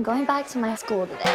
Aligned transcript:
I'm 0.00 0.04
going 0.04 0.24
back 0.24 0.48
to 0.52 0.58
my 0.58 0.74
school 0.76 1.06
today. 1.06 1.26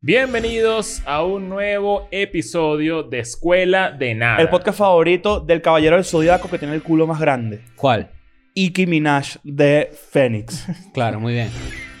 Bienvenidos 0.00 1.00
a 1.06 1.22
un 1.22 1.48
nuevo 1.48 2.08
episodio 2.10 3.04
de 3.04 3.20
Escuela 3.20 3.92
de 3.92 4.16
Nada. 4.16 4.40
El 4.40 4.48
podcast 4.48 4.78
favorito 4.78 5.38
del 5.38 5.62
Caballero 5.62 5.94
del 5.94 6.04
Zodíaco 6.04 6.50
que 6.50 6.58
tiene 6.58 6.74
el 6.74 6.82
culo 6.82 7.06
más 7.06 7.20
grande. 7.20 7.62
¿Cuál? 7.76 8.10
Iki 8.54 8.86
Minaj 8.88 9.36
de 9.44 9.92
Phoenix. 10.10 10.66
Claro, 10.92 11.20
muy 11.20 11.34
bien. 11.34 11.50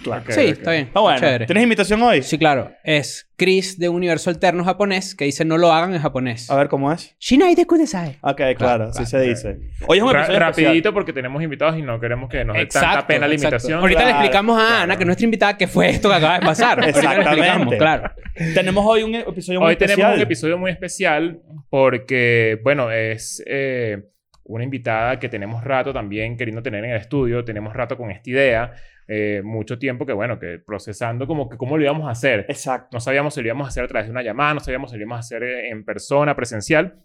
Claro. 0.02 0.24
Sí, 0.28 0.40
está 0.40 0.72
bien. 0.72 0.88
Ah, 0.94 1.00
bueno. 1.00 1.18
Chévere. 1.20 1.46
¿Tienes 1.46 1.62
invitación 1.62 2.00
hoy? 2.02 2.22
Sí, 2.22 2.38
claro. 2.38 2.72
Es 2.84 3.30
Chris 3.36 3.78
de 3.78 3.88
Universo 3.88 4.30
Alterno 4.30 4.64
japonés 4.64 5.14
que 5.14 5.24
dice 5.24 5.44
no 5.44 5.58
lo 5.58 5.72
hagan 5.72 5.92
en 5.94 6.00
japonés. 6.00 6.50
A 6.50 6.56
ver, 6.56 6.68
¿cómo 6.68 6.92
es? 6.92 7.14
Shinai 7.20 7.54
de 7.54 7.66
kudasai. 7.66 8.18
Ok, 8.22 8.36
claro, 8.36 8.54
Claro, 8.56 8.84
así 8.84 8.92
claro, 9.04 9.06
se 9.10 9.20
dice. 9.20 9.60
Hoy 9.86 9.98
es 9.98 10.04
un 10.04 10.12
Ra- 10.12 10.20
episodio 10.20 10.38
rapidito 10.40 10.70
especial. 10.70 10.94
porque 10.94 11.12
tenemos 11.12 11.42
invitados 11.42 11.76
y 11.78 11.82
no 11.82 12.00
queremos 12.00 12.28
que 12.30 12.44
nos 12.44 12.56
dé 12.56 12.66
tanta 12.66 13.06
pena 13.06 13.28
la 13.28 13.34
invitación. 13.34 13.80
Ahorita 13.80 14.04
le 14.04 14.10
explicamos 14.10 14.56
a 14.58 14.66
claro. 14.66 14.82
Ana, 14.84 14.96
que 14.96 15.02
es 15.02 15.06
nuestra 15.06 15.24
invitada, 15.24 15.56
qué 15.58 15.66
fue 15.66 15.90
esto 15.90 16.08
que 16.08 16.14
acaba 16.14 16.38
de 16.38 16.46
pasar. 16.46 16.80
Ahorita 16.80 16.98
le 17.00 17.06
Exactamente. 17.06 17.40
explicamos, 17.40 17.74
claro. 17.76 18.10
Tenemos 18.54 18.84
hoy 18.86 19.02
un 19.02 19.14
episodio 19.14 19.60
muy 19.60 19.66
Hoy 19.68 19.72
especial. 19.72 19.96
tenemos 19.96 20.16
un 20.16 20.22
episodio 20.22 20.58
muy 20.58 20.70
especial 20.70 21.40
porque, 21.68 22.58
bueno, 22.62 22.90
es 22.90 23.42
eh, 23.46 23.98
una 24.44 24.64
invitada 24.64 25.18
que 25.18 25.28
tenemos 25.28 25.62
rato 25.64 25.92
también 25.92 26.36
queriendo 26.36 26.62
tener 26.62 26.84
en 26.84 26.90
el 26.92 26.96
estudio. 26.98 27.44
Tenemos 27.44 27.72
rato 27.74 27.96
con 27.96 28.10
esta 28.10 28.28
idea. 28.30 28.72
Eh, 29.12 29.42
mucho 29.42 29.76
tiempo 29.76 30.06
que, 30.06 30.12
bueno, 30.12 30.38
que 30.38 30.60
procesando 30.64 31.26
como 31.26 31.48
que 31.48 31.56
cómo 31.56 31.76
lo 31.76 31.82
íbamos 31.82 32.06
a 32.06 32.12
hacer. 32.12 32.46
Exacto. 32.48 32.90
No 32.92 33.00
sabíamos 33.00 33.34
si 33.34 33.40
lo 33.40 33.48
íbamos 33.48 33.66
a 33.66 33.70
hacer 33.70 33.82
a 33.82 33.88
través 33.88 34.06
de 34.06 34.12
una 34.12 34.22
llamada, 34.22 34.54
no 34.54 34.60
sabíamos 34.60 34.92
si 34.92 34.96
lo 34.98 35.02
íbamos 35.02 35.16
a 35.16 35.20
hacer 35.20 35.42
eh, 35.42 35.68
en 35.68 35.84
persona, 35.84 36.36
presencial. 36.36 37.00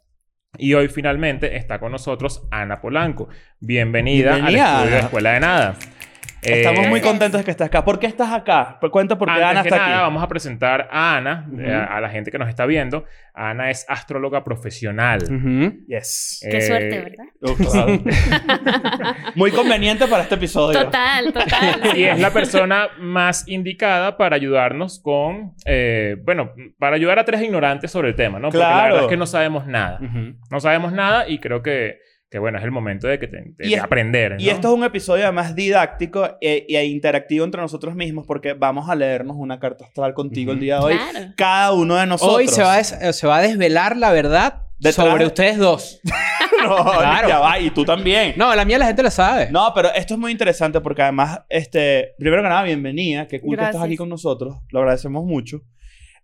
Y 0.59 0.75
hoy 0.75 0.87
finalmente 0.87 1.55
está 1.55 1.79
con 1.79 1.91
nosotros 1.91 2.47
Ana 2.51 2.79
Polanco. 2.79 3.27
Bienvenida, 3.59 4.35
Bienvenida, 4.35 4.85
de 4.85 4.87
Ana. 4.87 4.99
Escuela 4.99 5.31
de 5.33 5.39
Nada. 5.39 5.75
Estamos 6.45 6.85
Eh, 6.85 6.89
muy 6.89 7.01
contentos 7.01 7.39
de 7.41 7.45
que 7.45 7.51
estés 7.51 7.67
acá. 7.67 7.83
¿Por 7.83 7.99
qué 7.99 8.07
estás 8.07 8.31
acá? 8.31 8.77
Pues 8.79 8.91
Cuenta 8.91 9.17
por 9.17 9.27
qué 9.27 9.33
Antes 9.33 9.47
Ana 9.49 9.61
que 9.63 9.69
está 9.69 9.77
nada, 9.79 9.95
aquí. 9.95 10.01
vamos 10.03 10.23
a 10.23 10.27
presentar 10.27 10.87
a 10.91 11.17
Ana, 11.17 11.45
Ujú. 11.51 11.61
eh, 11.61 11.73
a, 11.73 11.97
a 11.97 12.01
la 12.01 12.09
gente 12.09 12.31
que 12.31 12.37
nos 12.37 12.49
está 12.49 12.65
viendo. 12.65 13.05
Ana 13.33 13.69
es 13.69 13.85
astróloga 13.89 14.43
profesional. 14.43 15.23
Ujú. 15.23 15.85
Yes. 15.87 16.45
Qué 16.49 16.57
Eh, 16.57 16.61
suerte, 16.61 16.99
¿verdad? 17.01 17.25
Oh, 17.41 17.55
claro. 17.55 17.99
muy 19.35 19.51
conveniente 19.51 20.07
para 20.07 20.23
este 20.23 20.35
episodio. 20.35 20.79
Total, 20.83 21.33
total. 21.33 21.97
Y 21.97 22.03
es 22.03 22.19
la 22.19 22.31
persona 22.31 22.87
más 22.99 23.47
indicada 23.47 24.17
para 24.17 24.35
ayudarnos 24.35 24.99
con, 25.01 25.53
eh, 25.65 26.15
bueno, 26.23 26.51
para 26.79 26.95
ayudar 26.95 27.19
a 27.19 27.25
tres 27.25 27.41
ignorantes 27.41 27.91
sobre 27.91 28.09
el 28.09 28.15
tema, 28.15 28.39
¿no? 28.39 28.47
Porque 28.49 28.59
la 28.59 28.65
Claro. 28.71 28.83
verdad 28.85 29.03
es 29.03 29.09
que 29.09 29.17
no 29.17 29.25
sabemos 29.25 29.67
nada. 29.67 29.99
Ujú. 30.01 30.35
No 30.49 30.59
sabemos 30.59 30.91
nada 30.93 31.27
y 31.27 31.39
creo 31.39 31.61
que, 31.61 31.99
que 32.35 32.39
bueno, 32.39 32.57
es 32.57 32.65
el 32.65 32.71
momento 32.71 33.07
de, 33.07 33.17
que 33.17 33.27
te- 33.29 33.53
de- 33.55 33.65
Y 33.69 33.75
es- 33.75 33.81
aprender. 33.81 34.35
Y 34.39 34.49
esto 34.49 34.67
es 34.67 34.73
un 34.73 34.83
episodio 34.83 35.23
además 35.23 35.55
didáctico 35.55 36.37
e, 36.41 36.65
e 36.67 36.83
interactivo 36.85 37.45
entre 37.45 37.61
nosotros 37.61 37.95
mismos 37.95 38.25
porque 38.27 38.51
vamos 38.51 38.89
a 38.89 38.95
leernos 38.95 39.37
una 39.39 39.57
carta 39.57 39.85
astral 39.85 40.13
contigo 40.13 40.51
el 40.51 40.59
día 40.59 40.79
de 40.79 40.83
hoy. 40.83 40.97
Claro. 40.97 41.27
Cada 41.37 41.71
uno 41.71 41.95
de 41.95 42.05
nosotros. 42.07 42.35
Hoy 42.37 42.49
se 42.49 42.61
va, 42.61 42.73
a 42.73 42.77
des- 42.77 42.91
eh, 42.91 43.13
se 43.13 43.25
va 43.25 43.37
a 43.37 43.41
desvelar 43.41 43.95
la 43.95 44.11
verdad 44.11 44.63
Detrás 44.79 44.95
sobre 45.07 45.19
de- 45.23 45.27
ustedes 45.27 45.57
dos. 45.57 46.01
no, 46.61 46.75
Claro. 46.75 47.29
ya 47.29 47.39
va. 47.39 47.57
Y 47.57 47.69
tú 47.69 47.85
también. 47.85 48.33
No, 48.35 48.53
la 48.53 48.65
mía 48.65 48.79
la 48.79 48.87
gente 48.87 49.01
la 49.01 49.11
sabe. 49.11 49.49
No, 49.49 49.71
pero 49.73 49.93
esto 49.93 50.15
es 50.15 50.19
muy 50.19 50.33
interesante 50.33 50.81
porque 50.81 51.03
además, 51.03 51.39
este, 51.47 52.15
primero 52.19 52.43
que 52.43 52.49
nada, 52.49 52.63
bienvenida. 52.63 53.29
Qué 53.29 53.39
cool 53.39 53.55
que 53.57 53.63
estás 53.63 53.81
aquí 53.81 53.95
con 53.95 54.09
nosotros. 54.09 54.57
Lo 54.71 54.79
agradecemos 54.79 55.23
mucho. 55.23 55.61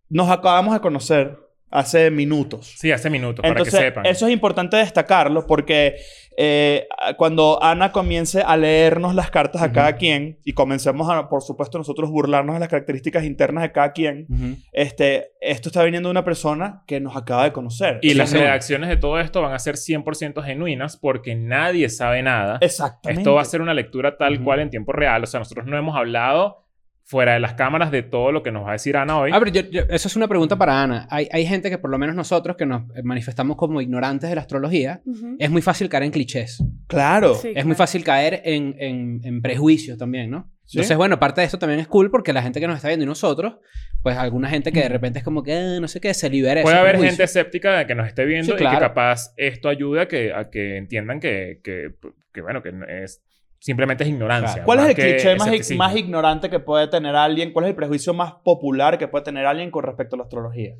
Nos 0.09 0.29
acabamos 0.29 0.73
de 0.73 0.81
conocer 0.81 1.37
hace 1.71 2.11
minutos. 2.11 2.75
Sí, 2.77 2.91
hace 2.91 3.09
minutos, 3.09 3.43
Entonces, 3.43 3.73
para 3.73 3.83
que 3.83 3.89
sepan. 3.89 4.05
eso 4.05 4.27
es 4.27 4.33
importante 4.33 4.77
destacarlo 4.77 5.47
porque 5.47 5.95
eh, 6.37 6.87
cuando 7.17 7.61
Ana 7.61 7.91
comience 7.91 8.41
a 8.41 8.55
leernos 8.57 9.15
las 9.15 9.31
cartas 9.31 9.61
a 9.61 9.71
cada 9.71 9.95
quien 9.95 10.39
y 10.45 10.53
comencemos 10.53 11.09
a, 11.09 11.29
por 11.29 11.41
supuesto, 11.41 11.77
nosotros 11.77 12.09
burlarnos 12.09 12.55
de 12.55 12.59
las 12.59 12.69
características 12.69 13.25
internas 13.25 13.63
de 13.63 13.71
cada 13.71 13.91
quien, 13.91 14.27
este, 14.71 15.31
esto 15.41 15.69
está 15.69 15.83
viniendo 15.83 16.09
de 16.09 16.11
una 16.11 16.23
persona 16.23 16.83
que 16.87 16.99
nos 16.99 17.15
acaba 17.15 17.43
de 17.43 17.51
conocer. 17.51 17.99
Y 18.01 18.13
las 18.13 18.31
reacciones 18.31 18.89
de 18.89 18.97
todo 18.97 19.19
esto 19.19 19.41
van 19.41 19.53
a 19.53 19.59
ser 19.59 19.75
100% 19.75 20.43
genuinas 20.43 20.97
porque 20.97 21.35
nadie 21.35 21.89
sabe 21.89 22.21
nada. 22.21 22.57
Exactamente. 22.61 23.21
Esto 23.21 23.33
va 23.33 23.41
a 23.41 23.45
ser 23.45 23.61
una 23.61 23.73
lectura 23.73 24.17
tal 24.17 24.43
cual 24.43 24.59
en 24.59 24.69
tiempo 24.69 24.91
real. 24.91 25.23
O 25.23 25.27
sea, 25.27 25.39
nosotros 25.39 25.65
no 25.65 25.77
hemos 25.77 25.95
hablado 25.95 26.63
fuera 27.11 27.33
de 27.33 27.41
las 27.41 27.55
cámaras 27.55 27.91
de 27.91 28.03
todo 28.03 28.31
lo 28.31 28.41
que 28.41 28.51
nos 28.53 28.63
va 28.65 28.69
a 28.69 28.73
decir 28.73 28.95
Ana 28.95 29.19
hoy. 29.19 29.31
Ah, 29.33 29.39
pero 29.39 29.51
yo- 29.51 29.69
yo- 29.69 29.81
eso 29.89 30.07
es 30.07 30.15
una 30.15 30.27
pregunta 30.29 30.55
para 30.57 30.81
Ana. 30.81 31.07
Hay, 31.11 31.27
hay 31.31 31.45
gente 31.45 31.69
que, 31.69 31.77
por 31.77 31.89
lo 31.91 31.97
menos 31.97 32.15
nosotros, 32.15 32.55
que 32.55 32.65
nos 32.65 32.83
eh, 32.95 33.03
manifestamos 33.03 33.57
como 33.57 33.81
ignorantes 33.81 34.29
de 34.29 34.35
la 34.35 34.41
astrología, 34.41 35.01
Ujú. 35.05 35.35
es 35.37 35.49
muy 35.51 35.61
fácil 35.61 35.89
caer 35.89 36.03
en 36.03 36.11
clichés. 36.11 36.63
Claro. 36.87 37.35
Sí, 37.35 37.49
Es 37.49 37.65
muy 37.65 37.75
claro. 37.75 37.75
fácil 37.75 38.03
caer 38.05 38.41
en, 38.45 38.75
en, 38.79 39.19
en 39.25 39.41
prejuicios 39.41 39.97
también, 39.97 40.29
¿no? 40.31 40.49
Sí. 40.65 40.77
Entonces, 40.77 40.95
bueno, 40.95 41.19
parte 41.19 41.41
de 41.41 41.45
esto 41.47 41.59
también 41.59 41.81
es 41.81 41.87
cool 41.89 42.09
porque 42.09 42.31
la 42.31 42.41
gente 42.41 42.61
que 42.61 42.67
nos 42.67 42.77
está 42.77 42.87
viendo 42.87 43.03
y 43.03 43.07
nosotros, 43.07 43.55
pues 44.01 44.15
alguna 44.17 44.49
gente 44.49 44.71
que 44.71 44.79
de 44.79 44.87
repente 44.87 45.19
es 45.19 45.25
como 45.25 45.43
que, 45.43 45.53
"Ah, 45.53 45.79
no 45.81 45.89
sé 45.89 45.99
qué, 45.99 46.13
se 46.13 46.29
libere. 46.29 46.61
de 46.61 46.63
Puede 46.63 46.77
haber 46.77 46.91
prejuicio. 46.93 47.11
gente 47.11 47.23
escéptica 47.25 47.85
que 47.85 47.93
nos 47.93 48.07
esté 48.07 48.23
viendo 48.23 48.45
Sí, 48.45 48.51
y 48.53 48.55
claro. 48.55 48.77
que 48.79 48.81
capaz 48.85 49.33
esto 49.35 49.67
ayude 49.67 49.99
a 50.01 50.07
que, 50.07 50.31
a 50.33 50.49
que 50.49 50.77
entiendan 50.77 51.19
que, 51.19 51.59
que, 51.61 51.89
que, 52.33 52.39
bueno, 52.41 52.63
que 52.63 52.71
es, 53.03 53.21
simplemente 53.61 54.03
es 54.03 54.09
ignorancia. 54.09 54.53
Claro. 54.53 54.65
¿Cuál 54.65 54.79
es 54.79 54.85
el 54.87 54.95
que 54.95 55.01
cliché 55.03 55.35
más, 55.35 55.71
más 55.77 55.95
ignorante 55.95 56.49
que 56.49 56.59
puede 56.59 56.87
tener 56.87 57.15
alguien? 57.15 57.53
¿Cuál 57.53 57.65
es 57.65 57.69
el 57.69 57.75
prejuicio 57.75 58.13
más 58.13 58.33
popular 58.43 58.97
que 58.97 59.07
puede 59.07 59.23
tener 59.23 59.45
alguien 59.45 59.69
con 59.69 59.83
respecto 59.83 60.15
a 60.15 60.17
la 60.17 60.23
astrología? 60.23 60.75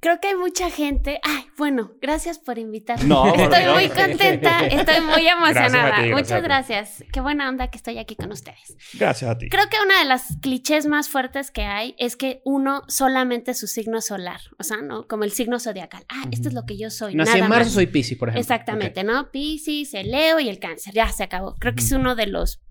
Creo 0.00 0.18
que 0.18 0.28
hay 0.28 0.34
mucha 0.34 0.70
gente. 0.70 1.20
Ay, 1.22 1.44
bueno, 1.58 1.92
gracias 2.00 2.38
por 2.38 2.58
invitarme. 2.58 3.04
No, 3.04 3.34
estoy 3.34 3.60
Dios. 3.62 3.74
muy 3.74 3.88
contenta, 3.90 4.66
estoy 4.66 5.00
muy 5.02 5.28
emocionada. 5.28 5.52
Gracias 5.52 5.92
a 5.92 6.02
ti, 6.02 6.08
gracias 6.08 6.10
Muchas 6.16 6.32
a 6.32 6.36
ti. 6.36 6.42
gracias. 6.44 7.04
Qué 7.12 7.20
buena 7.20 7.48
onda 7.50 7.70
que 7.70 7.76
estoy 7.76 7.98
aquí 7.98 8.16
con 8.16 8.32
ustedes. 8.32 8.76
Gracias 8.94 9.30
a 9.30 9.36
ti. 9.36 9.50
Creo 9.50 9.68
que 9.68 9.76
una 9.84 9.98
de 9.98 10.06
las 10.06 10.38
clichés 10.40 10.86
más 10.86 11.08
fuertes 11.10 11.50
que 11.50 11.62
hay 11.64 11.94
es 11.98 12.16
que 12.16 12.40
uno 12.46 12.82
solamente 12.88 13.52
su 13.52 13.66
signo 13.66 14.00
solar, 14.00 14.40
o 14.58 14.62
sea, 14.62 14.78
¿no? 14.78 15.06
Como 15.06 15.24
el 15.24 15.32
signo 15.32 15.60
zodiacal. 15.60 16.04
Ah, 16.08 16.24
esto 16.30 16.48
es 16.48 16.54
lo 16.54 16.64
que 16.64 16.78
yo 16.78 16.88
soy. 16.90 17.14
Nací 17.14 17.32
nada 17.32 17.44
en 17.44 17.48
marzo, 17.50 17.64
más. 17.66 17.74
soy 17.74 17.86
Pisces, 17.86 18.16
por 18.16 18.30
ejemplo. 18.30 18.40
Exactamente, 18.40 19.04
¿no? 19.04 19.30
Pisces, 19.30 19.92
el 19.92 20.10
Leo 20.12 20.40
y 20.40 20.48
el 20.48 20.58
Cáncer. 20.58 20.94
Ya 20.94 21.08
se 21.10 21.24
acabó. 21.24 21.56
Creo 21.56 21.74
que 21.74 21.82
es 21.82 21.92
uno 21.92 22.14
de 22.16 22.26
los 22.26 22.62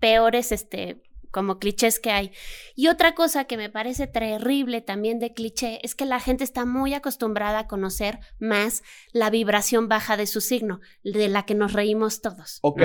peores, 0.00 0.52
este, 0.52 1.02
como 1.30 1.58
clichés 1.58 1.98
que 2.00 2.10
hay. 2.10 2.32
Y 2.74 2.88
otra 2.88 3.14
cosa 3.14 3.44
que 3.44 3.56
me 3.56 3.70
parece 3.70 4.06
terrible 4.06 4.80
también 4.80 5.18
de 5.18 5.32
cliché 5.32 5.80
es 5.82 5.94
que 5.94 6.04
la 6.04 6.20
gente 6.20 6.44
está 6.44 6.64
muy 6.64 6.94
acostumbrada 6.94 7.60
a 7.60 7.66
conocer 7.66 8.18
más 8.38 8.82
la 9.12 9.30
vibración 9.30 9.88
baja 9.88 10.16
de 10.16 10.26
su 10.26 10.40
signo, 10.40 10.80
de 11.04 11.28
la 11.28 11.44
que 11.44 11.54
nos 11.54 11.72
reímos 11.72 12.20
todos. 12.20 12.58
Ok. 12.62 12.80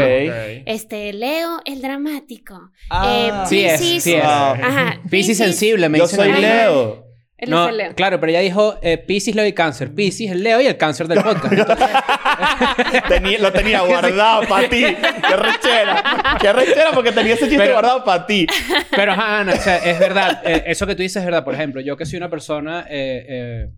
Este, 0.66 1.14
Leo, 1.14 1.62
el 1.66 1.82
dramático. 1.82 2.72
Ah, 2.90 3.46
Eh, 3.46 3.48
Sí 3.50 3.66
es, 3.66 4.04
sí 4.04 4.14
es. 4.14 4.24
Ajá. 4.24 5.02
Pisces 5.10 5.38
sensible, 5.38 5.90
me 5.90 5.98
Yo 5.98 6.06
dicen 6.06 6.20
soy. 6.20 6.42
Leo. 6.42 7.03
Él 7.38 7.50
No, 7.50 7.64
es 7.66 7.72
el 7.72 7.78
Leo. 7.78 7.96
claro, 7.96 8.20
pero 8.20 8.30
ella 8.32 8.40
dijo 8.40 8.80
eh, 8.82 8.98
Pisces, 8.98 9.36
Leo 9.36 9.46
y 9.46 9.54
Cáncer. 9.54 9.94
Pisces, 9.94 10.32
el 10.32 10.44
Leo 10.44 10.62
y 10.62 10.68
el 10.68 10.78
Cáncer 10.78 11.08
del 11.08 11.22
podcast. 11.22 11.54
Tenía- 13.08 13.40
lo 13.40 13.52
tenía 13.52 13.82
guardado 13.86 14.44
para 14.48 14.70
ti. 14.70 14.82
Qué 14.84 15.36
rechera. 15.36 16.38
Qué 16.40 16.54
rechera 16.54 16.92
porque 16.94 17.12
tenía 17.12 17.34
ese 17.34 17.46
chiste 17.46 17.58
Pero- 17.58 17.74
guardado 17.74 18.04
para 18.04 18.26
ti. 18.26 18.48
Pero, 18.96 19.12
Ana, 19.14 19.54
o 19.54 19.58
sea, 19.58 19.78
es 19.78 20.00
verdad. 20.00 20.42
eh, 20.46 20.64
eso 20.68 20.86
que 20.88 20.96
tú 20.96 21.02
dices 21.02 21.18
es 21.18 21.26
verdad. 21.26 21.44
Por 21.44 21.54
ejemplo, 21.54 21.82
yo 21.82 21.98
que 21.98 22.06
soy 22.06 22.18
una 22.18 22.30
persona, 22.30 22.86
eh, 22.90 23.26
eh, 23.28 23.70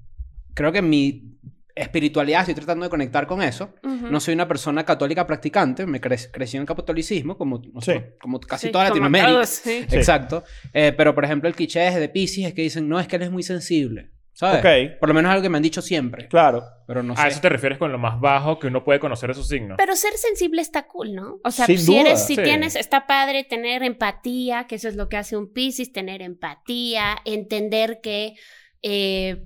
creo 0.54 0.72
que 0.72 0.82
mi 0.82 1.35
espiritualidad, 1.76 2.40
estoy 2.42 2.56
tratando 2.56 2.86
de 2.86 2.90
conectar 2.90 3.28
con 3.28 3.42
eso. 3.42 3.74
Ujú. 3.84 4.08
No 4.08 4.20
soy 4.20 4.34
una 4.34 4.48
persona 4.48 4.84
católica 4.86 5.28
practicante, 5.28 5.86
me 5.86 6.00
cre- 6.02 6.30
crecí 6.32 6.56
en 6.58 6.62
el 6.62 6.68
catolicismo, 6.68 7.38
como, 7.38 7.62
Sí. 7.82 7.94
como 8.20 8.40
casi 8.40 8.68
Sí, 8.68 8.72
toda 8.72 8.86
como 8.90 9.02
Latinoamérica. 9.02 9.32
todos, 9.34 9.50
sí. 9.50 9.86
Sí. 9.90 9.96
Exacto. 9.96 10.44
Eh, 10.74 10.94
pero, 10.96 11.14
por 11.14 11.26
ejemplo, 11.26 11.50
el 11.50 11.56
cliché 11.56 11.80
de 11.92 12.10
Pisces 12.10 12.46
es 12.46 12.54
que 12.54 12.62
dicen, 12.62 12.88
no, 12.88 13.00
es 13.00 13.08
que 13.08 13.18
él 13.18 13.24
es 13.24 13.32
muy 13.32 13.44
sensible. 13.44 14.12
¿Sabes? 14.38 14.60
Ok. 14.60 15.00
Por 15.00 15.08
lo 15.08 15.16
menos 15.16 15.32
algo 15.32 15.44
que 15.44 15.48
me 15.48 15.56
han 15.56 15.64
dicho 15.64 15.82
siempre. 15.82 16.28
Claro. 16.28 16.62
Pero 16.88 17.02
no 17.02 17.14
A 17.14 17.18
sé. 17.22 17.28
eso 17.30 17.40
te 17.40 17.48
refieres 17.48 17.78
con 17.78 17.90
lo 17.94 17.98
más 17.98 18.20
bajo 18.20 18.60
que 18.60 18.68
uno 18.68 18.84
puede 18.84 19.00
conocer 19.00 19.30
de 19.30 19.34
su 19.34 19.44
signo. 19.46 19.76
Pero 19.78 19.96
ser 19.96 20.12
sensible 20.18 20.62
está 20.62 20.88
cool, 20.88 21.14
¿no? 21.16 21.40
O 21.42 21.52
sea, 21.52 21.66
Sin 21.66 21.80
si 21.80 21.86
duda. 21.94 22.02
eres, 22.02 22.26
si 22.26 22.36
Sí. 22.36 22.44
tienes, 22.44 22.76
está 22.76 23.08
padre 23.08 23.46
tener 23.46 23.82
empatía, 23.82 24.66
que 24.68 24.76
eso 24.76 24.90
es 24.90 24.98
lo 24.98 25.08
que 25.08 25.16
hace 25.16 25.38
un 25.38 25.54
Piscis, 25.54 25.94
tener 25.94 26.22
empatía, 26.22 27.16
entender 27.24 28.00
que, 28.04 28.34
eh, 28.82 29.42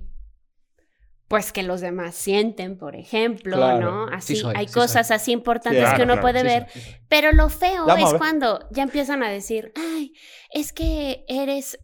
pues 1.30 1.52
que 1.52 1.62
los 1.62 1.80
demás 1.80 2.16
sienten, 2.16 2.76
por 2.76 2.96
ejemplo, 2.96 3.56
Claro. 3.56 3.80
¿no? 3.92 4.06
Así, 4.12 4.34
Sí 4.34 4.40
soy, 4.42 4.52
hay 4.56 4.66
sí 4.66 4.74
cosas 4.74 5.12
así 5.12 5.30
importantes 5.30 5.84
que 5.94 6.02
uno 6.02 6.14
claro, 6.14 6.20
puede 6.22 6.40
Sí, 6.40 6.46
ver. 6.46 6.66
Pero 7.08 7.30
lo 7.30 7.48
feo 7.48 7.86
Vamos 7.86 8.12
es 8.14 8.18
cuando 8.18 8.66
ya 8.72 8.82
empiezan 8.82 9.22
a 9.22 9.30
decir, 9.30 9.72
ay, 9.76 10.12
es 10.52 10.72
que 10.72 11.24
eres 11.28 11.78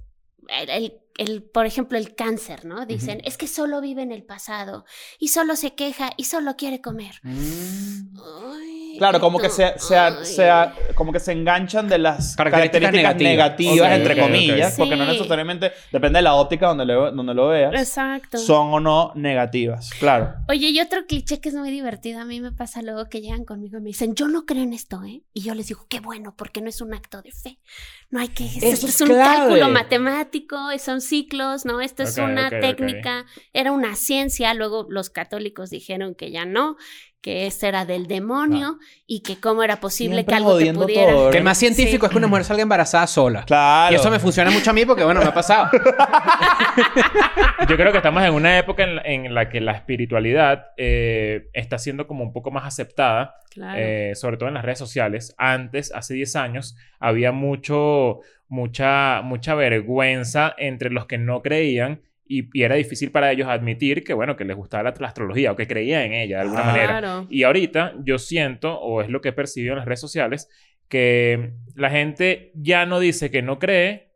el, 0.48 0.68
el- 0.70 1.00
el, 1.18 1.44
por 1.44 1.64
ejemplo, 1.64 1.96
el 1.96 2.14
cáncer, 2.14 2.66
¿no? 2.66 2.84
Dicen, 2.86 3.22
es 3.24 3.38
que 3.38 3.46
solo 3.46 3.80
vive 3.80 4.02
en 4.02 4.12
el 4.12 4.22
pasado 4.24 4.84
y 5.18 5.28
solo 5.28 5.56
se 5.56 5.74
queja 5.74 6.10
y 6.18 6.24
solo 6.24 6.56
quiere 6.56 6.80
comer. 6.82 7.14
Mm. 7.22 8.18
Ay, 8.52 8.75
Claro, 8.98 9.20
como 9.20 9.38
que 9.38 9.48
se, 9.50 9.78
se, 9.78 9.96
Ay. 9.96 10.24
se- 10.24 10.50
como 10.94 11.12
que 11.12 11.20
se 11.20 11.32
enganchan 11.32 11.88
de 11.88 11.98
las 11.98 12.36
Características 12.36 12.90
características, 12.92 13.16
negativas, 13.16 13.74
negativas. 13.74 13.98
Entre 13.98 14.20
comillas, 14.22 14.74
porque 14.76 14.96
no 14.96 15.04
necesariamente, 15.06 15.72
depende 15.92 16.18
de 16.18 16.22
la 16.22 16.34
óptica 16.34 16.68
donde 16.68 16.84
lo, 16.86 17.10
donde 17.12 17.34
lo 17.34 17.48
veas, 17.48 17.74
Exacto. 17.74 18.38
son 18.38 18.72
o 18.74 18.80
no 18.80 19.12
negativas. 19.14 19.90
Claro. 19.98 20.34
Oye, 20.48 20.68
y 20.70 20.80
otro 20.80 21.06
cliché 21.06 21.40
que 21.40 21.48
es 21.50 21.54
muy 21.54 21.70
divertido, 21.70 22.20
a 22.20 22.24
mí 22.24 22.40
me 22.40 22.52
pasa 22.52 22.82
luego 22.82 23.08
que 23.08 23.20
llegan 23.20 23.44
conmigo 23.44 23.78
y 23.78 23.80
me 23.80 23.88
dicen, 23.88 24.14
yo 24.14 24.28
no 24.28 24.44
creo 24.46 24.62
en 24.62 24.72
esto, 24.72 25.02
¿eh? 25.04 25.22
Y 25.32 25.42
yo 25.42 25.54
les 25.54 25.68
digo, 25.68 25.86
qué 25.88 26.00
bueno, 26.00 26.34
porque 26.36 26.60
no 26.60 26.68
es 26.68 26.80
un 26.80 26.94
acto 26.94 27.22
de 27.22 27.32
fe. 27.32 27.58
No 28.10 28.20
hay 28.20 28.28
que... 28.28 28.44
Esto 28.46 28.86
es 28.86 28.94
es 28.94 29.00
un 29.00 29.08
clave. 29.08 29.22
cálculo 29.38 29.68
matemático, 29.70 30.56
son 30.78 31.00
ciclos, 31.00 31.64
¿no? 31.64 31.80
Esto 31.80 32.02
es 32.02 32.16
una 32.18 32.50
técnica, 32.50 33.26
era 33.52 33.72
una 33.72 33.96
ciencia, 33.96 34.54
luego 34.54 34.86
los 34.88 35.10
católicos 35.10 35.70
dijeron 35.70 36.14
que 36.14 36.30
ya 36.30 36.44
no, 36.44 36.76
que 37.26 37.48
este 37.48 37.66
era 37.66 37.84
del 37.84 38.06
demonio 38.06 38.78
y 39.04 39.18
que 39.20 39.40
cómo 39.40 39.64
era 39.64 39.80
posible 39.80 40.18
Siempre 40.18 40.30
que 40.32 40.36
algo 40.36 40.58
te 40.58 40.72
pudiera... 40.72 41.10
todo, 41.10 41.30
Que 41.32 41.38
el 41.38 41.42
más 41.42 41.58
científico 41.58 42.02
Sí. 42.02 42.06
es 42.06 42.10
que 42.12 42.18
una 42.18 42.28
mujer 42.28 42.44
salga 42.44 42.62
embarazada 42.62 43.04
sola. 43.08 43.42
Claro. 43.44 43.92
Y 43.92 43.96
eso 43.96 44.08
me 44.12 44.20
funciona 44.20 44.48
mucho 44.48 44.70
a 44.70 44.72
mí 44.72 44.84
porque, 44.86 45.02
bueno, 45.02 45.18
me 45.20 45.26
ha 45.26 45.34
pasado. 45.34 45.68
Yo 47.68 47.76
creo 47.76 47.90
que 47.90 47.98
estamos 47.98 48.22
en 48.22 48.32
una 48.32 48.58
época 48.58 48.84
en 48.84 48.94
la, 48.96 49.02
en 49.02 49.34
la 49.34 49.48
que 49.48 49.60
la 49.60 49.72
espiritualidad 49.72 50.66
eh, 50.76 51.48
está 51.52 51.78
siendo 51.78 52.06
como 52.06 52.22
un 52.22 52.32
poco 52.32 52.52
más 52.52 52.64
aceptada, 52.64 53.34
Claro. 53.50 53.76
eh, 53.76 54.12
sobre 54.14 54.36
todo 54.36 54.48
en 54.48 54.54
las 54.54 54.64
redes 54.64 54.78
sociales. 54.78 55.34
Antes, 55.36 55.92
hace 55.92 56.14
10 56.14 56.36
años, 56.36 56.76
había 57.00 57.32
mucho, 57.32 58.20
mucha, 58.48 59.20
mucha 59.22 59.56
vergüenza 59.56 60.54
entre 60.58 60.90
los 60.90 61.06
que 61.06 61.18
no 61.18 61.42
creían 61.42 62.02
y, 62.28 62.48
y 62.52 62.62
era 62.62 62.74
difícil 62.74 63.10
para 63.10 63.30
ellos 63.32 63.48
admitir 63.48 64.02
que, 64.04 64.14
bueno, 64.14 64.36
que 64.36 64.44
les 64.44 64.56
gustaba 64.56 64.82
la, 64.84 64.94
la 64.98 65.08
astrología 65.08 65.52
o 65.52 65.56
que 65.56 65.66
creían 65.66 66.02
en 66.02 66.12
ella 66.14 66.36
de 66.36 66.42
alguna 66.42 66.62
Ah. 66.62 66.66
manera. 66.66 66.86
Claro. 66.98 67.26
Y 67.30 67.42
ahorita 67.44 67.94
yo 68.04 68.18
siento, 68.18 68.78
o 68.80 69.00
es 69.02 69.08
lo 69.08 69.20
que 69.20 69.28
he 69.30 69.32
percibido 69.32 69.72
en 69.72 69.78
las 69.78 69.86
redes 69.86 70.00
sociales, 70.00 70.48
que 70.88 71.52
la 71.74 71.90
gente 71.90 72.52
ya 72.54 72.86
no 72.86 73.00
dice 73.00 73.30
que 73.30 73.42
no 73.42 73.58
cree, 73.58 74.12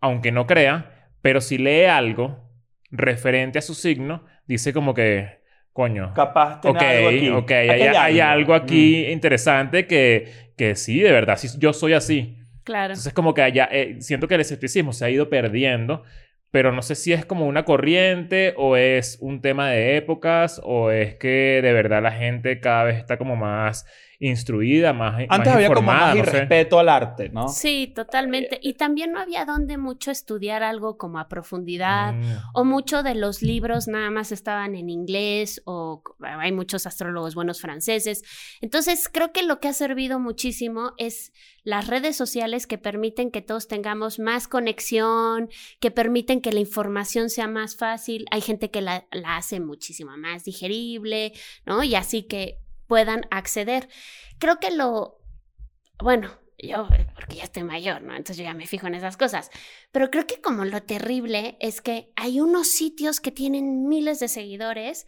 aunque 0.00 0.32
no 0.32 0.46
crea, 0.46 1.08
pero 1.22 1.40
si 1.40 1.58
lee 1.58 1.84
algo 1.84 2.48
referente 2.90 3.58
a 3.58 3.62
su 3.62 3.74
signo, 3.74 4.24
dice 4.46 4.72
como 4.72 4.94
que, 4.94 5.40
coño, 5.72 6.12
Capaz 6.14 6.60
tiene 6.60 6.78
ok, 6.78 6.82
algo 6.84 7.08
aquí. 7.08 7.28
ok, 7.28 7.50
Aquí 7.50 7.68
hay, 7.82 7.96
hay 7.96 8.20
algo 8.20 8.54
aquí 8.54 9.04
Mm. 9.08 9.12
interesante 9.12 9.86
que, 9.86 10.52
que 10.56 10.74
sí, 10.74 11.00
de 11.00 11.12
verdad, 11.12 11.36
sí, 11.36 11.48
yo 11.58 11.72
soy 11.72 11.92
así. 11.92 12.36
Claro. 12.64 12.92
Entonces 12.92 13.12
como 13.12 13.34
que 13.34 13.42
allá, 13.42 13.68
eh, 13.70 13.96
siento 14.00 14.26
que 14.28 14.34
el 14.34 14.40
escepticismo 14.40 14.92
se 14.92 15.04
ha 15.04 15.10
ido 15.10 15.28
perdiendo, 15.28 16.02
pero 16.50 16.72
no 16.72 16.82
sé 16.82 16.94
si 16.94 17.12
es 17.12 17.24
como 17.24 17.46
una 17.46 17.64
corriente 17.64 18.54
o 18.56 18.76
es 18.76 19.18
un 19.20 19.40
tema 19.40 19.70
de 19.70 19.96
épocas 19.96 20.60
o 20.64 20.90
es 20.90 21.14
que 21.16 21.60
de 21.62 21.72
verdad 21.72 22.02
la 22.02 22.12
gente 22.12 22.60
cada 22.60 22.84
vez 22.84 22.96
está 22.98 23.18
como 23.18 23.36
más 23.36 23.86
instruida, 24.20 24.92
más 24.92 25.14
Antes 25.30 25.38
más 25.38 25.48
había 25.48 25.68
como 25.68 25.82
más 25.82 26.14
no 26.14 26.24
sé. 26.26 26.68
al 26.70 26.88
arte, 26.90 27.30
¿no? 27.30 27.48
Sí, 27.48 27.90
totalmente. 27.94 28.58
Y 28.62 28.74
también 28.74 29.12
no 29.12 29.18
había 29.18 29.46
donde 29.46 29.78
mucho 29.78 30.10
estudiar 30.10 30.62
algo 30.62 30.98
como 30.98 31.18
a 31.18 31.26
profundidad. 31.28 32.12
Mm. 32.12 32.36
O 32.52 32.64
muchos 32.64 33.02
de 33.02 33.14
los 33.14 33.40
libros 33.42 33.88
nada 33.88 34.10
más 34.10 34.30
estaban 34.30 34.74
en 34.74 34.90
inglés 34.90 35.62
o 35.64 36.02
hay 36.20 36.52
muchos 36.52 36.86
astrólogos 36.86 37.34
buenos 37.34 37.62
franceses. 37.62 38.22
Entonces 38.60 39.08
creo 39.10 39.32
que 39.32 39.42
lo 39.42 39.58
que 39.58 39.68
ha 39.68 39.72
servido 39.72 40.20
muchísimo 40.20 40.92
es 40.98 41.32
las 41.64 41.86
redes 41.86 42.14
sociales 42.14 42.66
que 42.66 42.76
permiten 42.76 43.30
que 43.30 43.40
todos 43.40 43.68
tengamos 43.68 44.18
más 44.18 44.48
conexión, 44.48 45.48
que 45.80 45.90
permiten 45.90 46.42
que 46.42 46.52
la 46.52 46.60
información 46.60 47.30
sea 47.30 47.48
más 47.48 47.74
fácil. 47.74 48.26
Hay 48.30 48.42
gente 48.42 48.70
que 48.70 48.82
la, 48.82 49.06
la 49.12 49.38
hace 49.38 49.60
muchísimo 49.60 50.14
más 50.18 50.44
digerible, 50.44 51.32
¿no? 51.64 51.82
Y 51.82 51.94
así 51.94 52.24
que 52.24 52.58
puedan 52.90 53.24
acceder. 53.30 53.88
Creo 54.40 54.58
que 54.58 54.72
lo, 54.72 55.20
bueno, 56.00 56.36
yo, 56.66 56.88
eh, 56.94 57.06
porque 57.14 57.36
ya 57.36 57.44
estoy 57.44 57.62
mayor, 57.64 58.02
¿no? 58.02 58.10
Entonces 58.12 58.36
yo 58.36 58.44
ya 58.44 58.54
me 58.54 58.66
fijo 58.66 58.86
en 58.86 58.94
esas 58.94 59.16
cosas. 59.16 59.50
Pero 59.92 60.10
creo 60.10 60.26
que 60.26 60.40
como 60.40 60.64
lo 60.64 60.82
terrible 60.82 61.56
es 61.60 61.80
que 61.80 62.10
hay 62.16 62.40
unos 62.40 62.68
sitios 62.70 63.20
que 63.20 63.30
tienen 63.30 63.88
miles 63.88 64.20
de 64.20 64.28
seguidores 64.28 65.06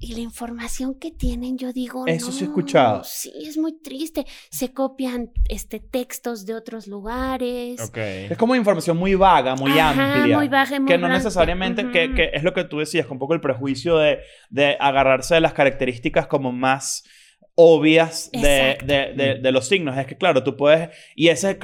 y 0.00 0.14
la 0.14 0.20
información 0.20 0.94
que 0.98 1.10
tienen, 1.12 1.58
yo 1.58 1.72
digo, 1.72 2.06
Eso 2.06 2.32
sí 2.32 2.44
he 2.44 2.46
"No, 2.48 2.52
escuchado". 2.52 3.04
Sí, 3.04 3.32
es 3.46 3.56
muy 3.58 3.72
triste. 3.80 4.26
Se 4.50 4.72
copian 4.72 5.30
este, 5.48 5.78
textos 5.80 6.44
de 6.46 6.54
otros 6.54 6.86
lugares. 6.88 7.80
Ok. 7.80 7.96
Es 7.98 8.36
como 8.38 8.56
información 8.56 8.96
muy 8.96 9.14
vaga, 9.14 9.54
muy 9.54 9.72
Ajá, 9.78 10.14
amplia. 10.16 10.36
muy 10.36 10.48
baja 10.48 10.76
y 10.76 10.80
muy 10.80 10.88
que 10.88 10.98
no 10.98 11.06
blanca. 11.06 11.18
necesariamente, 11.18 11.90
que, 11.90 12.14
que 12.14 12.30
es 12.34 12.42
lo 12.42 12.52
que 12.52 12.64
tú 12.64 12.78
decías, 12.78 13.06
con 13.06 13.16
un 13.16 13.18
poco 13.20 13.34
el 13.34 13.40
prejuicio 13.40 13.98
de, 13.98 14.20
de 14.50 14.76
agarrarse 14.80 15.34
de 15.34 15.40
las 15.40 15.52
características 15.52 16.26
como 16.26 16.50
más 16.52 17.04
obvias 17.54 18.30
de, 18.32 18.78
de, 18.84 19.12
de- 19.14 19.34
de 19.40 19.52
los 19.52 19.68
signos. 19.68 19.96
Es 19.98 20.06
que, 20.06 20.16
claro, 20.16 20.42
tú 20.42 20.56
puedes... 20.56 20.88
Y 21.14 21.28
ese 21.28 21.54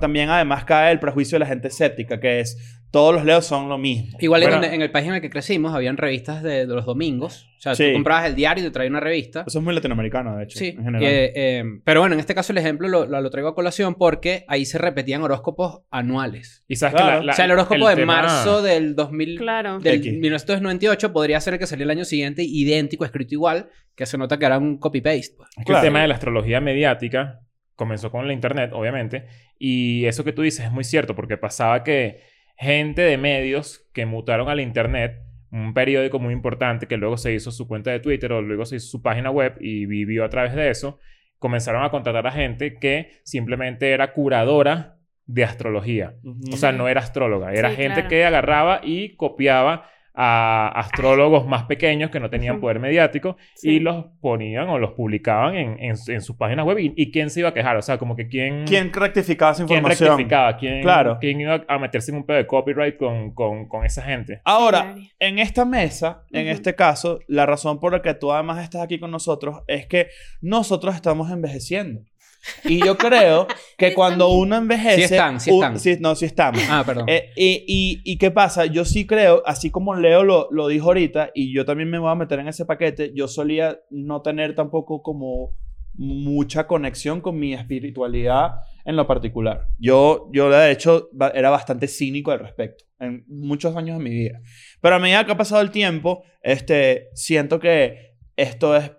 también 0.00 0.30
además 0.30 0.64
cae 0.64 0.92
el 0.92 1.00
prejuicio 1.00 1.36
de 1.36 1.40
la 1.40 1.46
gente 1.46 1.68
escéptica, 1.68 2.20
que 2.20 2.40
es 2.40 2.77
todos 2.90 3.14
los 3.14 3.24
leos 3.24 3.44
son 3.44 3.68
lo 3.68 3.76
mismo. 3.76 4.16
Igual 4.20 4.40
Bueno. 4.42 4.56
en, 4.56 4.60
donde- 4.62 4.74
en 4.76 4.82
el 4.82 4.90
país 4.90 5.06
en 5.08 5.14
el 5.14 5.20
que 5.20 5.28
crecimos 5.28 5.74
habían 5.74 5.96
revistas 5.98 6.42
de, 6.42 6.66
de 6.66 6.74
los 6.74 6.86
domingos. 6.86 7.44
O 7.58 7.60
sea, 7.60 7.74
Sí. 7.74 7.88
tú 7.88 7.92
comprabas 7.94 8.26
el 8.26 8.34
diario 8.34 8.62
y 8.64 8.66
te 8.68 8.70
traía 8.72 8.88
una 8.88 9.00
revista. 9.00 9.44
Eso 9.46 9.58
es 9.58 9.64
muy 9.64 9.74
latinoamericano, 9.74 10.36
de 10.36 10.44
hecho, 10.44 10.58
Sí. 10.58 10.68
en 10.68 10.84
general. 10.84 11.02
Eh, 11.02 11.32
eh, 11.34 11.64
pero 11.84 12.00
bueno, 12.00 12.14
en 12.14 12.20
este 12.20 12.34
caso 12.34 12.52
el 12.52 12.58
ejemplo 12.58 12.88
lo, 12.88 13.04
lo- 13.04 13.20
lo 13.20 13.30
traigo 13.30 13.48
a 13.48 13.54
colación 13.54 13.96
porque 13.96 14.44
ahí 14.48 14.64
se 14.64 14.78
repetían 14.78 15.22
horóscopos 15.22 15.80
anuales. 15.90 16.64
Y 16.68 16.76
sabes 16.76 16.94
Claro. 16.94 17.08
que 17.08 17.16
la- 17.18 17.22
la- 17.24 17.32
o 17.32 17.36
sea, 17.36 17.44
el 17.44 17.50
horóscopo 17.50 17.88
de 17.88 17.96
tema- 17.96 18.22
marzo 18.22 18.62
del 18.62 18.94
2000... 18.94 19.38
Claro. 19.38 19.80
Del 19.80 19.96
X. 19.96 20.12
1998 20.18 21.12
podría 21.12 21.40
ser 21.40 21.54
el 21.54 21.60
que 21.60 21.66
salió 21.66 21.84
el 21.84 21.90
año 21.90 22.04
siguiente 22.04 22.42
idéntico, 22.44 23.04
escrito 23.04 23.34
igual, 23.34 23.68
que 23.94 24.06
se 24.06 24.16
nota 24.16 24.38
que 24.38 24.46
era 24.46 24.56
un 24.58 24.78
copy-paste. 24.78 25.34
pues. 25.36 25.48
Es 25.50 25.56
que 25.58 25.64
Claro. 25.64 25.80
el 25.80 25.86
tema 25.88 26.00
de 26.02 26.08
la 26.08 26.14
astrología 26.14 26.60
mediática 26.60 27.40
comenzó 27.74 28.10
con 28.10 28.26
la 28.26 28.32
internet, 28.32 28.70
obviamente. 28.72 29.26
Y 29.58 30.04
eso 30.06 30.24
que 30.24 30.32
tú 30.32 30.42
dices 30.42 30.64
es 30.66 30.72
muy 30.72 30.84
cierto, 30.84 31.14
porque 31.16 31.36
pasaba 31.36 31.82
que 31.84 32.20
gente 32.58 33.02
de 33.02 33.16
medios 33.16 33.88
que 33.94 34.04
mutaron 34.04 34.48
a 34.48 34.54
la 34.54 34.62
internet, 34.62 35.20
un 35.50 35.72
periódico 35.72 36.18
muy 36.18 36.34
importante 36.34 36.86
que 36.86 36.96
luego 36.96 37.16
se 37.16 37.32
hizo 37.32 37.50
su 37.50 37.66
cuenta 37.66 37.90
de 37.90 38.00
Twitter 38.00 38.32
o 38.32 38.42
luego 38.42 38.66
se 38.66 38.76
hizo 38.76 38.88
su 38.88 39.00
página 39.02 39.30
web 39.30 39.54
y 39.60 39.86
vivió 39.86 40.24
a 40.24 40.28
través 40.28 40.54
de 40.54 40.68
eso, 40.68 40.98
comenzaron 41.38 41.84
a 41.84 41.90
contratar 41.90 42.26
a 42.26 42.32
gente 42.32 42.74
que 42.74 43.12
simplemente 43.22 43.90
era 43.92 44.12
curadora 44.12 44.96
de 45.24 45.44
astrología. 45.44 46.14
Ujú. 46.24 46.40
O 46.52 46.56
sea, 46.56 46.72
no 46.72 46.88
era 46.88 47.00
astróloga, 47.00 47.52
era 47.52 47.70
Sí, 47.70 47.76
gente 47.76 47.94
claro. 47.94 48.08
que 48.08 48.24
agarraba 48.24 48.80
y 48.82 49.14
copiaba 49.16 49.88
a 50.20 50.68
astrólogos 50.74 51.46
más 51.46 51.62
pequeños 51.64 52.10
que 52.10 52.18
no 52.18 52.28
tenían 52.28 52.58
poder 52.58 52.80
mediático 52.80 53.36
Sí. 53.54 53.70
y 53.76 53.78
los 53.80 54.06
ponían 54.20 54.68
o 54.68 54.76
los 54.78 54.90
publicaban 54.94 55.54
en, 55.54 55.78
en, 55.78 55.94
en 56.08 56.20
sus 56.20 56.34
páginas 56.36 56.66
web. 56.66 56.78
¿Y, 56.80 56.92
y 56.96 57.12
quién 57.12 57.30
se 57.30 57.38
iba 57.40 57.50
a 57.50 57.54
quejar? 57.54 57.76
O 57.76 57.82
sea, 57.82 57.98
como 57.98 58.16
que 58.16 58.26
quién... 58.26 58.64
¿Quién 58.66 58.92
rectificaba 58.92 59.52
esa 59.52 59.64
quién 59.64 59.78
información? 59.78 60.08
rectificaba? 60.10 60.56
¿Quién, 60.56 60.82
Claro. 60.82 61.18
¿Quién 61.20 61.40
iba 61.40 61.64
a 61.68 61.78
meterse 61.78 62.10
en 62.10 62.16
un 62.16 62.26
pedo 62.26 62.38
de 62.38 62.46
copyright 62.48 62.96
con, 62.96 63.30
con, 63.32 63.68
con 63.68 63.84
esa 63.86 64.02
gente? 64.02 64.40
Ahora, 64.44 64.96
en 65.20 65.38
esta 65.38 65.64
mesa, 65.64 66.24
en 66.32 66.48
este 66.48 66.74
caso, 66.74 67.20
la 67.28 67.46
razón 67.46 67.78
por 67.78 67.92
la 67.92 68.02
que 68.02 68.12
tú 68.14 68.32
además 68.32 68.60
estás 68.64 68.82
aquí 68.82 68.98
con 68.98 69.12
nosotros 69.12 69.62
es 69.68 69.86
que 69.86 70.08
nosotros 70.40 70.96
estamos 70.96 71.30
envejeciendo. 71.30 72.00
Y 72.64 72.78
yo 72.84 72.96
creo 72.96 73.46
que 73.76 73.94
cuando 73.94 74.28
uno 74.30 74.56
envejece... 74.56 74.96
Sí 75.08 75.14
están, 75.14 75.40
sí 75.40 75.50
un- 75.50 75.56
están. 75.64 75.78
sí, 75.80 75.96
no, 76.00 76.14
sí 76.14 76.24
estamos. 76.24 76.62
Ah, 76.70 76.82
perdón. 76.86 77.06
Eh, 77.08 77.30
y, 77.36 77.64
y, 77.66 78.00
y 78.04 78.18
qué 78.18 78.30
pasa? 78.30 78.64
Yo 78.66 78.84
sí 78.84 79.06
creo, 79.06 79.42
así 79.46 79.70
como 79.70 79.94
Leo 79.94 80.24
lo, 80.24 80.48
lo 80.50 80.68
dijo 80.68 80.86
ahorita, 80.86 81.30
y 81.34 81.52
yo 81.52 81.64
también 81.64 81.90
me 81.90 81.98
voy 81.98 82.10
a 82.10 82.14
meter 82.14 82.38
en 82.38 82.48
ese 82.48 82.64
paquete, 82.64 83.12
yo 83.14 83.28
solía 83.28 83.78
no 83.90 84.22
tener 84.22 84.54
tampoco 84.54 85.02
como 85.02 85.56
mucha 85.94 86.66
conexión 86.68 87.20
con 87.20 87.38
mi 87.38 87.54
espiritualidad 87.54 88.52
en 88.84 88.96
lo 88.96 89.06
particular. 89.06 89.66
Yo, 89.78 90.28
yo 90.32 90.48
de 90.48 90.70
hecho, 90.70 91.08
era 91.34 91.50
bastante 91.50 91.88
cínico 91.88 92.30
al 92.30 92.38
respecto 92.38 92.84
en 93.00 93.24
muchos 93.28 93.76
años 93.76 93.98
de 93.98 94.04
mi 94.04 94.10
vida. 94.10 94.40
Pero 94.80 94.94
a 94.96 94.98
medida 95.00 95.24
que 95.26 95.32
ha 95.32 95.36
pasado 95.36 95.60
el 95.60 95.70
tiempo, 95.70 96.22
este, 96.42 97.08
siento 97.14 97.58
que 97.58 98.14
esto 98.36 98.76
es 98.76 98.92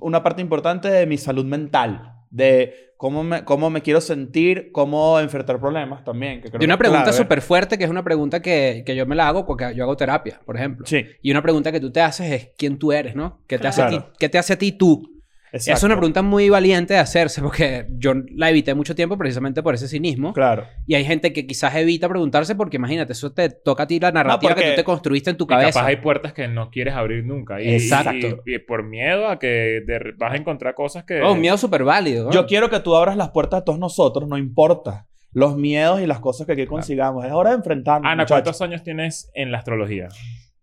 una 0.00 0.22
parte 0.22 0.42
importante 0.42 0.88
de 0.90 1.06
mi 1.06 1.18
salud 1.18 1.44
mental, 1.44 2.09
de 2.30 2.92
cómo 2.96 3.24
me, 3.24 3.44
cómo 3.44 3.70
me 3.70 3.82
quiero 3.82 4.00
sentir, 4.00 4.70
cómo 4.72 5.18
enfrentar 5.20 5.58
problemas 5.58 6.04
también. 6.04 6.40
que 6.40 6.48
creo 6.48 6.62
Y 6.62 6.64
una 6.64 6.74
que 6.74 6.78
pregunta 6.78 7.12
súper 7.12 7.40
fuerte, 7.42 7.76
que 7.78 7.84
es 7.84 7.90
una 7.90 8.04
pregunta 8.04 8.40
que, 8.40 8.82
que 8.86 8.94
yo 8.96 9.06
me 9.06 9.16
la 9.16 9.28
hago 9.28 9.46
porque 9.46 9.72
yo 9.74 9.84
hago 9.84 9.96
terapia, 9.96 10.40
por 10.44 10.56
ejemplo. 10.56 10.86
Sí, 10.86 11.06
Y 11.22 11.30
una 11.30 11.42
pregunta 11.42 11.72
que 11.72 11.80
tú 11.80 11.90
te 11.90 12.00
haces 12.00 12.32
es 12.32 12.50
quién 12.56 12.78
tú 12.78 12.92
eres, 12.92 13.14
¿no? 13.14 13.40
¿Qué 13.46 13.58
te, 13.58 13.68
hace, 13.68 13.82
a 13.82 13.88
ti, 13.88 13.96
Claro. 13.96 14.12
¿qué 14.18 14.28
te 14.28 14.38
hace 14.38 14.52
a 14.52 14.58
ti 14.58 14.72
tú? 14.72 15.19
Exacto. 15.52 15.76
Es 15.78 15.82
una 15.84 15.96
pregunta 15.96 16.22
muy 16.22 16.48
valiente 16.48 16.94
de 16.94 17.00
hacerse 17.00 17.40
porque 17.42 17.86
yo 17.98 18.12
la 18.34 18.50
evité 18.50 18.74
mucho 18.74 18.94
tiempo 18.94 19.16
precisamente 19.18 19.62
por 19.62 19.74
ese 19.74 19.88
cinismo. 19.88 20.32
Claro. 20.32 20.66
Y 20.86 20.94
hay 20.94 21.04
gente 21.04 21.32
que 21.32 21.46
quizás 21.46 21.74
evita 21.76 22.08
preguntarse 22.08 22.54
porque 22.54 22.76
imagínate, 22.76 23.12
eso 23.12 23.32
te 23.32 23.50
toca 23.50 23.84
a 23.84 23.86
ti 23.86 23.98
la 24.00 24.12
narrativa 24.12 24.54
que 24.54 24.70
tú 24.70 24.76
te 24.76 24.84
construiste 24.84 25.30
en 25.30 25.36
tu 25.36 25.44
Y 25.44 25.48
capaz 25.48 25.60
cabeza. 25.60 25.86
hay 25.86 25.96
puertas 25.96 26.32
que 26.32 26.48
no 26.48 26.70
quieres 26.70 26.94
abrir 26.94 27.24
nunca. 27.24 27.60
Y, 27.60 27.68
Exacto. 27.74 28.42
Y, 28.46 28.54
y 28.54 28.58
por 28.58 28.84
miedo 28.84 29.28
a 29.28 29.38
que 29.38 29.82
de- 29.86 30.14
vas 30.16 30.32
a 30.32 30.36
encontrar 30.36 30.74
cosas 30.74 31.04
que... 31.04 31.20
Oh, 31.22 31.32
un 31.32 31.40
miedo 31.40 31.56
súper 31.58 31.84
válido. 31.84 32.26
¿no? 32.26 32.30
Yo 32.32 32.46
quiero 32.46 32.70
que 32.70 32.80
tú 32.80 32.94
abras 32.96 33.16
las 33.16 33.30
puertas 33.30 33.60
a 33.60 33.64
todos 33.64 33.78
nosotros, 33.78 34.28
no 34.28 34.38
importa. 34.38 35.06
Los 35.32 35.56
miedos 35.56 36.00
y 36.00 36.06
las 36.06 36.18
cosas 36.18 36.44
que 36.46 36.54
aquí 36.54 36.66
consigamos. 36.66 37.24
Es 37.24 37.30
hora 37.32 37.50
de 37.50 37.56
enfrentarnos. 37.56 38.04
Ana, 38.10 38.22
muchachos. 38.24 38.42
¿cuántos 38.42 38.62
años 38.62 38.82
tienes 38.82 39.30
en 39.34 39.52
la 39.52 39.58
astrología? 39.58 40.08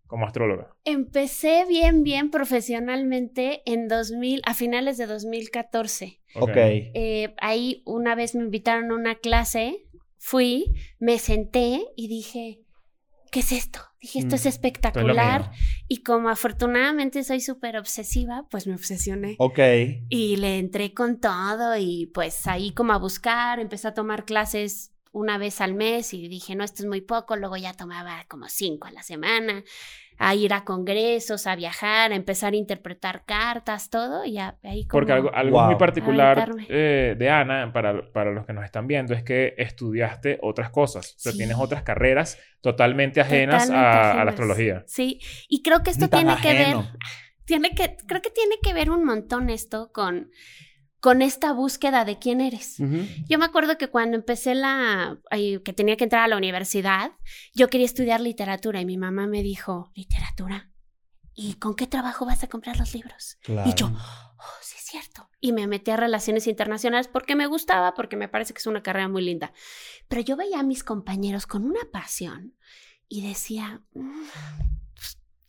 Como 0.08 0.26
astróloga? 0.26 0.76
Empecé 0.86 1.66
bien, 1.68 2.04
bien 2.04 2.30
profesionalmente 2.32 3.62
en 3.66 3.88
2000, 3.88 4.42
a 4.46 4.54
finales 4.54 4.98
de 4.98 5.06
2014. 5.08 6.22
Ok. 6.36 6.56
Eh, 6.56 7.36
ahí 7.40 7.82
una 7.86 8.16
vez 8.16 8.36
me 8.36 8.44
invitaron 8.44 8.92
a 8.92 8.96
una 8.96 9.16
clase, 9.16 9.86
fui, 10.18 10.74
me 11.00 11.20
senté 11.20 11.82
y 11.96 12.08
dije, 12.08 12.62
¿qué 13.32 13.42
es 13.42 13.52
esto? 13.52 13.80
Dije, 14.00 14.20
esto 14.20 14.36
Mm, 14.36 14.36
es 14.36 14.46
lo 14.46 14.50
espectacular. 14.50 15.52
y 15.88 16.04
como 16.04 16.30
afortunadamente 16.30 17.24
soy 17.24 17.42
súper 17.42 17.78
obsesiva, 17.78 18.46
pues 18.50 18.68
me 18.68 18.76
obsesioné. 18.76 19.36
Ok. 19.40 19.60
Y 20.10 20.36
le 20.38 20.60
entré 20.60 20.94
con 20.94 21.20
todo 21.20 21.76
y 21.78 22.06
pues 22.14 22.46
ahí 22.48 22.72
como 22.74 22.94
a 22.94 22.98
buscar, 23.00 23.60
empecé 23.60 23.88
a 23.88 23.94
tomar 23.94 24.24
clases 24.26 24.94
una 25.18 25.38
vez 25.38 25.62
al 25.62 25.74
mes 25.74 26.14
y 26.14 26.28
dije, 26.28 26.56
no, 26.56 26.64
esto 26.64 26.84
es 26.84 26.88
muy 26.88 27.02
poco, 27.02 27.36
luego 27.36 27.58
ya 27.58 27.74
tomaba 27.74 28.26
como 28.28 28.48
cinco 28.50 28.88
a 28.88 28.92
la 28.92 29.02
semana, 29.04 29.64
a 30.20 30.34
ir 30.36 30.54
a 30.54 30.64
congresos, 30.64 31.46
a 31.48 31.56
viajar, 31.56 32.12
a 32.12 32.16
empezar 32.16 32.54
a 32.54 32.56
interpretar 32.56 33.24
cartas, 33.26 33.90
todo, 33.90 34.26
y 34.26 34.34
ya 34.34 34.58
ahí 34.64 34.86
como... 34.88 35.00
Porque 35.00 35.12
algo, 35.14 35.34
algo 35.34 35.58
Wow. 35.58 35.66
muy 35.68 35.76
particular 35.76 36.50
eh, 36.70 37.16
de 37.18 37.30
Ana, 37.30 37.72
para, 37.74 38.12
para 38.12 38.32
los 38.32 38.46
que 38.46 38.54
nos 38.54 38.66
están 38.66 38.88
viendo, 38.88 39.14
es 39.14 39.24
que 39.24 39.54
estudiaste 39.58 40.40
otras 40.42 40.70
cosas. 40.72 41.14
O 41.16 41.20
sea, 41.20 41.32
Sí. 41.32 41.38
tienes 41.38 41.58
otras 41.60 41.84
carreras 41.84 42.40
totalmente 42.62 43.22
ajenas, 43.22 43.68
Totalmente 43.68 43.98
a, 44.20 44.24
la 44.24 44.30
astrología. 44.32 44.84
Sí, 44.88 45.20
y 45.50 45.62
creo 45.62 45.84
que 45.84 45.92
esto 45.92 46.10
tan 46.10 46.22
tiene 46.26 46.42
que 46.42 46.54
ver, 46.54 46.76
tiene 47.46 47.70
que, 47.72 47.98
creo 48.08 48.22
que 48.22 48.30
tiene 48.32 48.56
que 48.62 48.74
ver 48.74 48.90
un 48.90 49.04
montón 49.04 49.50
esto 49.50 49.92
con, 49.94 50.32
con 51.00 51.22
esta 51.22 51.54
búsqueda 51.54 52.06
de 52.06 52.18
quién 52.18 52.42
eres. 52.42 52.78
Yo 53.28 53.38
me 53.38 53.46
acuerdo 53.46 53.78
que 53.78 53.88
cuando 53.88 54.18
empecé 54.18 54.56
la, 54.56 55.20
ay, 55.30 55.60
que 55.64 55.74
tenía 55.74 55.96
que 55.96 56.06
entrar 56.06 56.24
a 56.24 56.28
la 56.28 56.38
universidad, 56.38 57.12
yo 57.54 57.70
quería 57.70 57.86
estudiar 57.86 58.20
literatura 58.20 58.82
y 58.82 58.86
mi 58.86 58.98
mamá 58.98 59.28
me 59.28 59.44
dijo, 59.44 59.92
literatura, 59.94 60.72
¿y 61.34 61.54
con 61.56 61.76
qué 61.76 61.86
trabajo 61.86 62.26
vas 62.26 62.44
a 62.44 62.48
comprar 62.48 62.78
los 62.78 62.94
libros? 62.94 63.38
Claro. 63.42 63.70
Y 63.70 63.74
yo, 63.76 63.88
oh, 63.88 64.44
sí 64.62 64.76
es 64.78 64.86
cierto. 64.86 65.30
Y 65.40 65.52
me 65.52 65.68
metí 65.68 65.92
a 65.92 65.98
relaciones 65.98 66.48
internacionales 66.48 67.08
porque 67.08 67.36
me 67.36 67.46
gustaba, 67.46 67.94
porque 67.94 68.18
me 68.18 68.28
parece 68.28 68.54
que 68.54 68.60
es 68.60 68.68
una 68.68 68.82
carrera 68.82 69.08
muy 69.08 69.24
linda. 69.24 69.54
Pero 70.08 70.22
yo 70.22 70.36
veía 70.36 70.60
a 70.60 70.64
mis 70.64 70.84
compañeros 70.84 71.46
con 71.46 71.64
una 71.64 71.82
pasión 71.92 72.56
y 73.08 73.28
decía, 73.28 73.84
"Mm, 73.94 74.24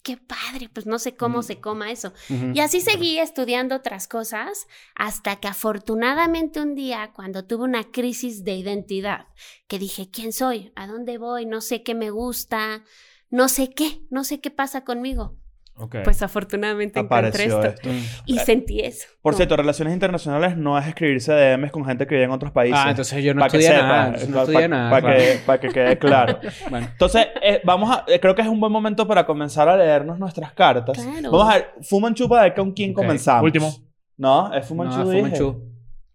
qué 0.08 0.16
padre, 0.16 0.70
pues 0.72 0.86
no 0.86 0.98
sé 0.98 1.16
cómo 1.16 1.40
Mm. 1.40 1.42
se 1.42 1.60
coma 1.60 1.90
eso. 1.90 2.14
Y 2.54 2.60
así 2.60 2.80
seguí 2.80 3.18
estudiando 3.18 3.76
otras 3.76 4.08
cosas 4.08 4.66
hasta 4.94 5.36
que 5.36 5.48
afortunadamente 5.48 6.60
un 6.62 6.74
día, 6.74 7.12
cuando 7.14 7.44
tuve 7.44 7.64
una 7.64 7.84
crisis 7.90 8.42
de 8.42 8.54
identidad, 8.56 9.26
que 9.66 9.78
dije, 9.78 10.10
¿quién 10.10 10.32
soy? 10.32 10.72
¿A 10.76 10.86
dónde 10.86 11.18
voy? 11.18 11.44
No 11.44 11.60
sé 11.60 11.82
qué 11.82 11.94
me 11.94 12.08
gusta, 12.10 12.84
no 13.28 13.48
sé 13.48 13.68
qué, 13.74 14.00
no 14.08 14.24
sé 14.24 14.40
qué 14.40 14.50
pasa 14.50 14.82
conmigo. 14.84 15.36
Ok. 15.80 15.96
Pues 16.04 16.20
afortunadamente 16.22 16.98
encontré 17.00 17.28
Apareció 17.28 17.62
esto 17.62 17.88
esto. 17.88 17.88
y 18.26 18.38
sentí 18.38 18.80
eso. 18.80 19.06
Por 19.22 19.32
Como- 19.32 19.36
cierto, 19.36 19.56
relaciones 19.56 19.94
internacionales 19.94 20.56
no 20.56 20.76
es 20.78 20.86
escribirse 20.86 21.32
DMs 21.32 21.70
con 21.70 21.84
gente 21.84 22.06
que 22.06 22.14
vive 22.16 22.24
en 22.24 22.30
otros 22.32 22.50
países. 22.52 22.78
Ah, 22.84 22.90
entonces 22.90 23.22
yo 23.22 23.32
no 23.34 23.40
Para 23.40 23.50
que 23.52 23.58
estudié 23.58 23.80
nada. 23.82 24.06
entonces 24.06 24.28
No 24.28 24.40
estudié 24.42 24.68
nada. 24.68 24.90
Para 24.90 25.16
que, 25.16 25.40
pa' 25.46 25.58
que 25.58 25.68
quede 25.68 25.98
claro. 25.98 26.38
Bueno. 26.70 26.88
Entonces, 26.92 27.26
eh, 27.42 27.60
vamos 27.64 27.90
a, 27.96 28.04
eh, 28.08 28.18
creo 28.20 28.34
que 28.34 28.42
es 28.42 28.48
un 28.48 28.58
buen 28.60 28.72
momento 28.72 29.06
para 29.06 29.24
comenzar 29.24 29.68
a 29.68 29.76
leernos 29.76 30.18
nuestras 30.18 30.52
cartas. 30.52 30.98
Claro. 30.98 31.30
Vamos 31.30 31.48
a 31.50 31.54
ver, 31.54 31.70
Fumanchu 31.82 32.28
para 32.28 32.42
ver 32.42 32.54
con 32.54 32.72
quién 32.72 32.90
Ok. 32.90 32.96
comenzamos. 32.96 33.42
Último. 33.44 33.72
No, 34.16 34.52
es 34.52 34.66
Fumanchu. 34.66 34.98
No. 34.98 35.04
Fumanchu. 35.04 35.48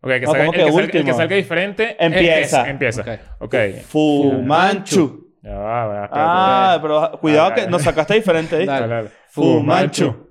Ok, 0.01 0.09
que 0.09 0.19
No, 0.21 0.31
salga, 0.31 0.45
¿cómo 0.45 0.51
el, 0.51 0.51
que 0.51 0.57
que 0.57 0.63
salga, 0.65 0.67
el 0.67 0.83
último? 0.85 1.05
que 1.05 1.13
salga 1.13 1.35
diferente. 1.37 1.95
Empieza. 1.97 2.61
es- 2.63 2.67
empieza. 2.67 3.01
Ok. 3.01 3.09
Ok. 3.39 3.55
Fumanchu. 3.87 5.19
Ya 5.41 5.55
va, 5.57 5.85
va, 5.87 6.03
espérate. 6.05 6.13
Ah, 6.15 6.79
pero 6.81 7.11
cuidado 7.19 7.53
que 7.53 7.67
nos 7.67 7.81
sacaste 7.81 8.13
diferente, 8.13 8.57
¿viste? 8.57 8.71
Dale. 8.71 8.87
Dale, 8.87 9.09
dale. 9.41 9.59
Fumanchu. 9.59 10.29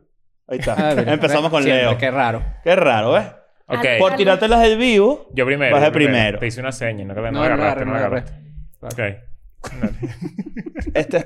Ahí 0.48 0.58
está. 0.58 0.74
Ah, 0.78 0.92
Empezamos 0.92 1.50
con 1.50 1.62
siempre, 1.62 1.84
Leo. 1.84 1.98
Qué 1.98 2.10
raro. 2.10 2.44
Qué 2.64 2.76
raro, 2.76 3.12
¿ves? 3.12 3.26
Ok. 3.66 3.84
Al- 3.86 3.98
Por 3.98 4.16
tirártelas 4.16 4.60
del 4.60 4.76
vivo. 4.78 5.28
Yo 5.34 5.46
primero. 5.46 5.72
Vas 5.72 5.80
de 5.82 5.88
yo 5.88 5.92
primero. 5.92 6.14
primero. 6.14 6.38
Te 6.40 6.46
hice 6.46 6.60
una 6.60 6.72
seña. 6.72 7.04
No, 7.04 7.14
no, 7.14 7.30
No, 7.30 7.42
agarraste. 7.42 7.84
No 7.84 7.92
no 7.92 7.96
agarraste. 7.96 8.32
Ok. 8.80 9.00
Este 10.94 11.16
es 11.18 11.24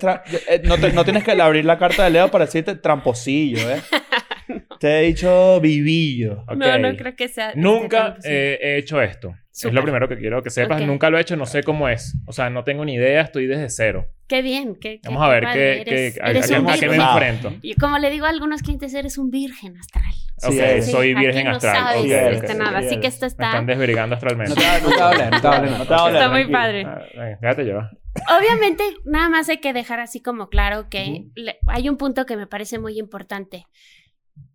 eh, 0.48 0.60
no, 0.64 0.76
te- 0.76 0.92
no 0.92 1.04
tienes 1.04 1.24
que 1.24 1.32
abrir 1.32 1.64
la 1.64 1.78
carta 1.78 2.04
de 2.04 2.10
Leo 2.10 2.30
para 2.30 2.44
decirte 2.44 2.76
tramposillo, 2.76 3.70
¿eh? 3.70 3.80
Te 4.78 4.98
he 5.00 5.02
dicho 5.06 5.60
vivillo. 5.60 6.44
No, 6.54 6.78
no 6.78 6.94
creo 6.96 7.16
que 7.16 7.28
sea. 7.28 7.52
Nunca 7.56 8.08
este 8.08 8.16
posible. 8.16 8.52
eh, 8.54 8.58
he 8.62 8.78
hecho 8.78 9.00
esto. 9.00 9.34
Es 9.56 9.60
Súper. 9.62 9.74
lo 9.74 9.82
primero 9.84 10.06
que 10.06 10.18
quiero 10.18 10.42
que 10.42 10.50
sepas. 10.50 10.82
Ok. 10.82 10.86
Nunca 10.86 11.08
lo 11.08 11.16
he 11.16 11.22
hecho, 11.22 11.34
no 11.34 11.46
sé 11.46 11.62
cómo 11.62 11.88
es. 11.88 12.14
O 12.26 12.32
sea, 12.32 12.50
no 12.50 12.62
tengo 12.62 12.84
ni 12.84 12.92
idea, 12.96 13.22
estoy 13.22 13.46
desde 13.46 13.70
cero. 13.70 14.06
Qué 14.28 14.42
bien. 14.42 14.74
Qué, 14.74 15.00
qué- 15.00 15.08
Vamos 15.08 15.22
a 15.22 15.26
qué 15.28 15.32
ver 15.32 15.42
padre. 15.44 15.54
qué, 15.58 15.80
Eres, 15.80 16.14
qué, 16.14 16.20
a, 16.22 16.30
eres 16.30 16.50
a- 16.52 16.56
a 16.58 16.78
qué 16.78 16.88
me 16.90 16.96
enfrento. 16.96 17.52
Y 17.62 17.74
como 17.76 17.96
le 17.98 18.10
digo 18.10 18.26
a 18.26 18.28
algunos 18.28 18.60
clientes, 18.60 18.92
eres 18.92 19.16
un 19.16 19.30
virgen 19.30 19.78
astral. 19.78 20.12
Sí, 20.36 20.48
ok, 20.48 20.54
eres. 20.54 20.90
soy 20.90 21.12
aquí 21.12 21.24
virgen 21.24 21.44
no 21.46 21.52
astral. 21.52 21.74
sabes 21.74 21.96
ok, 22.02 22.04
Sí, 22.06 22.12
ok. 22.12 22.20
eres, 22.20 22.36
este, 22.42 22.52
sí, 22.52 22.58
nada. 22.58 22.78
Así 22.80 23.00
que 23.00 23.06
esto 23.06 23.24
Me 23.24 23.28
está. 23.28 23.46
están 23.46 23.66
desvirgando 23.66 24.14
astralmente. 24.16 24.54
No 24.54 24.60
te 24.60 24.62
no 24.82 24.88
te 24.94 25.00
a 25.02 25.08
no 25.30 25.40
te 25.40 25.48
a. 25.48 25.60
No 25.78 25.86
te 25.86 25.94
a 25.94 26.06
Está 26.10 26.28
muy 26.28 26.52
padre. 26.52 26.84
Ah, 26.84 26.98
venga, 27.14 27.38
déjate 27.40 27.64
llevar. 27.64 27.90
Obviamente, 28.38 28.82
nada 29.06 29.30
más 29.30 29.48
hay 29.48 29.58
que 29.58 29.72
dejar 29.72 30.00
así 30.00 30.20
como 30.20 30.48
claro 30.50 30.88
que 30.90 31.28
le- 31.34 31.56
hay 31.68 31.88
un 31.88 31.96
punto 31.96 32.26
que 32.26 32.36
me 32.36 32.46
parece 32.46 32.78
muy 32.78 32.98
importante. 32.98 33.64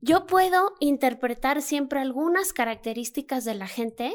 Yo 0.01 0.27
puedo 0.27 0.74
interpretar 0.79 1.63
siempre 1.63 2.00
algunas 2.00 2.53
características 2.53 3.46
de 3.46 3.55
la 3.55 3.65
gente, 3.67 4.12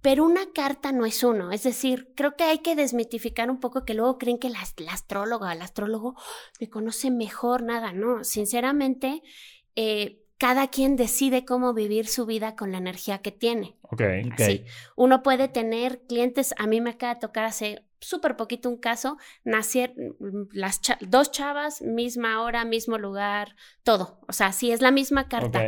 pero 0.00 0.24
una 0.24 0.52
carta 0.54 0.92
no 0.92 1.04
es 1.06 1.22
uno. 1.24 1.50
Es 1.52 1.62
decir, 1.64 2.12
creo 2.14 2.36
que 2.36 2.44
hay 2.44 2.58
que 2.58 2.76
desmitificar 2.76 3.50
un 3.50 3.60
poco 3.60 3.84
que 3.84 3.94
luego 3.94 4.18
creen 4.18 4.38
que 4.38 4.50
la, 4.50 4.60
la 4.78 4.92
astróloga 4.92 5.48
o 5.48 5.52
el 5.52 5.62
astrólogo 5.62 6.14
me 6.60 6.68
conoce 6.68 7.10
mejor, 7.10 7.62
nada, 7.62 7.92
no. 7.92 8.22
Sinceramente, 8.24 9.22
eh, 9.76 10.22
cada 10.38 10.68
quien 10.68 10.94
decide 10.96 11.44
cómo 11.44 11.74
vivir 11.74 12.06
su 12.06 12.24
vida 12.24 12.54
con 12.54 12.70
la 12.70 12.78
energía 12.78 13.18
que 13.18 13.32
tiene. 13.32 13.76
Ok. 13.82 14.02
Ok. 14.26 14.40
Así. 14.40 14.64
Uno 14.94 15.22
puede 15.24 15.48
tener 15.48 16.00
clientes, 16.06 16.54
a 16.58 16.66
mí 16.68 16.80
me 16.80 16.90
acaba 16.90 17.14
de 17.14 17.20
tocar 17.20 17.44
hace 17.44 17.82
súper 18.00 18.36
poquito 18.36 18.68
un 18.68 18.76
caso, 18.76 19.16
nacer 19.42 19.92
las 20.52 20.80
cha- 20.80 20.98
dos 21.00 21.32
chavas, 21.32 21.82
misma 21.82 22.40
hora, 22.42 22.64
mismo 22.64 22.96
lugar, 22.98 23.56
todo. 23.82 24.20
O 24.28 24.32
sea, 24.32 24.52
sí 24.52 24.70
es 24.70 24.80
la 24.80 24.92
misma 24.92 25.28
carta. 25.28 25.58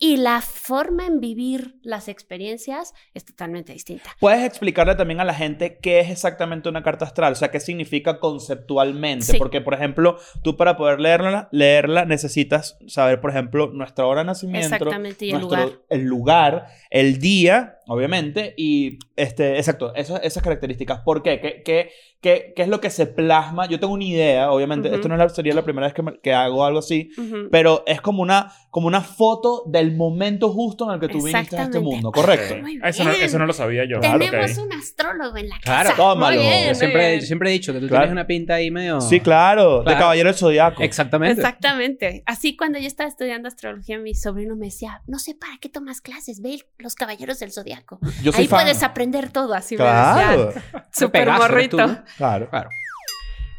Y 0.00 0.16
la 0.18 0.40
forma 0.40 1.06
en 1.06 1.18
vivir 1.18 1.76
las 1.82 2.06
experiencias 2.06 2.94
es 3.14 3.24
totalmente 3.24 3.72
distinta. 3.72 4.14
¿Puedes 4.20 4.44
explicarle 4.44 4.94
también 4.94 5.18
a 5.20 5.24
la 5.24 5.34
gente 5.34 5.78
qué 5.82 5.98
es 5.98 6.08
exactamente 6.10 6.68
una 6.68 6.84
carta 6.84 7.04
astral? 7.04 7.32
O 7.32 7.36
sea, 7.36 7.50
qué 7.50 7.58
significa 7.58 8.20
conceptualmente. 8.20 9.24
Sí. 9.26 9.38
Porque, 9.38 9.60
por 9.60 9.74
ejemplo, 9.74 10.18
tú 10.44 10.56
para 10.56 10.76
poder 10.76 11.00
leerla, 11.00 11.48
leerla 11.50 12.04
necesitas 12.04 12.78
saber, 12.86 13.20
por 13.20 13.30
ejemplo, 13.30 13.70
nuestra 13.72 14.06
hora 14.06 14.20
de 14.20 14.26
nacimiento. 14.26 14.74
Exactamente, 14.74 15.26
y 15.26 15.30
el 15.30 15.40
nuestro- 15.40 15.60
lugar. 15.64 15.78
El 15.88 16.04
lugar, 16.04 16.66
el 16.90 17.18
día, 17.18 17.77
obviamente, 17.88 18.54
y 18.56 18.98
este, 19.16 19.56
exacto, 19.56 19.94
esas, 19.94 20.20
esas 20.22 20.42
características. 20.42 21.00
¿Por 21.00 21.22
qué? 21.22 21.40
¿Qué, 21.40 21.62
qué, 21.64 21.90
qué, 22.20 22.52
qué 22.54 22.62
es 22.62 22.68
lo 22.68 22.80
que 22.80 22.90
se 22.90 23.06
plasma? 23.06 23.66
Yo 23.66 23.80
tengo 23.80 23.92
una 23.94 24.04
idea, 24.04 24.50
obviamente, 24.52 24.88
Ujú. 24.88 24.96
esto 24.96 25.08
no 25.08 25.14
es 25.14 25.18
la- 25.18 25.28
sería 25.28 25.54
la 25.54 25.62
primera 25.64 25.86
vez 25.88 25.94
que, 25.94 26.02
me- 26.02 26.18
que 26.20 26.32
hago 26.32 26.64
algo 26.64 26.78
así, 26.78 27.10
pero 27.50 27.82
es 27.86 28.00
como 28.00 28.22
una, 28.22 28.52
como 28.70 28.86
una 28.86 29.00
foto 29.00 29.64
del 29.66 29.96
momento 29.96 30.50
justo 30.52 30.86
en 30.88 30.94
el 30.94 31.00
que 31.00 31.08
tú 31.08 31.22
viniste 31.24 31.56
a 31.56 31.64
este 31.64 31.80
mundo, 31.80 32.12
¿correcto? 32.12 32.54
Eso, 32.84 33.04
no, 33.04 33.10
eso 33.10 33.38
no 33.38 33.46
lo 33.46 33.52
sabía 33.52 33.84
yo. 33.88 33.98
Tenemos 34.00 34.58
Ok. 34.58 34.64
un 34.66 34.72
astrólogo 34.74 35.36
en 35.36 35.48
la 35.48 35.58
Claro. 35.60 35.88
casa. 35.90 35.96
Tómalo. 35.96 36.36
Muy 36.36 36.46
bien, 36.46 36.68
Yo 36.68 36.74
siempre, 36.74 37.20
yo 37.20 37.26
siempre 37.26 37.50
he 37.50 37.52
dicho 37.54 37.72
que 37.72 37.80
tú 37.80 37.88
Claro. 37.88 38.02
tienes 38.04 38.12
una 38.12 38.26
pinta 38.26 38.54
ahí 38.54 38.70
medio... 38.70 39.00
Sí, 39.00 39.20
claro, 39.20 39.78
de 39.78 39.84
Claro. 39.84 39.98
Caballero 40.00 40.28
del 40.28 40.38
Zodiaco. 40.38 40.82
Exactamente. 40.82 41.40
Exactamente. 41.40 42.22
Así 42.26 42.56
cuando 42.56 42.78
yo 42.78 42.86
estaba 42.86 43.08
estudiando 43.08 43.48
astrología, 43.48 43.98
mi 43.98 44.14
sobrino 44.14 44.54
me 44.56 44.66
decía, 44.66 45.02
no 45.06 45.18
sé 45.18 45.34
para 45.34 45.52
qué 45.60 45.68
tomas 45.68 46.00
clases, 46.00 46.40
ve 46.42 46.58
los 46.78 46.94
caballeros 46.94 47.38
del 47.38 47.52
zodiaco. 47.52 47.77
Yo 48.22 48.32
soy 48.32 48.42
Ahí 48.42 48.48
fan. 48.48 48.60
puedes 48.62 48.82
aprender 48.82 49.30
todo, 49.30 49.54
así 49.54 49.76
Claro. 49.76 50.52
Súper 50.92 51.30
morrito. 51.30 51.76
claro. 52.16 52.48
Claro. 52.50 52.70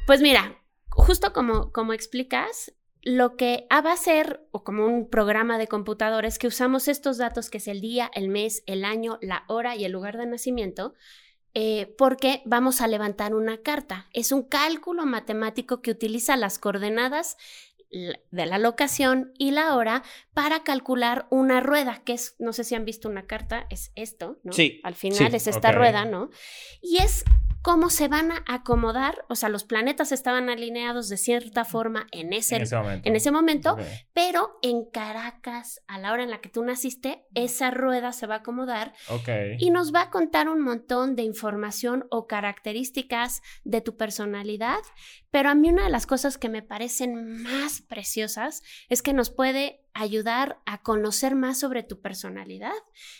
Pues 0.06 0.22
mira, 0.22 0.58
justo 0.90 1.34
como, 1.34 1.72
como 1.72 1.94
explicas, 1.94 2.74
lo 3.02 3.36
que 3.38 3.68
va 3.72 3.92
a 3.94 3.98
ser, 3.98 4.46
o 4.52 4.64
como 4.64 4.86
un 4.86 5.10
programa 5.10 5.58
de 5.58 5.68
computadores, 5.68 6.38
que 6.40 6.48
usamos 6.48 6.88
estos 6.88 7.18
datos, 7.18 7.50
que 7.50 7.60
es 7.60 7.68
el 7.68 7.80
día, 7.80 8.10
el 8.14 8.28
mes, 8.30 8.64
el 8.66 8.84
año, 8.86 9.18
la 9.22 9.44
hora 9.48 9.76
y 9.76 9.86
el 9.86 9.92
lugar 9.92 10.18
de 10.18 10.26
nacimiento, 10.26 10.94
eh, 11.54 11.96
porque 11.98 12.42
vamos 12.46 12.82
a 12.82 12.88
levantar 12.88 13.34
una 13.34 13.58
carta. 13.62 14.08
Es 14.14 14.32
un 14.32 14.44
cálculo 14.44 15.06
matemático 15.06 15.82
que 15.82 15.92
utiliza 15.92 16.36
las 16.38 16.60
coordenadas 16.60 17.38
de 17.92 18.46
la 18.46 18.58
locación 18.58 19.34
y 19.38 19.52
la 19.52 19.76
hora 19.76 20.04
para 20.34 20.64
calcular 20.64 21.26
una 21.32 21.60
rueda, 21.60 22.02
que 22.06 22.14
es, 22.14 22.36
no 22.38 22.54
sé 22.54 22.64
si 22.64 22.76
han 22.76 22.86
visto 22.86 23.10
una 23.10 23.26
carta, 23.26 23.66
es 23.70 23.92
esto, 23.96 24.40
¿no? 24.44 24.54
Sí, 24.54 24.80
Al 24.84 24.96
final 24.96 25.18
sí, 25.32 25.36
es 25.36 25.48
esta 25.48 25.72
rueda, 25.72 26.06
¿no? 26.06 26.30
Y 26.82 26.98
es 26.98 27.24
cómo 27.70 27.92
se 27.92 28.08
van 28.08 28.32
a 28.32 28.44
acomodar, 28.48 29.26
o 29.30 29.36
sea, 29.36 29.48
los 29.48 29.64
planetas 29.64 30.12
estaban 30.12 30.50
alineados 30.50 31.08
de 31.08 31.18
cierta 31.18 31.66
forma 31.66 32.08
en 32.12 32.34
ese, 32.34 32.56
En 32.56 32.64
ese 32.64 32.76
momento. 32.76 33.08
en 33.08 33.16
ese 33.16 33.30
momento, 33.32 33.74
Ok. 33.74 33.82
pero 34.12 34.58
en 34.64 34.86
Caracas, 34.90 35.80
a 35.88 36.00
la 36.00 36.12
hora 36.12 36.24
en 36.24 36.32
la 36.32 36.42
que 36.42 36.50
tú 36.50 36.64
naciste, 36.64 37.28
esa 37.36 37.70
rueda 37.70 38.12
se 38.12 38.26
va 38.26 38.34
a 38.36 38.38
acomodar 38.40 38.94
Ok. 39.10 39.30
y 39.60 39.70
nos 39.70 39.94
va 39.94 40.02
a 40.02 40.10
contar 40.10 40.50
un 40.50 40.62
montón 40.62 41.16
de 41.16 41.22
información 41.22 42.08
o 42.10 42.26
características 42.26 43.44
de 43.64 43.82
tu 43.82 43.96
personalidad, 43.98 44.80
pero 45.30 45.50
a 45.50 45.54
mí 45.54 45.70
una 45.70 45.84
de 45.84 45.92
las 45.92 46.08
cosas 46.08 46.40
que 46.40 46.50
me 46.50 46.64
parecen 46.64 47.44
más 47.44 47.82
preciosas 47.82 48.64
es 48.90 49.04
que 49.04 49.14
nos 49.14 49.30
puede 49.30 49.82
ayudar 50.00 50.62
a 50.66 50.82
conocer 50.82 51.36
más 51.36 51.60
sobre 51.60 51.84
tu 51.84 52.00
personalidad 52.00 52.72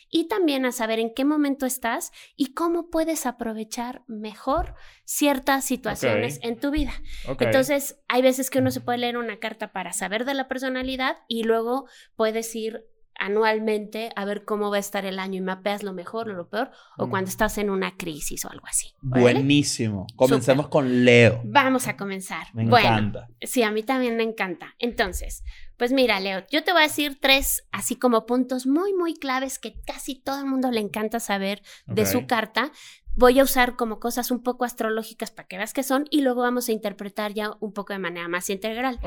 y 0.10 0.30
también 0.30 0.66
a 0.66 0.72
saber 0.72 1.00
en 1.00 1.14
qué 1.14 1.26
momento 1.26 1.66
estás 1.66 2.12
y 2.38 2.54
cómo 2.54 2.90
puedes 2.90 3.26
aprovechar 3.26 4.04
mejor 4.08 4.76
ciertas 5.04 5.66
situaciones 5.66 6.40
en 6.42 6.58
tu 6.58 6.72
vida. 6.72 6.94
Entonces, 7.40 8.00
hay 8.08 8.22
veces 8.22 8.50
que 8.50 8.60
uno 8.60 8.72
se 8.72 8.80
puede 8.80 9.00
leer 9.00 9.18
una 9.18 9.40
carta 9.40 9.74
para 9.74 9.92
saber 9.92 10.24
de 10.24 10.34
la 10.34 10.48
personalidad 10.48 11.18
y 11.28 11.44
luego 11.44 11.88
puedes 12.16 12.56
ir 12.56 12.86
anualmente 13.20 14.10
a 14.16 14.26
ver 14.26 14.46
cómo 14.46 14.70
va 14.72 14.78
a 14.78 14.80
estar 14.80 15.06
el 15.06 15.20
año 15.20 15.36
y 15.38 15.42
mapeas 15.42 15.84
lo 15.84 15.94
mejor 15.94 16.30
o 16.30 16.34
lo 16.34 16.50
peor 16.50 16.72
o 16.98 17.08
Mm. 17.08 17.10
cuando 17.10 17.30
estás 17.30 17.58
en 17.58 17.70
una 17.70 17.96
crisis 17.98 18.46
o 18.46 18.50
algo 18.52 18.66
así. 18.68 18.94
Buenísimo. 19.02 20.08
Comencemos 20.16 20.68
con 20.70 21.06
Leo. 21.06 21.42
Vamos 21.46 21.88
a 21.88 21.96
comenzar. 21.98 22.48
Me 22.54 22.66
bueno, 22.68 22.88
encanta. 22.88 23.28
sí, 23.42 23.64
a 23.64 23.72
mí 23.72 23.84
también 23.84 24.18
me 24.18 24.24
encanta. 24.24 24.76
Entonces, 24.80 25.44
pues 25.78 25.92
mira, 25.92 26.20
Leo, 26.20 26.44
yo 26.52 26.64
te 26.64 26.72
voy 26.72 26.82
a 26.82 26.84
decir 26.88 27.18
tres 27.22 27.68
así 27.72 27.96
como 27.96 28.26
puntos 28.26 28.66
muy, 28.68 28.94
muy 28.94 29.14
claves 29.14 29.60
que 29.60 29.76
casi 29.86 30.16
todo 30.16 30.40
el 30.40 30.46
mundo 30.46 30.72
le 30.72 30.80
encanta 30.82 31.20
saber 31.20 31.62
de 31.86 32.06
su 32.06 32.26
carta. 32.26 32.72
Voy 33.20 33.38
a 33.38 33.44
usar 33.44 33.76
como 33.76 34.00
cosas 34.00 34.32
un 34.32 34.42
poco 34.42 34.64
astrológicas 34.64 35.30
para 35.30 35.46
que 35.46 35.58
veas 35.58 35.74
qué 35.74 35.84
son 35.84 36.06
y 36.10 36.22
luego 36.22 36.42
vamos 36.42 36.70
a 36.70 36.72
interpretar 36.72 37.34
ya 37.34 37.52
un 37.60 37.74
poco 37.74 37.92
de 37.92 38.00
manera 38.00 38.30
más 38.30 38.50
integral. 38.50 38.98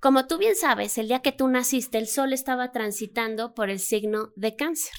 Como 0.00 0.26
tú 0.26 0.38
bien 0.38 0.56
sabes, 0.56 0.96
el 0.96 1.08
día 1.08 1.20
que 1.20 1.32
tú 1.32 1.46
naciste, 1.46 1.98
el 1.98 2.06
sol 2.06 2.32
estaba 2.32 2.72
transitando 2.72 3.52
por 3.52 3.68
el 3.68 3.78
signo 3.78 4.32
de 4.34 4.56
cáncer. 4.56 4.94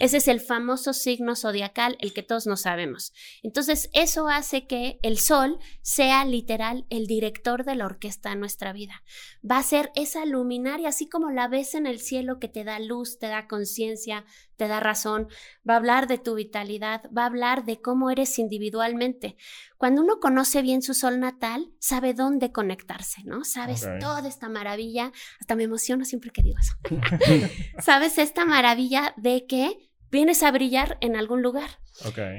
Ese 0.00 0.16
es 0.16 0.28
el 0.28 0.40
famoso 0.40 0.94
signo 0.94 1.36
zodiacal, 1.36 1.98
el 2.00 2.14
que 2.14 2.22
todos 2.22 2.46
no 2.46 2.56
sabemos. 2.56 3.12
Entonces, 3.42 3.90
eso 3.92 4.28
hace 4.28 4.66
que 4.66 4.98
el 5.02 5.18
sol 5.18 5.58
sea 5.82 6.24
literal 6.24 6.86
el 6.88 7.06
director 7.06 7.64
de 7.64 7.74
la 7.74 7.84
orquesta 7.84 8.30
de 8.30 8.36
nuestra 8.36 8.72
vida. 8.72 9.02
Va 9.48 9.58
a 9.58 9.62
ser 9.62 9.90
esa 9.94 10.24
luminaria, 10.24 10.88
así 10.88 11.08
como 11.08 11.30
la 11.30 11.48
ves 11.48 11.74
en 11.74 11.86
el 11.86 12.00
cielo 12.00 12.38
que 12.38 12.48
te 12.48 12.64
da 12.64 12.78
luz, 12.78 13.18
te 13.18 13.26
da 13.26 13.46
conciencia, 13.46 14.24
te 14.56 14.68
da 14.68 14.80
razón. 14.80 15.28
Va 15.68 15.74
a 15.74 15.76
hablar 15.76 16.06
de 16.06 16.18
tu 16.18 16.34
vitalidad, 16.34 17.02
va 17.16 17.22
a 17.22 17.26
hablar 17.26 17.64
de 17.64 17.80
cómo 17.80 18.10
eres 18.10 18.38
individualmente. 18.38 19.36
Cuando 19.76 20.02
uno 20.02 20.18
conoce 20.20 20.62
bien 20.62 20.82
su 20.82 20.94
sol 20.94 21.20
natal, 21.20 21.72
sabe 21.78 22.14
dónde 22.14 22.52
conectarse, 22.52 23.22
¿no? 23.24 23.44
Sabes 23.44 23.86
toda 24.00 24.26
esta 24.26 24.48
maravilla. 24.48 25.12
Hasta 25.40 25.54
me 25.54 25.64
emociono 25.64 26.04
siempre 26.04 26.30
que 26.30 26.42
digo 26.42 26.58
eso. 26.58 26.74
sabes 27.80 28.18
esta 28.18 28.44
maravilla 28.44 29.14
de 29.16 29.46
que 29.46 29.90
vienes 30.10 30.42
a 30.42 30.50
brillar 30.50 30.98
en 31.00 31.16
algún 31.16 31.42
lugar. 31.42 31.78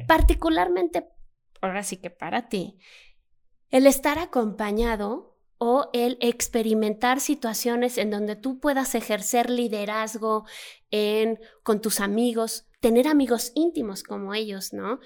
Particularmente, 0.08 1.08
ahora 1.62 1.84
sí 1.84 1.98
que 1.98 2.10
para 2.10 2.50
ti, 2.50 2.80
el 3.70 3.86
estar 3.86 4.20
acompañado 4.20 5.37
o 5.60 5.90
el 5.94 6.18
experimentar 6.22 7.20
situaciones 7.20 7.98
en 7.98 8.12
donde 8.12 8.36
tú 8.36 8.60
puedas 8.60 8.94
ejercer 8.96 9.50
liderazgo 9.50 10.46
en, 10.92 11.40
con 11.64 11.82
tus 11.82 12.00
amigos, 12.00 12.68
tener 12.80 13.08
amigos 13.08 13.52
íntimos 13.56 14.04
como 14.04 14.36
ellos, 14.36 14.72
¿no? 14.72 15.00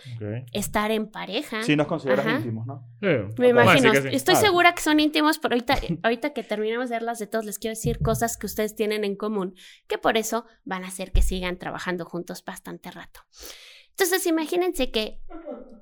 Estar 0.52 0.92
en 0.92 1.08
pareja. 1.10 1.64
Sí 1.64 1.76
nos 1.78 1.88
consideras 1.88 2.26
Ajá. 2.26 2.38
íntimos, 2.38 2.68
¿no? 2.68 2.86
Sí. 3.00 3.08
Me 3.38 3.54
Vamos 3.54 3.74
a 3.76 3.78
imagino. 3.80 3.94
sí. 4.10 4.16
Estoy 4.16 4.34
Claro. 4.36 4.48
segura 4.48 4.76
que 4.76 4.82
son 4.82 5.00
íntimos, 5.00 5.40
pero 5.40 5.54
ahorita, 5.56 5.78
ahorita 6.04 6.34
que 6.34 6.44
terminemos 6.44 6.90
de 6.90 6.96
verlas 6.96 7.18
de 7.20 7.28
todos, 7.28 7.46
les 7.46 7.58
quiero 7.58 7.72
decir 7.76 8.00
cosas 8.02 8.36
que 8.36 8.46
ustedes 8.46 8.76
tienen 8.76 9.06
en 9.06 9.16
común, 9.16 9.56
que 9.88 9.98
por 9.98 10.18
eso 10.18 10.46
van 10.66 10.84
a 10.84 10.88
hacer 10.90 11.14
que 11.14 11.22
sigan 11.22 11.58
trabajando 11.58 12.04
juntos 12.06 12.44
bastante 12.44 12.92
rato. 12.92 13.22
Entonces, 13.92 14.26
imagínense 14.28 14.92
que 14.92 15.22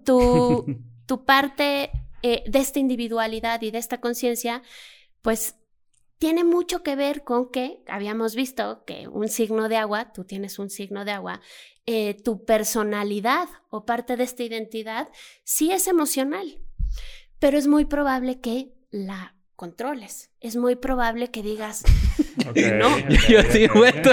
tu, 0.05 0.65
tu 1.07 1.25
parte 1.25 1.89
eh, 2.23 2.43
de 2.47 2.59
esta 2.59 2.79
individualidad 2.79 3.61
y 3.61 3.71
de 3.71 3.77
esta 3.77 3.99
conciencia, 3.99 4.61
pues 5.21 5.55
tiene 6.17 6.43
mucho 6.43 6.83
que 6.83 6.95
ver 6.95 7.23
con 7.23 7.49
que 7.49 7.81
habíamos 7.87 8.35
visto 8.35 8.83
que 8.85 9.07
un 9.07 9.29
signo 9.29 9.69
de 9.69 9.77
agua, 9.77 10.11
tú 10.11 10.25
tienes 10.25 10.59
un 10.59 10.69
signo 10.69 11.05
de 11.05 11.11
agua, 11.11 11.41
eh, 11.85 12.15
tu 12.23 12.45
personalidad 12.45 13.47
o 13.69 13.85
parte 13.85 14.17
de 14.17 14.25
esta 14.25 14.43
identidad 14.43 15.09
sí 15.43 15.71
es 15.71 15.87
emocional, 15.87 16.59
pero 17.39 17.57
es 17.57 17.67
muy 17.67 17.85
probable 17.85 18.41
que 18.41 18.73
la 18.91 19.35
controles. 19.55 20.29
Es 20.39 20.55
muy 20.55 20.75
probable 20.75 21.31
que 21.31 21.41
digas, 21.41 21.83
No. 22.55 22.97
Yo 23.27 23.41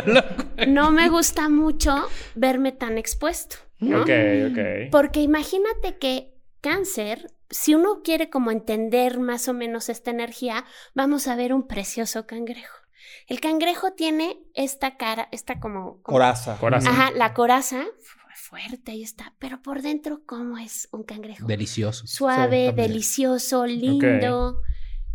loco. 0.06 0.44
no 0.66 0.90
me 0.90 1.08
gusta 1.08 1.48
mucho 1.48 2.08
verme 2.34 2.72
tan 2.72 2.98
expuesto, 2.98 3.56
¿no? 3.78 4.04
Porque 4.90 5.20
imagínate 5.22 5.98
que 5.98 6.34
cáncer, 6.60 7.32
si 7.50 7.74
uno 7.74 8.00
quiere 8.02 8.30
como 8.30 8.50
entender 8.50 9.18
más 9.20 9.48
o 9.48 9.52
menos 9.54 9.88
esta 9.88 10.10
energía, 10.10 10.64
vamos 10.94 11.28
a 11.28 11.36
ver 11.36 11.52
un 11.52 11.66
precioso 11.66 12.26
cangrejo. 12.26 12.74
El 13.28 13.40
cangrejo 13.40 13.92
tiene 13.92 14.38
esta 14.54 14.96
cara, 14.96 15.28
esta 15.32 15.60
como... 15.60 16.00
como- 16.02 16.16
Coraza. 16.16 16.56
Coraza. 16.58 16.90
Ajá, 16.90 17.10
la 17.12 17.34
coraza, 17.34 17.84
fu- 18.00 18.18
fuerte, 18.34 18.92
ahí 18.92 19.02
está. 19.02 19.34
Pero 19.38 19.60
por 19.62 19.82
dentro, 19.82 20.22
¿cómo 20.26 20.58
es 20.58 20.88
un 20.92 21.02
cangrejo? 21.04 21.46
Delicioso. 21.46 22.06
Suave, 22.06 22.72
delicioso, 22.72 23.66
lindo. 23.66 24.62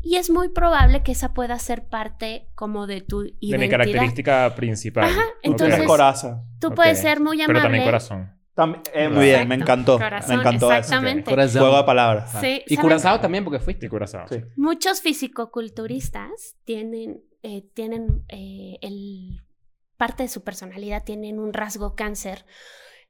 Y 0.03 0.15
es 0.15 0.29
muy 0.29 0.49
probable 0.49 1.03
que 1.03 1.11
esa 1.11 1.33
pueda 1.33 1.59
ser 1.59 1.87
parte 1.87 2.47
como 2.55 2.87
de 2.87 3.01
tu 3.01 3.21
De 3.21 3.29
identidad. 3.39 3.59
mi 3.59 3.69
característica 3.69 4.55
principal. 4.55 5.03
Ajá, 5.05 5.21
entonces- 5.43 5.75
Tienes 5.75 5.87
coraza. 5.87 6.43
Tú 6.59 6.73
puedes 6.73 6.99
ser 6.99 7.19
muy 7.19 7.37
amable. 7.41 7.53
Pero 7.53 7.61
también 7.61 7.83
corazón. 7.85 8.40
Tam- 8.55 8.81
eh, 8.93 9.07
muy 9.09 9.25
bien, 9.25 9.47
me 9.47 9.55
encantó. 9.55 9.97
Corazón, 9.97 10.35
me 10.35 10.41
encantó 10.41 10.67
eso. 10.71 10.79
exactamente. 10.79 11.29
Corazón. 11.31 11.61
Juego 11.61 11.77
de 11.77 11.83
palabras. 11.83 12.31
Sí, 12.41 12.61
Y 12.67 12.75
¿sabes? 12.75 12.79
Curazao 12.81 13.19
también, 13.19 13.43
porque 13.43 13.59
fuiste. 13.59 13.85
Y 13.85 13.89
curazao. 13.89 14.27
Sí. 14.27 14.41
Muchos 14.57 15.01
fisicoculturistas 15.01 16.55
tienen, 16.65 17.21
eh, 17.43 17.63
tienen 17.73 18.23
eh, 18.29 18.77
el, 18.81 19.41
parte 19.97 20.23
de 20.23 20.29
su 20.29 20.43
personalidad, 20.43 21.03
tienen 21.03 21.39
un 21.39 21.53
rasgo 21.53 21.95
cáncer. 21.95 22.45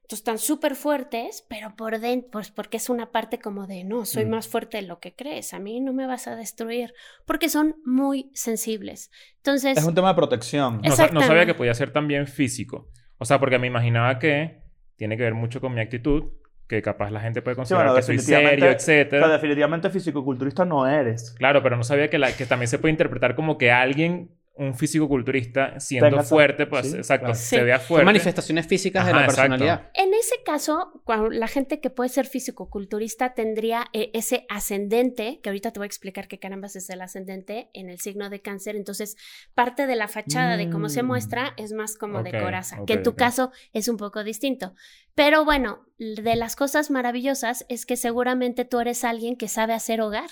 Entonces 0.02 0.18
están 0.20 0.38
súper 0.38 0.74
fuertes, 0.76 1.44
pero 1.48 1.74
por 1.76 1.98
dentro, 1.98 2.30
pues 2.32 2.50
porque 2.50 2.76
es 2.76 2.88
una 2.90 3.10
parte 3.12 3.38
como 3.38 3.66
de, 3.66 3.84
no, 3.84 4.04
soy 4.04 4.26
Mm. 4.26 4.30
más 4.30 4.48
fuerte 4.48 4.76
de 4.78 4.82
lo 4.82 4.98
que 4.98 5.14
crees, 5.14 5.54
a 5.54 5.58
mí 5.58 5.80
no 5.80 5.92
me 5.92 6.06
vas 6.06 6.26
a 6.26 6.36
destruir, 6.36 6.92
porque 7.24 7.48
son 7.48 7.76
muy 7.86 8.30
sensibles. 8.34 9.10
Entonces, 9.38 9.78
Es 9.78 9.84
un 9.84 9.94
tema 9.94 10.08
de 10.08 10.14
protección. 10.14 10.82
No, 10.82 10.96
no 11.12 11.22
sabía 11.22 11.46
que 11.46 11.54
podía 11.54 11.72
ser 11.74 11.92
también 11.92 12.26
físico. 12.26 12.90
O 13.18 13.24
sea, 13.24 13.38
porque 13.38 13.58
me 13.58 13.68
imaginaba 13.68 14.18
que 14.18 14.61
tiene 14.96 15.16
que 15.16 15.22
ver 15.24 15.34
mucho 15.34 15.60
con 15.60 15.74
mi 15.74 15.80
actitud, 15.80 16.32
que 16.68 16.80
capaz 16.82 17.10
la 17.10 17.20
gente 17.20 17.42
puede 17.42 17.56
considerar 17.56 17.88
bueno, 17.88 17.96
que 17.96 18.02
soy 18.02 18.18
serio, 18.18 18.48
O 18.54 18.58
sea, 18.58 18.72
etcétera. 18.72 19.28
definitivamente 19.28 19.90
fisicoculturista 19.90 20.64
no 20.64 20.86
eres. 20.86 21.32
Claro, 21.32 21.62
pero 21.62 21.76
no 21.76 21.84
sabía 21.84 22.08
que, 22.08 22.18
la, 22.18 22.32
que 22.32 22.46
también 22.46 22.68
se 22.68 22.78
puede 22.78 22.92
interpretar 22.92 23.34
como 23.34 23.58
que 23.58 23.70
alguien, 23.70 24.30
un 24.54 24.74
físico-culturista, 24.74 25.80
siendo 25.80 26.08
Tenga 26.10 26.20
esa- 26.22 26.28
fuerte, 26.28 26.66
pues 26.66 26.90
sí, 26.90 26.96
exacto, 26.98 27.24
claro. 27.26 27.34
se 27.40 27.58
Sí. 27.58 27.62
vea 27.64 27.78
Son 27.78 27.86
fuerte. 27.88 28.04
manifestaciones 28.04 28.66
físicas 28.66 29.06
de 29.06 29.12
la 29.12 29.24
exacto. 29.24 29.40
personalidad. 29.50 29.90
En 29.94 30.12
ese 30.14 30.34
caso, 30.44 31.00
cuando 31.04 31.30
la 31.30 31.48
gente 31.48 31.80
que 31.80 31.88
puede 31.90 32.10
ser 32.10 32.26
fisicoculturista 32.26 33.34
tendría 33.34 33.86
eh, 33.92 34.10
ese 34.14 34.44
ascendente, 34.48 35.40
que 35.42 35.48
ahorita 35.48 35.72
te 35.72 35.80
voy 35.80 35.84
a 35.84 35.86
explicar 35.86 36.28
qué 36.28 36.38
carambas 36.38 36.76
es 36.76 36.88
el 36.90 37.00
ascendente 37.00 37.70
en 37.72 37.88
el 37.88 37.98
signo 38.00 38.28
de 38.30 38.40
cáncer. 38.42 38.76
Entonces, 38.76 39.16
parte 39.54 39.86
de 39.86 39.96
la 39.96 40.08
fachada 40.08 40.56
de 40.56 40.68
cómo 40.70 40.88
se 40.88 41.02
Mm. 41.02 41.06
muestra 41.06 41.54
es 41.56 41.72
más 41.72 41.96
como 41.96 42.22
de 42.22 42.32
coraza, 42.32 42.78
que 42.86 42.94
en 42.94 43.02
tu 43.02 43.14
caso 43.14 43.52
es 43.72 43.88
un 43.88 43.96
poco 43.96 44.22
distinto. 44.22 44.74
Pero 45.14 45.44
bueno, 45.44 45.86
de 45.98 46.36
las 46.36 46.56
cosas 46.56 46.90
maravillosas 46.90 47.64
es 47.68 47.86
que 47.86 47.96
seguramente 47.96 48.64
tú 48.64 48.80
eres 48.80 49.04
alguien 49.04 49.36
que 49.36 49.48
sabe 49.48 49.72
hacer 49.74 50.00
hogar, 50.00 50.30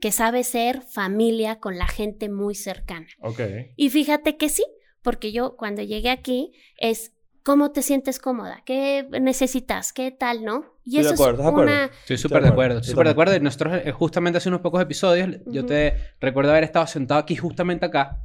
que 0.00 0.12
sabe 0.12 0.44
ser 0.44 0.82
familia 0.82 1.58
con 1.60 1.76
la 1.78 1.86
gente 1.88 2.28
muy 2.28 2.54
cercana. 2.54 3.06
Ok. 3.20 3.40
Y 3.76 3.90
fíjate 3.90 4.36
que 4.36 4.48
sí, 4.48 4.64
porque 5.02 5.32
yo 5.32 5.56
cuando 5.56 5.82
llegué 5.82 6.10
aquí 6.10 6.52
es 6.78 7.12
cómo 7.42 7.72
te 7.72 7.82
sientes 7.82 8.18
cómoda, 8.18 8.62
qué 8.66 9.08
necesitas, 9.20 9.92
qué 9.92 10.10
tal, 10.10 10.44
¿no? 10.44 10.64
Y 10.84 10.98
Estoy 10.98 11.02
de 11.02 11.14
eso 11.14 11.14
acuerdo, 11.14 11.30
es 11.32 11.38
¿estás 11.40 11.44
de 11.44 11.48
acuerdo? 11.50 11.72
una... 11.72 11.84
Estoy 12.00 12.18
súper 12.18 12.42
de 12.42 12.48
acuerdo, 12.48 12.74
yo 12.74 12.80
Estoy 12.80 12.90
súper 12.92 13.06
de 13.06 13.10
acuerdo. 13.12 13.36
Y 13.36 13.40
nosotros, 13.40 13.80
eh, 13.84 13.92
justamente 13.92 14.38
hace 14.38 14.48
unos 14.48 14.60
pocos 14.60 14.82
episodios, 14.82 15.28
yo 15.46 15.60
Ujú. 15.62 15.68
te 15.68 15.94
recuerdo 16.20 16.50
haber 16.50 16.64
estado 16.64 16.86
sentado 16.86 17.20
aquí, 17.20 17.36
justamente 17.36 17.86
acá, 17.86 18.18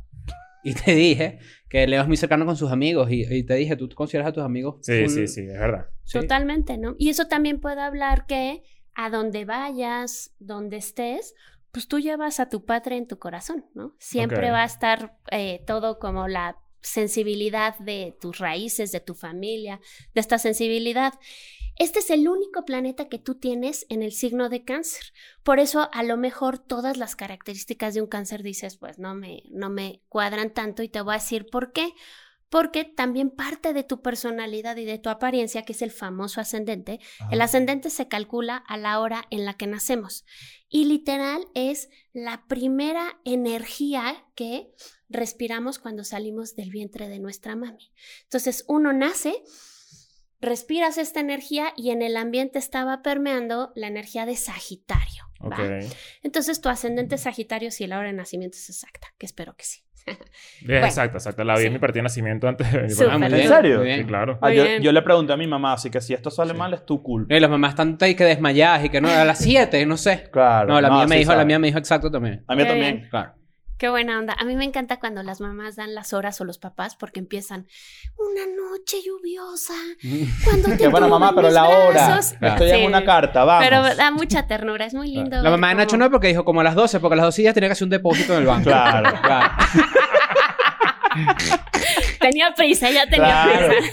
y 0.63 0.73
te 0.73 0.93
dije 0.95 1.39
que 1.69 1.87
Leo 1.87 2.01
es 2.01 2.07
muy 2.07 2.17
cercano 2.17 2.45
con 2.45 2.55
sus 2.55 2.71
amigos. 2.71 3.09
Y, 3.11 3.23
y 3.33 3.43
te 3.43 3.55
dije, 3.55 3.75
¿tú 3.75 3.89
consideras 3.89 4.29
a 4.29 4.33
tus 4.33 4.43
amigos? 4.43 4.75
Sí, 4.81 4.93
full- 5.03 5.09
sí, 5.09 5.27
sí, 5.27 5.41
es 5.41 5.59
verdad. 5.59 5.87
Sí. 6.03 6.19
Totalmente, 6.19 6.77
¿no? 6.77 6.95
Y 6.97 7.09
eso 7.09 7.27
también 7.27 7.59
puede 7.59 7.81
hablar 7.81 8.25
que 8.27 8.63
a 8.95 9.09
donde 9.09 9.43
vayas, 9.45 10.31
donde 10.39 10.77
estés, 10.77 11.33
pues 11.73 11.87
tú 11.87 11.99
llevas 11.99 12.39
a 12.39 12.49
tu 12.49 12.65
patria 12.65 12.97
en 12.97 13.07
tu 13.07 13.17
corazón, 13.17 13.65
¿no? 13.73 13.95
Siempre 13.97 14.51
va 14.51 14.61
a 14.61 14.65
estar 14.65 15.17
eh, 15.31 15.63
todo 15.65 15.97
como 15.97 16.27
la 16.27 16.59
sensibilidad 16.81 17.75
de 17.79 18.15
tus 18.21 18.37
raíces, 18.37 18.91
de 18.91 18.99
tu 18.99 19.15
familia, 19.15 19.81
de 20.13 20.21
esta 20.21 20.37
sensibilidad. 20.37 21.15
Este 21.77 21.97
es 21.97 22.11
el 22.11 22.27
único 22.27 22.63
planeta 22.65 23.09
que 23.09 23.17
tú 23.17 23.39
tienes 23.39 23.87
en 23.89 24.03
el 24.03 24.11
signo 24.11 24.49
de 24.49 24.63
cáncer. 24.63 25.01
Por 25.41 25.57
eso 25.57 25.89
a 25.91 26.03
lo 26.03 26.15
mejor 26.15 26.59
todas 26.59 26.97
las 26.97 27.15
características 27.15 27.95
de 27.95 28.01
un 28.01 28.07
cáncer 28.07 28.43
dices, 28.43 28.77
pues 28.77 28.99
no 28.99 29.15
me, 29.15 29.41
no 29.49 29.71
me 29.71 30.03
cuadran 30.09 30.53
tanto 30.53 30.83
y 30.83 30.89
te 30.89 31.01
voy 31.01 31.15
a 31.15 31.17
decir 31.17 31.47
por 31.51 31.71
qué. 31.71 31.91
Porque 32.53 32.83
también 32.85 33.31
parte 33.31 33.73
de 33.73 33.83
tu 33.83 34.03
personalidad 34.03 34.77
y 34.77 34.85
de 34.85 34.99
tu 34.99 35.09
apariencia, 35.09 35.63
que 35.63 35.73
es 35.73 35.81
el 35.81 35.89
famoso 35.89 36.39
ascendente, 36.39 36.99
el 37.31 37.41
Ah. 37.41 37.45
ascendente 37.45 37.89
se 37.89 38.07
calcula 38.07 38.57
a 38.57 38.77
la 38.77 38.99
hora 38.99 39.25
en 39.31 39.43
la 39.43 39.55
que 39.55 39.65
nacemos. 39.65 40.23
Y 40.69 40.85
literal 40.85 41.43
es 41.55 41.89
la 42.13 42.45
primera 42.47 43.19
energía 43.25 44.23
que 44.35 44.71
respiramos 45.09 45.79
cuando 45.79 46.03
salimos 46.03 46.55
del 46.55 46.69
vientre 46.69 47.09
de 47.09 47.17
nuestra 47.17 47.55
mami. 47.55 47.91
Entonces 48.25 48.65
uno 48.67 48.93
nace, 48.93 49.33
respiras 50.39 50.99
esta 50.99 51.21
energía 51.21 51.73
y 51.75 51.89
en 51.89 52.03
el 52.03 52.15
ambiente 52.17 52.59
estaba 52.59 53.01
permeando 53.01 53.71
la 53.75 53.87
energía 53.87 54.27
de 54.27 54.35
Sagitario. 54.35 55.23
Entonces 56.21 56.61
tu 56.61 56.69
ascendente 56.69 57.15
es 57.15 57.21
Sagitario 57.21 57.71
si 57.71 57.87
la 57.87 57.97
hora 57.97 58.09
de 58.09 58.13
nacimiento 58.13 58.57
es 58.57 58.69
exacta, 58.69 59.07
que 59.17 59.25
espero 59.25 59.55
que 59.55 59.65
sí. 59.65 59.81
Bueno. 60.65 60.85
Exacto, 60.85 61.17
exacto. 61.17 61.43
La 61.43 61.55
vi 61.55 61.61
en 61.63 61.67
Sí. 61.67 61.73
mi 61.73 61.79
partida 61.79 61.99
de 61.99 62.03
nacimiento 62.03 62.47
antes 62.47 62.71
de 62.71 62.77
venir 62.79 62.97
para 62.97 63.11
Ah. 63.13 63.15
¿En 63.15 63.47
serio? 63.47 63.79
muy 63.79 63.93
Sí, 63.95 64.03
claro. 64.05 64.37
Ah, 64.41 64.51
yo, 64.51 64.91
le 64.91 65.01
pregunté 65.01 65.33
a 65.33 65.37
mi 65.37 65.45
mamá, 65.47 65.73
así 65.73 65.89
que 65.89 65.99
si 65.99 66.13
esto 66.13 66.29
sale 66.31 66.51
Sí. 66.53 66.57
mal 66.57 66.73
es 66.73 66.85
tu 66.85 67.03
culpa. 67.03 67.35
Y 67.35 67.39
las 67.39 67.49
mamás 67.49 67.71
están 67.71 67.97
ahí 67.99 68.15
que 68.15 68.23
desmayadas 68.23 68.85
y 68.85 68.89
que 68.89 69.01
no, 69.01 69.09
a 69.09 69.25
las 69.25 69.39
7, 69.39 69.85
no 69.85 69.97
sé. 69.97 70.29
Claro. 70.31 70.67
No, 70.69 70.79
la 70.81 70.89
mía 70.89 71.05
me 71.07 71.17
dijo, 71.17 71.33
la 71.35 71.43
mía 71.45 71.59
me 71.59 71.67
dijo 71.67 71.79
exacto 71.79 72.09
también. 72.09 72.43
A 72.47 72.55
mí 72.55 72.63
también. 72.65 73.07
Claro. 73.09 73.33
Qué 73.77 73.89
buena 73.89 74.17
onda. 74.19 74.33
A 74.39 74.45
mí 74.45 74.55
me 74.55 74.63
encanta 74.63 74.97
cuando 74.99 75.23
las 75.23 75.41
mamás 75.41 75.75
dan 75.75 75.93
las 75.93 76.13
horas 76.13 76.39
o 76.39 76.45
los 76.45 76.57
papás 76.57 76.95
porque 76.95 77.19
empiezan 77.19 77.67
una 78.17 78.41
noche 78.45 78.97
lluviosa. 79.05 79.73
Cuando 80.45 80.69
te 80.69 80.77
Qué 80.77 80.87
buena 80.87 81.07
mamá, 81.07 81.33
pero 81.35 81.49
la 81.49 81.65
hora. 81.67 82.19
Estoy 82.19 82.69
Sí. 82.69 82.75
en 82.75 82.85
una 82.87 83.03
carta, 83.03 83.43
vamos. 83.43 83.65
Pero 83.67 83.95
da 83.95 84.11
mucha 84.11 84.47
ternura, 84.47 84.85
es 84.85 84.93
muy 84.93 85.09
lindo. 85.09 85.41
La 85.41 85.49
mamá 85.49 85.69
de 85.69 85.75
Nacho 85.75 85.97
no, 85.97 86.09
porque 86.09 86.27
dijo 86.27 86.45
como 86.45 86.61
a 86.61 86.63
las 86.63 86.75
12, 86.75 86.99
porque 86.99 87.13
a 87.13 87.17
las 87.17 87.25
12 87.25 87.43
ya 87.43 87.53
tenía 87.53 87.67
que 87.69 87.73
hacer 87.73 87.85
un 87.85 87.89
depósito 87.89 88.33
en 88.33 88.39
el 88.39 88.45
banco. 88.45 88.69
Claro. 88.69 89.09
Claro. 89.23 89.53
Tenía 92.19 92.53
prisa, 92.55 92.89
ya 92.89 93.05
tenía 93.05 93.43
Claro. 93.43 93.67
prisa. 93.67 93.91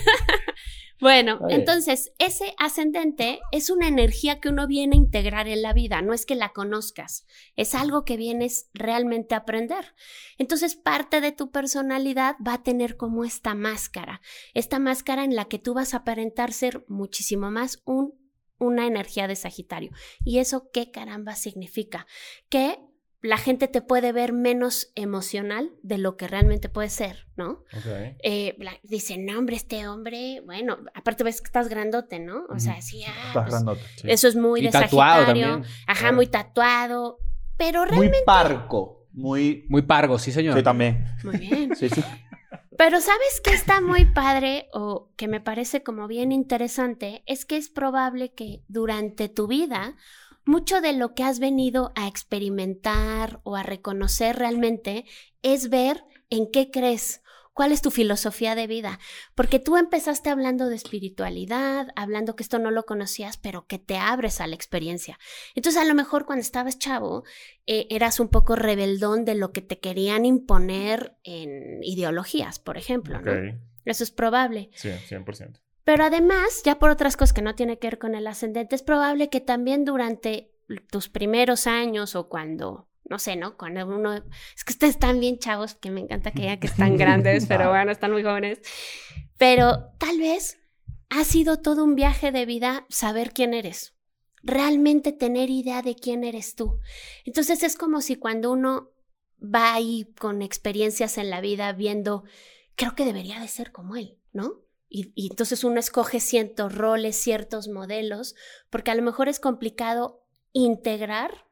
Bueno, 1.01 1.39
entonces 1.49 2.13
ese 2.19 2.53
ascendente 2.59 3.41
es 3.51 3.71
una 3.71 3.87
energía 3.87 4.39
que 4.39 4.49
uno 4.49 4.67
viene 4.67 4.95
a 4.95 4.99
integrar 4.99 5.47
en 5.47 5.63
la 5.63 5.73
vida, 5.73 6.03
no 6.03 6.13
es 6.13 6.27
que 6.27 6.35
la 6.35 6.49
conozcas, 6.49 7.25
es 7.55 7.73
algo 7.73 8.05
que 8.05 8.17
vienes 8.17 8.69
realmente 8.75 9.33
a 9.33 9.39
aprender. 9.39 9.95
Entonces 10.37 10.75
parte 10.75 11.19
de 11.19 11.31
tu 11.31 11.49
personalidad 11.49 12.35
va 12.45 12.53
a 12.53 12.63
tener 12.63 12.97
como 12.97 13.25
esta 13.25 13.55
máscara, 13.55 14.21
esta 14.53 14.77
máscara 14.77 15.23
en 15.23 15.35
la 15.35 15.45
que 15.45 15.57
tú 15.57 15.73
vas 15.73 15.95
a 15.95 15.97
aparentar 15.97 16.53
ser 16.53 16.85
muchísimo 16.87 17.49
más 17.49 17.81
un, 17.85 18.13
una 18.59 18.85
energía 18.85 19.27
de 19.27 19.35
Sagitario. 19.35 19.91
¿Y 20.23 20.37
eso 20.37 20.69
qué 20.71 20.91
caramba 20.91 21.33
significa? 21.35 22.05
Que 22.47 22.77
la 23.21 23.37
gente 23.37 23.67
te 23.67 23.81
puede 23.81 24.11
ver 24.11 24.33
menos 24.33 24.91
emocional 24.95 25.71
de 25.83 25.97
lo 25.99 26.17
que 26.17 26.27
realmente 26.27 26.69
puede 26.69 26.89
ser, 26.89 27.27
¿no? 27.35 27.63
Ok. 27.77 28.15
eh, 28.23 28.55
la- 28.59 28.79
dicen, 28.83 29.25
no, 29.25 29.37
hombre, 29.37 29.55
este 29.57 29.87
hombre, 29.87 30.41
bueno, 30.45 30.77
aparte 30.95 31.23
ves 31.23 31.39
que 31.41 31.45
estás 31.47 31.67
grandote, 31.69 32.19
¿no? 32.19 32.45
O 32.49 32.59
sea, 32.59 32.81
sí, 32.81 33.03
ah, 33.05 33.11
Estás 33.27 33.33
pues, 33.43 33.49
grandote. 33.53 33.81
Sí. 33.97 34.07
eso 34.09 34.27
es 34.27 34.35
muy 34.35 34.61
Y 34.61 34.63
de 34.63 34.69
tatuado 34.71 35.25
Sagitario. 35.25 35.47
también. 35.53 35.71
Ajá, 35.87 35.99
Claro. 35.99 36.15
muy 36.15 36.27
tatuado. 36.27 37.19
Pero 37.57 37.81
Muy 37.81 37.89
realmente. 37.89 38.23
parco. 38.25 39.05
Muy... 39.13 39.65
Muy 39.69 39.83
pargo, 39.83 40.17
sí, 40.17 40.31
señor. 40.31 40.57
Sí, 40.57 40.63
también. 40.63 41.05
Muy 41.23 41.37
bien. 41.37 41.75
Sí, 41.75 41.89
sí. 41.89 42.03
Pero 42.77 42.99
¿sabes 43.01 43.39
qué 43.43 43.51
está 43.51 43.81
muy 43.81 44.05
padre 44.05 44.67
o 44.73 45.11
que 45.15 45.27
me 45.27 45.39
parece 45.41 45.83
como 45.83 46.07
bien 46.07 46.31
interesante? 46.31 47.21
Es 47.27 47.45
que 47.45 47.57
es 47.57 47.69
probable 47.69 48.33
que 48.33 48.63
durante 48.67 49.29
tu 49.29 49.45
vida 49.45 49.95
mucho 50.45 50.81
de 50.81 50.93
lo 50.93 51.13
que 51.13 51.23
has 51.23 51.39
venido 51.39 51.91
a 51.95 52.07
experimentar 52.07 53.39
o 53.43 53.55
a 53.55 53.63
reconocer 53.63 54.37
realmente 54.37 55.05
es 55.41 55.69
ver 55.69 56.03
en 56.29 56.49
qué 56.49 56.71
crees, 56.71 57.21
cuál 57.53 57.71
es 57.71 57.81
tu 57.81 57.91
filosofía 57.91 58.55
de 58.55 58.67
vida, 58.67 58.99
porque 59.35 59.59
tú 59.59 59.77
empezaste 59.77 60.29
hablando 60.29 60.69
de 60.69 60.75
espiritualidad, 60.75 61.89
hablando 61.95 62.35
que 62.35 62.43
esto 62.43 62.59
no 62.59 62.71
lo 62.71 62.83
conocías, 62.83 63.37
pero 63.37 63.67
que 63.67 63.79
te 63.79 63.97
abres 63.97 64.41
a 64.41 64.47
la 64.47 64.55
experiencia. 64.55 65.19
Entonces 65.55 65.81
a 65.81 65.85
lo 65.85 65.93
mejor 65.93 66.25
cuando 66.25 66.41
estabas 66.41 66.79
chavo 66.79 67.23
eh, 67.67 67.87
eras 67.89 68.19
un 68.19 68.29
poco 68.29 68.55
rebeldón 68.55 69.25
de 69.25 69.35
lo 69.35 69.51
que 69.51 69.61
te 69.61 69.79
querían 69.79 70.25
imponer 70.25 71.17
en 71.23 71.83
ideologías, 71.83 72.59
por 72.59 72.77
ejemplo. 72.77 73.19
Eso 73.85 74.03
es 74.03 74.11
probable. 74.11 74.69
Sí, 74.73 74.89
100%. 74.89 75.59
Pero 75.83 76.03
además, 76.03 76.61
ya 76.63 76.77
por 76.79 76.91
otras 76.91 77.17
cosas 77.17 77.33
que 77.33 77.41
no 77.41 77.55
tiene 77.55 77.79
que 77.79 77.87
ver 77.87 77.99
con 77.99 78.15
el 78.15 78.27
ascendente, 78.27 78.75
es 78.75 78.83
probable 78.83 79.29
que 79.29 79.41
también 79.41 79.85
durante 79.85 80.51
tus 80.89 81.09
primeros 81.09 81.67
años 81.67 82.15
o 82.15 82.29
cuando, 82.29 82.87
no 83.03 83.19
sé, 83.19 83.35
¿no? 83.35 83.57
Cuando 83.57 83.85
uno... 83.87 84.13
Es 84.13 84.63
que 84.63 84.73
ustedes 84.73 84.95
están 84.95 85.19
bien 85.19 85.39
chavos, 85.39 85.75
que 85.75 85.91
me 85.91 86.01
encanta 86.01 86.31
que 86.31 86.43
ya 86.43 86.59
que 86.59 86.67
están 86.67 86.97
grandes, 86.97 87.45
pero 87.47 87.69
bueno, 87.69 87.91
están 87.91 88.11
muy 88.11 88.23
jóvenes. 88.23 88.61
Pero 89.37 89.91
tal 89.97 90.19
vez 90.19 90.59
ha 91.09 91.23
sido 91.23 91.59
todo 91.59 91.83
un 91.83 91.95
viaje 91.95 92.31
de 92.31 92.45
vida 92.45 92.85
saber 92.89 93.33
quién 93.33 93.53
eres. 93.53 93.95
Realmente 94.43 95.11
tener 95.11 95.49
idea 95.49 95.81
de 95.81 95.95
quién 95.95 96.23
eres 96.23 96.55
tú. 96.55 96.79
Entonces 97.25 97.63
es 97.63 97.75
como 97.75 98.01
si 98.01 98.15
cuando 98.15 98.51
uno 98.51 98.91
va 99.43 99.73
ahí 99.73 100.13
con 100.19 100.41
experiencias 100.41 101.17
en 101.17 101.29
la 101.29 101.41
vida 101.41 101.73
viendo, 101.73 102.23
creo 102.75 102.95
que 102.95 103.05
debería 103.05 103.39
de 103.39 103.47
ser 103.47 103.71
como 103.71 103.95
él, 103.95 104.17
¿no? 104.31 104.61
Y, 104.93 105.13
y 105.15 105.29
entonces 105.31 105.63
uno 105.63 105.79
escoge 105.79 106.19
ciertos 106.19 106.75
roles, 106.75 107.15
ciertos 107.15 107.69
modelos, 107.69 108.35
porque 108.69 108.91
a 108.91 108.95
lo 108.95 109.01
mejor 109.01 109.29
es 109.29 109.39
complicado 109.39 110.25
integrar 110.51 111.45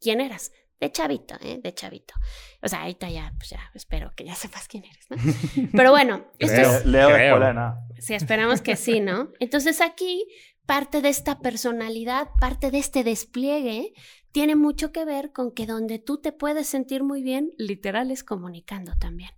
quién 0.00 0.20
eras. 0.20 0.52
De 0.78 0.90
chavito, 0.90 1.36
¿eh? 1.40 1.60
De 1.62 1.72
chavito. 1.72 2.12
O 2.60 2.66
sea, 2.68 2.82
ahorita 2.82 3.08
ya, 3.08 3.32
pues 3.38 3.50
ya, 3.50 3.60
espero 3.72 4.12
que 4.16 4.24
ya 4.24 4.34
sepas 4.36 4.66
quién 4.68 4.84
eres, 4.84 5.06
¿no? 5.10 5.16
Pero 5.72 5.90
bueno, 5.92 6.26
esto 6.38 6.54
Creo. 6.56 6.76
es, 6.78 6.86
Leo 6.86 7.08
de 7.08 7.14
creo. 7.14 7.26
escuela 7.28 7.46
de 7.48 7.54
nada. 7.54 7.86
Sí, 8.00 8.14
esperamos 8.14 8.60
que 8.62 8.76
sí, 8.76 9.00
¿no? 9.00 9.30
Entonces 9.38 9.80
aquí 9.80 10.26
parte 10.66 11.00
de 11.00 11.08
esta 11.08 11.38
personalidad, 11.40 12.28
parte 12.40 12.70
de 12.72 12.78
este 12.78 13.04
despliegue, 13.04 13.92
tiene 14.32 14.56
mucho 14.56 14.90
que 14.92 15.04
ver 15.04 15.30
con 15.32 15.52
que 15.52 15.66
donde 15.66 15.98
tú 16.00 16.20
te 16.20 16.32
puedes 16.32 16.66
sentir 16.66 17.04
muy 17.04 17.22
bien, 17.22 17.52
literal 17.58 18.10
es 18.10 18.24
comunicando 18.24 18.92
también. 18.98 19.30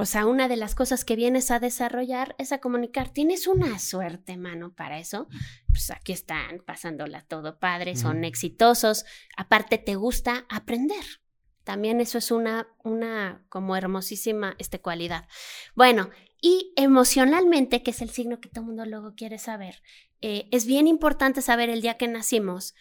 O 0.00 0.06
sea, 0.06 0.26
una 0.26 0.46
de 0.46 0.56
las 0.56 0.76
cosas 0.76 1.04
que 1.04 1.16
vienes 1.16 1.50
a 1.50 1.58
desarrollar 1.58 2.36
es 2.38 2.52
a 2.52 2.60
comunicar. 2.60 3.10
Tienes 3.10 3.48
una 3.48 3.80
suerte, 3.80 4.36
mano, 4.36 4.72
para 4.72 5.00
eso. 5.00 5.26
Pues 5.66 5.90
aquí 5.90 6.12
están 6.12 6.62
pasándola 6.64 7.22
todo 7.22 7.58
padre, 7.58 7.96
son 7.96 8.22
exitosos. 8.22 9.04
Aparte, 9.36 9.76
te 9.76 9.96
gusta 9.96 10.46
aprender. 10.48 11.04
También 11.64 12.00
eso 12.00 12.16
es 12.16 12.30
una, 12.30 12.68
una 12.84 13.44
como 13.48 13.74
hermosísima 13.74 14.54
este, 14.58 14.80
cualidad. 14.80 15.26
Bueno, 15.74 16.10
y 16.40 16.72
emocionalmente, 16.76 17.82
que 17.82 17.90
es 17.90 18.00
el 18.00 18.10
signo 18.10 18.40
que 18.40 18.48
todo 18.48 18.60
el 18.60 18.68
mundo 18.68 18.86
luego 18.86 19.16
quiere 19.16 19.38
saber, 19.38 19.82
eh, 20.20 20.48
es 20.52 20.64
bien 20.64 20.86
importante 20.86 21.42
saber 21.42 21.70
el 21.70 21.82
día 21.82 21.96
que 21.96 22.06
nacimos, 22.06 22.76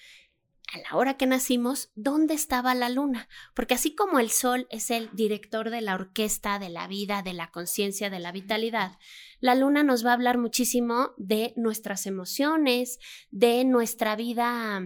a 0.74 0.78
la 0.80 0.98
hora 0.98 1.16
que 1.16 1.26
nacimos, 1.26 1.92
dónde 1.96 2.34
estaba 2.34 2.76
la 2.76 2.90
luna. 2.90 3.30
Porque 3.54 3.76
así 3.76 3.96
como 3.96 4.20
el 4.20 4.30
sol 4.30 4.68
es 4.70 4.92
el 4.92 5.10
director 5.14 5.70
de 5.70 5.82
la 5.82 5.96
orquesta, 5.96 6.60
de 6.60 6.70
la 6.70 6.88
vida, 6.88 7.22
de 7.22 7.34
la 7.34 7.52
conciencia, 7.52 8.10
de 8.10 8.20
la 8.20 8.32
vitalidad, 8.32 8.98
la 9.40 9.56
luna 9.56 9.84
nos 9.84 10.06
va 10.06 10.12
a 10.12 10.14
hablar 10.14 10.38
muchísimo 10.38 11.12
de 11.18 11.54
nuestras 11.56 12.06
emociones, 12.06 13.00
de 13.32 13.64
nuestra 13.64 14.16
vida 14.16 14.82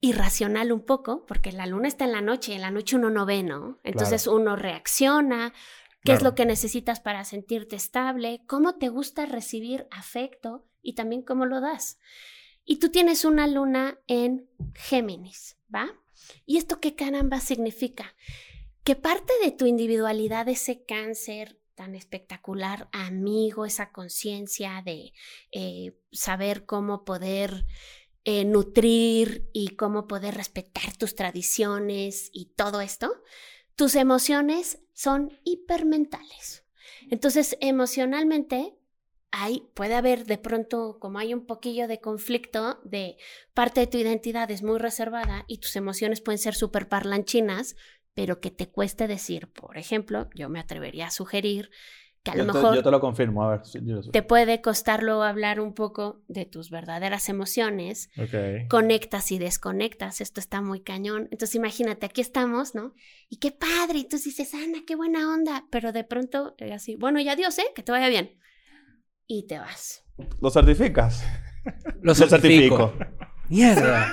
irracional 0.00 0.70
un 0.70 0.84
poco, 0.84 1.24
porque 1.26 1.50
la 1.50 1.66
luna 1.66 1.88
está 1.88 2.04
en 2.04 2.12
la 2.12 2.20
noche 2.20 2.52
y 2.52 2.54
en 2.56 2.60
la 2.60 2.70
noche 2.70 2.96
uno 2.96 3.08
no 3.10 3.24
ve, 3.24 3.42
¿no? 3.42 3.80
Entonces 3.84 4.26
uno 4.26 4.54
reacciona, 4.54 5.54
qué 6.04 6.12
es 6.12 6.22
lo 6.22 6.34
que 6.34 6.44
necesitas 6.44 7.00
para 7.00 7.24
sentirte 7.24 7.76
estable, 7.76 8.42
cómo 8.46 8.74
te 8.74 8.90
gusta 8.90 9.24
recibir 9.24 9.88
afecto 9.90 10.66
y 10.82 10.94
también 10.94 11.22
cómo 11.22 11.46
lo 11.46 11.62
das. 11.62 11.98
Y 12.64 12.76
tú 12.76 12.90
tienes 12.90 13.24
una 13.24 13.46
luna 13.46 13.98
en 14.06 14.48
Géminis, 14.74 15.58
¿va? 15.72 15.92
¿Y 16.46 16.56
esto 16.56 16.80
qué 16.80 16.94
caramba 16.94 17.40
significa? 17.40 18.14
Que 18.82 18.96
parte 18.96 19.32
de 19.42 19.50
tu 19.50 19.66
individualidad, 19.66 20.48
ese 20.48 20.84
cáncer 20.84 21.58
tan 21.74 21.94
espectacular, 21.94 22.88
amigo, 22.92 23.66
esa 23.66 23.90
conciencia 23.90 24.82
de 24.84 25.12
eh, 25.52 25.96
saber 26.12 26.64
cómo 26.66 27.04
poder 27.04 27.66
eh, 28.24 28.44
nutrir 28.44 29.50
y 29.52 29.70
cómo 29.76 30.06
poder 30.06 30.34
respetar 30.34 30.96
tus 30.96 31.14
tradiciones 31.14 32.30
y 32.32 32.46
todo 32.56 32.80
esto, 32.80 33.22
tus 33.76 33.96
emociones 33.96 34.78
son 34.92 35.38
hipermentales. 35.44 36.64
Entonces, 37.10 37.56
emocionalmente, 37.60 38.78
puede 39.74 39.94
haber 39.94 40.24
de 40.26 40.38
pronto, 40.38 40.98
como 41.00 41.18
hay 41.18 41.34
un 41.34 41.46
poquillo 41.46 41.88
de 41.88 42.00
conflicto, 42.00 42.80
de 42.84 43.16
parte 43.52 43.80
de 43.80 43.86
tu 43.86 43.98
identidad 43.98 44.50
es 44.50 44.62
muy 44.62 44.78
reservada 44.78 45.44
y 45.48 45.58
tus 45.58 45.76
emociones 45.76 46.20
pueden 46.20 46.38
ser 46.38 46.54
súper 46.54 46.88
parlanchinas, 46.88 47.76
pero 48.14 48.40
que 48.40 48.50
te 48.50 48.68
cueste 48.68 49.08
decir, 49.08 49.48
por 49.52 49.76
ejemplo, 49.76 50.28
yo 50.34 50.48
me 50.48 50.60
atrevería 50.60 51.08
a 51.08 51.10
sugerir 51.10 51.70
que 52.22 52.30
a 52.30 52.36
Yo 52.36 52.44
lo 52.44 52.52
te, 52.52 52.58
mejor 52.58 52.74
yo 52.76 52.82
te 52.82 52.90
lo 52.90 53.00
confirmo, 53.00 53.44
a 53.44 53.50
ver. 53.50 53.60
yo- 53.84 54.00
te 54.10 54.22
puede 54.22 54.62
costar 54.62 55.02
luego 55.02 55.24
hablar 55.24 55.60
un 55.60 55.74
poco 55.74 56.22
de 56.28 56.46
tus 56.46 56.70
verdaderas 56.70 57.28
emociones, 57.28 58.08
conectas 58.68 59.30
y 59.32 59.38
desconectas, 59.38 60.20
esto 60.20 60.40
está 60.40 60.62
muy 60.62 60.80
cañón. 60.80 61.28
Entonces 61.32 61.54
imagínate, 61.56 62.06
aquí 62.06 62.20
estamos, 62.20 62.74
¿no? 62.74 62.94
Y 63.28 63.36
qué 63.38 63.50
padre, 63.50 63.98
y 63.98 64.04
tú 64.08 64.16
dices, 64.16 64.54
Ana, 64.54 64.78
qué 64.86 64.94
buena 64.96 65.28
onda, 65.34 65.66
pero 65.70 65.92
de 65.92 66.04
pronto 66.04 66.54
eh, 66.58 66.72
así, 66.72 66.96
bueno, 66.96 67.20
ya 67.20 67.36
Dios, 67.36 67.58
¿eh? 67.58 67.66
Que 67.74 67.82
te 67.82 67.92
vaya 67.92 68.08
bien. 68.08 68.38
Y 69.26 69.46
te 69.46 69.58
vas. 69.58 70.04
¿Lo 70.40 70.50
certificas? 70.50 71.26
Lo 72.02 72.12
Lo 72.12 72.14
certifico. 72.14 72.92
Mierda. 73.48 74.06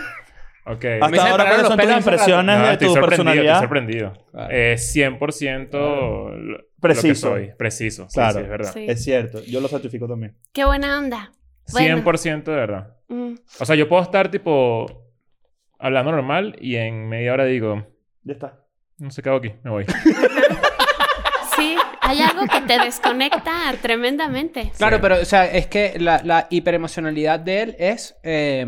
Ok. 0.66 0.86
Hasta 1.02 1.10
se 1.24 1.30
ahora, 1.30 1.46
¿cuáles 1.46 1.68
son 1.68 1.78
tus 1.80 1.92
impresiones 1.98 2.58
No, 2.60 2.68
de 2.70 2.78
tu 2.78 2.94
personalidad? 2.94 3.46
estoy 3.56 3.60
sorprendido. 3.62 4.14
Claro. 4.32 4.54
Es 4.54 4.96
100% 4.96 5.72
lo- 5.72 6.38
lo 6.38 6.58
que 6.60 6.64
Preciso. 6.80 7.30
soy. 7.32 7.52
Preciso. 7.58 8.08
Sí, 8.10 8.14
Claro. 8.16 8.34
sí, 8.34 8.40
es 8.44 8.50
verdad. 8.50 8.72
Sí. 8.74 8.86
Es 8.88 9.04
cierto, 9.04 9.44
yo 9.44 9.60
lo 9.60 9.68
certifico 9.68 10.08
también. 10.08 10.38
Qué 10.54 10.66
buena 10.66 10.98
onda. 11.00 11.32
Bueno. 11.74 11.88
100% 12.04 12.52
de 12.52 12.58
verdad. 12.58 12.96
Mm. 13.10 13.34
O 13.60 13.66
sea, 13.66 13.76
yo 13.76 13.88
puedo 13.90 14.02
estar 14.02 14.30
tipo 14.32 14.86
hablando 15.80 16.12
normal 16.12 16.56
y 16.60 16.76
en 16.76 17.08
media 17.10 17.34
hora 17.34 17.46
digo, 17.46 17.88
Ya 18.24 18.34
está. 18.34 18.64
no 18.98 19.10
qué 19.22 19.30
hago 19.30 19.38
aquí, 19.40 19.54
me 19.64 19.72
voy. 19.72 19.86
Hay 22.12 22.22
algo 22.22 22.44
que 22.48 22.62
te 22.62 22.80
desconecta 22.80 23.74
tremendamente. 23.82 24.72
Claro, 24.78 24.98
Sí. 24.98 25.02
pero, 25.02 25.16
o 25.22 25.26
sea, 25.26 25.46
es 25.46 25.68
que 25.68 25.98
la, 26.00 26.22
la 26.24 26.48
hiperemocionalidad 26.50 27.40
de 27.40 27.62
él 27.62 27.76
es 27.80 28.16
eh, 28.24 28.66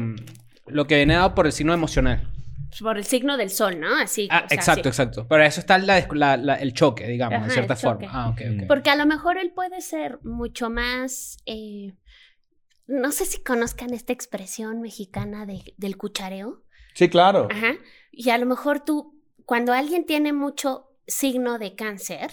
lo 0.68 0.86
que 0.88 0.96
viene 0.98 1.16
dado 1.16 1.36
por 1.36 1.46
el 1.46 1.52
signo 1.52 1.74
emocional. 1.74 2.30
Por 2.80 2.98
el 2.98 3.04
signo 3.06 3.38
del 3.38 3.52
sol, 3.52 3.80
¿no? 3.80 3.96
Así. 3.98 4.28
Ah, 4.32 4.44
o 4.46 4.50
sea, 4.50 4.56
exacto, 4.58 4.84
sí. 4.84 4.90
exacto. 4.90 5.28
Pero 5.30 5.44
eso 5.44 5.60
está 5.60 5.78
la, 5.78 6.00
la- 6.12 6.38
la- 6.38 6.56
el 6.56 6.74
choque, 6.74 7.06
digamos, 7.08 7.38
Ajá, 7.38 7.46
de 7.48 7.54
cierta 7.54 7.76
forma. 7.76 8.08
Ah, 8.12 8.30
ok, 8.30 8.42
ok. 8.62 8.68
Porque 8.68 8.90
a 8.90 8.96
lo 8.96 9.06
mejor 9.06 9.38
él 9.38 9.52
puede 9.52 9.80
ser 9.82 10.20
mucho 10.24 10.70
más. 10.72 11.38
eh, 11.46 11.94
no 12.88 13.12
sé 13.12 13.26
si 13.26 13.42
conozcan 13.44 13.94
esta 13.94 14.12
expresión 14.12 14.82
mexicana 14.82 15.46
de- 15.46 15.74
del 15.78 15.98
cuchareo. 15.98 16.64
Sí, 16.96 17.10
claro. 17.10 17.48
Ajá. 17.52 17.76
Y 18.12 18.30
a 18.32 18.38
lo 18.38 18.46
mejor 18.46 18.80
tú, 18.84 19.22
cuando 19.46 19.72
alguien 19.74 20.06
tiene 20.06 20.34
mucho 20.34 20.90
signo 21.08 21.60
de 21.60 21.76
cáncer, 21.76 22.32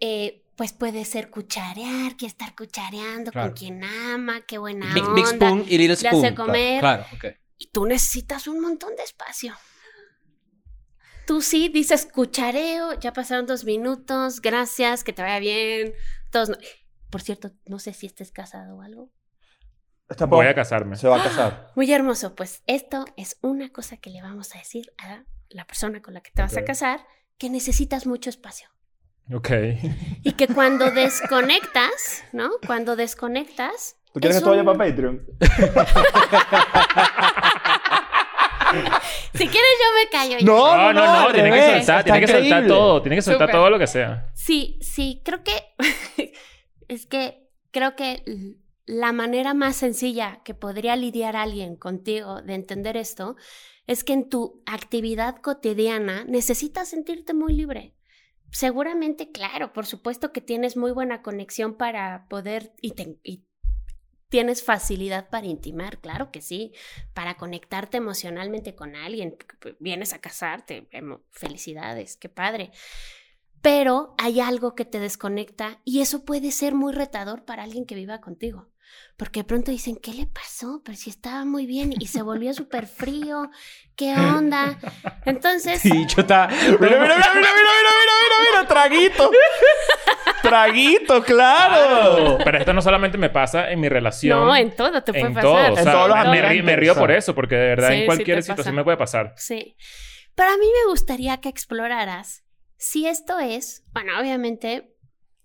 eh, 0.00 0.44
pues 0.56 0.72
puede 0.72 1.04
ser 1.04 1.30
cucharear, 1.30 2.16
que 2.16 2.26
estar 2.26 2.54
cuchareando 2.56 3.30
Claro. 3.30 3.48
con 3.50 3.56
quien 3.56 3.84
ama, 3.84 4.40
qué 4.46 4.58
buena 4.58 4.92
Big, 4.92 5.04
onda. 5.04 5.14
big 5.14 5.26
spoon 5.26 5.60
y 5.68 5.78
little 5.78 5.88
le 5.88 5.96
spoon. 5.96 6.24
hace 6.24 6.34
comer. 6.34 6.80
Claro, 6.80 7.06
ok. 7.14 7.24
Y 7.58 7.66
tú 7.68 7.86
necesitas 7.86 8.46
un 8.48 8.60
montón 8.60 8.94
de 8.96 9.02
espacio. 9.04 9.54
Tú 11.26 11.42
sí 11.42 11.68
dices 11.68 12.06
cuchareo, 12.06 12.94
ya 12.98 13.12
pasaron 13.12 13.46
dos 13.46 13.64
minutos, 13.64 14.40
gracias, 14.40 15.04
que 15.04 15.12
te 15.12 15.22
vaya 15.22 15.38
bien. 15.38 15.92
Todos 16.30 16.48
no- 16.50 16.56
Por 17.10 17.22
cierto, 17.22 17.52
no 17.66 17.78
sé 17.78 17.92
si 17.94 18.06
estés 18.06 18.30
casado 18.32 18.76
o 18.76 18.82
algo. 18.82 19.10
Está 20.08 20.24
Voy 20.26 20.46
a 20.46 20.54
casarme. 20.54 20.96
Se 20.96 21.06
va 21.08 21.20
a 21.20 21.22
casar. 21.24 21.72
Muy 21.76 21.90
hermoso, 21.92 22.34
pues 22.34 22.62
esto 22.66 23.04
es 23.16 23.38
una 23.42 23.70
cosa 23.70 23.96
que 23.98 24.10
le 24.10 24.22
vamos 24.22 24.54
a 24.54 24.58
decir 24.58 24.90
a 24.98 25.24
la 25.50 25.66
persona 25.66 26.00
con 26.02 26.14
la 26.14 26.20
que 26.22 26.30
te 26.30 26.42
vas 26.42 26.56
a 26.56 26.64
casar, 26.64 27.06
que 27.38 27.48
necesitas 27.50 28.06
mucho 28.06 28.28
espacio. 28.30 28.68
Ok. 29.32 29.50
Y 30.22 30.32
que 30.32 30.48
cuando 30.48 30.90
desconectas, 30.90 32.24
¿no? 32.32 32.50
Cuando 32.66 32.96
desconectas... 32.96 33.96
¿Tú 34.12 34.20
quieres 34.20 34.36
es 34.36 34.42
que 34.42 34.44
esto 34.44 34.50
vaya 34.50 34.62
un- 34.62 34.66
para 34.78 34.90
Patreon? 34.90 35.22
Si 39.34 39.46
quieres 39.46 39.70
yo 39.80 39.86
me 39.96 40.10
callo. 40.10 40.36
No, 40.44 40.76
No, 40.76 40.92
no, 40.92 41.22
no, 41.22 41.32
tiene 41.32 41.50
que 41.50 41.56
revés, 41.56 41.76
soltar, 41.86 42.04
tiene 42.04 42.20
que 42.20 42.26
soltar 42.26 42.66
todo, 42.66 43.02
tiene 43.02 43.16
que 43.16 43.22
soltar 43.22 43.50
todo 43.50 43.70
lo 43.70 43.78
que 43.78 43.86
sea. 43.86 44.30
Sí, 44.34 44.78
sí, 44.82 45.22
creo 45.24 45.42
que 45.42 45.52
es 46.88 47.06
que 47.06 47.48
creo 47.70 47.96
que 47.96 48.22
la 48.86 49.12
manera 49.12 49.54
más 49.54 49.76
sencilla 49.76 50.40
que 50.44 50.54
podría 50.54 50.96
lidiar 50.96 51.36
alguien 51.36 51.76
contigo 51.76 52.42
de 52.42 52.54
entender 52.54 52.96
esto 52.96 53.36
es 53.86 54.04
que 54.04 54.12
en 54.12 54.28
tu 54.28 54.62
actividad 54.66 55.36
cotidiana 55.40 56.24
necesitas 56.24 56.88
sentirte 56.88 57.32
muy 57.32 57.54
libre. 57.54 57.94
Seguramente, 58.50 59.30
claro, 59.30 59.72
por 59.72 59.86
supuesto 59.86 60.32
que 60.32 60.40
tienes 60.40 60.76
muy 60.76 60.92
buena 60.92 61.22
conexión 61.22 61.76
para 61.76 62.26
poder 62.28 62.72
y, 62.80 62.92
te- 62.92 63.18
tienes 64.28 64.62
facilidad 64.62 65.28
para 65.30 65.46
intimar, 65.46 65.98
claro 66.00 66.30
que 66.30 66.40
sí, 66.42 66.72
para 67.14 67.36
conectarte 67.36 67.96
emocionalmente 67.96 68.74
con 68.74 68.96
alguien. 68.96 69.36
Vienes 69.80 70.12
a 70.12 70.20
casarte, 70.20 70.88
felicidades, 71.30 72.16
qué 72.16 72.28
padre 72.28 72.72
pero 73.60 74.14
hay 74.18 74.40
algo 74.40 74.74
que 74.74 74.84
te 74.84 75.00
desconecta 75.00 75.80
y 75.84 76.00
eso 76.00 76.24
puede 76.24 76.52
ser 76.52 76.74
muy 76.74 76.92
retador 76.92 77.44
para 77.44 77.64
alguien 77.64 77.86
que 77.86 77.94
viva 77.94 78.20
contigo. 78.20 78.68
Porque 79.16 79.40
de 79.40 79.44
pronto 79.44 79.70
dicen, 79.72 79.96
¿qué 79.96 80.12
le 80.14 80.26
pasó? 80.26 80.80
Pero 80.84 80.96
si 80.96 81.10
estaba 81.10 81.44
muy 81.44 81.66
bien 81.66 81.92
y 81.98 82.06
se 82.06 82.22
volvió 82.22 82.54
súper 82.54 82.86
frío, 82.86 83.50
¿qué 83.96 84.14
onda? 84.14 84.78
Entonces, 85.24 85.80
Sí, 85.80 86.06
yo 86.06 86.22
está... 86.22 86.46
Mira, 86.48 86.78
mira, 86.78 86.78
mira, 86.78 87.16
mira, 87.16 87.34
mira, 87.34 87.50
mira, 87.54 88.14
mira, 88.22 88.60
mira, 88.60 88.68
traguito. 88.68 89.30
traguito, 90.42 91.22
claro. 91.24 92.38
Pero 92.44 92.58
esto 92.58 92.72
no 92.72 92.82
solamente 92.82 93.18
me 93.18 93.30
pasa 93.30 93.70
en 93.70 93.80
mi 93.80 93.88
relación. 93.88 94.38
no, 94.38 94.54
en 94.56 94.74
todo 94.74 95.02
te 95.02 95.12
puede 95.12 95.26
en 95.26 95.34
pasar. 95.34 95.42
todo. 95.50 95.74
O 95.74 95.78
En 95.78 95.84
sea, 95.84 95.92
todos 95.92 96.08
los 96.08 96.28
me, 96.64 96.76
río 96.76 96.94
por 96.94 97.10
eso, 97.10 97.34
porque 97.34 97.56
de 97.56 97.66
verdad 97.68 97.88
Sí, 97.90 97.94
en 97.94 98.06
cualquier 98.06 98.42
situación 98.42 98.64
pasa. 98.66 98.72
me 98.76 98.84
puede 98.84 98.96
pasar. 98.96 99.32
Sí. 99.36 99.76
Pero 100.34 100.50
a 100.50 100.56
mí 100.56 100.66
me 100.66 100.90
gustaría 100.90 101.36
que 101.38 101.48
exploraras 101.48 102.44
si 102.76 103.06
esto 103.08 103.40
es, 103.40 103.84
bueno, 103.92 104.18
obviamente 104.20 104.94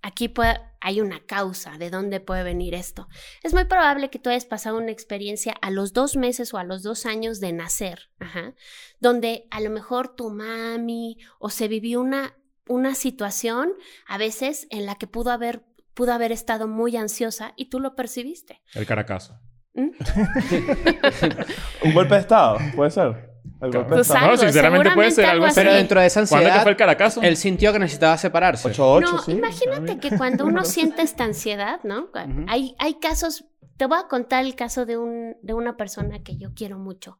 aquí 0.03 0.27
puede- 0.27 0.59
hay 0.81 1.01
una 1.01 1.25
causa 1.25 1.77
de 1.79 1.89
dónde 1.89 2.19
puede 2.19 2.43
venir 2.43 2.75
esto. 2.75 3.07
Es 3.41 3.53
muy 3.53 3.63
probable 3.65 4.09
que 4.09 4.19
tú 4.19 4.29
hayas 4.29 4.45
pasado 4.45 4.77
una 4.77 4.91
experiencia 4.91 5.53
a 5.61 5.71
los 5.71 5.93
dos 5.93 6.15
meses 6.17 6.53
o 6.53 6.57
a 6.59 6.63
los 6.63 6.83
dos 6.83 7.05
años 7.07 7.39
de 7.39 7.53
nacer, 7.53 8.09
ajá, 8.19 8.53
donde 8.99 9.47
a 9.49 9.61
lo 9.61 9.69
mejor 9.71 10.09
tu 10.15 10.29
mami 10.29 11.17
o 11.39 11.49
se 11.49 11.67
vivió 11.67 12.01
una, 12.01 12.35
una 12.67 12.93
situación 12.95 13.71
a 14.05 14.17
veces 14.17 14.67
en 14.69 14.85
la 14.85 14.95
que 14.95 15.07
pudo 15.07 15.31
haber, 15.31 15.63
pudo 15.93 16.11
haber 16.13 16.31
estado 16.31 16.67
muy 16.67 16.95
ansiosa 16.97 17.53
y 17.55 17.69
tú 17.69 17.79
lo 17.79 17.95
percibiste. 17.95 18.61
El 18.75 18.85
caracazo. 18.85 19.39
¿Mm? 19.73 19.89
Un 21.85 21.93
golpe 21.93 22.15
de 22.15 22.21
estado, 22.21 22.57
puede 22.75 22.91
ser. 22.91 23.32
De 23.59 23.83
Pues. 23.83 24.09
No, 24.09 24.15
algo, 24.15 24.37
sinceramente 24.37 24.91
puede 24.91 25.11
ser 25.11 25.25
algo 25.25 25.45
así. 25.45 25.59
algo 25.59 25.69
Pero 25.69 25.77
dentro 25.77 26.01
de 26.01 26.07
esa 26.07 26.19
¿Cuándo 26.21 26.29
que 26.29 26.45
ansiedad, 26.45 26.63
fue 26.63 26.71
el 26.71 26.77
caracazo? 26.77 27.21
él 27.21 27.37
sintió 27.37 27.71
que 27.71 27.79
necesitaba 27.79 28.17
separarse. 28.17 28.69
8-8, 28.69 29.01
no, 29.01 29.21
sí. 29.21 29.31
imagínate 29.31 29.99
que 29.99 30.17
cuando 30.17 30.45
uno 30.45 30.63
siente 30.65 31.01
esta 31.01 31.23
ansiedad, 31.23 31.79
¿no? 31.83 32.09
Hay, 32.47 32.75
hay 32.79 32.95
casos, 32.95 33.45
te 33.77 33.85
voy 33.85 33.99
a 33.99 34.07
contar 34.07 34.45
el 34.45 34.55
caso 34.55 34.85
de, 34.85 34.97
un, 34.97 35.37
de 35.41 35.53
una 35.53 35.77
persona 35.77 36.23
que 36.23 36.37
yo 36.37 36.53
quiero 36.53 36.77
mucho. 36.77 37.19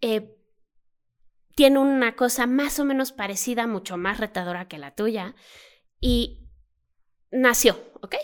Eh, 0.00 0.36
tiene 1.54 1.78
una 1.78 2.16
cosa 2.16 2.46
más 2.46 2.78
o 2.78 2.84
menos 2.84 3.12
parecida, 3.12 3.66
mucho 3.66 3.96
más 3.96 4.18
retadora 4.18 4.68
que 4.68 4.78
la 4.78 4.94
tuya, 4.94 5.34
y 6.00 6.48
nació, 7.30 7.78
¿ok? 8.00 8.16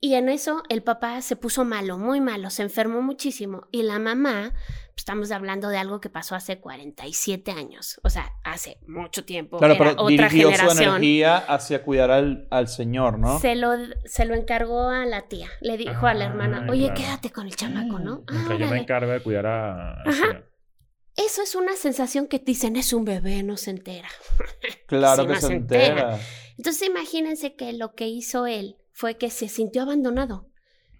Y 0.00 0.14
en 0.14 0.30
eso 0.30 0.62
el 0.70 0.82
papá 0.82 1.20
se 1.20 1.36
puso 1.36 1.64
malo, 1.64 1.98
muy 1.98 2.20
malo, 2.20 2.48
se 2.48 2.62
enfermó 2.62 3.02
muchísimo. 3.02 3.68
Y 3.70 3.82
la 3.82 3.98
mamá, 3.98 4.54
estamos 5.00 5.30
hablando 5.32 5.68
de 5.68 5.78
algo 5.78 6.00
que 6.00 6.10
pasó 6.10 6.34
hace 6.34 6.60
47 6.60 7.50
años, 7.50 8.00
o 8.04 8.10
sea, 8.10 8.32
hace 8.44 8.78
mucho 8.86 9.24
tiempo. 9.24 9.58
Claro, 9.58 9.74
era 9.74 9.84
pero 9.84 10.02
otra 10.02 10.08
dirigió 10.28 10.48
su 10.50 10.56
generación. 10.56 10.88
energía 10.96 11.36
hacia 11.38 11.82
cuidar 11.82 12.10
al, 12.10 12.46
al 12.50 12.68
señor, 12.68 13.18
¿no? 13.18 13.38
Se 13.40 13.54
lo, 13.56 13.72
se 14.04 14.24
lo 14.26 14.34
encargó 14.34 14.88
a 14.88 15.04
la 15.06 15.22
tía. 15.28 15.48
Le 15.60 15.76
dijo 15.76 16.06
a 16.06 16.14
la 16.14 16.26
hermana, 16.26 16.64
Ah, 16.66 16.70
oye, 16.70 16.86
claro. 16.86 17.00
quédate 17.00 17.30
con 17.30 17.46
el 17.46 17.56
chamaco, 17.56 17.98
¿no? 17.98 18.24
Ah, 18.28 18.56
yo 18.58 18.66
me 18.68 18.78
encargo 18.78 19.10
de 19.10 19.20
cuidar 19.22 19.46
a... 19.46 20.02
Ajá. 20.02 20.44
Eso 21.16 21.42
es 21.42 21.54
una 21.54 21.74
sensación 21.76 22.28
que 22.28 22.38
dicen, 22.38 22.76
es 22.76 22.92
un 22.92 23.04
bebé, 23.04 23.42
no 23.42 23.56
se 23.56 23.70
entera. 23.70 24.08
Claro 24.86 25.22
Sí, 25.22 25.28
que 25.28 25.34
no 25.34 25.40
se 25.40 25.46
se 25.48 25.52
entera. 25.54 25.86
entera. 25.86 26.18
Entonces 26.56 26.88
imagínense 26.88 27.54
que 27.56 27.72
lo 27.72 27.94
que 27.94 28.06
hizo 28.08 28.46
él 28.46 28.76
fue 28.92 29.16
que 29.18 29.30
se 29.30 29.48
sintió 29.48 29.82
abandonado. 29.82 30.46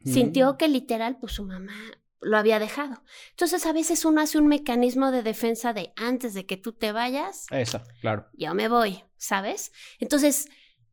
Sintió 0.04 0.56
que 0.56 0.66
literal, 0.68 1.18
pues 1.20 1.32
su 1.34 1.44
mamá 1.44 1.74
lo 2.20 2.36
había 2.36 2.58
dejado. 2.58 3.02
Entonces 3.30 3.66
a 3.66 3.72
veces 3.72 4.04
uno 4.04 4.20
hace 4.20 4.38
un 4.38 4.46
mecanismo 4.46 5.10
de 5.10 5.22
defensa 5.22 5.72
de 5.72 5.92
antes 5.96 6.34
de 6.34 6.46
que 6.46 6.56
tú 6.56 6.72
te 6.72 6.92
vayas, 6.92 7.46
Esa, 7.50 7.84
claro. 8.00 8.26
yo 8.34 8.54
me 8.54 8.68
voy, 8.68 9.04
¿sabes? 9.16 9.72
Entonces, 9.98 10.48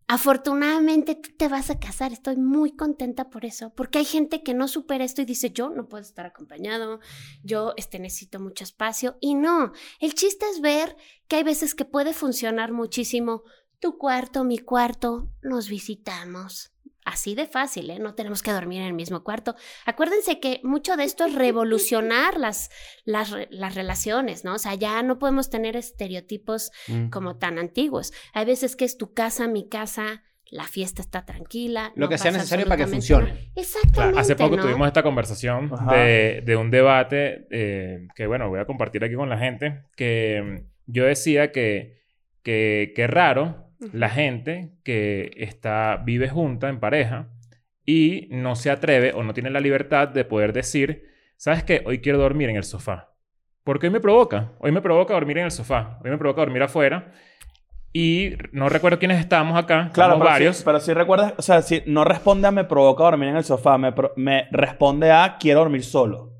afortunadamente 0.08 1.16
tú 1.16 1.32
te 1.38 1.50
vas 1.50 1.70
a 1.70 1.80
casar, 1.80 2.14
estoy 2.14 2.38
muy 2.38 2.72
contenta 2.76 3.30
por 3.30 3.44
eso, 3.44 3.74
porque 3.76 4.00
hay 4.00 4.06
gente 4.06 4.42
que 4.42 4.54
no 4.54 4.68
supera 4.68 5.04
esto 5.04 5.22
y 5.22 5.26
dice, 5.26 5.52
yo 5.52 5.70
no 5.70 5.90
puedo 5.90 6.02
estar 6.02 6.26
acompañado, 6.26 7.02
yo 7.44 7.74
este, 7.76 8.00
necesito 8.00 8.40
mucho 8.40 8.64
espacio, 8.64 9.18
y 9.20 9.36
no, 9.36 9.74
el 10.00 10.14
chiste 10.14 10.46
es 10.50 10.62
ver 10.62 10.96
que 11.28 11.36
hay 11.36 11.44
veces 11.44 11.76
que 11.76 11.84
puede 11.84 12.14
funcionar 12.14 12.72
muchísimo 12.72 13.44
tu 13.80 13.98
cuarto, 13.98 14.44
mi 14.44 14.58
cuarto, 14.58 15.30
nos 15.42 15.68
visitamos. 15.68 16.72
Así 17.08 17.36
de 17.36 17.46
fácil, 17.48 17.90
¿eh? 17.90 18.00
No 18.00 18.16
tenemos 18.16 18.44
que 18.44 18.52
dormir 18.52 18.82
en 18.82 18.88
el 18.88 18.94
mismo 18.94 19.24
cuarto. 19.24 19.56
Acuérdense 19.86 20.42
que 20.42 20.60
mucho 20.64 20.98
de 20.98 21.06
esto 21.06 21.24
es 21.24 21.34
revolucionar 21.36 22.38
las, 22.38 22.70
las, 23.06 23.34
las 23.50 23.76
relaciones, 23.76 24.44
¿no? 24.44 24.56
O 24.56 24.58
sea, 24.60 24.76
ya 24.76 25.02
no 25.04 25.18
podemos 25.18 25.50
tener 25.50 25.78
estereotipos 25.78 26.72
Mm. 26.88 27.10
como 27.10 27.38
tan 27.38 27.60
antiguos. 27.60 28.12
Hay 28.34 28.46
veces 28.46 28.76
que 28.76 28.86
es 28.86 28.98
tu 28.98 29.14
casa, 29.14 29.48
mi 29.48 29.68
casa, 29.70 30.24
la 30.50 30.64
fiesta 30.64 31.02
está 31.02 31.26
tranquila. 31.26 31.92
Lo 31.96 32.06
no 32.06 32.10
que 32.10 32.18
sea 32.18 32.32
necesario 32.32 32.66
para 32.66 32.78
que 32.78 32.88
funcione. 32.88 33.52
Exactamente. 33.56 33.94
Claro, 33.94 34.20
hace 34.20 34.36
poco 34.36 34.56
¿no? 34.58 34.64
tuvimos 34.64 34.88
esta 34.88 35.04
conversación 35.04 35.72
de, 35.90 36.42
de 36.46 36.56
un 36.56 36.72
debate 36.72 37.48
eh, 37.52 38.08
que, 38.16 38.28
bueno, 38.28 38.50
voy 38.50 38.60
a 38.60 38.66
compartir 38.66 39.04
aquí 39.04 39.16
con 39.16 39.30
la 39.30 39.38
gente, 39.38 39.84
que 39.96 40.42
mm, 40.44 40.92
yo 40.92 41.06
decía 41.06 41.52
que, 41.52 42.02
que, 42.44 42.94
que 42.96 43.08
raro 43.08 43.67
la 43.92 44.10
gente 44.10 44.72
que 44.84 45.32
está, 45.38 46.02
vive 46.04 46.30
junta 46.30 46.70
en 46.70 46.80
pareja 46.80 47.30
y 47.86 48.28
no 48.32 48.56
se 48.56 48.70
atreve 48.70 49.14
o 49.14 49.24
no 49.24 49.34
tiene 49.34 49.50
la 49.50 49.60
libertad 49.60 50.08
de 50.08 50.26
poder 50.26 50.54
decir, 50.54 51.06
¿sabes 51.38 51.64
qué? 51.64 51.84
Hoy 51.86 52.00
quiero 52.00 52.18
dormir 52.18 52.50
en 52.50 52.58
el 52.58 52.64
sofá. 52.64 53.14
Porque 53.64 53.88
hoy 53.88 53.94
me 53.94 54.00
provoca. 54.00 54.54
Hoy 54.60 54.72
me 54.72 54.82
provoca 54.82 55.14
dormir 55.14 55.40
en 55.40 55.46
el 55.46 55.52
sofá. 55.52 56.00
Hoy 56.04 56.10
me 56.10 56.18
provoca 56.18 56.42
dormir 56.42 56.64
afuera. 56.64 57.12
Y 57.94 58.34
no 58.52 58.70
recuerdo 58.70 59.00
quiénes 59.00 59.20
estábamos 59.20 59.58
acá. 59.58 59.90
Claro, 59.94 60.14
pero 60.16 60.26
varios. 60.26 60.58
Sí, 60.58 60.64
pero 60.66 60.80
sí 60.80 60.94
recuerdas, 60.94 61.34
o 61.38 61.42
sea, 61.42 61.62
si 61.62 61.84
no 61.86 62.04
responde 62.04 62.48
a 62.48 62.52
me 62.52 62.64
provoca 62.64 63.04
dormir 63.04 63.30
en 63.30 63.38
el 63.38 63.44
sofá, 63.44 63.78
me, 63.78 63.94
me 64.16 64.48
responde 64.52 65.12
a 65.12 65.38
quiero 65.40 65.62
dormir 65.62 65.84
solo. 65.84 66.37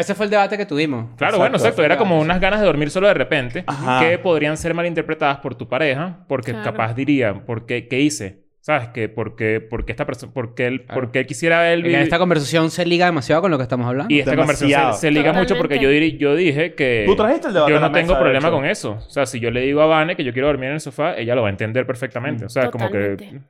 Ese 0.00 0.14
fue 0.14 0.24
el 0.26 0.30
debate 0.30 0.56
que 0.56 0.66
tuvimos. 0.66 1.04
Claro, 1.16 1.36
Exacto, 1.36 1.38
bueno, 1.38 1.56
exacto. 1.58 1.84
Era 1.84 1.96
como 1.98 2.18
unas 2.20 2.40
ganas 2.40 2.60
de 2.60 2.66
dormir 2.66 2.90
solo 2.90 3.06
de 3.08 3.14
repente 3.14 3.64
Ajá. 3.66 4.00
que 4.00 4.18
podrían 4.18 4.56
ser 4.56 4.72
malinterpretadas 4.74 5.38
por 5.38 5.54
tu 5.54 5.68
pareja 5.68 6.24
porque 6.26 6.52
Claro. 6.52 6.64
capaz 6.72 6.94
dirían, 6.94 7.44
¿por 7.44 7.66
qué, 7.66 7.86
qué 7.86 8.00
hice? 8.00 8.44
¿Sabes? 8.62 8.88
Que 8.88 9.08
porque, 9.08 9.60
porque 9.60 9.92
esta 9.92 10.04
persona, 10.04 10.32
porque 10.34 10.66
él, 10.66 10.84
Claro. 10.84 11.00
porque 11.00 11.20
él 11.20 11.26
quisiera 11.26 11.72
él 11.72 11.80
En 11.80 11.86
vivir- 11.86 11.98
esta 12.02 12.18
conversación 12.18 12.70
se 12.70 12.84
liga 12.84 13.06
demasiado 13.06 13.40
con 13.40 13.50
lo 13.50 13.56
que 13.56 13.62
estamos 13.62 13.86
hablando. 13.86 14.12
y 14.14 14.18
esta 14.20 14.36
conversación 14.36 14.68
Demasiado. 14.68 14.94
se, 14.94 15.00
se 15.00 15.10
liga 15.10 15.32
mucho 15.32 15.56
porque 15.56 15.78
yo, 15.78 15.90
diri- 15.90 16.18
yo 16.18 16.34
dije 16.34 16.74
que 16.74 17.04
Tú 17.06 17.16
trajiste 17.16 17.48
el 17.48 17.54
debate 17.54 17.72
yo 17.72 17.80
no 17.80 17.90
tengo 17.90 18.08
mesa, 18.12 18.20
problema 18.20 18.50
con 18.50 18.66
eso. 18.66 18.92
O 19.06 19.10
sea, 19.10 19.24
si 19.24 19.40
yo 19.40 19.50
le 19.50 19.62
digo 19.62 19.80
a 19.80 19.86
Vane 19.86 20.14
que 20.14 20.24
yo 20.24 20.32
quiero 20.32 20.48
dormir 20.48 20.68
en 20.68 20.74
el 20.74 20.80
sofá, 20.80 21.16
ella 21.16 21.34
lo 21.34 21.40
va 21.42 21.48
a 21.48 21.50
entender 21.50 21.86
perfectamente. 21.86 22.44
Mm. 22.44 22.46
O 22.46 22.50
sea, 22.50 22.70
como 22.70 22.90
que... 22.90 23.40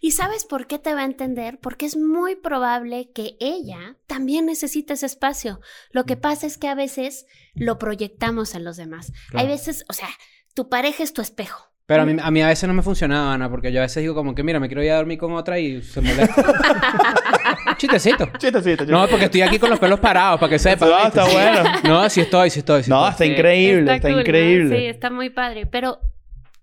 ¿Y 0.00 0.10
sabes 0.10 0.44
por 0.44 0.66
qué 0.66 0.78
te 0.78 0.92
va 0.94 1.02
a 1.02 1.04
entender? 1.04 1.58
Porque 1.62 1.86
es 1.86 1.96
muy 1.96 2.34
probable 2.36 3.10
que 3.14 3.36
ella 3.40 3.96
también 4.06 4.44
necesite 4.46 4.92
ese 4.94 5.06
espacio. 5.06 5.60
Lo 5.90 6.04
que 6.04 6.16
pasa 6.16 6.46
es 6.46 6.58
que 6.58 6.68
a 6.68 6.74
veces 6.74 7.24
lo 7.54 7.78
proyectamos 7.78 8.54
en 8.54 8.64
los 8.64 8.76
demás. 8.76 9.12
Claro. 9.30 9.46
Hay 9.46 9.50
veces, 9.52 9.84
o 9.88 9.92
sea, 9.94 10.08
tu 10.54 10.68
pareja 10.68 11.02
es 11.02 11.12
tu 11.14 11.22
espejo. 11.22 11.72
Pero 11.86 12.02
a 12.02 12.06
mí, 12.06 12.16
a 12.20 12.30
mí 12.30 12.40
a 12.42 12.48
veces 12.48 12.66
no 12.66 12.72
me 12.72 12.82
funcionaba, 12.82 13.34
Ana, 13.34 13.50
porque 13.50 13.70
yo 13.70 13.80
a 13.80 13.82
veces 13.82 14.00
digo 14.00 14.14
como 14.14 14.34
que, 14.34 14.42
mira, 14.42 14.58
me 14.58 14.68
quiero 14.68 14.82
ir 14.82 14.90
a 14.92 14.96
dormir 14.96 15.18
con 15.18 15.32
otra 15.32 15.58
y 15.58 15.82
se 15.82 16.00
molesta. 16.00 16.42
Chistecito. 17.76 18.24
Chiste, 18.38 18.52
chiste, 18.52 18.76
chiste. 18.78 18.86
No, 18.86 19.06
porque 19.08 19.26
estoy 19.26 19.42
aquí 19.42 19.58
con 19.58 19.68
los 19.68 19.78
pelos 19.78 20.00
parados, 20.00 20.40
para 20.40 20.50
que 20.50 20.58
sepan. 20.58 20.88
No, 20.88 21.06
está 21.06 21.24
bueno. 21.24 21.62
No, 21.84 22.08
sí 22.08 22.22
estoy, 22.22 22.48
sí 22.48 22.60
estoy. 22.60 22.84
sí 22.84 22.90
No, 22.90 23.06
estoy. 23.08 23.26
está 23.26 23.26
increíble, 23.26 23.94
está, 23.96 24.08
cool, 24.08 24.16
¿no? 24.16 24.20
increíble. 24.22 24.78
Sí, 24.78 24.86
está 24.86 25.10
muy 25.10 25.28
padre. 25.30 25.66
Pero 25.66 25.98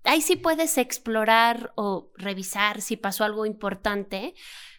ahí 0.04 0.22
sí 0.22 0.34
puedes 0.36 0.76
explorar 0.78 1.72
o 1.76 2.10
revisar 2.16 2.80
si 2.80 2.96
pasó 2.96 3.24
algo 3.24 3.46
importante, 3.46 4.34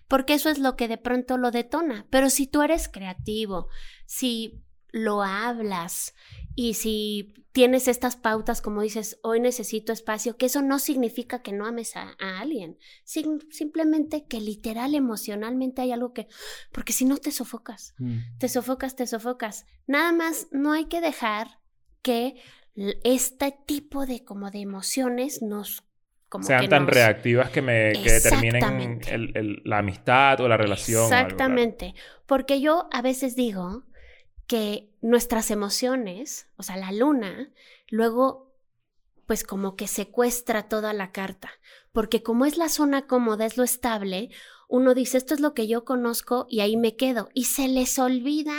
porque 0.10 0.34
eso 0.34 0.50
es 0.50 0.60
lo 0.60 0.76
que 0.76 0.90
de 0.90 0.98
pronto 0.98 1.38
lo 1.38 1.52
detona. 1.52 2.06
Pero 2.10 2.30
si 2.30 2.48
tú 2.48 2.64
eres 2.64 2.90
creativo, 2.90 3.70
si 4.06 4.63
lo 4.94 5.22
hablas 5.24 6.14
y 6.56 6.76
si 6.76 7.34
tienes 7.52 7.88
estas 7.88 8.16
pautas 8.16 8.62
como 8.62 8.82
dices, 8.84 9.20
hoy 9.24 9.40
necesito 9.40 9.92
espacio, 9.92 10.38
que 10.38 10.46
eso 10.46 10.62
no 10.62 10.78
significa 10.80 11.42
que 11.42 11.52
no 11.52 11.66
ames 11.66 11.96
a, 11.96 12.16
a 12.20 12.40
alguien, 12.40 12.78
Sim- 13.04 13.40
simplemente 13.52 14.26
que 14.26 14.40
literal 14.40 14.96
emocionalmente 14.96 15.82
hay 15.82 15.92
algo 15.92 16.14
que, 16.14 16.28
porque 16.72 16.94
si 16.94 17.06
no 17.06 17.18
te 17.18 17.32
sofocas 17.32 17.94
Mm. 17.98 18.20
te 18.40 18.48
sofocas, 18.50 18.96
te 18.96 19.06
sofocas. 19.08 19.66
Nada 19.88 20.12
más 20.14 20.48
no 20.52 20.72
hay 20.74 20.86
que 20.86 21.02
dejar 21.02 21.60
que 22.02 22.36
este 23.04 23.56
tipo 23.66 24.06
de 24.06 24.24
como 24.24 24.50
de 24.52 24.60
emociones 24.62 25.42
nos 25.42 25.84
como 26.30 26.44
sean 26.46 26.62
que 26.62 26.68
tan 26.68 26.86
nos- 26.86 26.94
reactivas 26.96 27.50
que 27.52 27.62
me 27.62 27.94
que 27.94 28.12
determinen 28.12 28.56
Exactamente. 28.56 29.14
el- 29.14 29.38
el- 29.38 29.62
la 29.66 29.80
amistad 29.80 30.40
o 30.42 30.48
la 30.48 30.58
relación. 30.58 31.02
o 31.02 31.04
algo, 31.06 31.10
claro. 31.16 31.26
Exactamente. 31.28 31.94
Porque 32.26 32.62
yo 32.62 32.88
a 32.92 33.02
veces 33.04 33.36
digo 33.36 33.84
que 34.48 34.90
nuestras 35.02 35.52
emociones, 35.52 36.48
o 36.58 36.64
sea, 36.64 36.78
la 36.78 36.92
luna, 36.92 37.52
luego 37.90 38.54
pues 39.26 39.44
como 39.44 39.76
que 39.76 39.88
secuestra 39.88 40.68
toda 40.68 40.94
la 40.94 41.12
carta, 41.12 41.52
porque 41.92 42.24
como 42.24 42.46
es 42.46 42.58
la 42.58 42.70
zona 42.70 43.08
cómoda, 43.08 43.46
es 43.46 43.58
lo 43.58 43.64
estable, 43.64 44.30
uno 44.68 44.94
dice, 44.94 45.18
esto 45.18 45.34
es 45.34 45.40
lo 45.40 45.54
que 45.54 45.68
yo 45.68 45.86
conozco 45.86 46.46
y 46.50 46.60
ahí 46.60 46.78
me 46.78 46.96
quedo, 46.96 47.30
y 47.34 47.46
se 47.46 47.68
les 47.68 47.98
olvida 48.00 48.56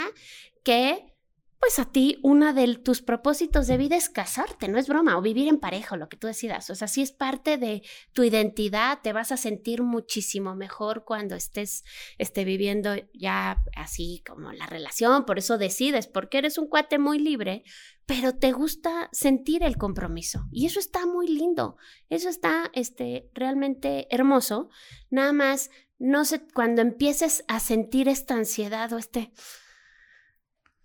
que 0.63 1.14
pues 1.59 1.79
a 1.79 1.85
ti 1.85 2.19
una 2.21 2.53
de 2.53 2.75
tus 2.75 3.01
propósitos 3.01 3.67
de 3.67 3.77
vida 3.77 3.95
es 3.95 4.09
casarte, 4.09 4.67
no 4.67 4.77
es 4.77 4.87
broma, 4.87 5.17
o 5.17 5.21
vivir 5.21 5.47
en 5.47 5.59
pareja, 5.59 5.97
lo 5.97 6.09
que 6.09 6.17
tú 6.17 6.27
decidas, 6.27 6.69
o 6.69 6.75
sea, 6.75 6.87
sí 6.87 7.01
es 7.01 7.11
parte 7.11 7.57
de 7.57 7.81
tu 8.13 8.23
identidad, 8.23 8.99
te 9.01 9.13
vas 9.13 9.31
a 9.31 9.37
sentir 9.37 9.81
muchísimo 9.81 10.55
mejor 10.55 11.05
cuando 11.05 11.35
estés 11.35 11.83
esté 12.17 12.45
viviendo 12.45 12.95
ya 13.13 13.63
así 13.75 14.23
como 14.27 14.51
la 14.51 14.67
relación, 14.67 15.25
por 15.25 15.39
eso 15.39 15.57
decides, 15.57 16.07
porque 16.07 16.37
eres 16.37 16.57
un 16.57 16.67
cuate 16.67 16.99
muy 16.99 17.19
libre, 17.19 17.63
pero 18.05 18.35
te 18.35 18.51
gusta 18.51 19.09
sentir 19.11 19.63
el 19.63 19.77
compromiso. 19.77 20.47
Y 20.51 20.65
eso 20.65 20.79
está 20.79 21.05
muy 21.05 21.27
lindo, 21.27 21.77
eso 22.09 22.29
está 22.29 22.69
este, 22.73 23.29
realmente 23.33 24.07
hermoso. 24.11 24.69
Nada 25.09 25.33
más, 25.33 25.71
no 25.97 26.25
sé, 26.25 26.45
cuando 26.53 26.81
empieces 26.81 27.43
a 27.47 27.59
sentir 27.59 28.07
esta 28.07 28.35
ansiedad 28.35 28.91
o 28.93 28.97
este... 28.97 29.31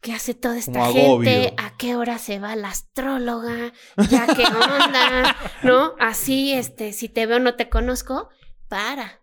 ¿Qué 0.00 0.12
hace 0.12 0.34
toda 0.34 0.56
esta 0.56 0.72
Como 0.72 0.92
gente? 0.92 1.04
agobio. 1.04 1.54
¿A 1.58 1.76
qué 1.76 1.96
hora 1.96 2.18
se 2.18 2.38
va 2.38 2.56
la 2.56 2.68
astróloga? 2.68 3.72
¿Ya 4.10 4.26
qué 4.34 4.44
onda? 4.46 5.36
¿No? 5.62 5.94
Así, 5.98 6.52
este, 6.52 6.92
si 6.92 7.08
te 7.08 7.26
veo 7.26 7.38
no 7.38 7.54
te 7.54 7.68
conozco. 7.68 8.28
Para, 8.68 9.20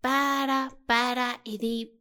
para, 0.00 0.70
para 0.86 1.40
y 1.44 1.58
di, 1.58 2.00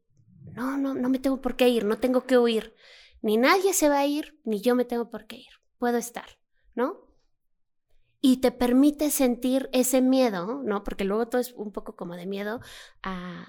no, 0.53 0.77
no, 0.77 0.93
no 0.93 1.09
me 1.09 1.19
tengo 1.19 1.41
por 1.41 1.55
qué 1.55 1.67
ir, 1.69 1.85
no 1.85 1.97
tengo 1.97 2.25
que 2.25 2.37
huir. 2.37 2.75
Ni 3.21 3.37
nadie 3.37 3.73
se 3.73 3.89
va 3.89 3.99
a 3.99 4.05
ir, 4.05 4.39
ni 4.43 4.61
yo 4.61 4.75
me 4.75 4.85
tengo 4.85 5.09
por 5.09 5.25
qué 5.25 5.37
ir. 5.37 5.51
Puedo 5.77 5.97
estar, 5.97 6.27
¿no? 6.75 7.07
Y 8.21 8.37
te 8.37 8.51
permite 8.51 9.09
sentir 9.09 9.69
ese 9.73 10.01
miedo, 10.01 10.61
¿no? 10.63 10.83
Porque 10.83 11.03
luego 11.03 11.27
todo 11.27 11.41
es 11.41 11.51
un 11.53 11.71
poco 11.73 11.95
como 11.97 12.15
de 12.15 12.25
miedo 12.25 12.61
a, 13.01 13.45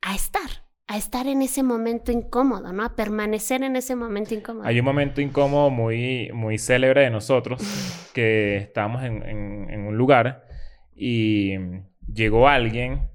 a 0.00 0.14
estar, 0.14 0.64
a 0.92 0.96
estar 0.96 1.26
en 1.28 1.40
ese 1.42 1.62
momento 1.62 2.10
incómodo, 2.10 2.72
¿no? 2.72 2.82
A 2.84 2.96
permanecer 2.96 3.62
en 3.62 3.76
ese 3.76 3.94
momento 3.94 4.34
incómodo. 4.34 4.66
Hay 4.66 4.78
un 4.80 4.84
momento 4.84 5.20
incómodo 5.20 5.70
muy, 5.70 6.30
muy 6.34 6.58
célebre 6.58 7.02
de 7.02 7.10
nosotros 7.10 7.60
que 8.14 8.56
estábamos 8.56 9.04
en, 9.04 9.22
en- 9.22 9.70
en 9.70 9.80
un 9.86 9.96
lugar 9.96 10.44
y 10.96 11.54
llegó 12.12 12.48
alguien 12.48 13.08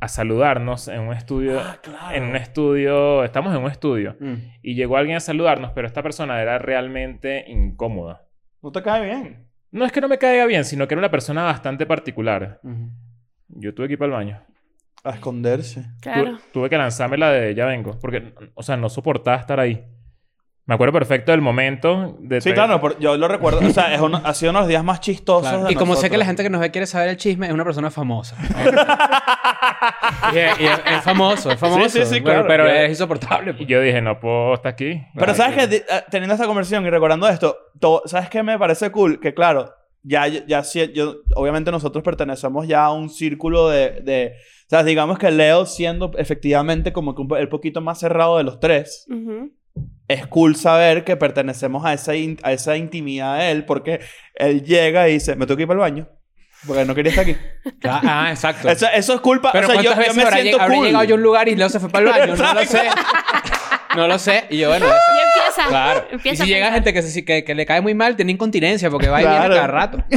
a 0.00 0.08
saludarnos 0.08 0.88
en 0.88 1.00
un 1.00 1.14
estudio. 1.14 1.58
Ah, 1.58 1.78
claro. 1.82 2.14
En 2.16 2.24
un 2.24 2.36
estudio, 2.36 3.24
estamos 3.24 3.54
en 3.56 3.62
un 3.62 3.70
estudio 3.70 4.14
Mm. 4.20 4.34
y 4.62 4.74
llegó 4.74 4.96
alguien 4.96 5.16
a 5.16 5.20
saludarnos, 5.20 5.72
pero 5.74 5.86
esta 5.86 6.02
persona 6.02 6.40
era 6.40 6.58
realmente 6.58 7.44
incómoda. 7.50 8.22
No 8.62 8.70
te 8.72 8.82
cae 8.82 9.04
bien. 9.06 9.46
No 9.72 9.84
es 9.84 9.92
que 9.92 10.00
no 10.00 10.08
me 10.08 10.18
caiga 10.18 10.46
bien, 10.46 10.64
sino 10.64 10.86
que 10.86 10.94
era 10.94 11.00
una 11.00 11.10
persona 11.10 11.42
bastante 11.42 11.84
particular. 11.86 12.60
Yo 13.48 13.74
tuve 13.74 13.88
que 13.88 13.94
ir 13.94 13.98
para 13.98 14.06
el 14.06 14.12
baño. 14.12 14.42
A 15.06 15.10
esconderse. 15.14 15.82
Tu- 15.82 16.00
Claro. 16.02 16.38
tuve 16.52 16.68
que 16.70 16.76
lanzarme 16.78 17.16
la 17.18 17.30
de 17.30 17.54
ya 17.54 17.66
vengo, 17.66 17.98
porque, 18.00 18.34
o 18.54 18.62
sea, 18.62 18.76
no 18.76 18.88
soportaba 18.88 19.36
estar 19.36 19.60
ahí. 19.60 19.84
Me 20.68 20.74
acuerdo 20.74 20.92
perfecto 20.94 21.30
del 21.30 21.40
momento 21.42 22.16
de 22.18 22.40
Sí, 22.40 22.52
claro, 22.52 22.80
por- 22.80 22.98
yo 22.98 23.16
lo 23.16 23.28
recuerdo. 23.28 23.60
O 23.64 23.70
sea, 23.70 23.94
es 23.94 24.00
uno- 24.00 24.20
ha 24.24 24.34
sido 24.34 24.50
uno 24.50 24.58
de 24.58 24.62
los 24.64 24.68
días 24.68 24.82
más 24.82 25.00
chistosos. 25.00 25.48
Claro. 25.48 25.64
de 25.64 25.72
Y 25.72 25.76
como 25.76 25.94
sé 25.94 26.10
que 26.10 26.16
la 26.18 26.24
gente 26.24 26.42
que 26.42 26.50
nos 26.50 26.60
ve 26.60 26.72
quiere 26.72 26.88
saber 26.88 27.08
el 27.10 27.16
chisme, 27.16 27.46
es 27.46 27.52
una 27.52 27.62
persona 27.62 27.88
famosa. 27.88 28.36
y 30.34 30.38
es, 30.38 30.60
y 30.60 30.64
es- 30.66 30.80
es 30.90 31.02
famoso, 31.02 31.50
es 31.50 31.58
famoso. 31.58 31.88
Sí, 31.88 32.00
sí, 32.04 32.14
sí, 32.16 32.20
claro. 32.22 32.46
Pero 32.48 32.64
Yo- 32.66 32.72
es 32.72 32.90
insoportable. 32.90 33.50
Y 33.52 33.54
pues. 33.54 33.68
yo 33.68 33.80
dije, 33.80 34.00
no 34.02 34.18
puedo 34.18 34.54
estar 34.54 34.72
aquí. 34.72 35.02
Pero 35.14 35.34
sabes 35.34 35.68
que 35.68 35.76
eh, 35.76 35.84
teniendo 36.10 36.34
esta 36.34 36.46
conversación 36.46 36.84
y 36.86 36.90
recordando 36.90 37.28
esto, 37.28 37.56
to- 37.80 38.02
¿sabes 38.06 38.28
qué 38.28 38.42
me 38.42 38.58
parece 38.58 38.90
cool? 38.90 39.20
Que 39.20 39.34
claro, 39.34 39.72
ya, 40.02 40.26
ya 40.26 40.62
sí, 40.64 40.92
yo, 40.94 41.16
obviamente 41.34 41.70
nosotros 41.70 42.02
pertenecemos 42.02 42.66
ya 42.66 42.84
a 42.84 42.92
un 42.92 43.08
círculo 43.10 43.68
de, 43.68 44.00
de, 44.02 44.34
o 44.66 44.68
sea, 44.68 44.82
digamos 44.82 45.18
que 45.18 45.30
Leo 45.30 45.64
siendo 45.66 46.10
efectivamente 46.18 46.92
como 46.92 47.14
que 47.14 47.22
un 47.22 47.36
el 47.36 47.48
poquito 47.48 47.80
más 47.80 48.00
cerrado 48.00 48.38
de 48.38 48.44
los 48.44 48.58
tres, 48.60 49.06
Ujú. 49.08 49.52
es 50.08 50.26
cool 50.26 50.56
saber 50.56 51.04
que 51.04 51.16
pertenecemos 51.16 51.84
a 51.84 51.92
esa, 51.92 52.14
in- 52.16 52.38
a 52.42 52.52
esa 52.52 52.76
intimidad 52.76 53.38
de 53.38 53.50
él 53.52 53.64
porque 53.64 54.00
él 54.34 54.62
llega 54.64 55.08
y 55.08 55.14
dice, 55.14 55.36
me 55.36 55.46
tengo 55.46 55.56
que 55.56 55.62
ir 55.62 55.68
para 55.68 55.78
el 55.86 55.92
baño. 55.92 56.08
Porque 56.66 56.84
no 56.84 56.94
quería 56.94 57.10
estar 57.10 57.22
aquí. 57.24 57.36
Ah, 57.84 58.00
ah, 58.26 58.30
exacto. 58.30 58.68
Eso, 58.68 58.86
eso 58.92 59.14
es 59.14 59.20
culpa. 59.20 59.52
Pero 59.52 59.68
o 59.68 59.70
sea, 59.70 59.82
yo, 59.82 59.90
¿cuántas 59.92 59.96
yo 59.96 60.00
veces 60.00 60.16
me 60.16 60.22
habrá, 60.22 60.36
siento 60.38 60.58
lleg- 60.58 60.74
cool. 60.74 60.86
llegado 60.86 61.04
yo 61.04 61.14
a 61.14 61.18
un 61.18 61.22
lugar 61.22 61.48
y 61.48 61.54
Leo 61.54 61.68
se 61.68 61.78
fue 61.78 61.88
para 61.90 62.04
el 62.04 62.10
baño? 62.10 62.36
No 62.36 62.54
lo 62.54 62.64
sé. 62.66 62.82
No 63.96 64.08
lo 64.08 64.18
sé. 64.18 64.44
Y 64.50 64.56
yo, 64.58 64.68
bueno... 64.68 64.86
Y 65.62 65.62
empieza. 65.62 65.68
Claro. 65.68 66.06
Empieza 66.10 66.44
y 66.44 66.46
si 66.46 66.52
a 66.52 66.56
llega 66.56 66.72
gente 66.72 66.92
que, 66.92 67.02
se- 67.02 67.24
que, 67.24 67.44
que 67.44 67.54
le 67.54 67.66
cae 67.66 67.80
muy 67.80 67.94
mal, 67.94 68.16
tiene 68.16 68.32
incontinencia 68.32 68.90
porque 68.90 69.08
va 69.08 69.22
y 69.22 69.26
viene 69.26 69.48
cada 69.48 69.66
rato. 69.66 70.04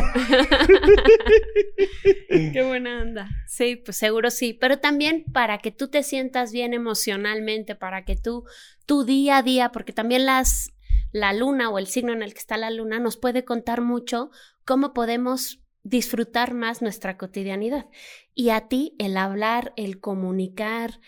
Qué 2.30 2.64
buena 2.66 3.02
onda. 3.02 3.30
Sí, 3.48 3.76
pues 3.76 3.98
seguro 3.98 4.32
sí. 4.32 4.54
Pero 4.54 4.80
también 4.80 5.24
para 5.32 5.58
que 5.60 5.72
tú 5.72 5.88
te 5.90 6.04
sientas 6.04 6.52
bien 6.52 6.74
emocionalmente, 6.74 7.76
para 7.76 8.04
que 8.06 8.16
tú, 8.16 8.46
tu 8.86 9.04
día 9.04 9.38
a 9.38 9.44
día, 9.44 9.72
porque 9.72 9.94
también 9.94 10.26
las, 10.26 10.72
la 11.12 11.34
luna 11.34 11.70
o 11.70 11.80
el 11.80 11.88
signo 11.88 12.14
en 12.14 12.24
el 12.24 12.34
que 12.34 12.40
está 12.40 12.58
la 12.58 12.72
luna 12.72 13.00
nos 13.00 13.18
puede 13.18 13.44
contar 13.46 13.82
mucho 13.82 14.32
cómo 14.66 14.94
podemos 14.94 15.60
disfrutar 15.84 16.54
más 16.54 16.82
nuestra 16.82 17.18
cotidianidad. 17.18 17.86
Y 18.36 18.50
a 18.52 18.68
ti 18.68 18.96
el 19.00 19.18
hablar, 19.18 19.74
el 19.76 20.00
comunicar, 20.00 21.00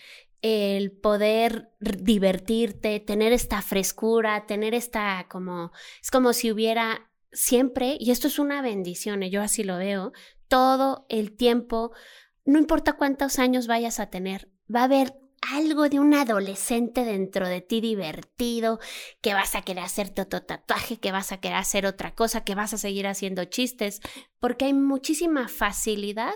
el 0.41 0.91
poder 0.91 1.71
divertirte, 1.79 2.99
tener 2.99 3.31
esta 3.33 3.61
frescura, 3.61 4.45
tener 4.47 4.73
esta 4.73 5.27
como, 5.29 5.71
es 6.01 6.11
como 6.11 6.33
si 6.33 6.51
hubiera 6.51 7.11
siempre, 7.31 7.97
y 7.99 8.11
esto 8.11 8.27
es 8.27 8.39
una 8.39 8.61
bendición, 8.61 9.23
y 9.23 9.29
yo 9.29 9.41
así 9.41 9.63
lo 9.63 9.77
veo, 9.77 10.11
todo 10.47 11.05
el 11.09 11.35
tiempo, 11.35 11.91
no 12.43 12.59
importa 12.59 12.93
cuántos 12.93 13.39
años 13.39 13.67
vayas 13.67 13.99
a 13.99 14.09
tener, 14.09 14.49
va 14.73 14.81
a 14.81 14.85
haber 14.85 15.13
algo 15.41 15.89
de 15.89 15.99
un 15.99 16.13
adolescente 16.13 17.03
dentro 17.03 17.47
de 17.47 17.61
ti 17.61 17.81
divertido, 17.81 18.79
que 19.21 19.33
vas 19.33 19.55
a 19.55 19.63
querer 19.63 19.83
hacerte 19.83 20.21
otro 20.21 20.43
tatuaje, 20.43 20.99
que 20.99 21.11
vas 21.11 21.31
a 21.31 21.39
querer 21.39 21.57
hacer 21.57 21.85
otra 21.85 22.13
cosa, 22.13 22.43
que 22.43 22.55
vas 22.55 22.73
a 22.73 22.77
seguir 22.77 23.07
haciendo 23.07 23.45
chistes, 23.45 24.01
porque 24.39 24.65
hay 24.65 24.73
muchísima 24.73 25.47
facilidad 25.47 26.35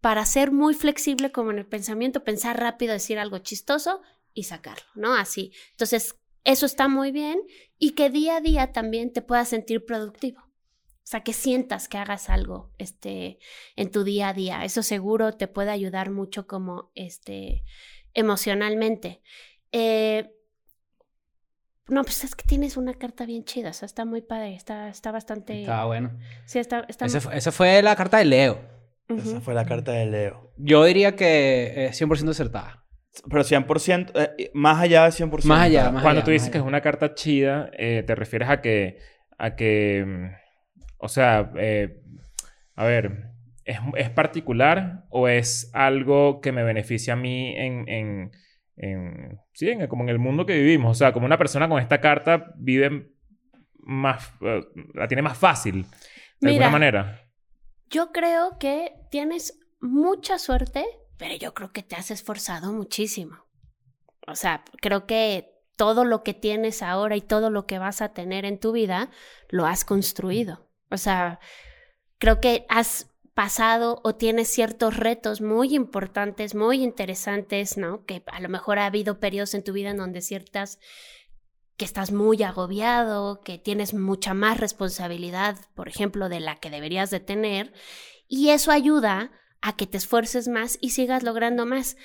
para 0.00 0.24
ser 0.24 0.50
muy 0.50 0.74
flexible 0.74 1.30
como 1.30 1.50
en 1.50 1.58
el 1.58 1.66
pensamiento, 1.66 2.24
pensar 2.24 2.58
rápido, 2.58 2.92
decir 2.92 3.18
algo 3.18 3.38
chistoso 3.38 4.00
y 4.32 4.44
sacarlo, 4.44 4.86
¿no? 4.94 5.14
Así. 5.14 5.52
Entonces, 5.72 6.16
eso 6.44 6.66
está 6.66 6.88
muy 6.88 7.12
bien 7.12 7.40
y 7.78 7.92
que 7.92 8.10
día 8.10 8.36
a 8.36 8.40
día 8.40 8.72
también 8.72 9.12
te 9.12 9.22
puedas 9.22 9.48
sentir 9.48 9.84
productivo. 9.84 10.40
O 10.40 11.10
sea, 11.10 11.22
que 11.22 11.32
sientas 11.32 11.88
que 11.88 11.98
hagas 11.98 12.30
algo 12.30 12.70
este, 12.78 13.38
en 13.76 13.90
tu 13.90 14.04
día 14.04 14.28
a 14.28 14.32
día. 14.32 14.64
Eso 14.64 14.82
seguro 14.82 15.32
te 15.32 15.48
puede 15.48 15.70
ayudar 15.70 16.10
mucho 16.10 16.46
como 16.46 16.92
este, 16.94 17.64
emocionalmente. 18.14 19.20
Eh, 19.72 20.30
no, 21.88 22.04
pues 22.04 22.22
es 22.22 22.36
que 22.36 22.44
tienes 22.46 22.76
una 22.76 22.94
carta 22.94 23.26
bien 23.26 23.44
chida. 23.44 23.70
O 23.70 23.72
sea, 23.72 23.86
está 23.86 24.04
muy 24.04 24.22
padre. 24.22 24.54
Está, 24.54 24.88
está 24.88 25.10
bastante... 25.10 25.62
Está 25.62 25.84
bueno. 25.84 26.16
Sí, 26.46 26.60
está... 26.60 26.86
está 26.88 27.06
Ese 27.06 27.18
esa 27.32 27.50
fue 27.50 27.82
la 27.82 27.96
carta 27.96 28.18
de 28.18 28.26
Leo. 28.26 28.79
Esa 29.18 29.40
fue 29.40 29.54
la 29.54 29.64
carta 29.64 29.92
de 29.92 30.06
Leo. 30.06 30.52
Yo 30.56 30.84
diría 30.84 31.16
que 31.16 31.86
es 31.86 32.00
100% 32.00 32.30
acertada. 32.30 32.84
Pero 33.28 33.42
100%, 33.42 34.12
eh, 34.14 34.50
más 34.54 34.80
allá 34.80 35.04
de 35.04 35.10
100%. 35.12 35.48
Más 35.48 35.62
allá, 35.62 35.90
más 35.90 36.02
Cuando 36.02 36.20
allá, 36.20 36.24
tú 36.24 36.30
dices 36.30 36.50
que 36.50 36.58
es 36.58 36.64
una 36.64 36.80
carta 36.80 37.14
chida, 37.14 37.70
eh, 37.76 38.04
te 38.06 38.14
refieres 38.14 38.48
a 38.48 38.60
que, 38.60 38.98
a 39.36 39.56
que, 39.56 40.04
mm, 40.06 40.26
o 40.98 41.08
sea, 41.08 41.50
eh, 41.56 42.00
a 42.76 42.84
ver, 42.84 43.30
¿es, 43.64 43.78
es 43.96 44.10
particular 44.10 45.04
o 45.10 45.26
es 45.28 45.70
algo 45.74 46.40
que 46.40 46.52
me 46.52 46.62
beneficia 46.62 47.14
a 47.14 47.16
mí 47.16 47.54
en, 47.56 47.88
en, 47.88 48.30
en- 48.76 49.38
sí, 49.52 49.70
en- 49.70 49.86
como 49.88 50.04
en 50.04 50.08
el 50.10 50.18
mundo 50.20 50.46
que 50.46 50.56
vivimos? 50.56 50.92
O 50.92 50.94
sea, 50.98 51.12
como 51.12 51.26
una 51.26 51.36
persona 51.38 51.68
con 51.68 51.80
esta 51.80 52.00
carta 52.00 52.52
vive 52.56 53.10
más, 53.80 54.32
eh, 54.42 54.60
la 54.94 55.08
tiene 55.08 55.22
más 55.22 55.36
fácil, 55.36 55.82
de 55.82 55.88
Mira. 56.42 56.50
alguna 56.52 56.70
manera. 56.70 57.19
Yo 57.90 58.12
creo 58.12 58.56
que 58.58 58.94
tienes 59.10 59.58
mucha 59.80 60.38
suerte, 60.38 60.86
pero 61.16 61.34
yo 61.34 61.52
creo 61.54 61.72
que 61.72 61.82
te 61.82 61.96
has 61.96 62.10
esforzado 62.10 62.72
muchísimo. 62.72 63.44
O 64.26 64.36
sea, 64.36 64.64
creo 64.80 65.06
que 65.06 65.52
todo 65.76 66.04
lo 66.04 66.22
que 66.22 66.34
tienes 66.34 66.82
ahora 66.82 67.16
y 67.16 67.20
todo 67.20 67.50
lo 67.50 67.66
que 67.66 67.78
vas 67.78 68.00
a 68.00 68.12
tener 68.12 68.44
en 68.44 68.60
tu 68.60 68.72
vida, 68.72 69.10
lo 69.48 69.66
has 69.66 69.84
construido. 69.84 70.68
O 70.90 70.98
sea, 70.98 71.40
creo 72.18 72.40
que 72.40 72.64
has 72.68 73.10
pasado 73.34 74.00
o 74.04 74.14
tienes 74.14 74.48
ciertos 74.48 74.96
retos 74.96 75.40
muy 75.40 75.74
importantes, 75.74 76.54
muy 76.54 76.82
interesantes, 76.82 77.76
¿no? 77.76 78.04
Que 78.04 78.22
a 78.26 78.40
lo 78.40 78.48
mejor 78.48 78.78
ha 78.78 78.86
habido 78.86 79.18
periodos 79.18 79.54
en 79.54 79.64
tu 79.64 79.72
vida 79.72 79.90
en 79.90 79.96
donde 79.96 80.20
ciertas 80.20 80.78
que 81.80 81.86
estás 81.86 82.12
muy 82.12 82.42
agobiado, 82.42 83.40
que 83.40 83.56
tienes 83.56 83.94
mucha 83.94 84.34
más 84.34 84.60
responsabilidad, 84.60 85.56
por 85.74 85.88
ejemplo, 85.88 86.28
de 86.28 86.38
la 86.38 86.56
que 86.56 86.68
deberías 86.68 87.08
de 87.08 87.20
tener, 87.20 87.72
y 88.28 88.50
eso 88.50 88.70
ayuda 88.70 89.32
a 89.62 89.76
que 89.76 89.86
te 89.86 89.96
esfuerces 89.96 90.46
más 90.46 90.76
y 90.82 90.90
sigas 90.90 91.22
logrando 91.22 91.64
más. 91.64 91.96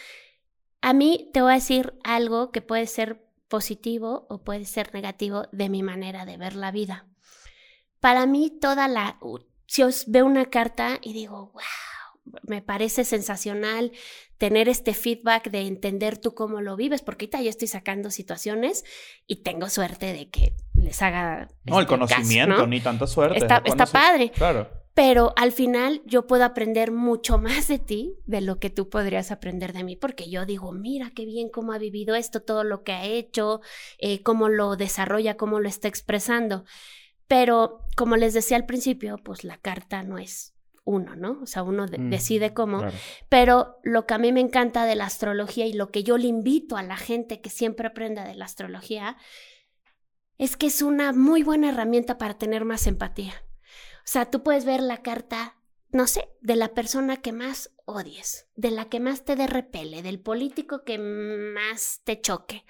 A 0.80 0.94
mí 0.94 1.30
te 1.34 1.42
voy 1.42 1.52
a 1.52 1.56
decir 1.56 2.00
algo 2.06 2.54
que 2.54 2.62
puede 2.62 2.88
ser 2.88 3.28
positivo 3.50 4.26
o 4.30 4.46
puede 4.46 4.64
ser 4.64 4.94
negativo 4.94 5.50
de 5.52 5.68
mi 5.68 5.84
manera 5.84 6.26
de 6.26 6.38
ver 6.38 6.56
la 6.56 6.72
vida. 6.72 7.06
Para 8.00 8.26
mí 8.28 8.58
toda 8.62 8.88
la... 8.88 9.20
Si 9.66 9.84
os 9.84 10.06
veo 10.08 10.26
una 10.26 10.46
carta 10.46 11.00
y 11.02 11.12
digo, 11.12 11.52
wow, 11.52 12.40
me 12.44 12.62
parece 12.62 13.04
sensacional 13.04 13.92
tener 14.38 14.68
este 14.70 14.94
feedback 14.94 15.50
de 15.50 15.62
entender 15.62 16.18
tú 16.18 16.34
cómo 16.34 16.62
lo 16.62 16.76
vives, 16.76 17.02
porque 17.02 17.26
ahorita 17.26 17.42
yo 17.42 17.50
estoy 17.50 17.68
sacando 17.68 18.12
situaciones 18.12 18.84
y 19.28 19.38
tengo 19.38 19.70
suerte 19.70 20.14
de 20.14 20.30
que 20.30 20.54
les 20.74 21.02
haga... 21.02 21.48
No, 21.64 21.80
el 21.80 21.84
este, 21.84 21.98
caso, 21.98 22.08
conocimiento, 22.16 22.58
¿no? 22.58 22.68
ni 22.68 22.82
tanta 22.82 23.08
suerte. 23.08 23.38
Está, 23.38 23.62
es 23.64 23.72
está 23.72 23.86
padre, 23.86 24.32
Claro. 24.32 24.70
pero 24.94 25.34
al 25.38 25.52
final 25.52 26.02
yo 26.06 26.28
puedo 26.28 26.44
aprender 26.44 26.92
mucho 26.92 27.38
más 27.40 27.68
de 27.68 27.80
ti 27.80 28.16
de 28.26 28.42
lo 28.42 28.60
que 28.60 28.70
tú 28.70 28.90
podrías 28.90 29.32
aprender 29.32 29.72
de 29.74 29.84
mí, 29.84 29.96
porque 29.96 30.30
yo 30.30 30.46
digo, 30.46 30.72
mira 30.74 31.12
qué 31.16 31.26
bien 31.26 31.50
cómo 31.50 31.72
ha 31.72 31.78
vivido 31.78 32.16
esto, 32.16 32.42
todo 32.42 32.64
lo 32.64 32.84
que 32.84 32.92
ha 32.92 33.06
hecho, 33.06 33.62
eh, 34.00 34.22
cómo 34.22 34.50
lo 34.50 34.76
desarrolla, 34.76 35.38
cómo 35.38 35.60
lo 35.60 35.70
está 35.70 35.88
expresando. 35.88 36.66
Pero 37.28 37.82
como 37.96 38.18
les 38.18 38.34
decía 38.34 38.58
al 38.58 38.66
principio, 38.66 39.18
pues 39.18 39.44
la 39.44 39.58
carta 39.58 40.04
no 40.04 40.18
es 40.18 40.55
uno, 40.86 41.16
¿no? 41.16 41.40
O 41.42 41.46
sea, 41.48 41.64
uno 41.64 41.88
de- 41.88 41.98
decide 41.98 42.54
cómo. 42.54 42.78
Claro. 42.80 42.98
Pero 43.28 43.80
lo 43.84 44.06
que 44.06 44.14
a 44.14 44.18
mí 44.18 44.32
me 44.32 44.40
encanta 44.40 44.86
de 44.86 44.96
la 44.96 45.06
astrología 45.06 45.66
y 45.66 45.74
lo 45.74 45.92
que 45.92 46.04
yo 46.04 46.18
le 46.18 46.28
invito 46.28 46.78
a 46.78 46.84
la 46.84 46.96
gente 46.96 47.42
que 47.42 47.50
siempre 47.50 47.88
aprenda 47.88 48.24
de 48.24 48.36
la 48.36 48.46
astrología 48.46 49.18
es 50.38 50.58
que 50.58 50.68
es 50.68 50.82
una 50.82 51.12
muy 51.14 51.44
buena 51.44 51.70
herramienta 51.70 52.18
para 52.18 52.38
tener 52.38 52.66
más 52.66 52.88
empatía. 52.88 53.34
O 54.00 54.08
sea, 54.08 54.30
tú 54.30 54.44
puedes 54.44 54.66
ver 54.66 54.82
la 54.82 55.02
carta, 55.02 55.58
no 55.92 56.08
sé, 56.08 56.30
de 56.42 56.56
la 56.56 56.74
persona 56.74 57.18
que 57.18 57.32
más 57.32 57.72
odies, 57.86 58.48
de 58.56 58.72
la 58.72 58.86
que 58.86 59.00
más 59.00 59.26
te 59.26 59.36
dé 59.36 59.48
repele, 59.48 60.04
del 60.04 60.20
político 60.20 60.84
que 60.84 60.98
más 61.00 62.02
te 62.04 62.22
choque. 62.22 62.66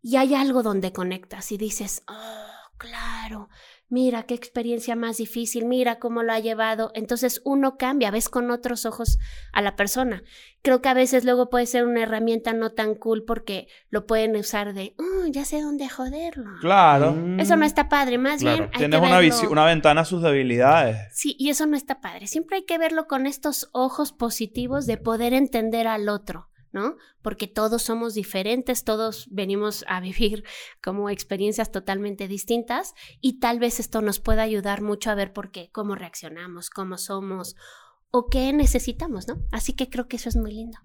Y 0.00 0.16
hay 0.16 0.34
algo 0.34 0.62
donde 0.62 0.92
conectas 0.92 1.50
y 1.52 1.58
dices, 1.58 2.02
oh, 2.08 2.46
claro, 2.78 3.48
mira 3.88 4.24
qué 4.24 4.34
experiencia 4.34 4.96
más 4.96 5.16
difícil, 5.18 5.64
mira 5.66 5.98
cómo 6.00 6.22
lo 6.22 6.32
ha 6.32 6.40
llevado. 6.40 6.90
Entonces 6.94 7.40
uno 7.44 7.76
cambia, 7.78 8.10
ves 8.10 8.28
con 8.28 8.50
otros 8.50 8.84
ojos 8.86 9.18
a 9.52 9.62
la 9.62 9.76
persona. 9.76 10.22
Creo 10.62 10.82
que 10.82 10.88
a 10.88 10.94
veces 10.94 11.24
luego 11.24 11.48
puede 11.50 11.66
ser 11.66 11.84
una 11.86 12.02
herramienta 12.02 12.52
no 12.52 12.70
tan 12.70 12.96
cool 12.96 13.24
porque 13.24 13.68
lo 13.88 14.04
pueden 14.06 14.34
usar 14.34 14.74
de, 14.74 14.94
"Oh, 14.98 15.26
ya 15.28 15.44
sé 15.44 15.60
dónde 15.60 15.88
joderlo. 15.88 16.50
Claro. 16.60 17.12
Mm. 17.12 17.38
Eso 17.38 17.56
no 17.56 17.64
está 17.64 17.88
padre, 17.88 18.18
más 18.18 18.40
Claro. 18.40 18.56
bien 18.64 18.70
hay 18.72 18.78
Tienes 18.78 19.00
que 19.00 19.06
una, 19.06 19.20
verlo- 19.20 19.28
visi- 19.42 19.48
una 19.50 19.64
ventana 19.64 20.00
a 20.00 20.04
sus 20.04 20.22
debilidades. 20.22 20.96
Sí, 21.16 21.36
y 21.38 21.50
eso 21.50 21.66
no 21.66 21.76
está 21.76 22.00
padre. 22.00 22.26
Siempre 22.26 22.56
hay 22.56 22.64
que 22.64 22.78
verlo 22.78 23.06
con 23.06 23.26
estos 23.26 23.68
ojos 23.72 24.12
positivos 24.12 24.86
de 24.86 24.96
poder 24.96 25.32
entender 25.32 25.86
al 25.86 26.08
otro, 26.08 26.48
¿no? 26.72 26.96
Porque 27.22 27.46
todos 27.46 27.82
somos 27.82 28.14
diferentes, 28.14 28.84
todos 28.84 29.26
venimos 29.30 29.84
a 29.88 30.00
vivir 30.00 30.44
como 30.82 31.10
experiencias 31.10 31.72
totalmente 31.72 32.28
distintas 32.28 32.94
y 33.20 33.38
tal 33.40 33.58
vez 33.58 33.80
esto 33.80 34.02
nos 34.02 34.20
pueda 34.20 34.42
ayudar 34.42 34.82
mucho 34.82 35.10
a 35.10 35.14
ver 35.14 35.32
por 35.32 35.50
qué, 35.50 35.70
cómo 35.72 35.94
reaccionamos, 35.94 36.70
cómo 36.70 36.98
somos 36.98 37.56
o 38.10 38.26
qué 38.30 38.52
necesitamos, 38.52 39.26
¿no? 39.28 39.36
Así 39.52 39.72
que 39.74 39.90
creo 39.90 40.08
que 40.08 40.16
eso 40.16 40.28
es 40.28 40.36
muy 40.36 40.52
lindo. 40.52 40.78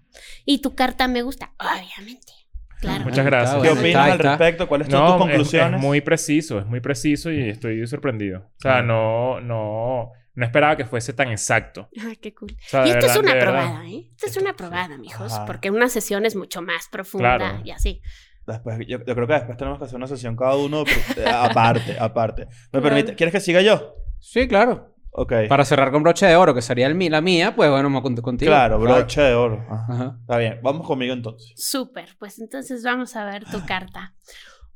Y 0.44 0.58
tu 0.60 0.74
carta 0.74 1.08
me 1.08 1.22
gusta, 1.22 1.54
obviamente. 1.58 2.32
Claro. 2.80 3.04
Muchas 3.04 3.24
gracias. 3.24 3.62
¿Qué 3.62 3.70
opinas 3.70 3.86
está, 3.86 4.12
al 4.12 4.18
respecto? 4.18 4.68
¿Cuáles 4.68 4.88
son 4.88 4.98
No, 4.98 5.06
tus 5.06 5.14
es- 5.14 5.18
conclusiones? 5.20 5.78
Es, 5.80 5.86
muy 5.86 6.00
preciso, 6.00 6.58
es 6.58 6.66
muy 6.66 6.80
preciso 6.80 7.30
y 7.30 7.48
estoy 7.48 7.86
sorprendido. 7.86 8.40
O 8.40 8.60
sea, 8.60 8.78
Ah. 8.78 8.82
no, 8.82 9.40
no, 9.40 10.10
no 10.34 10.44
esperaba 10.44 10.76
que 10.76 10.84
fuese 10.84 11.12
tan 11.12 11.28
exacto. 11.30 11.88
Ay, 12.06 12.16
qué 12.16 12.34
cool. 12.34 12.52
O 12.52 12.68
sea, 12.68 12.86
y 12.86 12.90
esto 12.90 13.06
es 13.06 13.16
una 13.16 13.38
probada, 13.38 13.86
¿eh? 13.88 14.08
Esto 14.10 14.26
es 14.26 14.36
una 14.36 14.54
probada, 14.54 14.96
mijos, 14.98 15.32
Ajá. 15.32 15.44
porque 15.46 15.70
una 15.70 15.88
sesión 15.88 16.24
es 16.26 16.36
mucho 16.36 16.62
más 16.62 16.88
profunda 16.90 17.36
Claro. 17.38 17.60
y 17.64 17.70
así. 17.70 18.00
Después, 18.46 18.78
yo, 18.88 18.98
yo 19.04 19.14
creo 19.14 19.26
que 19.26 19.34
después 19.34 19.56
tenemos 19.56 19.78
que 19.78 19.84
hacer 19.84 19.96
una 19.96 20.06
sesión 20.08 20.34
cada 20.36 20.56
uno 20.56 20.84
pero, 21.14 21.28
eh, 21.28 21.30
aparte, 21.32 21.96
aparte. 21.98 22.46
¿Me 22.46 22.50
Claro. 22.80 22.82
permite? 22.84 23.14
¿Quieres 23.14 23.32
que 23.32 23.40
siga 23.40 23.60
yo? 23.62 23.94
Sí, 24.18 24.48
claro. 24.48 24.88
Ok. 25.14 25.32
Para 25.48 25.64
cerrar 25.66 25.92
con 25.92 26.02
broche 26.02 26.24
de 26.26 26.34
oro, 26.36 26.54
que 26.54 26.62
sería 26.62 26.86
el, 26.86 26.94
mi- 26.94 27.10
la 27.10 27.20
mía, 27.20 27.54
pues 27.54 27.68
bueno, 27.70 27.84
vamos 27.84 28.00
con- 28.02 28.16
contigo. 28.16 28.50
Claro, 28.50 28.78
broche 28.78 29.20
de 29.20 29.34
oro. 29.34 29.62
Ajá. 29.68 29.86
Ajá. 29.92 30.16
Está 30.22 30.38
bien, 30.38 30.58
vamos 30.62 30.86
conmigo 30.86 31.12
entonces. 31.12 31.52
Súper, 31.54 32.16
pues 32.18 32.38
entonces 32.38 32.82
vamos 32.82 33.14
a 33.14 33.26
ver 33.26 33.44
tu 33.44 33.62
carta. 33.66 34.14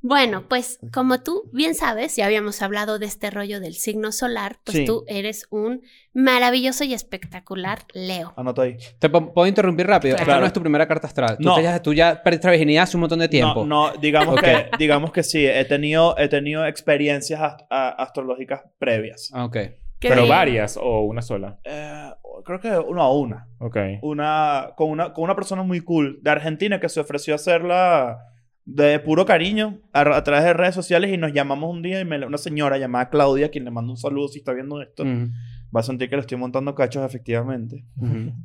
Bueno, 0.02 0.44
pues 0.48 0.78
como 0.92 1.20
tú 1.22 1.50
bien 1.52 1.74
sabes, 1.74 2.14
ya 2.16 2.26
habíamos 2.26 2.62
hablado 2.62 2.98
de 2.98 3.06
este 3.06 3.30
rollo 3.30 3.58
del 3.60 3.74
signo 3.74 4.12
solar, 4.12 4.58
pues 4.64 4.76
Sí. 4.78 4.84
tú 4.84 5.04
eres 5.08 5.46
un 5.50 5.82
maravilloso 6.12 6.84
y 6.84 6.94
espectacular 6.94 7.80
Leo. 7.92 8.32
Anota 8.36 8.62
ahí. 8.62 8.76
¿Te 9.00 9.08
puedo 9.08 9.46
interrumpir 9.48 9.86
rápido? 9.86 10.14
Esta 10.14 10.24
Claro. 10.24 10.40
no 10.42 10.46
es 10.46 10.52
tu 10.52 10.60
primera 10.60 10.86
carta 10.86 11.08
astral. 11.08 11.38
Tú, 11.38 11.44
No. 11.48 11.56
te 11.56 11.62
ya, 11.64 11.82
tú 11.82 11.92
ya 11.92 12.22
perdiste 12.22 12.46
la 12.46 12.52
virginidad 12.52 12.84
hace 12.84 12.96
un 12.96 13.00
montón 13.00 13.18
de 13.18 13.28
tiempo. 13.28 13.64
No, 13.66 13.90
no, 13.92 13.96
digamos, 13.98 14.40
que, 14.40 14.70
digamos 14.78 15.10
que 15.12 15.22
sí. 15.24 15.44
He 15.44 15.64
tenido, 15.64 16.16
he 16.18 16.28
tenido 16.28 16.64
experiencias 16.66 17.40
ast- 17.40 17.66
a- 17.70 17.88
astrológicas 18.02 18.62
previas. 18.78 19.30
Ah, 19.32 19.44
ok. 19.46 19.52
Qué 19.98 20.08
Pero 20.10 20.22
bien. 20.22 20.28
varias 20.28 20.76
o 20.80 21.00
una 21.00 21.22
sola. 21.22 21.58
Eh, 21.64 22.10
creo 22.44 22.60
que 22.60 22.70
uno 22.78 23.02
a 23.02 23.10
una. 23.12 23.48
Ok. 23.58 23.76
una 24.02 24.70
con, 24.76 24.90
una. 24.90 25.12
con 25.14 25.24
una 25.24 25.34
persona 25.34 25.62
muy 25.62 25.80
cool 25.80 26.18
de 26.22 26.30
Argentina 26.30 26.78
que 26.78 26.88
se 26.90 27.00
ofreció 27.00 27.32
a 27.32 27.36
hacerla 27.36 28.18
de 28.66 28.98
puro 28.98 29.24
cariño 29.24 29.78
a, 29.92 30.00
a 30.16 30.24
través 30.24 30.44
de 30.44 30.52
redes 30.52 30.74
sociales 30.74 31.12
y 31.12 31.16
nos 31.16 31.32
llamamos 31.32 31.70
un 31.72 31.82
día 31.82 32.00
y 32.00 32.04
me, 32.04 32.24
una 32.26 32.36
señora 32.36 32.76
llamada 32.78 33.08
Claudia, 33.10 33.48
quien 33.50 33.64
le 33.64 33.70
mando 33.70 33.92
un 33.92 33.96
saludo 33.96 34.28
si 34.28 34.38
está 34.40 34.52
viendo 34.52 34.82
esto. 34.82 35.04
Mm. 35.04 35.32
Va 35.74 35.80
a 35.80 35.82
sentir 35.82 36.08
que 36.08 36.16
le 36.16 36.20
estoy 36.20 36.38
montando 36.38 36.74
cachos, 36.74 37.04
efectivamente. 37.04 37.84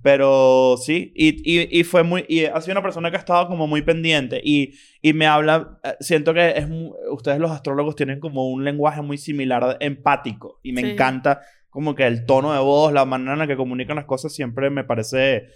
Pero 0.01 0.75
sí, 0.77 1.13
y, 1.15 1.29
y, 1.43 1.79
y 1.79 1.83
fue 1.83 2.03
muy... 2.03 2.25
Y 2.27 2.45
ha 2.45 2.59
sido 2.61 2.73
una 2.73 2.81
persona 2.81 3.09
que 3.09 3.17
ha 3.17 3.19
estado 3.19 3.47
como 3.47 3.67
muy 3.67 3.81
pendiente 3.83 4.41
y, 4.43 4.73
y 5.01 5.13
me 5.13 5.27
habla... 5.27 5.79
eh, 5.83 5.95
Siento 5.99 6.33
que 6.33 6.49
es... 6.49 6.67
Ustedes 7.11 7.39
los 7.39 7.51
astrólogos 7.51 7.95
tienen 7.95 8.19
como 8.19 8.49
un 8.49 8.63
lenguaje 8.63 9.01
muy 9.01 9.17
similar, 9.17 9.77
empático. 9.79 10.59
Y 10.63 10.71
me 10.73 10.81
Sí. 10.81 10.89
encanta 10.91 11.41
como 11.69 11.95
que 11.95 12.05
el 12.05 12.25
tono 12.25 12.53
de 12.53 12.59
voz, 12.59 12.91
la 12.91 13.05
manera 13.05 13.33
en 13.33 13.39
la 13.39 13.47
que 13.47 13.55
comunican 13.55 13.95
las 13.95 14.05
cosas 14.05 14.33
siempre 14.33 14.69
me 14.69 14.83
parece... 14.83 15.47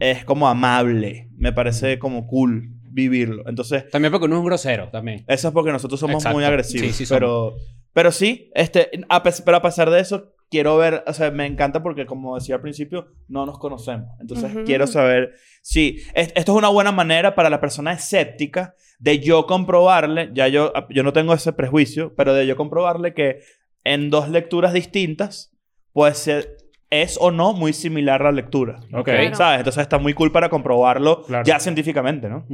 Es 0.00 0.24
como 0.24 0.48
amable. 0.48 1.28
Me 1.36 1.52
parece 1.52 1.98
como 1.98 2.26
cool 2.26 2.74
vivirlo. 2.90 3.44
Entonces, 3.48 3.88
También 3.90 4.10
porque 4.12 4.26
uno 4.26 4.36
es 4.36 4.40
un 4.40 4.46
grosero, 4.46 4.88
también. 4.90 5.24
eso 5.28 5.48
es 5.48 5.54
porque 5.54 5.72
nosotros 5.72 5.98
somos 6.00 6.16
Exacto. 6.16 6.36
muy 6.36 6.44
agresivos. 6.44 6.88
Sí, 6.88 6.92
sí 6.92 7.06
somos. 7.06 7.18
pero, 7.20 7.56
pero 7.92 8.12
sí, 8.12 8.50
este, 8.54 8.90
a 9.08 9.22
pero 9.22 9.56
a 9.56 9.62
pesar 9.62 9.90
de 9.90 10.00
eso, 10.00 10.32
quiero 10.50 10.76
ver, 10.76 11.04
o 11.06 11.12
sea, 11.14 11.30
me 11.30 11.46
encanta 11.46 11.82
porque 11.82 12.06
como 12.06 12.34
decía 12.36 12.56
al 12.56 12.60
principio, 12.60 13.08
no 13.28 13.46
nos 13.46 13.58
conocemos. 13.58 14.08
Entonces 14.20 14.52
Ujú. 14.54 14.64
quiero 14.64 14.86
saber 14.86 15.32
si 15.62 15.98
es- 16.14 16.32
esto 16.34 16.52
es 16.52 16.58
una 16.58 16.68
buena 16.68 16.90
manera 16.92 17.34
para 17.34 17.50
la 17.50 17.60
persona 17.60 17.92
escéptica 17.92 18.74
de 18.98 19.20
yo 19.20 19.46
comprobarle, 19.46 20.30
ya 20.34 20.48
yo, 20.48 20.72
yo 20.90 21.02
no 21.02 21.12
tengo 21.12 21.32
ese 21.34 21.52
prejuicio, 21.52 22.14
pero 22.16 22.34
de 22.34 22.46
yo 22.46 22.56
comprobarle 22.56 23.14
que 23.14 23.40
en 23.84 24.10
dos 24.10 24.28
lecturas 24.28 24.72
distintas, 24.72 25.56
puede 25.92 26.14
ser, 26.14 26.56
es 26.90 27.16
o 27.20 27.30
no 27.30 27.52
muy 27.52 27.72
similar 27.72 28.20
la 28.20 28.32
lectura. 28.32 28.80
Ok. 28.92 29.04
Claro. 29.04 29.34
¿Sabes? 29.36 29.58
Entonces 29.60 29.82
está 29.82 29.98
muy 29.98 30.12
cool 30.12 30.32
para 30.32 30.50
comprobarlo 30.50 31.22
Claro. 31.22 31.44
ya 31.44 31.60
científicamente, 31.60 32.28
¿no? 32.28 32.44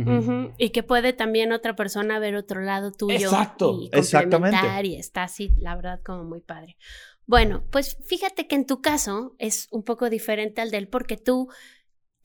Y 0.59 0.71
que 0.71 0.83
puede 0.83 1.13
también 1.15 1.53
otra 1.53 1.75
persona 1.75 2.19
ver 2.19 2.37
otro 2.37 2.61
lado 2.61 2.93
tuyo. 2.93 3.17
Exacto, 3.17 3.79
y 3.81 3.91
exactamente. 3.93 4.59
Y 4.85 4.97
está 4.97 5.23
así, 5.25 5.53
la 5.59 5.75
verdad, 5.75 6.01
como 6.05 6.25
muy 6.25 6.41
padre. 6.41 6.77
Bueno, 7.27 7.65
pues 7.71 7.99
fíjate 8.07 8.47
que 8.47 8.55
en 8.55 8.67
tu 8.67 8.81
caso 8.81 9.35
es 9.39 9.69
un 9.73 9.83
poco 9.83 10.11
diferente 10.11 10.61
al 10.61 10.71
del 10.71 10.87
porque 10.87 11.17
tú 11.17 11.49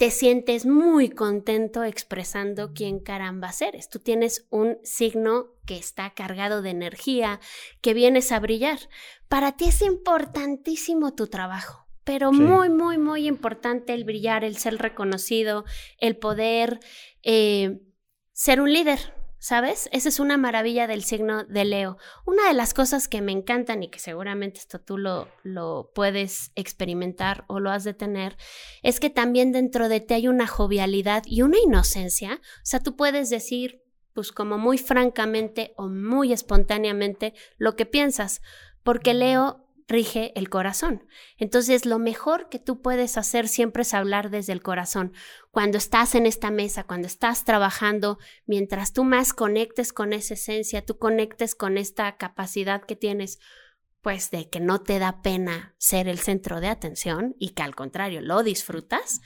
te 0.02 0.10
sientes 0.10 0.66
muy 0.66 1.10
contento 1.10 1.84
expresando 1.84 2.74
quién 2.74 3.00
caramba 3.00 3.52
eres. 3.62 3.88
Tú 3.88 4.00
tienes 4.00 4.48
un 4.50 4.78
signo 4.84 5.46
que 5.68 5.78
está 5.78 6.10
cargado 6.12 6.64
de 6.64 6.72
energía, 6.72 7.40
que 7.82 7.94
vienes 7.94 8.32
a 8.32 8.40
brillar. 8.40 8.80
Para 9.28 9.52
ti 9.52 9.66
es 9.66 9.84
importantísimo 9.84 11.14
tu 11.14 11.28
trabajo, 11.28 11.81
pero 12.04 12.32
Sí. 12.32 12.42
muy, 12.42 12.70
muy, 12.70 12.98
muy 12.98 13.28
importante 13.28 13.94
el 13.94 14.04
brillar, 14.04 14.44
el 14.44 14.58
ser 14.58 14.78
reconocido, 14.78 15.66
el 16.00 16.18
poder 16.18 16.80
eh, 17.24 17.80
ser 18.34 18.62
un 18.62 18.72
líder. 18.74 19.00
¿Sabes? 19.44 19.90
Esa 19.92 20.08
es 20.10 20.20
una 20.20 20.38
maravilla 20.38 20.86
del 20.86 21.04
signo 21.04 21.46
de 21.46 21.66
Leo. 21.66 21.98
Una 22.28 22.48
de 22.48 22.54
las 22.54 22.76
cosas 22.76 23.08
que 23.08 23.22
me 23.24 23.32
encantan 23.32 23.82
y 23.82 23.90
que 23.90 23.98
seguramente 23.98 24.60
esto 24.60 24.80
tú 24.80 25.00
lo, 25.00 25.30
lo 25.42 25.90
puedes 25.96 26.52
experimentar 26.54 27.44
o 27.48 27.60
lo 27.60 27.72
has 27.72 27.84
de 27.84 27.96
tener, 27.96 28.38
es 28.84 29.00
que 29.00 29.10
también 29.10 29.52
dentro 29.52 29.90
de 29.90 30.00
ti 30.00 30.14
hay 30.14 30.28
una 30.28 30.46
jovialidad 30.46 31.24
y 31.26 31.42
una 31.42 31.58
inocencia. 31.58 32.36
O 32.36 32.66
sea, 32.66 32.82
tú 32.82 32.96
puedes 32.96 33.32
decir, 33.32 33.82
pues 34.14 34.32
como 34.32 34.60
muy 34.60 34.78
francamente 34.78 35.74
o 35.76 35.88
muy 35.88 36.34
espontáneamente 36.34 37.34
lo 37.58 37.76
que 37.76 37.88
piensas, 37.88 38.44
porque 38.84 39.16
Leo 39.16 39.66
rige 39.92 40.32
el 40.36 40.50
corazón. 40.50 41.08
Entonces, 41.38 41.86
lo 41.86 42.00
mejor 42.00 42.50
que 42.50 42.58
tú 42.58 42.82
puedes 42.82 43.18
hacer 43.18 43.48
siempre 43.48 43.84
es 43.84 43.94
hablar 43.94 44.30
desde 44.30 44.54
el 44.54 44.64
corazón. 44.64 45.14
Cuando 45.52 45.78
estás 45.78 46.16
en 46.16 46.26
esta 46.26 46.50
mesa, 46.50 46.86
cuando 46.86 47.08
estás 47.08 47.46
trabajando, 47.46 48.18
mientras 48.46 48.94
tú 48.94 49.04
más 49.04 49.34
conectes 49.34 49.94
con 49.94 50.14
esa 50.14 50.34
esencia, 50.34 50.84
tú 50.86 50.98
conectes 50.98 51.54
con 51.54 51.78
esta 51.78 52.18
capacidad 52.18 52.84
que 52.84 52.96
tienes, 52.96 53.40
pues 54.02 54.32
de 54.32 54.50
que 54.50 54.60
no 54.60 54.82
te 54.82 54.98
da 54.98 55.22
pena 55.22 55.76
ser 55.78 56.08
el 56.08 56.18
centro 56.18 56.60
de 56.60 56.70
atención 56.70 57.36
y 57.38 57.50
que 57.50 57.62
al 57.62 57.76
contrario 57.76 58.22
lo 58.22 58.42
disfrutas, 58.42 59.22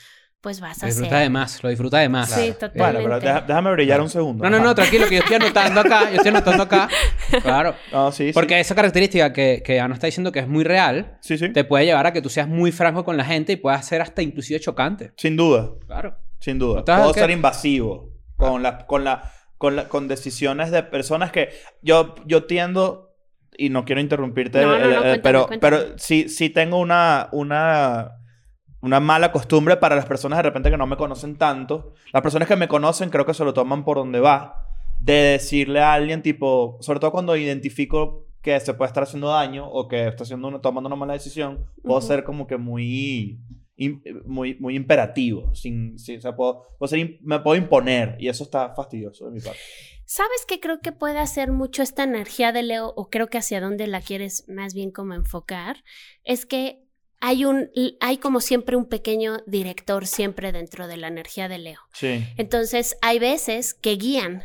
pues 0.46 0.62
vas 0.62 0.78
Lo 0.80 0.86
a 0.86 0.88
disfruta 0.89 1.18
de 1.20 1.30
más, 1.32 1.64
lo 1.64 1.70
disfruta 1.70 1.98
de 1.98 2.08
más. 2.08 2.30
Sí, 2.30 2.41
Bueno, 2.41 2.56
totalmente. 2.60 3.04
pero 3.04 3.20
deja- 3.20 3.41
déjame 3.41 3.72
brillar 3.72 4.00
un 4.02 4.10
segundo. 4.12 4.43
No, 4.43 4.50
no, 4.52 4.64
no, 4.64 4.76
tranquilo, 4.76 5.08
que 5.10 5.16
yo 5.16 5.22
estoy 5.22 5.38
anotando 5.38 5.82
acá, 5.82 6.10
yo 6.12 6.18
estoy 6.18 6.30
anotando 6.30 6.62
acá. 6.64 6.88
Claro. 7.41 7.74
No, 7.91 8.12
sí, 8.12 8.28
sí. 8.28 8.34
Porque 8.34 8.60
esa 8.60 8.76
característica 8.76 9.34
que, 9.34 9.64
que 9.66 9.80
Ana 9.80 9.96
está 9.96 10.06
diciendo 10.06 10.32
que 10.32 10.38
es 10.39 10.48
muy 10.48 10.64
real, 10.64 11.18
Sí, 11.22 11.38
sí. 11.39 11.50
te 11.50 11.64
puede 11.64 11.86
llevar 11.86 12.06
a 12.06 12.14
que 12.14 12.22
tú 12.22 12.30
seas 12.30 12.48
muy 12.48 12.72
franco 12.72 13.04
con 13.04 13.18
la 13.18 13.26
gente 13.26 13.54
y 13.54 13.56
puedas 13.56 13.86
ser 13.88 14.02
hasta 14.04 14.22
inclusive 14.22 14.60
chocante. 14.60 15.14
Sin 15.18 15.36
duda. 15.36 15.72
Claro. 15.88 16.16
Sin 16.39 16.60
duda. 16.60 16.80
¿Estás 16.82 17.00
Puedo 17.02 17.14
ser 17.16 17.32
invasivo 17.32 18.12
con, 18.38 18.62
la, 18.62 18.86
con, 18.86 19.04
la, 19.04 19.32
con, 19.58 19.76
la, 19.76 19.89
con 19.89 20.08
decisiones 20.08 20.70
de 20.70 20.84
personas 20.84 21.32
que 21.32 21.50
yo, 21.82 22.14
yo 22.28 22.43
tiendo, 22.43 23.16
y 23.58 23.70
no 23.70 23.84
quiero 23.86 24.00
interrumpirte, 24.02 24.62
No, 24.62 24.68
no, 24.68 24.76
el- 24.76 24.82
no, 24.82 24.88
el- 24.88 24.93
cuéntame, 24.98 25.20
pero, 25.24 25.48
cuéntame. 25.48 25.60
pero 25.78 25.98
sí, 25.98 26.30
sí 26.30 26.50
tengo 26.52 26.78
una, 26.78 27.30
una, 27.32 28.12
una 28.86 29.00
mala 29.00 29.32
costumbre 29.32 29.78
para 29.78 29.96
las 29.96 30.06
personas 30.06 30.38
de 30.38 30.44
repente 30.44 30.70
que 30.72 30.78
no 30.78 30.88
me 30.88 30.96
conocen 30.98 31.38
tanto. 31.38 31.94
Las 32.14 32.22
personas 32.22 32.48
que 32.48 32.56
me 32.56 32.68
conocen 32.68 33.10
creo 33.10 33.26
que 33.26 33.34
se 33.34 33.44
lo 33.44 33.54
toman 33.54 33.84
por 33.84 33.98
donde 33.98 34.20
va. 34.20 34.62
De 35.00 35.14
decirle 35.14 35.82
a 35.82 35.94
alguien 35.94 36.22
tipo, 36.22 36.78
sobre 36.82 37.00
todo 37.00 37.12
cuando 37.12 37.36
identifico 37.36 38.28
que 38.42 38.60
se 38.60 38.74
puede 38.76 38.88
estar 38.90 39.04
haciendo 39.04 39.28
daño 39.30 39.68
o 39.68 39.88
que 39.88 40.08
está 40.08 40.24
haciendo 40.24 40.48
una- 40.48 40.62
tomando 40.62 40.88
una 40.88 40.96
mala 40.96 41.14
decisión, 41.14 41.66
puedo 41.84 41.98
Ujú. 41.98 42.08
ser 42.08 42.24
como 42.24 42.46
que 42.48 42.58
muy, 42.58 43.40
muy, 44.26 44.56
muy 44.60 44.76
imperativo. 44.76 45.54
Sin, 45.56 45.98
sin- 46.00 46.20
o 46.20 46.22
sea, 46.22 46.36
puedo, 46.36 46.64
puedo 46.78 46.88
ser 46.88 47.00
im- 47.00 47.18
me 47.22 47.40
puedo 47.40 47.56
imponer 47.58 48.16
y 48.20 48.30
eso 48.30 48.44
está 48.44 48.74
fastidioso 48.76 49.26
de 49.26 49.32
mi 49.32 49.40
parte. 49.42 49.60
¿Sabes 50.06 50.46
qué 50.48 50.60
creo 50.60 50.80
que 50.82 50.92
puede 50.92 51.18
hacer 51.18 51.52
mucho 51.52 51.82
esta 51.82 52.04
energía 52.04 52.52
de 52.52 52.62
Leo 52.62 52.94
o 52.96 53.10
creo 53.10 53.28
que 53.28 53.40
hacia 53.40 53.60
dónde 53.60 53.88
la 53.88 54.02
quieres 54.02 54.46
más 54.48 54.76
bien 54.76 54.92
como 54.92 55.16
enfocar? 55.16 55.84
Es 56.24 56.46
que 56.46 56.85
hay 57.20 57.45
un 57.45 57.70
hay 57.99 58.18
como 58.18 58.39
siempre 58.41 58.76
un 58.76 58.86
pequeño 58.86 59.38
director 59.45 60.07
siempre 60.07 60.51
dentro 60.51 60.88
de 60.88 60.97
la 60.97 61.07
energía 61.07 61.47
de 61.47 61.57
Leo. 61.59 61.80
Sí. 61.93 62.26
Entonces, 62.38 62.97
hay 63.01 63.20
veces 63.20 63.74
que 63.74 63.95
guían, 63.95 64.43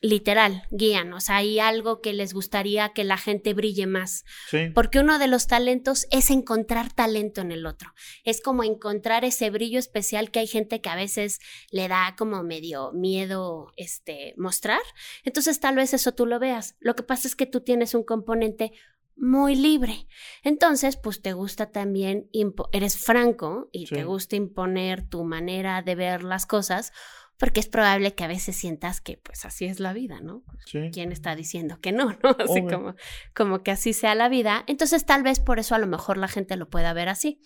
literal, 0.00 0.62
guían, 0.70 1.12
o 1.12 1.20
sea, 1.20 1.36
hay 1.36 1.58
algo 1.58 2.00
que 2.00 2.12
les 2.12 2.32
gustaría 2.32 2.90
que 2.90 3.02
la 3.02 3.16
gente 3.16 3.52
brille 3.52 3.86
más, 3.86 4.24
Sí. 4.48 4.70
porque 4.72 5.00
uno 5.00 5.18
de 5.18 5.26
los 5.26 5.48
talentos 5.48 6.06
es 6.12 6.30
encontrar 6.30 6.92
talento 6.92 7.40
en 7.40 7.50
el 7.50 7.66
otro, 7.66 7.92
es 8.24 8.40
como 8.40 8.62
encontrar 8.62 9.24
ese 9.24 9.50
brillo 9.50 9.78
especial 9.80 10.30
que 10.30 10.38
hay 10.38 10.46
gente 10.46 10.80
que 10.80 10.88
a 10.88 10.94
veces 10.94 11.40
le 11.72 11.88
da 11.88 12.14
como 12.16 12.44
medio 12.44 12.92
miedo 12.92 13.72
este 13.76 14.34
mostrar, 14.36 14.80
entonces 15.24 15.58
tal 15.58 15.74
vez 15.74 15.92
eso 15.92 16.12
tú 16.12 16.26
lo 16.26 16.38
veas, 16.38 16.76
lo 16.78 16.94
que 16.94 17.02
pasa 17.02 17.26
es 17.26 17.34
que 17.34 17.46
tú 17.46 17.60
tienes 17.60 17.94
un 17.94 18.04
componente 18.04 18.72
muy 19.18 19.54
libre. 19.56 20.06
Entonces, 20.42 20.96
pues 20.96 21.20
te 21.22 21.32
gusta 21.32 21.70
también, 21.70 22.28
eres 22.72 22.96
franco 22.96 23.68
y 23.72 23.86
Sí. 23.86 23.94
te 23.96 24.04
gusta 24.04 24.36
imponer 24.36 25.08
tu 25.08 25.24
manera 25.24 25.82
de 25.82 25.94
ver 25.94 26.22
las 26.22 26.46
cosas, 26.46 26.92
porque 27.36 27.60
es 27.60 27.68
probable 27.68 28.14
que 28.14 28.24
a 28.24 28.28
veces 28.28 28.56
sientas 28.56 29.00
que 29.00 29.16
pues 29.16 29.44
así 29.44 29.64
es 29.66 29.78
la 29.80 29.92
vida, 29.92 30.20
¿no? 30.20 30.42
Sí. 30.66 30.90
¿Quién 30.92 31.12
está 31.12 31.36
diciendo 31.36 31.80
que 31.80 31.92
no? 31.92 32.06
¿no? 32.22 32.30
Así 32.38 32.60
Obvio. 32.60 32.68
como, 32.78 32.94
como 33.34 33.62
que 33.62 33.70
así 33.70 33.92
sea 33.92 34.14
la 34.14 34.28
vida. 34.28 34.64
Entonces, 34.66 35.04
tal 35.06 35.22
vez 35.22 35.38
por 35.40 35.58
eso 35.58 35.74
a 35.74 35.78
lo 35.78 35.86
mejor 35.86 36.16
la 36.16 36.28
gente 36.28 36.56
lo 36.56 36.68
pueda 36.68 36.92
ver 36.92 37.08
así. 37.08 37.40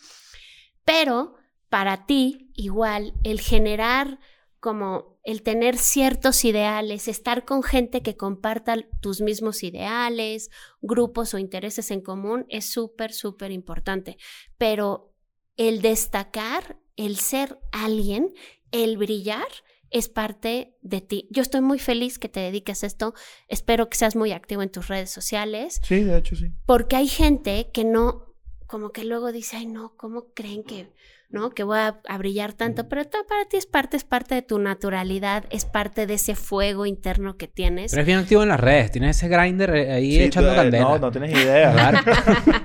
Pero 0.85 1.37
para 1.69 2.07
ti, 2.07 2.51
igual, 2.55 3.15
el 3.23 3.41
generar 3.41 4.19
como 4.63 5.19
el 5.25 5.43
tener 5.43 5.77
ciertos 5.77 6.45
ideales, 6.45 7.09
estar 7.09 7.45
con 7.45 7.65
gente 7.65 8.01
que 8.01 8.17
comparta 8.17 8.77
tus 9.01 9.21
mismos 9.21 9.65
ideales, 9.65 10.51
grupos 10.81 11.35
o 11.35 11.39
intereses 11.39 11.91
en 11.91 12.01
común, 12.01 12.47
es 12.49 12.67
súper, 12.73 13.13
súper 13.13 13.51
importante. 13.51 14.19
Pero 14.59 15.17
el 15.57 15.83
destacar, 15.83 16.79
el 16.95 17.17
ser 17.17 17.59
alguien, 17.73 18.33
el 18.71 18.99
brillar, 18.99 19.49
es 19.91 20.09
parte 20.09 20.77
de 20.81 21.01
ti. 21.01 21.27
Yo 21.33 21.43
estoy 21.43 21.61
muy 21.61 21.81
feliz 21.81 22.21
que 22.21 22.29
te 22.29 22.39
dediques 22.39 22.85
a 22.85 22.87
esto. 22.87 23.15
Espero 23.49 23.89
que 23.91 23.99
seas 23.99 24.15
muy 24.15 24.31
activo 24.31 24.63
en 24.63 24.71
tus 24.71 24.87
redes 24.87 25.11
sociales, 25.11 25.81
Sí, 25.83 26.05
de 26.05 26.19
hecho 26.19 26.37
sí. 26.37 26.53
porque 26.67 26.95
hay 26.95 27.09
gente 27.09 27.69
que 27.75 27.83
no, 27.83 28.32
como 28.73 28.91
que 28.91 29.05
luego 29.05 29.33
dice, 29.33 29.59
ay 29.59 29.67
no, 29.67 29.93
¿cómo 29.99 30.33
creen 30.33 30.65
que, 30.65 30.89
no, 31.29 31.51
que 31.51 31.63
voy 31.63 31.77
a, 31.77 32.01
a 32.09 32.17
brillar 32.17 32.55
tanto? 32.55 32.89
Pero 32.89 33.05
todo 33.05 33.27
para 33.27 33.45
ti 33.45 33.59
es 33.59 33.67
parte, 33.67 33.99
es 33.99 34.05
parte 34.05 34.35
de 34.35 34.41
tu 34.41 34.59
naturalidad, 34.59 35.45
es 35.51 35.67
parte 35.67 36.07
de 36.07 36.15
ese 36.15 36.35
fuego 36.35 36.87
interno 36.87 37.37
que 37.37 37.49
tienes. 37.49 37.91
Pero 37.91 38.01
eres 38.01 38.07
bien 38.07 38.19
activo 38.21 38.43
en 38.45 38.49
las 38.49 38.59
redes, 38.59 38.91
tienes 38.91 39.19
ese 39.19 39.29
grinder 39.29 39.77
eh, 39.77 39.93
ahí 39.93 40.13
Sí, 40.13 40.23
echando 40.23 40.49
tú, 40.49 40.55
eh, 40.55 40.57
candela. 40.57 40.85
No, 40.85 40.99
no 40.99 41.11
tienes 41.13 41.33
idea. 41.33 42.03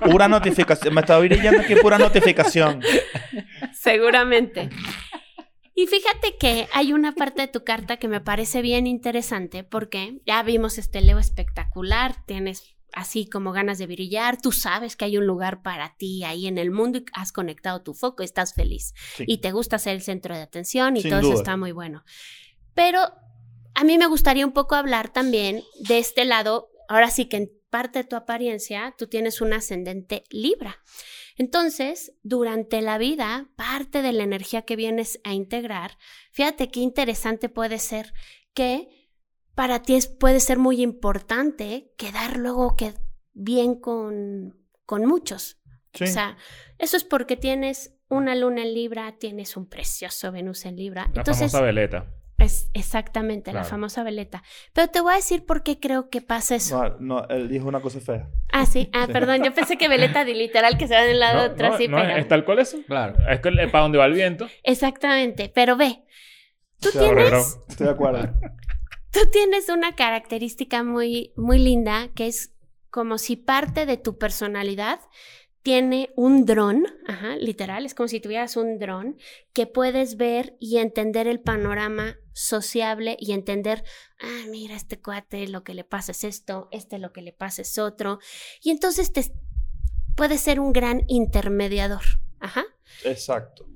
Pura 0.10 0.28
notificación. 0.28 0.94
Me 0.94 1.02
estaba 1.02 1.20
brillando 1.20 1.60
aquí 1.60 1.74
pura 1.74 1.98
notificación. 1.98 2.80
Seguramente. 3.74 4.70
Y 5.74 5.88
fíjate 5.88 6.38
que 6.40 6.68
hay 6.72 6.94
una 6.94 7.12
parte 7.12 7.42
de 7.42 7.48
tu 7.48 7.64
carta 7.64 7.98
que 7.98 8.08
me 8.08 8.22
parece 8.22 8.62
bien 8.62 8.86
interesante 8.86 9.62
porque 9.62 10.22
ya 10.24 10.42
vimos 10.42 10.78
este 10.78 11.02
Leo 11.02 11.18
espectacular, 11.18 12.24
tienes 12.24 12.77
así 12.92 13.28
como 13.28 13.52
ganas 13.52 13.78
de 13.78 13.86
brillar, 13.86 14.40
tú 14.40 14.52
sabes 14.52 14.96
que 14.96 15.04
hay 15.04 15.16
un 15.18 15.26
lugar 15.26 15.62
para 15.62 15.94
ti 15.96 16.24
ahí 16.24 16.46
en 16.46 16.58
el 16.58 16.70
mundo 16.70 16.98
y 16.98 17.04
has 17.12 17.32
conectado 17.32 17.82
tu 17.82 17.94
foco, 17.94 18.22
estás 18.22 18.54
feliz 18.54 18.94
Sí. 19.16 19.24
y 19.26 19.38
te 19.38 19.52
gusta 19.52 19.78
ser 19.78 19.94
el 19.94 20.02
centro 20.02 20.34
de 20.34 20.42
atención 20.42 20.96
y 20.96 21.02
Sin 21.02 21.10
todo 21.10 21.20
eso 21.20 21.34
está 21.34 21.56
muy 21.56 21.72
bueno. 21.72 22.04
Pero 22.74 23.00
a 23.74 23.84
mí 23.84 23.98
me 23.98 24.06
gustaría 24.06 24.46
un 24.46 24.52
poco 24.52 24.74
hablar 24.74 25.12
también 25.12 25.62
de 25.80 25.98
este 25.98 26.24
lado, 26.24 26.70
ahora 26.88 27.10
sí 27.10 27.26
que 27.26 27.36
en 27.36 27.50
parte 27.70 27.98
de 28.00 28.04
tu 28.04 28.16
apariencia, 28.16 28.94
tú 28.96 29.08
tienes 29.08 29.40
un 29.40 29.52
ascendente 29.52 30.24
Libra. 30.30 30.78
Entonces, 31.36 32.12
durante 32.22 32.80
la 32.80 32.98
vida, 32.98 33.50
parte 33.56 34.02
de 34.02 34.12
la 34.12 34.24
energía 34.24 34.62
que 34.62 34.74
vienes 34.74 35.20
a 35.22 35.34
integrar, 35.34 35.98
fíjate 36.32 36.68
qué 36.70 36.80
interesante 36.80 37.48
puede 37.48 37.78
ser 37.78 38.12
que 38.54 38.97
para 39.58 39.82
ti 39.82 39.96
es, 39.96 40.06
puede 40.06 40.38
ser 40.38 40.56
muy 40.56 40.80
importante 40.80 41.90
quedar 41.96 42.36
luego 42.36 42.76
que 42.76 42.94
bien 43.32 43.74
con, 43.74 44.56
con 44.86 45.04
muchos. 45.04 45.58
Sí. 45.94 46.04
O 46.04 46.06
sea, 46.06 46.36
eso 46.78 46.96
es 46.96 47.02
porque 47.02 47.36
tienes 47.36 47.98
una 48.08 48.36
luna 48.36 48.62
en 48.62 48.72
Libra, 48.72 49.16
tienes 49.18 49.56
un 49.56 49.68
precioso 49.68 50.30
Venus 50.30 50.64
en 50.64 50.76
Libra. 50.76 51.10
La 51.12 51.22
Entonces, 51.22 51.50
famosa 51.50 51.60
veleta. 51.66 52.06
es 52.38 52.70
exactamente 52.72 53.52
la 53.52 53.64
famosa 53.64 54.04
veleta. 54.04 54.44
Pero 54.74 54.86
te 54.90 55.00
voy 55.00 55.14
a 55.14 55.16
decir 55.16 55.44
por 55.44 55.64
qué 55.64 55.80
creo 55.80 56.08
que 56.08 56.20
pasa 56.20 56.54
eso. 56.54 56.80
No, 56.80 56.96
no, 57.00 57.28
él 57.28 57.48
dijo 57.48 57.66
una 57.66 57.80
cosa 57.80 57.98
fea. 57.98 58.30
Ah, 58.52 58.64
sí. 58.64 58.88
Ah, 58.92 59.06
Sí. 59.06 59.12
perdón. 59.12 59.42
Yo 59.42 59.52
pensé 59.52 59.76
que 59.76 59.88
veleta 59.88 60.24
de 60.24 60.34
literal 60.34 60.78
que 60.78 60.86
se 60.86 60.94
va 60.94 61.02
de 61.02 61.14
un 61.14 61.18
lado 61.18 61.40
a 61.40 61.46
No, 61.48 61.52
otro 61.54 61.68
no, 61.70 61.74
así, 61.74 61.88
no, 61.88 61.96
pero... 61.96 62.16
¿Es 62.16 62.28
tal 62.28 62.44
cual 62.44 62.60
eso? 62.60 62.78
Claro. 62.86 63.16
Es 63.28 63.40
que 63.40 63.50
para 63.72 63.82
donde 63.82 63.98
va 63.98 64.06
el 64.06 64.12
viento. 64.12 64.46
Exactamente. 64.62 65.50
Pero 65.52 65.76
ve, 65.76 66.04
tú 66.78 66.90
tienes. 66.92 67.58
Estoy 67.68 67.86
de 67.88 67.92
acuerdo. 67.92 68.32
Tú 69.10 69.20
tienes 69.30 69.68
una 69.68 69.94
característica 69.94 70.82
muy, 70.82 71.32
muy 71.36 71.58
linda 71.58 72.08
que 72.14 72.26
es 72.26 72.52
como 72.90 73.18
si 73.18 73.36
parte 73.36 73.86
de 73.86 73.96
tu 73.96 74.18
personalidad 74.18 75.00
tiene 75.62 76.10
un 76.16 76.46
dron, 76.46 76.86
ajá, 77.06 77.36
literal, 77.36 77.84
es 77.84 77.94
como 77.94 78.08
si 78.08 78.20
tuvieras 78.20 78.56
un 78.56 78.78
dron 78.78 79.18
que 79.52 79.66
puedes 79.66 80.16
ver 80.16 80.56
y 80.60 80.78
entender 80.78 81.26
el 81.26 81.40
panorama 81.40 82.16
sociable 82.32 83.16
y 83.20 83.32
entender, 83.32 83.84
ah, 84.20 84.44
mira, 84.48 84.74
este 84.76 85.00
cuate 85.00 85.46
lo 85.48 85.64
que 85.64 85.74
le 85.74 85.84
pasa 85.84 86.12
es 86.12 86.24
esto, 86.24 86.68
este 86.70 86.98
lo 86.98 87.12
que 87.12 87.20
le 87.20 87.32
pasa 87.32 87.62
es 87.62 87.76
otro. 87.76 88.18
Y 88.62 88.70
entonces 88.70 89.12
te 89.12 89.24
puede 90.16 90.38
ser 90.38 90.60
un 90.60 90.72
gran 90.72 91.02
intermediador. 91.08 92.02
Ajá. 92.40 92.64
Exacto. 93.04 93.66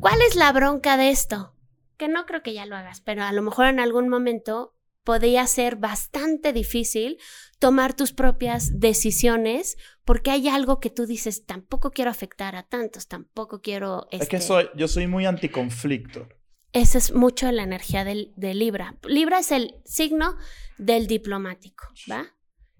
¿Cuál 0.00 0.22
es 0.22 0.36
la 0.36 0.52
bronca 0.52 0.96
de 0.96 1.10
esto? 1.10 1.54
Que 1.96 2.08
no 2.08 2.26
creo 2.26 2.42
que 2.42 2.54
ya 2.54 2.66
lo 2.66 2.76
hagas, 2.76 3.00
pero 3.00 3.22
a 3.22 3.32
lo 3.32 3.42
mejor 3.42 3.66
en 3.66 3.80
algún 3.80 4.08
momento 4.08 4.74
podría 5.04 5.46
ser 5.46 5.76
bastante 5.76 6.52
difícil 6.52 7.18
tomar 7.58 7.94
tus 7.94 8.12
propias 8.12 8.80
decisiones 8.80 9.76
porque 10.04 10.30
hay 10.30 10.48
algo 10.48 10.80
que 10.80 10.90
tú 10.90 11.06
dices, 11.06 11.44
tampoco 11.46 11.90
quiero 11.92 12.10
afectar 12.10 12.56
a 12.56 12.64
tantos, 12.64 13.06
tampoco 13.06 13.60
quiero... 13.60 14.08
Es 14.10 14.28
que 14.28 14.36
este, 14.36 14.48
soy, 14.48 14.70
yo 14.74 14.88
soy 14.88 15.06
muy 15.06 15.26
anticonflicto. 15.26 16.28
Esa 16.72 16.98
es 16.98 17.14
mucho 17.14 17.50
la 17.52 17.62
energía 17.62 18.04
del, 18.04 18.32
de 18.36 18.54
Libra. 18.54 18.96
Libra 19.06 19.38
es 19.38 19.52
el 19.52 19.76
signo 19.84 20.36
del 20.76 21.06
diplomático, 21.06 21.84
¿va? 22.10 22.33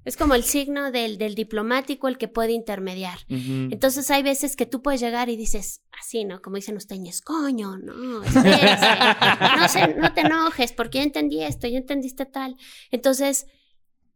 Es 0.04 0.16
como 0.16 0.34
el 0.34 0.44
signo 0.44 0.90
del, 0.90 1.16
del 1.18 1.34
diplomático, 1.34 2.08
el 2.08 2.18
que 2.18 2.28
puede 2.28 2.52
intermediar. 2.52 3.18
Ujú. 3.30 3.68
Entonces 3.72 4.10
hay 4.10 4.22
veces 4.22 4.54
que 4.56 4.66
tú 4.66 4.82
puedes 4.82 5.00
llegar 5.00 5.28
y 5.30 5.36
dices, 5.36 5.82
así, 5.98 6.24
¿no? 6.24 6.42
Como 6.42 6.56
dicen 6.56 6.76
ustedes, 6.76 7.20
coño, 7.22 7.76
no, 7.78 8.22
espérese, 8.22 8.86
no, 9.58 9.68
se- 9.68 9.94
no 9.94 10.12
te 10.12 10.20
enojes, 10.22 10.72
porque 10.72 10.98
ya 10.98 11.04
entendí 11.04 11.42
esto, 11.42 11.66
ya 11.66 11.78
entendiste 11.78 12.26
tal. 12.26 12.56
Entonces, 12.90 13.46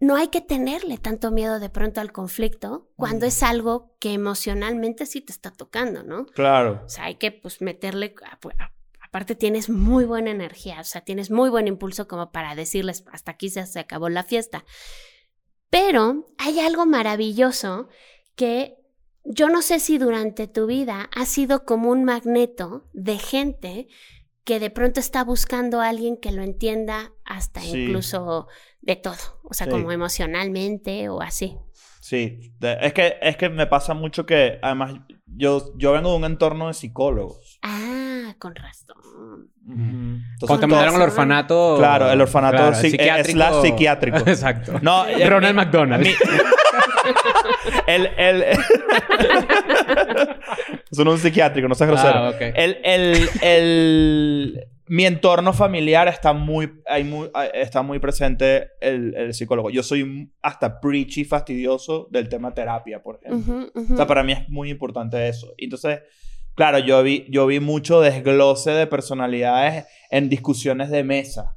no 0.01 0.14
hay 0.16 0.28
que 0.28 0.41
tenerle 0.41 0.99
tanto 0.99 1.30
miedo 1.32 1.59
de 1.59 1.70
pronto 1.70 2.01
al 2.01 2.12
conflicto 2.12 2.89
cuando 2.97 3.26
Mm. 3.26 3.28
es 3.28 3.43
algo 3.43 3.97
que 3.99 4.12
emocionalmente 4.12 5.07
sí 5.07 5.20
te 5.20 5.32
está 5.32 5.51
tocando, 5.51 6.05
¿no? 6.05 6.26
Claro. 6.26 6.82
O 6.86 6.89
sea, 6.89 7.05
hay 7.05 7.16
que 7.16 7.32
pues 7.32 7.61
meterle, 7.62 8.14
a- 8.30 8.39
pu- 8.39 8.55
a- 8.59 8.72
aparte 9.01 9.34
tienes 9.34 9.68
muy 9.70 10.05
buena 10.05 10.30
energía, 10.30 10.80
o 10.80 10.84
sea, 10.84 11.01
tienes 11.01 11.30
muy 11.30 11.51
buen 11.51 11.66
impulso 11.66 12.07
como 12.07 12.30
para 12.30 12.55
decirles, 12.55 13.05
hasta 13.11 13.32
aquí 13.32 13.49
se, 13.49 13.66
se 13.66 13.80
acabó 13.80 14.09
la 14.09 14.22
fiesta. 14.22 14.64
Pero 15.70 16.26
hay 16.38 16.60
algo 16.60 16.86
maravilloso 16.86 17.88
que 18.36 18.76
yo 19.24 19.48
no 19.48 19.60
sé 19.62 19.80
si 19.80 19.98
durante 19.98 20.46
tu 20.46 20.66
vida 20.66 21.10
ha 21.14 21.26
sido 21.26 21.64
como 21.64 21.90
un 21.90 22.04
magneto 22.04 22.88
de 22.92 23.18
gente 23.18 23.88
que 24.44 24.60
de 24.60 24.70
pronto 24.70 24.98
está 25.00 25.24
buscando 25.24 25.80
a 25.82 25.88
alguien 25.88 26.16
que 26.16 26.32
lo 26.32 26.42
entienda 26.42 27.12
hasta 27.26 27.60
Sí. 27.60 27.84
incluso 27.84 28.46
de 28.80 28.96
todo, 28.96 29.40
o 29.42 29.52
sea, 29.52 29.66
Sí. 29.66 29.70
como 29.72 29.92
emocionalmente 29.92 31.10
o 31.10 31.20
así. 31.20 31.58
Sí. 32.00 32.54
Es, 32.62 32.92
que, 32.94 33.16
es 33.20 33.36
que 33.36 33.50
me 33.50 33.66
pasa 33.66 33.92
mucho 33.92 34.24
que, 34.24 34.58
además, 34.62 34.94
yo, 35.26 35.74
yo 35.76 35.92
vengo 35.92 36.12
de 36.12 36.16
un 36.16 36.24
entorno 36.24 36.68
de 36.68 36.74
psicólogos. 36.74 37.58
Ah, 37.60 38.07
con 38.34 38.54
razón. 38.54 38.96
Cuando 40.40 40.60
te 40.60 40.66
mandaron 40.66 40.94
al 40.94 41.00
todos- 41.00 41.12
orfanato. 41.12 41.74
Claro, 41.78 42.10
el 42.10 42.20
orfanato 42.20 42.56
claro, 42.56 42.76
psi- 42.76 42.96
eh, 42.98 43.24
slash 43.24 43.62
psiquiátrico. 43.62 44.18
Exacto. 44.26 44.78
No, 44.82 45.04
Ronald 45.28 45.54
McDonald. 45.56 46.04
mi- 46.04 46.12
el, 47.86 48.06
el... 48.16 48.44
Es 50.90 50.98
un 50.98 51.18
psiquiátrico, 51.18 51.68
no 51.68 51.74
seas 51.74 51.90
grosero. 51.90 52.18
Ah. 52.18 52.34
El, 52.40 52.78
el, 52.84 53.28
el- 53.42 54.64
mi 54.90 55.04
entorno 55.04 55.52
familiar 55.52 56.08
está 56.08 56.32
muy, 56.32 56.80
hay 56.86 57.04
muy, 57.04 57.30
está 57.52 57.82
muy 57.82 57.98
presente 57.98 58.70
el, 58.80 59.14
el 59.14 59.34
psicólogo. 59.34 59.68
Yo 59.68 59.82
soy 59.82 60.32
hasta 60.40 60.80
preachy 60.80 61.24
fastidioso 61.26 62.08
del 62.10 62.30
tema 62.30 62.54
terapia, 62.54 63.02
por 63.02 63.20
ejemplo. 63.22 63.68
O 63.92 63.96
sea, 63.96 64.06
para 64.06 64.22
mí 64.22 64.32
es 64.32 64.48
muy 64.48 64.70
importante 64.70 65.28
eso. 65.28 65.52
Entonces, 65.58 66.00
claro, 66.59 66.78
yo 66.80 67.02
vi, 67.02 67.24
yo 67.30 67.46
vi 67.46 67.59
mucho 67.61 68.00
desglose 68.02 68.70
de 68.72 68.86
personalidades 68.86 69.86
en 70.11 70.28
discusiones 70.28 70.90
de 70.90 71.02
mesa. 71.04 71.54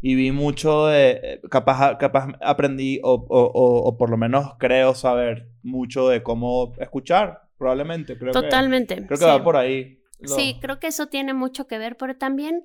Y 0.00 0.14
vi 0.14 0.30
mucho 0.32 0.86
de... 0.86 1.40
Capaz, 1.50 1.96
capaz 1.98 2.28
aprendí, 2.42 3.00
o, 3.02 3.14
o, 3.14 3.40
o, 3.40 3.88
o 3.88 3.96
por 3.96 4.10
lo 4.10 4.16
menos 4.18 4.52
creo 4.58 4.94
saber 4.94 5.48
mucho 5.62 6.08
de 6.10 6.22
cómo 6.22 6.74
escuchar, 6.78 7.40
probablemente. 7.58 8.16
Creo 8.18 8.32
que- 8.32 8.40
Totalmente. 8.42 8.94
creo 8.96 9.08
que 9.08 9.16
sí. 9.16 9.24
va 9.24 9.42
por 9.42 9.56
ahí. 9.56 9.98
Lo- 10.20 10.28
Sí, 10.36 10.58
creo 10.60 10.78
que 10.78 10.86
eso 10.88 11.06
tiene 11.08 11.32
mucho 11.34 11.66
que 11.66 11.78
ver, 11.78 11.96
pero 11.96 12.16
también 12.16 12.62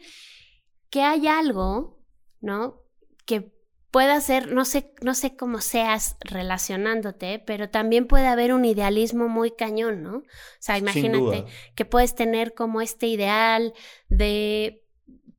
que 0.89 1.01
hay 1.01 1.27
algo, 1.27 1.97
¿no? 2.41 2.81
Que 3.25 3.51
pueda 3.91 4.19
ser, 4.21 4.51
no 4.51 4.65
sé, 4.65 4.93
no 5.01 5.13
sé 5.15 5.35
cómo 5.35 5.61
seas 5.61 6.15
relacionándote, 6.21 7.39
pero 7.39 7.69
también 7.69 8.05
puede 8.05 8.27
haber 8.27 8.53
un 8.53 8.65
idealismo 8.65 9.27
muy 9.27 9.51
cañón, 9.51 10.03
¿no? 10.03 10.17
O 10.17 10.23
sea, 10.59 10.77
imagínate 10.77 11.45
que 11.75 11.85
puedes 11.85 12.15
tener 12.15 12.53
como 12.53 12.81
este 12.81 13.07
ideal 13.07 13.73
de 14.07 14.85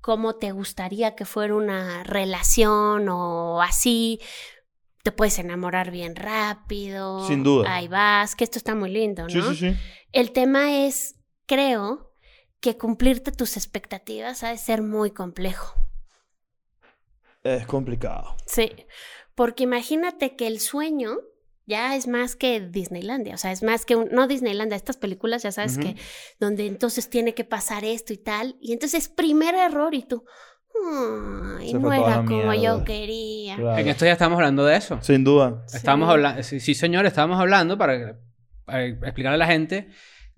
cómo 0.01 0.36
te 0.36 0.53
gustaría 0.53 1.14
que 1.14 1.24
fuera 1.24 1.55
una 1.55 2.03
relación 2.03 3.09
o 3.09 3.62
así. 3.62 4.20
Te 5.03 5.12
puedes 5.12 5.38
enamorar 5.38 5.90
bien 5.90 6.16
rápido. 6.16 7.26
Sin 7.26 7.42
duda. 7.42 7.74
Ahí 7.74 7.88
vas, 7.88 8.34
que 8.34 8.44
esto 8.44 8.59
está 8.59 8.74
muy 8.74 8.90
lindo, 8.90 9.22
¿no? 9.22 9.28
Sí, 9.28 9.42
sí, 9.42 9.57
sí. 9.57 9.76
El 10.12 10.32
tema 10.32 10.84
es, 10.84 11.16
creo, 11.46 12.12
que 12.61 12.76
cumplirte 12.76 13.32
tus 13.32 13.57
expectativas 13.57 14.42
ha 14.42 14.51
de 14.51 14.59
ser 14.59 14.82
muy 14.82 15.11
complejo. 15.11 15.74
Es 17.43 17.66
complicado. 17.66 18.36
Sí, 18.47 18.70
porque 19.34 19.64
imagínate 19.64 20.36
que 20.36 20.47
el 20.47 20.61
sueño 20.61 21.18
ya 21.66 21.95
es 21.97 22.09
más 22.09 22.34
que 22.36 22.61
Disneylandia, 22.61 23.34
o 23.34 23.38
sea, 23.38 23.53
es 23.53 23.62
más 23.62 23.86
que 23.86 23.95
un, 23.97 24.09
no 24.11 24.26
Disneylandia, 24.26 24.76
estas 24.76 24.97
películas 24.97 25.43
ya 25.45 25.53
sabes 25.53 25.74
Ujú. 25.78 25.82
que 25.82 25.97
donde 26.41 26.66
entonces 26.66 27.09
tiene 27.09 27.32
que 27.34 27.45
pasar 27.45 27.84
esto 27.84 28.12
y 28.12 28.18
tal, 28.18 28.57
y 28.61 28.72
entonces 28.72 29.09
primer 29.09 29.55
error 29.55 29.95
y 29.95 30.03
tú, 30.03 30.24
ay, 31.59 31.72
no 31.74 31.93
era 31.93 32.16
como 32.24 32.51
mierda. 32.51 32.57
yo 32.57 32.84
quería. 32.84 33.57
Claro. 33.57 33.78
En 33.78 33.88
esto 33.88 34.05
ya 34.05 34.12
estamos 34.12 34.36
hablando 34.36 34.64
de 34.64 34.76
eso. 34.76 34.99
Sin 35.03 35.22
duda. 35.24 35.64
Estábamos 35.72 36.09
Sí. 36.09 36.12
hablando, 36.12 36.43
sí, 36.43 36.61
sí, 36.61 36.74
señor, 36.74 37.07
estábamos 37.07 37.38
hablando 37.41 37.78
para, 37.78 38.18
para 38.64 38.84
explicarle 38.86 39.34
a 39.34 39.38
la 39.38 39.47
gente 39.47 39.88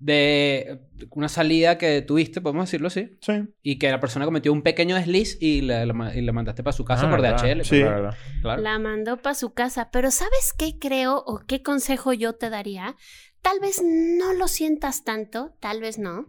de 0.03 0.81
una 1.11 1.29
salida 1.29 1.77
que 1.77 2.01
tuviste, 2.01 2.41
podemos 2.41 2.65
decirlo 2.67 2.87
así, 2.87 3.17
Sí. 3.21 3.33
y 3.61 3.79
que 3.79 3.89
la 3.89 3.99
persona 3.99 4.25
cometió 4.25 4.51
un 4.51 4.61
pequeño 4.61 4.95
desliz 4.95 5.37
y 5.41 5.61
ma- 5.93 6.13
y 6.13 6.21
le 6.21 6.31
mandaste 6.33 6.61
para 6.63 6.75
su 6.75 6.83
casa 6.83 7.07
Ah, 7.07 7.09
por. 7.09 7.21
DHL. 7.21 7.63
Sí. 7.63 7.79
La. 7.79 8.15
Claro. 8.41 8.61
La 8.61 8.79
mandó 8.79 9.17
para 9.17 9.33
su 9.35 9.53
casa, 9.53 9.89
pero 9.91 10.11
¿sabes 10.11 10.53
qué 10.57 10.77
creo 10.77 11.23
o 11.25 11.39
qué 11.47 11.63
consejo 11.63 12.11
yo 12.11 12.33
te 12.33 12.49
daría? 12.49 12.95
Tal 13.41 13.59
vez 13.61 13.81
no 13.83 14.33
lo 14.33 14.47
sientas 14.47 15.03
tanto, 15.03 15.55
tal 15.61 15.79
vez 15.79 15.97
no, 15.99 16.27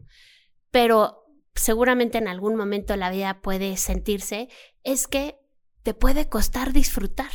pero 0.70 1.24
seguramente 1.54 2.18
en 2.18 2.28
algún 2.28 2.56
momento 2.56 2.96
la 2.96 3.10
vida 3.10 3.40
puede 3.42 3.76
sentirse, 3.76 4.48
es 4.82 5.06
que 5.08 5.36
te 5.82 5.94
puede 5.94 6.28
costar 6.28 6.72
disfrutar. 6.72 7.30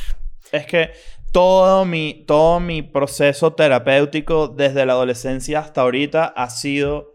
Es 0.52 0.66
que 0.66 0.90
todo 1.32 1.84
mi, 1.84 2.24
todo 2.26 2.60
mi 2.60 2.82
proceso 2.82 3.52
terapéutico 3.52 4.48
desde 4.48 4.86
la 4.86 4.94
adolescencia 4.94 5.60
hasta 5.60 5.82
ahorita 5.82 6.24
ha 6.24 6.50
sido... 6.50 7.14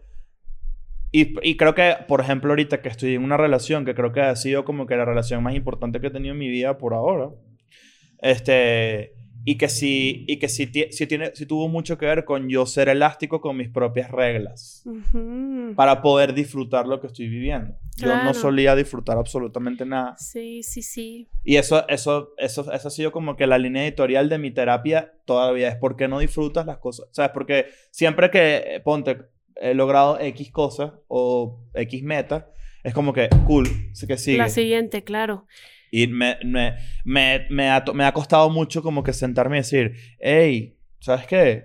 Y, 1.12 1.34
y 1.48 1.56
creo 1.56 1.74
que, 1.74 1.96
por 2.08 2.20
ejemplo, 2.20 2.50
ahorita 2.50 2.82
que 2.82 2.88
estoy 2.88 3.14
en 3.14 3.24
una 3.24 3.36
relación, 3.36 3.84
que 3.84 3.94
creo 3.94 4.12
que 4.12 4.20
ha 4.20 4.36
sido 4.36 4.64
como 4.64 4.86
que 4.86 4.96
la 4.96 5.04
relación 5.04 5.42
más 5.42 5.54
importante 5.54 6.00
que 6.00 6.08
he 6.08 6.10
tenido 6.10 6.32
en 6.32 6.38
mi 6.38 6.48
vida 6.48 6.78
por 6.78 6.94
ahora. 6.94 7.30
Este... 8.20 9.15
y 9.48 9.56
que 9.56 9.68
sí, 9.68 10.24
y 10.26 10.38
que 10.40 10.48
sí, 10.48 10.68
sí 10.90 11.06
tiene, 11.06 11.30
sí 11.34 11.46
tuvo 11.46 11.68
mucho 11.68 11.96
que 11.96 12.04
ver 12.04 12.24
con 12.24 12.48
yo 12.48 12.66
ser 12.66 12.88
elástico 12.88 13.40
con 13.40 13.56
mis 13.56 13.68
propias 13.68 14.10
reglas 14.10 14.82
Ujú. 14.84 15.72
para 15.76 16.02
poder 16.02 16.34
disfrutar 16.34 16.88
lo 16.88 17.00
que 17.00 17.06
estoy 17.06 17.28
viviendo. 17.28 17.76
Yo 17.96 18.08
no 18.08 18.22
Claro. 18.22 18.34
solía 18.34 18.74
disfrutar 18.74 19.16
absolutamente 19.16 19.86
nada. 19.86 20.16
Sí, 20.18 20.64
sí, 20.64 20.82
sí. 20.82 21.28
Y 21.44 21.56
eso, 21.56 21.86
eso, 21.88 22.34
eso, 22.38 22.72
eso 22.72 22.88
ha 22.88 22.90
sido 22.90 23.12
como 23.12 23.36
que 23.36 23.46
la 23.46 23.56
línea 23.56 23.84
editorial 23.84 24.28
de 24.28 24.38
mi 24.38 24.50
terapia 24.50 25.12
todavía 25.26 25.68
es 25.68 25.76
por 25.76 25.96
qué 25.96 26.08
no 26.08 26.18
disfrutas 26.18 26.66
las 26.66 26.78
cosas. 26.78 27.06
¿Sabes? 27.12 27.30
Porque 27.32 27.66
siempre 27.92 28.32
que, 28.32 28.56
eh, 28.56 28.80
ponte, 28.80 29.16
he 29.54 29.74
logrado 29.74 30.18
X 30.18 30.50
cosas 30.50 30.90
o 31.06 31.60
X 31.72 32.02
meta, 32.02 32.50
es 32.82 32.92
como 32.92 33.12
que, 33.12 33.28
cool, 33.46 33.68
sí 33.92 34.08
que 34.08 34.18
sigue. 34.18 34.38
La 34.38 34.48
siguiente, 34.48 35.04
claro. 35.04 35.46
Y 35.90 36.06
me, 36.06 36.38
me, 36.44 36.76
me, 37.04 37.46
me, 37.50 37.70
ha, 37.70 37.84
me 37.94 38.04
ha 38.04 38.12
costado 38.12 38.50
mucho 38.50 38.82
como 38.82 39.02
que 39.02 39.12
sentarme 39.12 39.56
y 39.56 39.60
decir, 39.60 39.94
hey, 40.18 40.76
¿sabes 41.00 41.26
qué? 41.26 41.64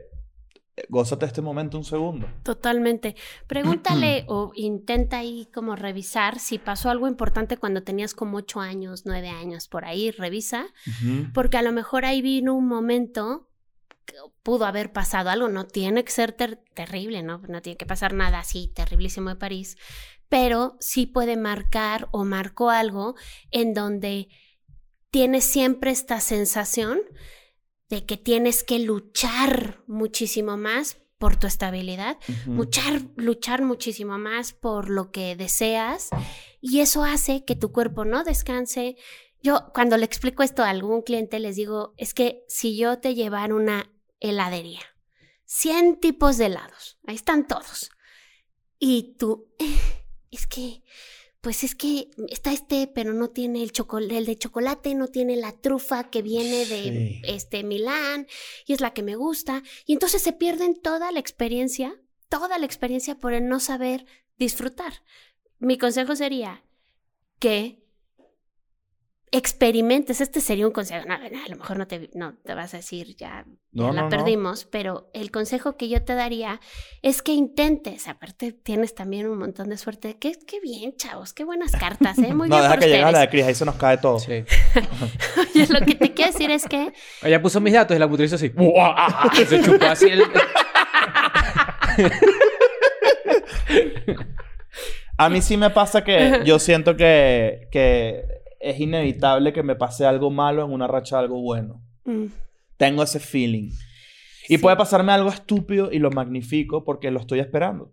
Gózate 0.90 1.26
este 1.26 1.42
momento 1.42 1.78
un 1.78 1.84
segundo. 1.84 2.28
Totalmente. 2.44 3.16
Pregúntale 3.48 4.26
o 4.28 4.52
intenta 4.56 5.20
ahí 5.20 5.48
como 5.54 5.76
revisar 5.76 6.40
si 6.40 6.58
pasó 6.58 6.90
algo 6.90 7.08
importante 7.08 7.58
cuando 7.58 7.84
tenías 7.84 8.14
como 8.14 8.38
ocho 8.38 8.60
años, 8.60 9.04
nueve 9.06 9.30
años, 9.30 9.68
por 9.68 9.86
ahí, 9.86 10.12
revisa. 10.12 10.68
Porque 11.34 11.58
a 11.58 11.62
lo 11.62 11.72
mejor 11.72 12.06
ahí 12.06 12.22
vino 12.22 12.56
un 12.56 12.68
momento 12.68 13.51
pudo 14.44 14.66
haber 14.66 14.92
pasado 14.92 15.30
algo, 15.30 15.48
no 15.50 15.68
tiene 15.68 16.04
que 16.04 16.12
ser 16.12 16.32
ter- 16.32 16.64
terrible, 16.74 17.24
¿no? 17.24 17.40
No 17.48 17.62
tiene 17.62 17.78
que 17.78 17.86
pasar 17.86 18.14
nada 18.14 18.40
así 18.40 18.72
terriblísimo 18.74 19.30
de 19.30 19.36
París, 19.36 19.78
pero 20.30 20.78
sí 20.80 21.06
puede 21.06 21.38
marcar 21.38 22.08
o 22.12 22.24
marcó 22.24 22.70
algo 22.70 23.16
en 23.52 23.74
donde 23.74 24.30
tienes 25.10 25.44
siempre 25.44 25.92
esta 25.92 26.20
sensación 26.22 27.00
de 27.90 28.06
que 28.06 28.16
tienes 28.18 28.64
que 28.64 28.80
luchar 28.80 29.84
muchísimo 29.88 30.56
más 30.58 30.98
por 31.18 31.36
tu 31.38 31.46
estabilidad, 31.46 32.18
luchar, 32.48 33.02
luchar 33.16 33.62
muchísimo 33.62 34.18
más 34.18 34.54
por 34.54 34.90
lo 34.90 35.12
que 35.12 35.36
deseas 35.36 36.10
y 36.62 36.80
eso 36.80 37.04
hace 37.04 37.44
que 37.46 37.56
tu 37.56 37.72
cuerpo 37.72 38.06
no 38.06 38.24
descanse. 38.24 38.96
Yo 39.44 39.72
cuando 39.74 39.98
le 39.98 40.06
explico 40.06 40.42
esto 40.44 40.64
a 40.64 40.70
algún 40.70 41.02
cliente 41.02 41.40
les 41.40 41.58
digo, 41.58 41.94
es 41.98 42.14
que 42.14 42.44
si 42.48 42.76
yo 42.78 43.00
te 43.00 43.14
llevara 43.14 43.54
una 43.54 43.92
heladería, 44.22 44.82
100 45.46 46.00
tipos 46.00 46.38
de 46.38 46.46
helados, 46.46 46.98
ahí 47.06 47.16
están 47.16 47.46
todos, 47.48 47.92
y 48.80 49.16
tú, 49.18 49.54
"Eh, 49.60 49.66
es 50.32 50.48
que, 50.48 50.82
pues 51.42 51.64
es 51.64 51.74
que 51.76 52.10
está 52.30 52.54
este, 52.54 52.88
pero 52.88 53.14
no 53.14 53.32
tiene 53.32 53.64
el, 53.64 53.70
de 54.26 54.38
chocolate, 54.38 54.94
no 54.96 55.08
tiene 55.08 55.36
la 55.36 55.52
trufa 55.60 56.10
que 56.12 56.22
viene 56.22 56.66
de 56.68 56.84
Sí. 56.84 57.22
este 57.26 57.64
Milán 57.64 58.28
y 58.68 58.74
es 58.74 58.80
la 58.80 58.94
que 58.94 59.02
me 59.02 59.16
gusta. 59.16 59.64
Y 59.88 59.94
entonces 59.94 60.22
se 60.22 60.34
pierden 60.34 60.80
toda 60.80 61.12
la 61.12 61.20
experiencia, 61.20 62.00
toda 62.30 62.60
la 62.60 62.66
experiencia 62.68 63.16
por 63.18 63.34
el 63.34 63.48
no 63.48 63.60
saber 63.60 64.06
disfrutar. 64.38 64.94
Mi 65.58 65.80
consejo 65.80 66.16
sería 66.16 66.64
que 67.40 67.81
experimentes, 69.32 70.20
este 70.20 70.42
sería 70.42 70.68
un 70.68 70.74
consejo, 70.74 71.06
no, 71.08 71.18
no, 71.18 71.24
a 71.24 71.48
lo 71.48 71.56
mejor 71.56 71.78
no 71.78 71.88
te, 71.88 72.10
no 72.14 72.34
te 72.44 72.54
vas 72.54 72.74
a 72.74 72.78
decir 72.78 73.16
ya, 73.16 73.46
ya 73.72 73.84
No, 73.84 73.94
la 73.94 74.02
no, 74.02 74.10
no. 74.10 74.10
perdimos, 74.10 74.66
pero 74.66 75.10
el 75.14 75.32
consejo 75.32 75.78
que 75.78 75.88
yo 75.88 76.04
te 76.04 76.16
daría 76.16 76.60
es 77.02 77.22
que 77.22 77.32
intentes, 77.32 78.10
aparte 78.10 78.52
tienes 78.52 78.94
también 78.94 79.28
un 79.30 79.38
montón 79.38 79.70
de 79.70 79.78
suerte, 79.78 80.18
qué, 80.20 80.34
qué 80.46 80.60
bien 80.60 80.98
chavos, 80.98 81.32
qué 81.32 81.46
buenas 81.46 81.72
cartas, 81.72 82.18
¿eh? 82.18 82.34
muy 82.34 82.50
no, 82.50 82.56
bien 82.58 82.62
deja 82.64 82.74
por 82.74 82.80
que 82.80 82.88
llegue 82.88 83.04
a 83.04 83.12
la 83.12 83.20
de. 83.22 83.30
Chris, 83.30 83.46
ahí 83.46 83.56
se 83.56 83.64
nos 83.64 83.76
cae 83.76 83.98
todo. 84.00 84.20
Sí. 84.20 84.32
Oye, 85.56 85.68
lo 85.68 85.80
que 85.86 85.96
te 85.96 86.14
quiero 86.14 86.32
decir 86.34 86.52
es 86.52 86.66
que 86.66 86.92
Ella 87.24 87.42
puso 87.42 87.62
mis 87.62 87.74
datos 87.74 87.96
y 87.96 88.00
la 88.00 88.08
computadora 88.08 88.26
hizo 88.26 88.36
así. 88.36 89.46
Se 89.46 89.62
chupó 89.62 89.86
así 89.86 90.08
el... 90.10 90.24
A 95.18 95.30
mí 95.30 95.42
sí 95.42 95.56
me 95.56 95.70
pasa 95.70 96.04
que 96.04 96.42
yo 96.44 96.58
siento 96.60 96.98
que, 96.98 97.68
que 97.72 98.41
es 98.62 98.80
inevitable 98.80 99.54
que 99.54 99.64
me 99.64 99.76
pase 99.76 100.06
algo 100.06 100.30
malo 100.32 100.64
en 100.66 100.72
una 100.72 100.88
racha 100.88 101.18
de 101.18 101.24
algo 101.24 101.42
bueno. 101.42 101.82
mm, 102.06 102.26
Tengo 102.78 103.04
ese 103.04 103.20
feeling. 103.20 103.70
Y 104.50 104.56
Sí. 104.56 104.58
puede 104.58 104.76
pasarme 104.76 105.12
algo 105.12 105.30
estúpido 105.30 105.92
y 105.92 106.00
lo 106.00 106.10
magnifico 106.12 106.84
porque 106.84 107.12
lo 107.12 107.20
estoy 107.20 107.40
esperando. 107.40 107.92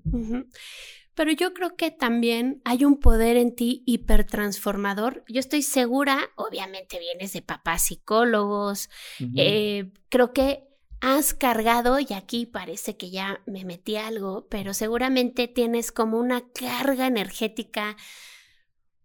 Pero 1.15 1.33
yo 1.33 1.53
creo 1.53 1.77
que 1.77 1.91
también 1.91 2.63
hay 2.65 2.85
un 2.85 2.99
poder 3.01 3.37
en 3.37 3.55
ti 3.55 3.83
hipertransformador. 3.87 5.25
Yo 5.29 5.41
estoy 5.41 5.63
segura, 5.63 6.19
obviamente 6.37 6.99
vienes 6.99 7.33
de 7.33 7.43
papás 7.43 7.83
psicólogos, 7.83 8.89
eh, 9.37 9.91
creo 10.09 10.33
que 10.33 10.65
has 11.01 11.35
cargado, 11.35 12.01
y 12.01 12.13
aquí 12.13 12.47
parece 12.47 12.97
que 12.97 13.11
ya 13.11 13.41
me 13.47 13.65
metí 13.65 13.97
algo, 13.97 14.47
pero 14.49 14.75
seguramente 14.75 15.47
tienes 15.49 15.93
como 15.93 16.19
una 16.19 16.43
carga 16.53 17.07
energética, 17.07 17.97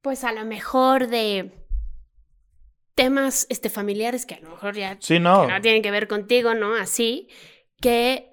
pues 0.04 0.26
a 0.26 0.34
lo 0.34 0.44
mejor 0.44 1.08
de 1.08 1.50
temas 2.94 3.48
este, 3.50 3.70
familiares 3.70 4.26
que 4.26 4.36
a 4.36 4.40
lo 4.42 4.50
mejor 4.50 4.76
ya 4.76 4.98
sí, 5.00 5.18
no. 5.18 5.48
que 5.48 5.54
no 5.54 5.62
tienen 5.62 5.82
que 5.82 5.92
ver 5.92 6.10
contigo, 6.10 6.54
¿no? 6.54 6.76
Así, 6.76 7.30
que 7.82 8.33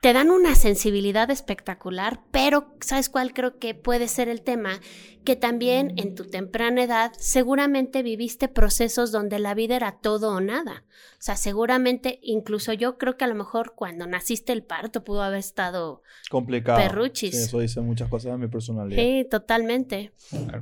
te 0.00 0.12
dan 0.12 0.30
una 0.30 0.54
sensibilidad 0.54 1.28
espectacular, 1.30 2.20
pero 2.30 2.72
¿sabes 2.80 3.08
cuál 3.08 3.32
creo 3.34 3.58
que 3.58 3.74
puede 3.74 4.06
ser 4.06 4.28
el 4.28 4.42
tema? 4.42 4.78
Que 5.24 5.34
también 5.34 5.92
en 5.96 6.14
tu 6.14 6.24
temprana 6.30 6.84
edad 6.84 7.12
seguramente 7.18 8.02
viviste 8.04 8.46
procesos 8.48 9.10
donde 9.10 9.40
la 9.40 9.54
vida 9.54 9.74
era 9.76 9.98
todo 10.00 10.30
o 10.36 10.40
nada. 10.40 10.84
O 11.14 11.20
sea, 11.20 11.36
seguramente, 11.36 12.20
incluso 12.22 12.72
yo 12.72 12.96
creo 12.96 13.16
que 13.16 13.24
a 13.24 13.28
lo 13.28 13.34
mejor 13.34 13.74
cuando 13.74 14.06
naciste 14.06 14.52
el 14.52 14.62
parto 14.62 15.02
pudo 15.02 15.22
haber 15.22 15.40
estado... 15.40 16.02
Complicado. 16.30 16.78
Perruchis. 16.78 17.32
Sí, 17.36 17.42
eso 17.44 17.58
dice 17.58 17.80
muchas 17.80 18.08
cosas 18.08 18.32
de 18.32 18.38
mi 18.38 18.46
personalidad. 18.46 19.02
Sí, 19.02 19.26
totalmente. 19.28 20.12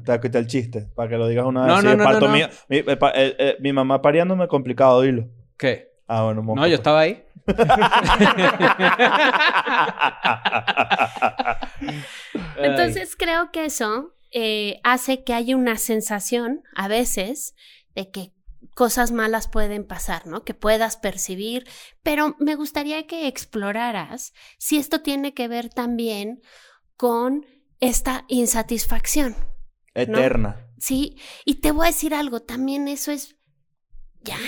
Te 0.05 0.21
quité 0.21 0.39
el 0.39 0.47
chiste, 0.47 0.89
para 0.95 1.11
que 1.11 1.17
lo 1.19 1.29
digas 1.29 1.45
una 1.45 1.67
vez. 1.67 1.69
No, 1.75 1.81
Sí, 1.81 1.87
no, 1.87 1.93
el 1.93 1.99
parto 1.99 2.21
no, 2.21 2.27
no. 2.29 2.33
mío- 2.33 2.49
mi, 2.71 2.79
eh, 2.79 2.85
eh, 2.89 3.37
eh, 3.39 3.57
mi 3.61 3.73
mamá 3.75 4.01
pariéndome 4.01 4.49
complicado, 4.49 5.03
dilo. 5.03 5.29
¿Qué? 5.59 5.93
Ah, 6.09 6.25
bueno, 6.25 6.43
moco, 6.43 6.57
No, 6.59 6.67
yo 6.67 6.71
pues. 6.71 6.79
estaba 6.81 7.01
ahí. 7.01 7.23
Entonces 12.57 13.15
creo 13.17 13.53
que 13.53 13.67
eso 13.67 14.15
eh, 14.33 14.81
hace 14.83 15.25
que 15.25 15.35
haya 15.35 15.57
una 15.57 15.79
sensación 15.79 16.63
a 16.75 16.89
veces 16.89 17.55
de 17.95 18.11
que 18.11 18.33
cosas 18.75 19.13
malas 19.13 19.49
pueden 19.49 19.87
pasar, 19.87 20.27
¿no? 20.27 20.45
Que 20.45 20.53
puedas 20.53 20.97
percibir, 20.97 21.67
pero 22.03 22.37
me 22.39 22.57
gustaría 22.57 23.07
que 23.07 23.27
exploraras 23.27 24.35
si 24.59 24.77
esto 24.77 25.01
tiene 25.01 25.33
que 25.33 25.49
ver 25.49 25.71
también 25.71 26.43
con 26.97 27.47
esta 27.81 28.25
insatisfacción, 28.29 29.37
Eterna. 29.95 30.67
¿sí? 30.79 31.17
Y 31.45 31.57
te 31.57 31.73
voy 31.73 31.87
a 31.87 31.91
decir 31.91 32.15
algo, 32.15 32.41
también 32.41 32.89
eso 32.89 33.13
es, 33.13 33.37
ya, 34.21 34.39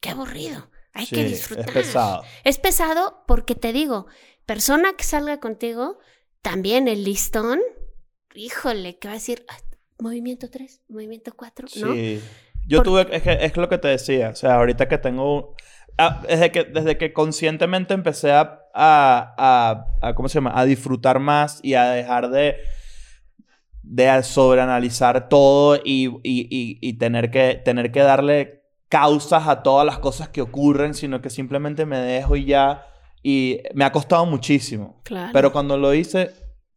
qué 0.00 0.10
aburrido, 0.10 0.70
hay 0.92 1.06
Sí, 1.06 1.14
que 1.16 1.24
disfrutar. 1.24 1.66
es 1.68 1.72
pesado. 1.72 2.22
Es 2.44 2.58
pesado 2.58 3.24
porque 3.26 3.54
te 3.54 3.72
digo, 3.72 4.06
persona 4.46 4.94
que 4.96 5.04
salga 5.04 5.38
contigo, 5.40 5.98
también 6.42 6.88
el 6.88 7.04
listón, 7.04 7.60
híjole, 8.34 8.98
que 8.98 9.08
va 9.08 9.12
a 9.12 9.16
decir 9.16 9.44
"Ah, 9.48 9.56
movimiento 9.98 10.48
3, 10.50 10.82
movimiento 10.88 11.32
4, 11.36 11.66
¿no? 11.80 11.92
Sí. 11.94 12.20
Yo 12.66 12.78
Por- 12.78 12.84
tuve, 12.84 13.16
es, 13.16 13.22
que, 13.22 13.38
es 13.40 13.56
lo 13.56 13.68
que 13.68 13.78
te 13.78 13.88
decía, 13.88 14.30
o 14.30 14.34
sea, 14.34 14.54
ahorita 14.56 14.88
que 14.88 14.98
tengo, 14.98 15.54
ah, 15.96 16.22
desde, 16.28 16.52
que, 16.52 16.64
desde 16.64 16.98
que 16.98 17.12
conscientemente 17.12 17.94
empecé 17.94 18.30
a, 18.32 18.60
a, 18.74 19.34
a- 19.38 19.86
a- 20.08 20.14
¿cómo 20.14 20.28
se 20.28 20.34
llama? 20.34 20.52
A 20.54 20.64
disfrutar 20.66 21.18
más 21.18 21.60
y 21.62 21.74
a 21.74 21.84
dejar 21.90 22.28
de, 22.30 22.56
de 23.82 24.22
sobreanalizar 24.22 25.28
todo 25.28 25.76
y, 25.76 26.08
y, 26.22 26.46
y, 26.50 26.78
y 26.80 26.92
tener, 26.98 27.30
que, 27.30 27.60
tener 27.64 27.90
que 27.90 28.00
darle 28.00 28.57
causas 28.88 29.46
a 29.48 29.62
todas 29.62 29.84
las 29.86 29.98
cosas 29.98 30.28
que 30.28 30.40
ocurren, 30.40 30.94
sino 30.94 31.20
que 31.20 31.30
simplemente 31.30 31.86
me 31.86 31.98
dejo 31.98 32.36
y 32.36 32.46
ya, 32.46 32.86
y 33.22 33.60
me 33.74 33.84
ha 33.84 33.92
costado 33.92 34.24
muchísimo. 34.26 35.00
Claro. 35.04 35.30
Pero 35.32 35.52
cuando 35.52 35.76
lo 35.76 35.92
hice, 35.92 36.30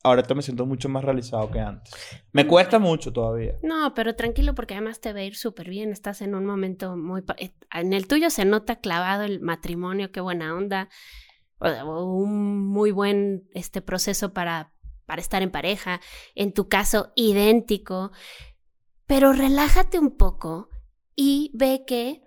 ahorita 0.03 0.33
me 0.33 0.41
siento 0.41 0.65
mucho 0.65 0.89
más 0.89 1.03
realizado 1.03 1.49
que 1.51 1.59
antes. 1.59 1.93
Me 2.31 2.45
cuesta 2.47 2.79
mucho 2.79 3.13
todavía. 3.13 3.53
No, 3.63 3.93
pero 3.93 4.15
tranquilo 4.15 4.53
porque 4.55 4.73
además 4.73 4.99
te 4.99 5.13
va 5.13 5.19
a 5.19 5.23
ir 5.23 5.35
súper 5.35 5.69
bien. 5.69 5.91
Estás 5.91 6.21
en 6.21 6.35
un 6.35 6.45
momento 6.45 6.97
muy... 6.97 7.23
eh, 7.37 7.51
En 7.71 7.93
el 7.93 8.07
tuyo 8.07 8.29
se 8.29 8.43
nota 8.45 8.77
clavado 8.77 9.23
el 9.23 9.39
matrimonio, 9.39 10.11
qué 10.11 10.19
buena 10.19 10.55
onda. 10.55 10.89
Un 11.85 12.67
muy 12.67 12.91
buen 12.91 13.47
este 13.53 13.81
proceso 13.81 14.33
para, 14.33 14.73
para 15.05 15.21
estar 15.21 15.43
en 15.43 15.51
pareja. 15.51 16.01
En 16.33 16.53
tu 16.53 16.67
caso, 16.67 17.13
idéntico. 17.15 18.11
Pero 19.05 19.31
relájate 19.31 19.99
un 19.99 20.17
poco 20.17 20.69
y 21.15 21.51
ve 21.53 21.83
que 21.85 22.21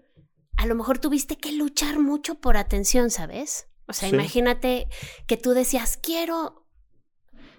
a 0.57 0.67
lo 0.67 0.75
mejor 0.75 0.99
tuviste 0.99 1.37
que 1.37 1.53
luchar 1.53 1.99
mucho 1.99 2.37
por 2.37 2.57
atención, 2.57 3.11
¿sabes? 3.11 3.69
O 3.87 3.93
sea, 3.93 4.09
Sí. 4.09 4.15
imagínate 4.15 4.89
que 5.27 5.37
tú 5.37 5.51
decías, 5.53 5.97
quiero 5.97 6.61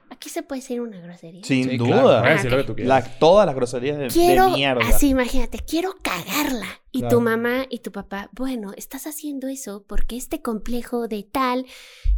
Aquí 0.08 0.30
se 0.30 0.44
puede 0.44 0.62
decir 0.62 0.82
una 0.82 1.00
grosería. 1.02 1.44
Sin 1.44 1.68
Sí, 1.68 1.78
duda. 1.78 1.90
claro. 1.90 2.10
Ah, 2.28 2.30
decir 2.36 2.52
lo 2.52 2.58
que 2.58 2.64
tú 2.64 2.72
ok. 2.74 2.78
quieras. 2.78 3.04
La- 3.10 3.20
todas 3.20 3.46
las 3.48 3.56
groserías 3.56 3.98
de, 3.98 4.04
de 4.04 4.10
Quiero, 4.12 4.52
mierda. 4.52 4.88
así 4.88 5.10
imagínate, 5.10 5.60
quiero 5.68 5.96
cagarla. 6.02 6.68
Y 6.92 7.00
Claro. 7.00 7.16
tu 7.18 7.22
mamá 7.22 7.66
y 7.72 7.80
tu 7.80 7.92
papá, 7.92 8.30
bueno, 8.32 8.72
estás 8.78 9.08
haciendo 9.08 9.48
eso 9.48 9.84
porque 9.88 10.16
este 10.16 10.44
complejo 10.44 11.08
de 11.08 11.24
tal 11.24 11.66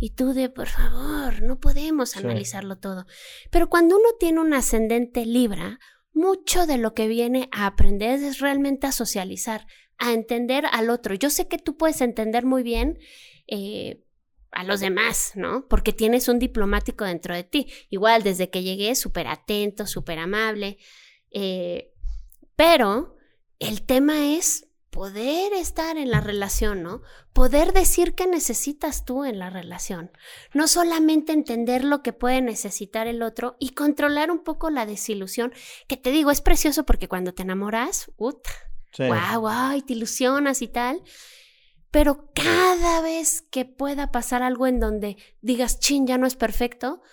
y 0.01 0.11
tú 0.11 0.33
de, 0.33 0.49
por 0.49 0.67
favor, 0.67 1.41
no 1.41 1.59
podemos 1.61 2.09
Sí. 2.11 2.19
analizarlo 2.19 2.77
todo. 2.77 3.05
Pero 3.51 3.69
cuando 3.69 3.95
uno 3.95 4.09
tiene 4.19 4.41
un 4.41 4.53
ascendente 4.53 5.25
Libra, 5.25 5.79
mucho 6.13 6.65
de 6.65 6.77
lo 6.77 6.93
que 6.93 7.07
viene 7.07 7.49
a 7.51 7.67
aprender 7.67 8.21
es 8.23 8.39
realmente 8.39 8.87
a 8.87 8.91
socializar, 8.91 9.67
a 9.97 10.13
entender 10.13 10.65
al 10.71 10.89
otro. 10.89 11.13
Yo 11.15 11.29
sé 11.29 11.47
que 11.47 11.57
tú 11.57 11.77
puedes 11.77 12.01
entender 12.01 12.45
muy 12.45 12.63
bien 12.63 12.99
eh, 13.47 14.03
a 14.51 14.63
los 14.63 14.79
demás, 14.79 15.33
¿no? 15.35 15.67
Porque 15.67 15.93
tienes 15.93 16.27
un 16.27 16.39
diplomático 16.39 17.05
dentro 17.05 17.35
de 17.35 17.43
ti. 17.43 17.67
Igual, 17.89 18.23
desde 18.23 18.49
que 18.49 18.63
llegué, 18.63 18.95
súper 18.95 19.27
atento, 19.27 19.85
súper 19.87 20.19
amable. 20.19 20.77
eh, 21.31 21.93
pero 22.55 23.15
el 23.59 23.83
tema 23.83 24.35
es 24.35 24.66
poder 24.97 25.53
estar 25.53 25.95
en 25.95 26.09
la 26.09 26.21
relación, 26.21 26.81
¿no? 26.81 27.03
Poder 27.31 27.71
decir 27.71 28.15
qué 28.15 28.25
necesitas 28.25 29.05
tú 29.05 29.25
en 29.25 29.37
la 29.37 29.51
relación. 29.51 30.09
No 30.55 30.67
solamente 30.67 31.33
entender 31.33 31.83
lo 31.83 32.01
que 32.01 32.13
puede 32.13 32.41
necesitar 32.41 33.05
el 33.05 33.21
otro 33.21 33.57
y 33.59 33.75
controlar 33.75 34.31
un 34.31 34.43
poco 34.43 34.71
la 34.71 34.87
desilusión, 34.87 35.53
que 35.87 35.97
te 35.97 36.09
digo, 36.09 36.31
es 36.31 36.41
precioso 36.41 36.83
porque 36.83 37.07
cuando 37.07 37.31
te 37.31 37.43
enamoras, 37.43 38.11
¡ut! 38.17 38.39
Sí. 38.91 39.05
guau, 39.05 39.41
guau, 39.41 39.77
y 39.77 39.83
te 39.83 39.93
ilusionas 39.93 40.63
y 40.63 40.67
tal. 40.67 41.03
Pero 41.91 42.31
cada 42.33 43.01
vez 43.01 43.43
que 43.43 43.65
pueda 43.65 44.11
pasar 44.11 44.41
algo 44.41 44.65
en 44.65 44.79
donde 44.79 45.17
digas, 45.41 45.79
chin, 45.79 46.07
ya 46.07 46.17
no 46.17 46.25
es 46.25 46.35
perfecto, 46.35 47.03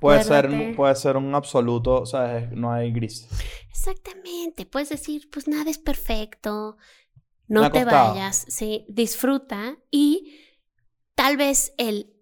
Puede 0.00 0.22
ser, 0.24 0.74
puede 0.76 0.94
ser 0.94 1.16
un 1.16 1.34
absoluto, 1.34 2.04
¿sabes? 2.04 2.50
No 2.52 2.72
hay 2.72 2.92
gris. 2.92 3.28
Exactamente, 3.70 4.66
puedes 4.66 4.90
decir, 4.90 5.28
pues 5.30 5.48
nada 5.48 5.70
es 5.70 5.78
perfecto, 5.78 6.76
no 7.46 7.62
Me 7.62 7.70
te 7.70 7.84
vayas, 7.84 8.44
sí, 8.48 8.84
disfruta 8.88 9.78
y 9.90 10.38
tal 11.14 11.36
vez 11.36 11.72
el 11.78 12.12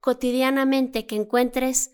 cotidianamente 0.00 1.06
que 1.06 1.16
encuentres, 1.16 1.90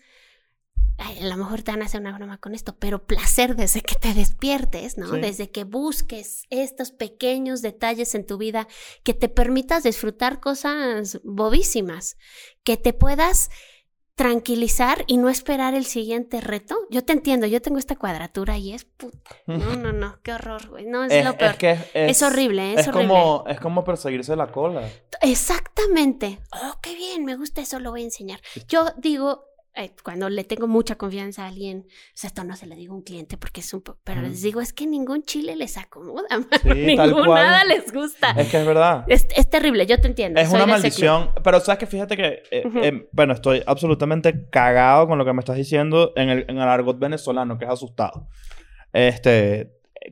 ay, 0.97 1.19
a 1.19 1.27
lo 1.27 1.37
mejor 1.37 1.63
te 1.63 1.71
van 1.71 1.81
a 1.81 1.85
hacer 1.85 2.01
una 2.01 2.15
broma 2.15 2.37
con 2.37 2.53
esto, 2.53 2.77
pero 2.77 3.07
placer 3.07 3.55
desde 3.55 3.81
que 3.81 3.95
te 3.95 4.13
despiertes, 4.13 4.97
¿no? 4.97 5.09
Sí. 5.11 5.21
Desde 5.21 5.49
que 5.49 5.63
busques 5.63 6.43
estos 6.49 6.91
pequeños 6.91 7.61
detalles 7.61 8.13
en 8.13 8.27
tu 8.27 8.37
vida 8.37 8.67
que 9.03 9.13
te 9.13 9.29
permitas 9.29 9.83
disfrutar 9.83 10.39
cosas 10.39 11.21
bobísimas, 11.23 12.17
que 12.63 12.77
te 12.77 12.93
puedas 12.93 13.49
tranquilizar 14.21 15.03
y 15.07 15.17
no 15.17 15.29
esperar 15.29 15.73
el 15.73 15.83
siguiente 15.83 16.41
reto. 16.41 16.77
Yo 16.91 17.03
te 17.03 17.11
entiendo, 17.11 17.47
yo 17.47 17.59
tengo 17.59 17.79
esta 17.79 17.95
cuadratura 17.95 18.55
y 18.55 18.71
es 18.71 18.85
puta. 18.85 19.35
No, 19.47 19.75
no, 19.75 19.91
no, 19.93 20.19
qué 20.21 20.33
horror, 20.33 20.69
güey. 20.69 20.85
No, 20.85 21.03
es, 21.03 21.11
Es, 21.11 21.25
lo 21.25 21.35
peor. 21.35 21.53
es 21.53 21.57
que 21.57 21.71
es, 21.71 21.87
Es 21.93 22.21
horrible, 22.21 22.75
es 22.75 22.87
horrible. 22.87 23.07
Como, 23.07 23.43
es 23.47 23.59
como 23.59 23.83
perseguirse 23.83 24.35
la 24.35 24.51
cola. 24.51 24.87
Exactamente. 25.21 26.39
Oh, 26.53 26.75
qué 26.83 26.93
bien, 26.93 27.25
me 27.25 27.35
gusta 27.35 27.61
eso, 27.61 27.79
lo 27.79 27.89
voy 27.89 28.01
a 28.01 28.05
enseñar. 28.05 28.39
Yo 28.67 28.85
digo, 28.97 29.50
eh, 29.75 29.91
cuando 30.03 30.29
le 30.29 30.43
tengo 30.43 30.67
mucha 30.67 30.95
confianza 30.95 31.45
a 31.45 31.47
alguien, 31.47 31.85
o 31.87 32.11
sea, 32.13 32.27
esto 32.27 32.43
no 32.43 32.55
se 32.55 32.65
lo 32.65 32.75
digo 32.75 32.93
a 32.93 32.97
un 32.97 33.03
cliente 33.03 33.37
porque 33.37 33.61
es 33.61 33.73
un 33.73 33.81
poco, 33.81 33.99
pero 34.03 34.21
Ujú. 34.21 34.29
les 34.29 34.41
digo, 34.41 34.61
es 34.61 34.73
que 34.73 34.85
ningún 34.85 35.23
chile 35.23 35.55
les 35.55 35.77
acomoda. 35.77 36.27
Sí, 36.63 36.69
Ningún 36.69 37.27
nada 37.27 37.63
les 37.63 37.91
gusta. 37.91 38.31
Es 38.31 38.49
que 38.49 38.59
es 38.59 38.65
verdad. 38.65 39.05
Es, 39.07 39.27
es 39.35 39.49
terrible, 39.49 39.85
yo 39.85 39.99
te 39.99 40.07
entiendo. 40.07 40.39
Es 40.39 40.49
soy 40.49 40.57
una 40.57 40.67
maldición. 40.67 41.31
Pero 41.43 41.59
sabes 41.59 41.79
que 41.79 41.87
fíjate 41.87 42.17
que, 42.17 42.43
eh, 42.51 42.67
Ujú. 42.67 42.79
eh, 42.79 43.09
bueno, 43.11 43.33
estoy 43.33 43.63
absolutamente 43.65 44.49
cagado 44.49 45.07
con 45.07 45.17
lo 45.17 45.25
que 45.25 45.33
me 45.33 45.39
estás 45.39 45.55
diciendo 45.55 46.13
en 46.15 46.29
el, 46.29 46.45
en 46.47 46.57
el 46.57 46.67
argot 46.67 46.99
venezolano, 46.99 47.57
que 47.57 47.65
es 47.65 47.71
asustado. 47.71 48.27
Este, 48.93 49.71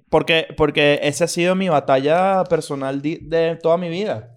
porque, 0.09 0.47
porque 0.55 0.99
esa 1.03 1.25
ha 1.25 1.27
sido 1.27 1.55
mi 1.55 1.69
batalla 1.69 2.43
personal 2.45 3.01
de, 3.01 3.57
toda 3.61 3.77
mi 3.77 3.89
vida. 3.89 4.33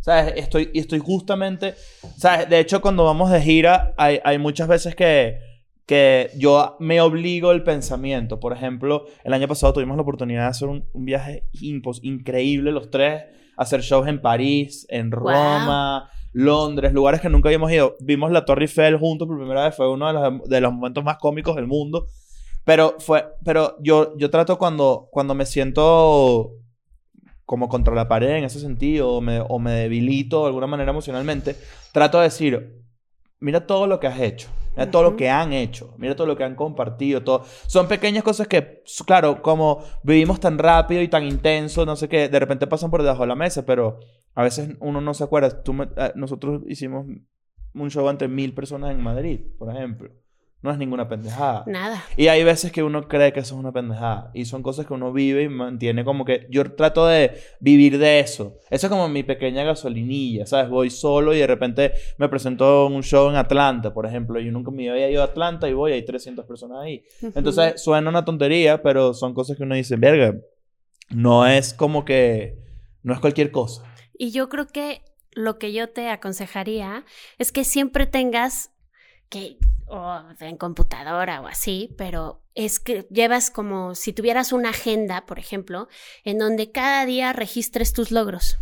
¿Sabes? 0.00 0.32
Estoy, 0.36 0.70
estoy 0.74 0.98
justamente, 0.98 1.74
¿sabes? 2.16 2.48
De 2.48 2.58
hecho, 2.58 2.80
cuando 2.80 3.04
vamos 3.04 3.30
de 3.30 3.40
gira, 3.40 3.92
hay, 3.98 4.18
hay 4.24 4.38
muchas 4.38 4.66
veces 4.66 4.94
que, 4.96 5.38
que 5.86 6.30
yo 6.38 6.76
me 6.80 7.00
obligo 7.02 7.52
el 7.52 7.62
pensamiento. 7.62 8.40
Por 8.40 8.52
ejemplo, 8.54 9.04
el 9.24 9.34
año 9.34 9.46
pasado 9.46 9.74
tuvimos 9.74 9.96
la 9.96 10.02
oportunidad 10.02 10.42
de 10.44 10.48
hacer 10.48 10.68
un, 10.68 10.84
un 10.94 11.04
viaje 11.04 11.44
impos- 11.60 12.00
increíble 12.02 12.72
los 12.72 12.90
tres, 12.90 13.24
hacer 13.58 13.82
shows 13.82 14.08
en 14.08 14.22
París, 14.22 14.86
en 14.88 15.10
Wow. 15.10 15.20
Roma, 15.20 16.10
Londres, 16.32 16.94
lugares 16.94 17.20
que 17.20 17.28
nunca 17.28 17.50
habíamos 17.50 17.70
ido. 17.70 17.96
Vimos 18.00 18.30
la 18.30 18.46
Torre 18.46 18.62
Eiffel 18.62 18.96
juntos 18.96 19.28
por 19.28 19.36
primera 19.36 19.64
vez, 19.64 19.76
fue 19.76 19.90
uno 19.90 20.06
de 20.06 20.12
los, 20.14 20.48
de 20.48 20.60
los 20.62 20.72
momentos 20.72 21.04
más 21.04 21.18
cómicos 21.18 21.56
del 21.56 21.66
mundo. 21.66 22.06
Pero 22.64 22.96
fue, 23.00 23.24
pero 23.44 23.76
yo, 23.80 24.16
yo 24.16 24.30
trato 24.30 24.56
cuando, 24.56 25.08
cuando 25.10 25.34
me 25.34 25.44
siento 25.44 26.52
como 27.50 27.68
contra 27.68 27.96
la 27.96 28.06
pared 28.06 28.36
en 28.36 28.44
ese 28.44 28.60
sentido, 28.60 29.10
o 29.10 29.20
me, 29.20 29.40
o 29.40 29.58
me 29.58 29.72
debilito 29.72 30.42
de 30.42 30.46
alguna 30.46 30.68
manera 30.68 30.92
emocionalmente, 30.92 31.56
trato 31.92 32.18
de 32.18 32.24
decir, 32.24 32.84
mira 33.40 33.66
todo 33.66 33.88
lo 33.88 33.98
que 33.98 34.06
has 34.06 34.20
hecho, 34.20 34.48
mira 34.76 34.88
todo 34.88 35.02
lo 35.02 35.16
que 35.16 35.28
han 35.30 35.52
hecho, 35.52 35.92
mira 35.98 36.14
todo 36.14 36.28
lo 36.28 36.36
que 36.36 36.44
han 36.44 36.54
compartido, 36.54 37.24
todo. 37.24 37.42
Son 37.66 37.88
pequeñas 37.88 38.22
cosas 38.22 38.46
que, 38.46 38.84
claro, 39.04 39.42
como 39.42 39.82
vivimos 40.04 40.38
tan 40.38 40.58
rápido 40.58 41.02
y 41.02 41.08
tan 41.08 41.24
intenso, 41.24 41.84
no 41.84 41.96
sé 41.96 42.08
qué, 42.08 42.28
de 42.28 42.38
repente 42.38 42.68
pasan 42.68 42.88
por 42.92 43.02
debajo 43.02 43.22
de 43.22 43.28
la 43.28 43.34
mesa, 43.34 43.66
pero 43.66 43.98
a 44.36 44.44
veces 44.44 44.76
uno 44.78 45.00
no 45.00 45.12
se 45.12 45.24
acuerda. 45.24 45.64
Tú 45.64 45.72
me- 45.72 45.88
eh, 45.96 46.12
nosotros 46.14 46.62
hicimos 46.68 47.04
un 47.74 47.90
show 47.90 48.08
ante 48.08 48.28
mil 48.28 48.54
personas 48.54 48.92
en 48.92 49.00
Madrid, 49.02 49.40
por 49.58 49.74
ejemplo. 49.74 50.12
No 50.62 50.70
es 50.70 50.76
ninguna 50.76 51.08
pendejada. 51.08 51.64
Nada. 51.66 52.04
Y 52.18 52.28
hay 52.28 52.44
veces 52.44 52.70
que 52.70 52.82
uno 52.82 53.08
cree 53.08 53.32
que 53.32 53.40
eso 53.40 53.54
es 53.54 53.58
una 53.58 53.72
pendejada. 53.72 54.30
Y 54.34 54.44
son 54.44 54.62
cosas 54.62 54.86
que 54.86 54.92
uno 54.92 55.10
vive 55.10 55.44
y 55.44 55.48
mantiene 55.48 56.04
como 56.04 56.26
que... 56.26 56.46
Yo 56.50 56.74
trato 56.74 57.06
de 57.06 57.40
vivir 57.60 57.96
de 57.96 58.20
eso. 58.20 58.58
Eso 58.68 58.86
es 58.86 58.90
como 58.90 59.08
mi 59.08 59.22
pequeña 59.22 59.64
gasolinilla, 59.64 60.44
¿sabes? 60.44 60.68
Voy 60.68 60.90
solo 60.90 61.32
y 61.34 61.38
de 61.38 61.46
repente 61.46 61.92
me 62.18 62.28
presento 62.28 62.86
en 62.86 62.92
un 62.92 63.02
show 63.02 63.30
en 63.30 63.36
Atlanta, 63.36 63.94
por 63.94 64.04
ejemplo. 64.04 64.38
Yo 64.38 64.52
nunca 64.52 64.70
me 64.70 64.90
había 64.90 65.10
ido 65.10 65.22
a 65.22 65.26
Atlanta 65.26 65.66
y 65.66 65.72
voy, 65.72 65.92
hay 65.92 66.04
300 66.04 66.44
personas 66.44 66.78
ahí. 66.82 67.04
Entonces 67.22 67.82
suena 67.82 68.10
una 68.10 68.26
tontería, 68.26 68.82
pero 68.82 69.14
son 69.14 69.32
cosas 69.32 69.56
que 69.56 69.62
uno 69.62 69.74
dice, 69.74 69.96
verga, 69.96 70.38
no 71.08 71.46
es 71.46 71.72
como 71.72 72.04
que... 72.04 72.58
No 73.02 73.14
es 73.14 73.20
cualquier 73.20 73.50
cosa. 73.50 73.82
Y 74.12 74.30
yo 74.30 74.50
creo 74.50 74.66
que 74.66 75.00
lo 75.32 75.58
que 75.58 75.72
yo 75.72 75.88
te 75.88 76.10
aconsejaría 76.10 77.04
es 77.38 77.50
que 77.50 77.64
siempre 77.64 78.06
tengas 78.06 78.72
que, 79.30 79.56
o 79.90 80.24
en 80.40 80.56
computadora 80.56 81.40
o 81.40 81.46
así, 81.46 81.94
pero 81.98 82.42
es 82.54 82.80
que 82.80 83.06
llevas 83.10 83.50
como 83.50 83.94
si 83.94 84.12
tuvieras 84.12 84.52
una 84.52 84.70
agenda, 84.70 85.26
por 85.26 85.38
ejemplo, 85.38 85.88
en 86.24 86.38
donde 86.38 86.72
cada 86.72 87.04
día 87.06 87.32
registres 87.32 87.92
tus 87.92 88.10
logros. 88.10 88.58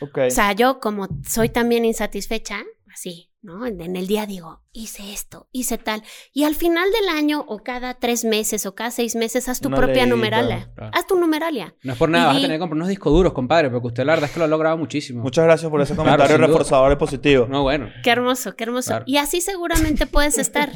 Ok. 0.00 0.18
O 0.28 0.30
sea, 0.30 0.52
yo 0.52 0.80
como 0.80 1.08
soy 1.26 1.48
también 1.48 1.84
insatisfecha, 1.84 2.62
así, 2.92 3.31
¿no? 3.42 3.66
En, 3.66 3.96
el 3.96 4.06
día 4.06 4.24
digo, 4.26 4.62
hice 4.72 5.12
esto, 5.12 5.48
hice 5.52 5.76
tal. 5.76 6.02
Y 6.32 6.44
al 6.44 6.54
final 6.54 6.88
del 6.92 7.08
año, 7.08 7.44
o 7.48 7.58
cada 7.62 7.94
tres 7.94 8.24
meses, 8.24 8.64
o 8.66 8.74
cada 8.74 8.90
seis 8.90 9.14
meses, 9.16 9.48
haz 9.48 9.60
tu 9.60 9.68
Una 9.68 9.76
propia 9.78 9.94
leída. 10.04 10.06
numeralia. 10.06 10.70
Claro. 10.74 10.90
Haz 10.94 11.06
tu 11.06 11.18
numeralia. 11.18 11.74
No 11.82 11.92
es 11.92 11.98
por 11.98 12.08
nada, 12.08 12.26
vas 12.28 12.36
a 12.36 12.40
tener 12.40 12.56
que 12.56 12.60
comprar 12.60 12.76
unos 12.76 12.88
discos 12.88 13.12
duros, 13.12 13.32
compadre, 13.32 13.68
porque 13.70 13.88
usted 13.88 14.04
la 14.04 14.12
verdad 14.14 14.28
es 14.28 14.32
que 14.34 14.38
lo 14.38 14.44
ha 14.44 14.48
logrado 14.48 14.76
muchísimo. 14.78 15.22
Muchas 15.22 15.44
gracias 15.44 15.70
por 15.70 15.80
ese 15.80 15.94
Claro, 15.94 16.04
comentario 16.10 16.36
duda. 16.38 16.46
reforzador 16.46 16.92
y 16.92 16.96
positivo. 16.96 17.46
No, 17.48 17.62
bueno. 17.62 17.88
Qué 18.02 18.10
hermoso, 18.10 18.54
qué 18.56 18.64
hermoso. 18.64 18.88
Claro. 18.90 19.04
Y 19.08 19.16
así 19.16 19.40
seguramente 19.40 20.06
puedes 20.06 20.38
estar. 20.38 20.70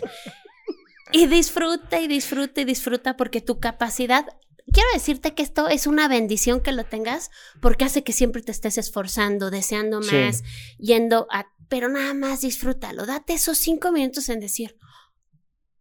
y 1.13 1.27
disfruta 1.27 2.01
y 2.01 2.09
disfruta 2.09 2.61
y 2.61 2.65
disfruta 2.65 3.17
porque 3.17 3.41
tu 3.41 3.61
capacidad... 3.61 4.27
Quiero 4.73 4.89
decirte 4.95 5.33
que 5.33 5.45
esto 5.45 5.69
es 5.69 5.87
una 5.87 6.09
bendición 6.09 6.61
que 6.61 6.73
lo 6.73 6.83
tengas 6.83 7.31
porque 7.63 7.85
hace 7.85 8.03
que 8.03 8.13
siempre 8.13 8.43
te 8.43 8.51
estés 8.51 8.79
esforzando, 8.79 9.51
deseando 9.51 10.03
Sí. 10.03 10.17
más, 10.17 10.43
yendo 10.79 11.29
a... 11.31 11.47
Pero 11.69 11.89
nada 11.89 12.15
más 12.15 12.41
disfrútalo. 12.43 13.07
Date 13.07 13.35
esos 13.35 13.59
cinco 13.59 13.93
minutos 13.93 14.29
en 14.29 14.41
decir, 14.41 14.77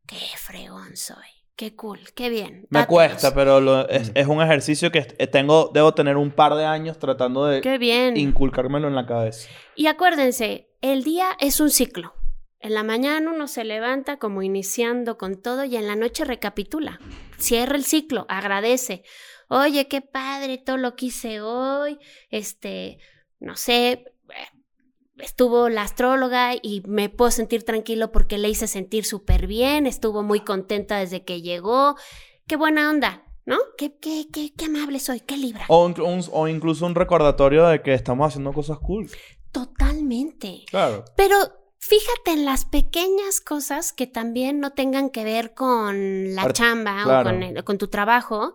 qué 0.08 0.18
fregón 0.38 0.96
soy, 0.98 1.26
qué 1.56 1.76
cool, 1.76 2.00
qué 2.16 2.30
bien. 2.30 2.68
Me 2.70 2.86
cuesta, 2.88 3.34
pero 3.34 3.60
lo- 3.62 3.88
es, 3.90 4.12
es 4.16 4.28
un 4.28 4.42
ejercicio 4.42 4.92
que 4.92 5.02
tengo, 5.04 5.72
debo 5.74 5.94
tener 5.94 6.18
un 6.18 6.32
par 6.32 6.56
de 6.56 6.66
años 6.66 6.98
tratando 7.00 7.46
de 7.46 7.62
Qué 7.62 7.78
bien. 7.78 8.18
inculcármelo 8.18 8.88
en 8.88 8.96
la 8.96 9.06
cabeza. 9.06 9.50
Y 9.76 9.88
acuérdense, 9.88 10.70
el 10.82 11.04
día 11.04 11.30
es 11.40 11.60
un 11.60 11.70
ciclo. 11.70 12.14
En 12.60 12.74
la 12.74 12.84
mañana 12.84 13.30
uno 13.32 13.48
se 13.48 13.64
levanta 13.64 14.18
como 14.18 14.42
iniciando 14.42 15.18
con 15.20 15.40
todo 15.42 15.66
y 15.66 15.76
en 15.76 15.86
la 15.88 15.96
noche 15.96 16.26
recapitula. 16.26 17.00
Cierra 17.38 17.76
el 17.76 17.86
ciclo, 17.86 18.26
agradece. 18.28 19.04
Oye, 19.50 19.88
qué 19.88 20.02
padre 20.02 20.58
todo 20.58 20.78
lo 20.78 20.96
que 20.96 21.08
hice 21.08 21.42
hoy. 21.42 22.00
Este, 22.32 22.98
no 23.40 23.56
sé, 23.56 24.06
estuvo 25.18 25.70
la 25.70 25.84
astróloga 25.84 26.54
y 26.62 26.82
me 26.88 27.10
puedo 27.10 27.32
sentir 27.32 27.64
tranquilo 27.64 28.12
porque 28.12 28.38
le 28.38 28.50
hice 28.50 28.68
sentir 28.68 29.06
súper 29.06 29.48
bien. 29.48 29.88
Estuvo 29.88 30.24
muy 30.24 30.42
contenta 30.42 30.98
desde 30.98 31.24
que 31.24 31.42
llegó. 31.42 31.96
Qué 32.48 32.56
buena 32.58 32.90
onda, 32.90 33.24
¿no? 33.46 33.58
Qué, 33.78 33.98
qué, 34.00 34.28
qué, 34.32 34.54
qué 34.56 34.66
amable 34.66 35.00
soy, 35.00 35.20
qué 35.22 35.38
libra. 35.38 35.66
O, 35.70 35.88
inclu- 35.90 36.06
un- 36.06 36.26
o 36.32 36.48
incluso 36.48 36.86
un 36.86 36.96
recordatorio 36.96 37.66
de 37.68 37.82
que 37.82 37.94
estamos 37.94 38.28
haciendo 38.28 38.54
cosas 38.54 38.78
cool. 38.80 39.10
Totalmente. 39.52 40.64
Claro. 40.70 41.06
Pero 41.16 41.36
fíjate 41.80 42.32
en 42.32 42.46
las 42.46 42.66
pequeñas 42.66 43.42
cosas 43.42 43.94
que 43.94 44.06
también 44.08 44.60
no 44.60 44.72
tengan 44.72 45.10
que 45.10 45.24
ver 45.24 45.54
con 45.54 46.36
la 46.36 46.52
chamba 46.54 47.04
claro. 47.04 47.30
o 47.30 47.34
con, 47.34 47.44
el- 47.44 47.64
con 47.64 47.78
tu 47.78 47.88
trabajo 47.88 48.54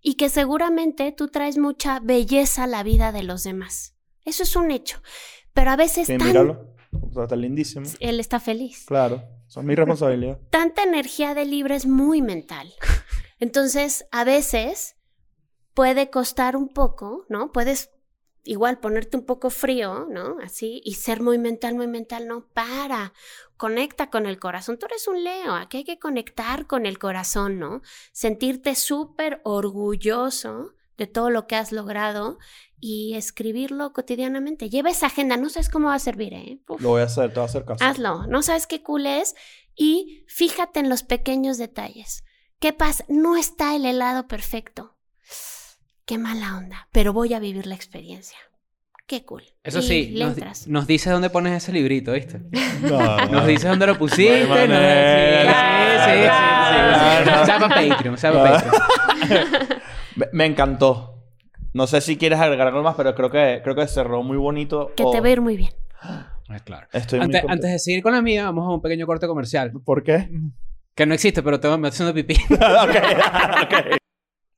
y 0.00 0.14
que 0.14 0.28
seguramente 0.28 1.12
tú 1.12 1.28
traes 1.28 1.58
mucha 1.58 2.00
belleza 2.00 2.64
a 2.64 2.66
la 2.66 2.82
vida 2.82 3.12
de 3.12 3.22
los 3.22 3.44
demás. 3.44 3.94
Eso 4.24 4.42
es 4.42 4.54
un 4.56 4.70
hecho. 4.70 5.00
Pero 5.54 5.70
a 5.70 5.76
veces 5.76 6.06
Sí, 6.06 6.16
tan- 6.18 6.26
míralo. 6.28 6.72
Está 7.22 7.36
lindísimo. 7.36 7.86
él 8.00 8.20
está 8.20 8.38
feliz. 8.40 8.84
Claro. 8.86 9.22
Es 9.48 9.56
mi 9.58 9.74
responsabilidad. 9.74 10.38
Tanta 10.50 10.82
energía 10.82 11.34
de 11.34 11.44
libre 11.44 11.74
es 11.74 11.86
muy 11.86 12.22
mental. 12.22 12.72
Entonces, 13.38 14.06
a 14.12 14.24
veces 14.24 14.96
puede 15.74 16.10
costar 16.10 16.56
un 16.56 16.68
poco, 16.68 17.24
¿no? 17.28 17.50
Puedes 17.52 17.90
igual 18.44 18.78
ponerte 18.80 19.16
un 19.16 19.24
poco 19.24 19.50
frío, 19.50 20.06
¿no? 20.10 20.36
Así, 20.42 20.80
y 20.84 20.94
ser 20.94 21.20
muy 21.22 21.38
mental, 21.38 21.74
muy 21.74 21.86
mental, 21.86 22.26
no, 22.26 22.46
para, 22.52 23.12
conecta 23.56 24.10
con 24.10 24.26
el 24.26 24.38
corazón. 24.38 24.78
Tú 24.78 24.86
eres 24.86 25.06
un 25.06 25.22
Leo, 25.22 25.54
aquí 25.54 25.78
hay 25.78 25.84
que 25.84 25.98
conectar 25.98 26.66
con 26.66 26.84
el 26.86 26.98
corazón, 26.98 27.58
¿no? 27.58 27.82
Sentirte 28.12 28.74
súper 28.74 29.40
orgulloso 29.44 30.74
de 30.98 31.06
todo 31.06 31.30
lo 31.30 31.46
que 31.46 31.56
has 31.56 31.72
logrado 31.72 32.38
y 32.78 33.14
escribirlo 33.14 33.92
cotidianamente. 33.92 34.68
Lleva 34.70 34.90
esa 34.90 35.06
agenda, 35.06 35.36
no 35.36 35.48
sabes 35.48 35.68
cómo 35.68 35.88
va 35.88 35.94
a 35.94 35.98
servir, 36.00 36.34
¿eh? 36.34 36.58
Uf. 36.68 36.80
Lo 36.80 36.90
voy 36.90 37.02
a 37.02 37.04
hacer, 37.04 37.28
te 37.30 37.36
voy 37.36 37.42
a 37.42 37.46
hacer 37.46 37.64
caso. 37.64 37.84
Hazlo, 37.84 38.26
no 38.26 38.42
sabes 38.42 38.66
qué 38.66 38.82
cool 38.82 39.06
es 39.06 39.34
y 39.74 40.24
fíjate 40.28 40.80
en 40.80 40.88
los 40.88 41.02
pequeños 41.02 41.58
detalles. 41.58 42.24
¿Qué 42.58 42.72
pasa? 42.72 43.04
No 43.08 43.36
está 43.36 43.74
el 43.74 43.84
helado 43.86 44.28
perfecto. 44.28 44.96
Qué 46.04 46.18
mala 46.18 46.56
onda, 46.58 46.88
pero 46.92 47.12
voy 47.12 47.32
a 47.34 47.38
vivir 47.40 47.66
la 47.66 47.74
experiencia. 47.74 48.36
Qué 49.06 49.24
cool. 49.24 49.42
Eso 49.62 49.80
Y 49.80 49.82
sí, 49.82 50.06
le 50.12 50.24
nos, 50.24 50.34
entras. 50.34 50.68
nos 50.68 50.86
dices 50.86 51.12
dónde 51.12 51.28
pones 51.28 51.60
ese 51.62 51.72
librito, 51.72 52.12
¿viste? 52.12 52.40
No. 52.82 53.26
Nos 53.30 53.46
dices 53.46 53.68
dónde 53.68 53.86
lo 53.86 53.98
pusiste. 53.98 54.46
No 54.46 54.54
sí, 54.54 54.60
sí, 54.62 54.66
sí, 54.66 54.72
sí, 54.72 56.04
sí. 56.04 56.22
Claro. 56.22 57.44
Sea 57.46 57.58
para 57.58 57.74
Patreon, 57.74 58.18
sea 58.18 58.32
para 58.32 58.62
Patreon. 58.62 59.66
Me, 60.32 60.46
encantó. 60.46 61.08
No 61.72 61.86
sé 61.86 62.00
si 62.00 62.16
quieres 62.16 62.38
agregar 62.38 62.66
algo 62.68 62.82
más, 62.82 62.94
pero 62.96 63.14
creo 63.14 63.30
que, 63.30 63.60
creo 63.62 63.74
que 63.74 63.86
cerró 63.86 64.22
muy 64.22 64.36
bonito. 64.36 64.92
Que 64.96 65.02
Oh, 65.04 65.10
te 65.10 65.20
va 65.20 65.26
a 65.26 65.30
ir 65.30 65.40
muy 65.40 65.56
bien. 65.56 65.70
Ah, 66.00 66.58
claro. 66.64 66.86
Estoy 66.92 67.18
muy 67.20 67.26
Antes, 67.26 67.40
contento. 67.42 67.52
antes 67.52 67.70
de 67.72 67.78
seguir 67.78 68.02
con 68.02 68.12
la 68.12 68.20
mía, 68.22 68.44
vamos 68.44 68.66
a 68.68 68.74
un 68.74 68.82
pequeño 68.82 69.06
corte 69.06 69.26
comercial. 69.26 69.72
¿Por 69.84 70.02
qué? 70.02 70.28
Que 70.94 71.06
no 71.06 71.14
existe, 71.14 71.42
pero 71.42 71.58
tengo, 71.60 71.78
me 71.78 71.88
estoy 71.88 72.06
haciendo 72.08 72.14
pipí. 72.14 72.34
ok, 72.54 73.62
ok. 73.62 73.96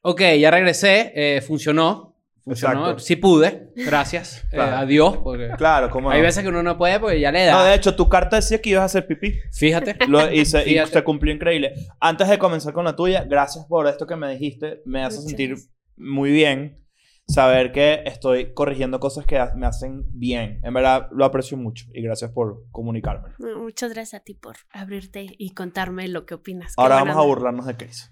ok, 0.03 0.21
ya 0.41 0.51
regresé. 0.51 1.13
eh, 1.15 1.41
funcionó. 1.41 2.14
Funcionó. 2.45 2.81
Exacto. 2.81 2.99
Sí 3.01 3.17
pude. 3.17 3.71
Gracias. 3.75 4.45
Eh, 4.45 4.57
Claro. 4.57 4.77
adiós. 4.77 5.17
Porque 5.19 5.49
Claro, 5.57 5.89
¿cómo 5.91 6.11
no? 6.11 6.15
hay 6.15 6.21
veces 6.21 6.43
que 6.43 6.49
uno 6.51 6.63
no 6.63 6.77
puede 6.77 7.01
porque 7.01 7.19
ya 7.19 7.33
le 7.33 7.45
da. 7.47 7.53
No, 7.53 7.65
de 7.65 7.75
hecho, 7.75 7.97
tu 7.97 8.09
carta 8.09 8.37
decía 8.37 8.61
que 8.61 8.71
ibas 8.71 8.83
a 8.83 8.85
hacer 8.87 9.07
pipí. 9.07 9.39
Fíjate. 9.53 9.97
Lo 10.09 10.31
hice 10.31 10.61
y 10.63 10.71
Fíjate. 10.75 10.91
se 10.93 11.05
cumplió 11.05 11.33
increíble. 11.35 11.73
Antes 12.01 12.29
de 12.29 12.39
comenzar 12.39 12.73
con 12.75 12.85
la 12.85 12.95
tuya, 12.95 13.25
gracias 13.25 13.65
por 13.67 13.87
esto 13.87 14.07
que 14.07 14.17
me 14.17 14.31
dijiste. 14.33 14.83
Me 14.85 15.03
hace 15.05 15.17
Muchas 15.17 15.29
sentir 15.31 15.55
muy 15.97 16.31
bien 16.33 16.81
saber 17.27 17.73
que 17.73 18.03
estoy 18.05 18.53
corrigiendo 18.53 19.01
cosas 19.01 19.25
que 19.25 19.43
me 19.57 19.67
hacen 19.67 20.05
bien. 20.13 20.61
En 20.63 20.75
verdad, 20.75 21.09
lo 21.13 21.25
aprecio 21.25 21.57
mucho 21.57 21.87
y 21.95 22.03
gracias 22.03 22.31
por 22.33 22.65
comunicarme. 22.71 23.31
Muchas 23.39 23.95
gracias 23.95 24.21
a 24.21 24.23
ti 24.25 24.35
por 24.35 24.57
abrirte 24.71 25.27
y 25.39 25.55
contarme 25.55 26.07
lo 26.09 26.27
que 26.27 26.35
opinas. 26.35 26.75
Ahora 26.77 26.97
vamos 26.97 27.17
a 27.17 27.23
burlarnos 27.23 27.65
de 27.65 27.77
Chris. 27.79 28.11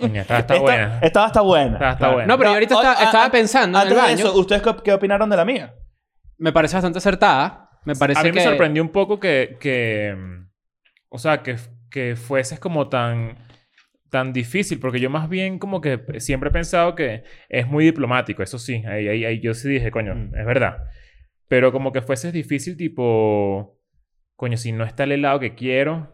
Coño, 0.00 0.20
Está, 0.22 0.58
buena. 0.58 0.98
Esta 1.02 1.26
está 1.26 1.40
buena. 1.42 1.72
Está, 1.74 1.90
está 1.90 1.98
Claro. 1.98 2.12
buena. 2.14 2.26
No, 2.26 2.38
pero 2.38 2.50
yo 2.50 2.54
ahorita 2.54 2.74
Ah, 2.74 2.78
estaba, 2.80 3.04
estaba 3.04 3.30
pensando 3.30 3.78
en 3.78 3.82
el 3.88 3.90
de 3.90 3.96
baño. 4.00 4.14
eso, 4.14 4.34
¿ustedes 4.38 4.62
qué, 4.62 4.74
qué 4.84 4.92
opinaron 4.92 5.28
de 5.30 5.36
la 5.36 5.44
mía? 5.44 5.74
Me 6.38 6.52
parece 6.52 6.76
bastante 6.76 6.98
acertada. 6.98 7.70
Me 7.84 7.94
parece 7.94 8.20
a 8.20 8.22
mí 8.24 8.30
me 8.30 8.34
que... 8.38 8.44
sorprendió 8.44 8.82
un 8.82 8.88
poco 8.90 9.20
que, 9.20 9.56
que 9.60 10.16
o 11.08 11.18
sea, 11.18 11.42
que, 11.42 11.56
que 11.90 12.16
fueses 12.16 12.58
como 12.58 12.88
tan, 12.88 13.36
tan 14.10 14.32
difícil, 14.32 14.80
porque 14.80 15.00
yo 15.00 15.10
más 15.10 15.28
bien 15.28 15.58
como 15.58 15.80
que 15.80 16.00
siempre 16.18 16.48
he 16.48 16.52
pensado 16.52 16.94
que 16.94 17.24
es 17.48 17.66
muy 17.66 17.84
diplomático, 17.84 18.42
eso 18.42 18.58
sí, 18.58 18.82
ahí, 18.86 19.06
ahí, 19.08 19.24
ahí 19.24 19.40
yo 19.40 19.52
sí 19.54 19.68
dije, 19.68 19.90
coño, 19.90 20.14
Mm. 20.14 20.34
es 20.34 20.46
verdad. 20.46 20.78
Pero 21.46 21.72
como 21.72 21.92
que 21.92 22.00
fueses 22.00 22.32
difícil, 22.32 22.76
tipo, 22.76 23.78
coño, 24.34 24.56
si 24.56 24.72
no 24.72 24.84
está 24.84 25.04
el 25.04 25.12
helado 25.12 25.38
que 25.40 25.54
quiero, 25.54 26.13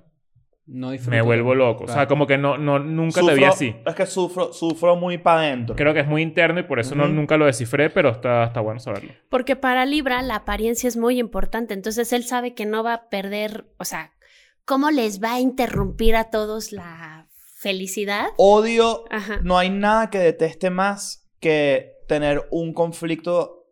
No 0.66 0.92
disfruto. 0.92 1.10
me 1.16 1.22
vuelvo 1.22 1.54
loco. 1.54 1.84
O 1.84 1.88
sea, 1.88 2.06
como 2.06 2.26
que 2.26 2.38
no, 2.38 2.56
no, 2.56 2.78
nunca 2.78 3.20
te 3.22 3.34
vi 3.34 3.40
Sufro- 3.42 3.48
así. 3.48 3.74
Es 3.84 3.94
que 3.94 4.06
sufro, 4.06 4.52
sufro 4.52 4.94
muy 4.94 5.18
para 5.18 5.40
adentro. 5.40 5.74
Creo 5.74 5.92
que 5.92 6.00
es 6.00 6.06
muy 6.06 6.22
interno 6.22 6.60
y 6.60 6.62
por 6.62 6.78
eso 6.78 6.94
no, 6.94 7.08
nunca 7.08 7.36
lo 7.36 7.46
descifré, 7.46 7.90
pero 7.90 8.10
está, 8.10 8.44
está 8.44 8.60
bueno 8.60 8.78
saberlo. 8.78 9.12
Porque 9.28 9.56
para 9.56 9.84
Libra 9.86 10.22
la 10.22 10.36
apariencia 10.36 10.86
es 10.86 10.96
muy 10.96 11.18
importante, 11.18 11.74
entonces 11.74 12.12
él 12.12 12.24
sabe 12.24 12.54
que 12.54 12.66
no 12.66 12.84
va 12.84 12.94
a 12.94 13.08
perder, 13.08 13.66
o 13.78 13.84
sea, 13.84 14.12
¿cómo 14.64 14.90
les 14.92 15.20
va 15.22 15.34
a 15.34 15.40
interrumpir 15.40 16.14
a 16.14 16.30
todos 16.30 16.70
la 16.70 17.26
felicidad? 17.58 18.26
Odio 18.36 19.04
Ajá. 19.10 19.40
no 19.42 19.58
hay 19.58 19.70
nada 19.70 20.08
que 20.10 20.18
deteste 20.18 20.70
más 20.70 21.28
que 21.40 21.94
tener 22.06 22.46
un 22.52 22.74
conflicto 22.74 23.66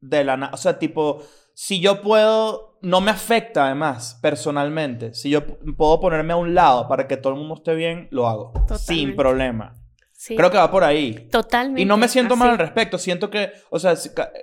de 0.00 0.24
la 0.24 0.36
nada. 0.36 0.52
O 0.54 0.56
sea, 0.56 0.78
tipo, 0.78 1.22
si 1.64 1.78
yo 1.80 2.02
puedo, 2.02 2.76
no 2.82 3.00
me 3.00 3.12
afecta 3.12 3.66
además 3.66 4.18
personalmente. 4.20 5.14
Si 5.14 5.30
yo 5.30 5.46
puedo 5.76 6.00
ponerme 6.00 6.32
a 6.32 6.36
un 6.36 6.54
lado 6.56 6.88
para 6.88 7.06
que 7.06 7.16
todo 7.16 7.34
el 7.34 7.38
mundo 7.38 7.54
esté 7.54 7.76
bien, 7.76 8.08
lo 8.10 8.26
hago. 8.26 8.52
Sin 8.56 8.66
Totalmente. 8.66 9.16
problema. 9.16 9.74
Sí. 10.12 10.34
Creo 10.34 10.50
que 10.50 10.56
va 10.56 10.70
por 10.72 10.82
ahí. 10.82 11.28
Totalmente. 11.30 11.80
Y 11.80 11.84
no 11.84 11.96
me 11.96 12.08
siento 12.08 12.34
mal 12.34 12.50
al 12.50 12.58
respecto. 12.58 12.98
Siento 12.98 13.30
que, 13.30 13.52
o 13.70 13.78
sea, 13.78 13.94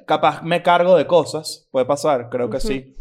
capaz 0.07 0.43
me 0.43 0.63
cargo 0.63 0.95
de 0.95 1.07
cosas. 1.07 1.67
Puede 1.71 1.85
pasar, 1.85 2.29
creo 2.29 2.49
que 2.49 2.61
sí. 2.61 2.95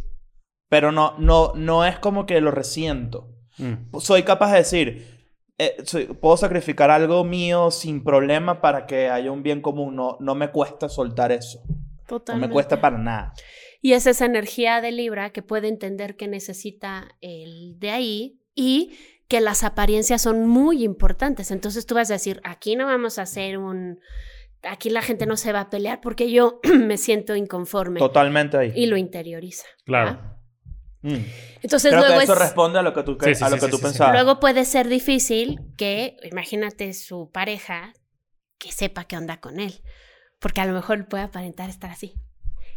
Pero 0.69 0.91
no, 0.91 1.15
no, 1.19 1.53
no 1.55 1.85
es 1.85 1.99
como 2.01 2.27
que 2.27 2.41
lo 2.41 2.51
resiento 2.51 3.35
Mm. 3.59 3.99
soy 4.01 4.23
capaz 4.25 4.51
de 4.53 4.59
decir, 4.59 5.29
eh, 5.59 5.77
soy- 5.85 6.07
puedo 6.07 6.37
sacrificar 6.37 6.91
algo 6.93 7.23
mío 7.25 7.71
sin 7.73 8.03
problema 8.05 8.61
para 8.61 8.87
que 8.87 9.09
haya 9.11 9.31
un 9.33 9.43
bien 9.45 9.61
común. 9.61 9.95
No, 9.97 10.17
no 10.21 10.35
me 10.37 10.51
cuesta 10.51 10.89
soltar 10.89 11.31
eso. 11.33 11.59
No 11.69 12.07
Totalmente. 12.07 12.47
me 12.49 12.53
cuesta 12.53 12.81
para 12.81 12.99
nada. 12.99 13.33
Y 13.81 13.93
es 13.93 14.07
esa 14.07 14.27
energía 14.27 14.81
de 14.81 14.93
Libra 14.93 15.31
que 15.31 15.43
puede 15.43 15.69
entender 15.69 16.17
que 16.17 16.29
necesita 16.29 17.17
el 17.21 17.79
de 17.79 17.91
ahí 17.91 18.41
y 18.55 18.99
que 19.29 19.41
las 19.41 19.63
apariencias 19.63 20.23
son 20.23 20.49
muy 20.49 20.83
importantes. 20.83 21.51
Entonces 21.51 21.87
tú 21.87 21.95
vas 21.95 22.11
a 22.11 22.15
decir, 22.15 22.41
aquí 22.45 22.77
no 22.77 22.87
vamos 22.87 23.19
a 23.19 23.23
hacer 23.23 23.59
un... 23.59 24.01
Aquí 24.63 24.91
la 24.91 25.03
gente 25.03 25.27
no 25.27 25.37
se 25.37 25.53
va 25.53 25.61
a 25.61 25.71
pelear 25.71 26.01
porque 26.01 26.33
yo 26.33 26.61
me 26.75 26.97
siento 26.97 27.37
inconforme. 27.37 28.01
Totalmente 28.01 28.57
ahí. 28.57 28.73
Y 28.75 28.87
lo 28.87 28.97
interioriza. 28.97 29.67
Claro. 29.85 30.19
Mm. 31.03 31.15
Entonces 31.63 31.93
Creo 31.93 32.01
luego 32.01 32.19
que 32.19 32.25
eso 32.25 32.33
es... 32.33 32.39
responde 32.41 32.81
a 32.81 32.83
lo 32.83 32.93
que 32.93 33.05
tú, 33.05 33.17
Sí, 33.23 33.35
sí, 33.35 33.45
a 33.45 33.51
lo 33.51 33.57
sí, 33.57 33.61
que 33.61 33.67
sí, 33.67 33.71
tú 33.71 33.77
sí, 33.77 33.83
sí. 33.83 33.89
pensabas. 33.91 34.15
Luego 34.15 34.41
puede 34.41 34.65
ser 34.65 34.89
difícil 34.89 35.61
que, 35.77 36.17
imagínate 36.25 36.93
su 36.95 37.31
pareja, 37.31 37.93
que 38.59 38.73
sepa 38.73 39.05
qué 39.05 39.17
onda 39.17 39.39
con 39.39 39.61
él. 39.61 39.83
Porque 40.41 40.61
a 40.61 40.67
lo 40.67 40.73
mejor 40.73 41.07
puede 41.07 41.25
aparentar 41.25 41.71
estar 41.71 41.91
así. 41.91 42.15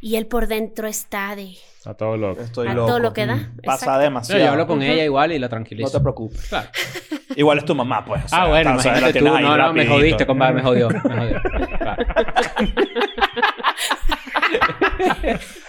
Y 0.01 0.15
él 0.15 0.25
por 0.27 0.47
dentro 0.47 0.87
está 0.87 1.35
de... 1.35 1.53
Todo. 1.97 2.31
Estoy 2.39 2.67
a 2.67 2.73
loco. 2.75 2.87
todo 2.87 2.99
lo 2.99 3.11
que 3.13 3.25
da. 3.25 3.35
Mm. 3.37 3.57
Pasa 3.63 3.75
Exacto. 3.85 3.91
No, 3.91 3.99
demasiado. 3.99 4.43
yo 4.43 4.51
hablo 4.51 4.67
con 4.67 4.83
ella 4.83 5.03
igual 5.03 5.31
y 5.31 5.39
la 5.39 5.45
No 5.45 5.49
tranquilizo. 5.49 5.91
te 5.91 5.99
preocupes. 5.99 6.47
Claro. 6.47 6.69
Igual 7.35 7.59
es 7.59 7.65
tu 7.65 7.73
mamá, 7.73 8.03
pues. 8.03 8.25
o 8.25 8.27
sea, 8.27 8.43
ah, 8.43 8.47
bueno, 8.49 8.75
o 8.75 8.79
sea, 8.79 9.13
tú. 9.13 9.23
No, 9.23 9.57
no, 9.57 9.73
me 9.73 9.87
jodiste, 9.87 10.25
compadre, 10.27 10.55
me 10.55 10.61
jodió. 10.63 10.89
Me 10.89 10.99
jodió. 10.99 11.41
Claro. 11.79 12.05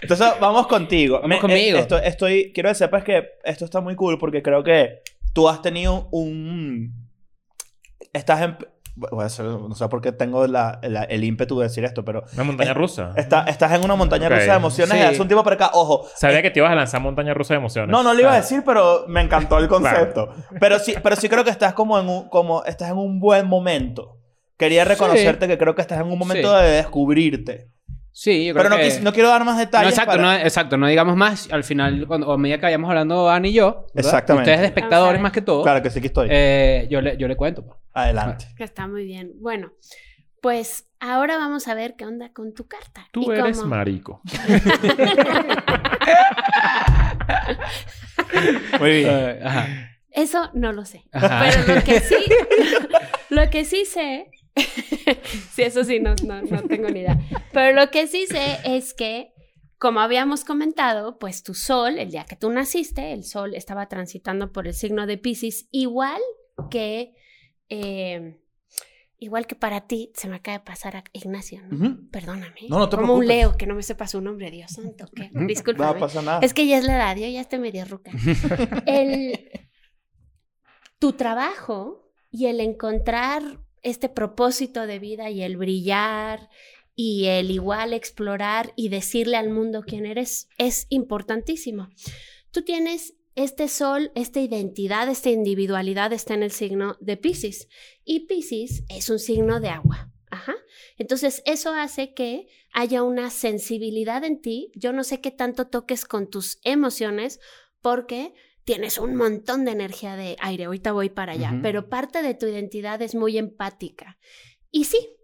Entonces, 0.03 0.26
vamos 0.41 0.66
contigo. 0.66 1.20
Vamos 1.22 1.39
conmigo. 1.39 1.78
eh, 1.78 1.80
esto- 1.80 1.99
estoy, 1.99 2.53
quiero 2.53 2.68
que 2.70 2.74
sepas 2.74 3.05
que 3.05 3.30
esto 3.45 3.64
está 3.64 3.80
muy 3.80 3.95
cool 3.95 4.18
porque 4.18 4.43
creo 4.43 4.62
que 4.62 5.01
tú 5.33 5.49
has 5.49 5.62
tenido 5.62 6.09
un... 6.11 7.09
Estás 8.12 8.43
en... 8.43 8.57
Voy 8.95 9.22
a 9.22 9.26
hacer- 9.26 9.47
no 9.47 9.74
sé 9.74 9.88
por 9.88 10.03
qué 10.03 10.12
tengo 10.12 10.47
la- 10.47 10.78
la- 10.82 11.05
el 11.05 11.24
ímpetu 11.24 11.59
de 11.59 11.64
decir 11.64 11.82
esto, 11.84 12.05
pero... 12.05 12.24
Una 12.34 12.45
montaña 12.45 12.72
Es- 12.72 12.76
rusa. 12.76 13.12
está- 13.16 13.45
estás 13.45 13.72
en 13.72 13.82
una 13.84 13.95
montaña 13.97 14.26
Ok. 14.26 14.34
rusa 14.34 14.51
de 14.51 14.57
emociones 14.57 14.99
Sí. 14.99 15.03
hace 15.05 15.22
un 15.22 15.28
tiempo 15.28 15.43
para 15.43 15.55
acá. 15.57 15.70
Ojo. 15.72 16.07
Sabía 16.14 16.43
que 16.43 16.51
te 16.51 16.61
ibas 16.61 16.70
a 16.70 16.74
lanzar 16.74 17.01
montaña 17.01 17.32
rusa 17.32 17.55
de 17.55 17.59
emociones. 17.59 17.90
No, 17.90 18.03
no 18.03 18.12
lo 18.12 18.20
iba 18.20 18.28
a 18.28 18.32
Claro. 18.32 18.43
decir, 18.45 18.62
pero 18.66 19.05
me 19.09 19.22
encantó 19.22 19.57
el 19.59 19.68
concepto. 20.16 20.28
Pero 20.61 20.78
sí, 20.78 20.95
pero 21.03 21.16
sí 21.16 21.28
creo 21.30 21.43
que 21.43 21.51
estás 21.51 21.72
como 21.72 21.99
en 21.99 22.07
un, 22.09 22.28
como 22.28 22.64
estás 22.64 22.90
en 22.90 22.99
un 22.99 23.18
buen 23.18 23.47
momento. 23.47 24.18
Quería 24.59 24.84
reconocerte 24.84 25.49
que 25.49 25.57
creo 25.57 25.74
que 25.74 25.80
estás 25.82 25.99
en 25.99 26.07
un 26.07 26.18
momento 26.18 26.55
Sí. 26.59 26.62
de 26.64 26.70
descubrirte. 26.72 27.68
Sí, 28.14 28.44
yo 28.46 28.52
creo 28.52 28.64
Pero 28.64 28.74
no, 28.76 28.80
que... 28.80 28.88
quis- 28.90 29.00
no 29.00 29.12
quiero 29.12 29.30
dar 29.30 29.42
más 29.44 29.54
No, 29.54 29.60
detalles. 29.60 29.90
exacto, 29.92 30.10
para- 30.16 30.22
no, 30.22 30.32
exacto, 30.34 30.76
no 30.76 30.86
digamos 30.86 31.16
más. 31.16 31.50
Al 31.50 31.64
final, 31.64 32.06
cuando, 32.06 32.28
o 32.28 32.32
a 32.34 32.38
medida 32.38 32.58
que 32.58 32.62
vayamos 32.66 32.88
hablando 32.90 33.30
Ana 33.30 33.48
y 33.48 33.54
yo, 33.54 33.86
¿verdad? 33.94 34.12
Exactamente. 34.12 34.50
ustedes 34.50 34.60
de 34.60 34.66
espectadores 34.66 34.98
Vamos 35.00 35.08
a 35.08 35.12
ver. 35.12 35.20
más 35.22 35.32
que 35.32 35.40
todo, 35.42 35.62
Claro 35.62 35.82
que 35.82 35.90
sí 35.90 36.00
que 36.00 36.08
estoy. 36.08 36.28
eh, 36.30 36.86
yo, 36.90 37.00
le, 37.00 37.16
yo 37.16 37.26
le 37.26 37.36
cuento. 37.36 37.64
pues. 37.64 37.78
Adelante. 37.94 38.46
Está 38.58 38.86
muy 38.86 39.04
bien. 39.06 39.32
Bueno, 39.40 39.72
pues 40.42 40.86
ahora 41.00 41.36
vamos 41.38 41.68
a 41.68 41.74
ver 41.74 41.94
qué 41.96 42.04
onda 42.04 42.32
con 42.32 42.52
tu 42.52 42.66
carta. 42.66 43.06
Tú 43.12 43.22
Y 43.22 43.30
eres 43.38 43.56
cómo- 43.58 43.70
marico. 43.70 44.20
Muy 48.78 48.90
bien. 48.90 49.08
Eh, 49.10 49.40
ajá. 49.44 49.68
Eso 50.10 50.50
no 50.54 50.72
lo 50.72 50.84
sé. 50.84 51.04
Ajá. 51.12 51.44
Pero 51.64 51.74
lo 51.76 51.84
que 51.84 52.00
sí, 52.00 52.16
lo 53.30 53.50
que 53.50 53.64
sí 53.64 53.84
sé, 53.86 54.30
sí, 55.53 55.62
eso 55.62 55.84
sí, 55.84 56.00
no, 56.00 56.14
no, 56.26 56.42
no 56.42 56.62
tengo 56.62 56.88
ni 56.88 57.00
idea. 57.00 57.18
Pero 57.53 57.78
lo 57.78 57.90
que 57.90 58.07
sí 58.07 58.26
sé 58.26 58.59
es 58.64 58.94
que 58.94 59.32
como 59.82 59.98
habíamos 59.98 60.44
comentado, 60.44 61.18
pues 61.18 61.42
tu 61.42 61.55
sol, 61.55 61.98
el 61.98 62.12
día 62.12 62.24
que 62.24 62.36
tú 62.36 62.50
naciste, 62.50 63.12
el 63.12 63.24
sol 63.24 63.57
estaba 63.57 63.88
transitando 63.88 64.53
por 64.53 64.68
el 64.68 64.74
signo 64.74 65.09
de 65.09 65.18
Pisces, 65.18 65.66
igual 65.72 66.20
que, 66.70 67.14
eh, 67.68 68.38
igual 69.18 69.48
que 69.48 69.57
para 69.57 69.88
ti, 69.88 70.12
se 70.14 70.28
me 70.28 70.36
acaba 70.36 70.59
de 70.59 70.64
pasar 70.64 70.94
a 70.94 71.05
Ignacio, 71.12 71.62
¿no? 71.68 71.98
Perdóname. 72.12 72.61
No, 72.68 72.78
no 72.78 72.88
te 72.88 72.96
Como 72.96 73.16
un. 73.16 73.26
Leo, 73.26 73.57
que 73.57 73.66
no 73.66 73.74
me 73.74 73.82
sepa 73.82 74.07
su 74.07 74.20
nombre, 74.20 74.53
Dios 74.53 74.70
santo. 74.70 75.07
No 75.32 75.48
Discúlpame. 75.48 75.98
pasa 75.98 76.22
nada. 76.22 76.38
Es 76.42 76.55
que 76.55 76.68
ya 76.68 76.78
es 76.78 76.84
la 76.84 76.94
edad, 76.94 77.16
yo 77.16 77.26
ya 77.26 77.40
estoy 77.40 77.59
medio 77.59 77.84
ruca. 77.84 78.12
El, 78.86 79.50
tu 81.00 81.14
trabajo 81.14 82.09
y 82.30 82.46
el 82.46 82.61
encontrar 82.61 83.59
este 83.83 84.09
propósito 84.09 84.87
de 84.87 84.99
vida 84.99 85.30
y 85.30 85.43
el 85.43 85.57
brillar 85.57 86.49
y 86.95 87.26
el 87.26 87.51
igual 87.51 87.93
explorar 87.93 88.72
y 88.76 88.89
decirle 88.89 89.37
al 89.37 89.51
mundo 89.51 89.83
quién 89.87 90.07
eres 90.07 90.49
es 90.59 90.87
importantísimo. 90.89 91.89
Tú 92.51 92.62
tienes 92.62 93.14
este 93.35 93.68
sol, 93.68 94.12
esta 94.14 94.41
identidad, 94.41 95.09
esta 95.09 95.30
individualidad 95.30 96.12
está 96.12 96.35
en 96.35 96.43
el 96.43 96.51
signo 96.51 96.97
de 97.01 97.16
Pisces 97.16 97.68
y 98.05 98.26
Pisces 98.26 98.85
es 98.89 99.09
un 99.09 99.18
signo 99.18 99.61
de 99.61 99.68
agua. 99.68 100.12
Ajá. 100.30 100.55
Entonces, 100.97 101.43
eso 101.45 101.74
hace 101.74 102.14
que 102.14 102.47
haya 102.72 103.03
una 103.03 103.28
sensibilidad 103.30 104.24
en 104.24 104.41
ti. 104.41 104.72
Yo 104.74 104.93
no 104.93 105.05
sé 105.05 105.20
qué 105.20 105.30
tanto 105.30 105.68
toques 105.68 106.05
con 106.07 106.30
tus 106.30 106.59
emociones 106.62 107.39
porque 107.83 108.35
tienes 108.64 108.98
un 108.98 109.16
montón 109.16 109.64
de 109.64 109.72
energía 109.72 110.16
de 110.16 110.36
aire. 110.40 110.64
Ahorita 110.64 110.92
voy 110.92 111.10
para 111.10 111.32
allá, 111.32 111.58
pero 111.62 111.88
parte 111.88 112.22
de 112.22 112.34
tu 112.34 112.46
identidad 112.46 113.02
es 113.02 113.14
muy 113.14 113.38
empática. 113.38 114.18
Y 114.70 114.84
sí, 114.84 115.16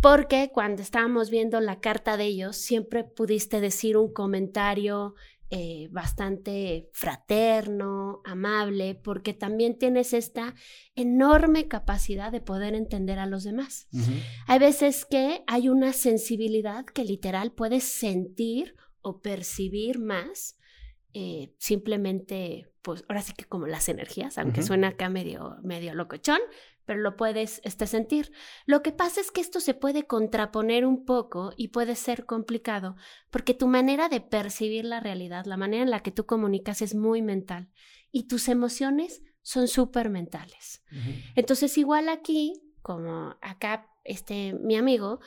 porque 0.00 0.50
cuando 0.52 0.82
estábamos 0.82 1.30
viendo 1.30 1.60
la 1.60 1.80
carta 1.80 2.16
de 2.16 2.24
ellos, 2.24 2.56
siempre 2.56 3.04
pudiste 3.04 3.60
decir 3.60 3.96
un 3.96 4.12
comentario 4.12 5.14
eh, 5.54 5.88
bastante 5.90 6.88
fraterno, 6.94 8.22
amable, 8.24 8.94
porque 8.94 9.34
también 9.34 9.76
tienes 9.76 10.14
esta 10.14 10.54
enorme 10.94 11.68
capacidad 11.68 12.32
de 12.32 12.40
poder 12.40 12.74
entender 12.74 13.18
a 13.18 13.26
los 13.26 13.44
demás. 13.44 13.86
Hay 14.46 14.58
veces 14.58 15.04
que 15.04 15.44
hay 15.46 15.68
una 15.68 15.92
sensibilidad 15.92 16.86
que 16.86 17.04
literal 17.04 17.52
puedes 17.52 17.84
sentir 17.84 18.76
o 19.02 19.20
percibir 19.20 19.98
más, 19.98 20.56
eh, 21.12 21.52
simplemente, 21.58 22.71
pues 22.82 23.04
ahora 23.08 23.22
sí 23.22 23.32
que 23.32 23.44
como 23.44 23.66
las 23.66 23.88
energías, 23.88 24.38
aunque 24.38 24.62
suena 24.62 24.88
acá 24.88 25.08
medio, 25.08 25.56
medio 25.62 25.94
locochón, 25.94 26.40
pero 26.84 27.00
lo 27.00 27.16
puedes 27.16 27.60
este, 27.64 27.86
sentir. 27.86 28.32
Lo 28.66 28.82
que 28.82 28.92
pasa 28.92 29.20
es 29.20 29.30
que 29.30 29.40
esto 29.40 29.60
se 29.60 29.74
puede 29.74 30.06
contraponer 30.06 30.84
un 30.84 31.04
poco 31.04 31.52
y 31.56 31.68
puede 31.68 31.94
ser 31.94 32.26
complicado, 32.26 32.96
porque 33.30 33.54
tu 33.54 33.68
manera 33.68 34.08
de 34.08 34.20
percibir 34.20 34.84
la 34.84 35.00
realidad, 35.00 35.46
la 35.46 35.56
manera 35.56 35.84
en 35.84 35.90
la 35.90 36.00
que 36.00 36.10
tú 36.10 36.26
comunicas 36.26 36.82
es 36.82 36.94
muy 36.94 37.22
mental 37.22 37.70
y 38.10 38.24
tus 38.24 38.48
emociones 38.48 39.22
son 39.42 39.68
súper 39.68 40.10
mentales. 40.10 40.84
Entonces, 41.34 41.76
igual 41.78 42.08
aquí, 42.08 42.62
como 42.80 43.36
acá, 43.40 43.88
este, 44.04 44.54
mi 44.54 44.76
amigo, 44.76 45.20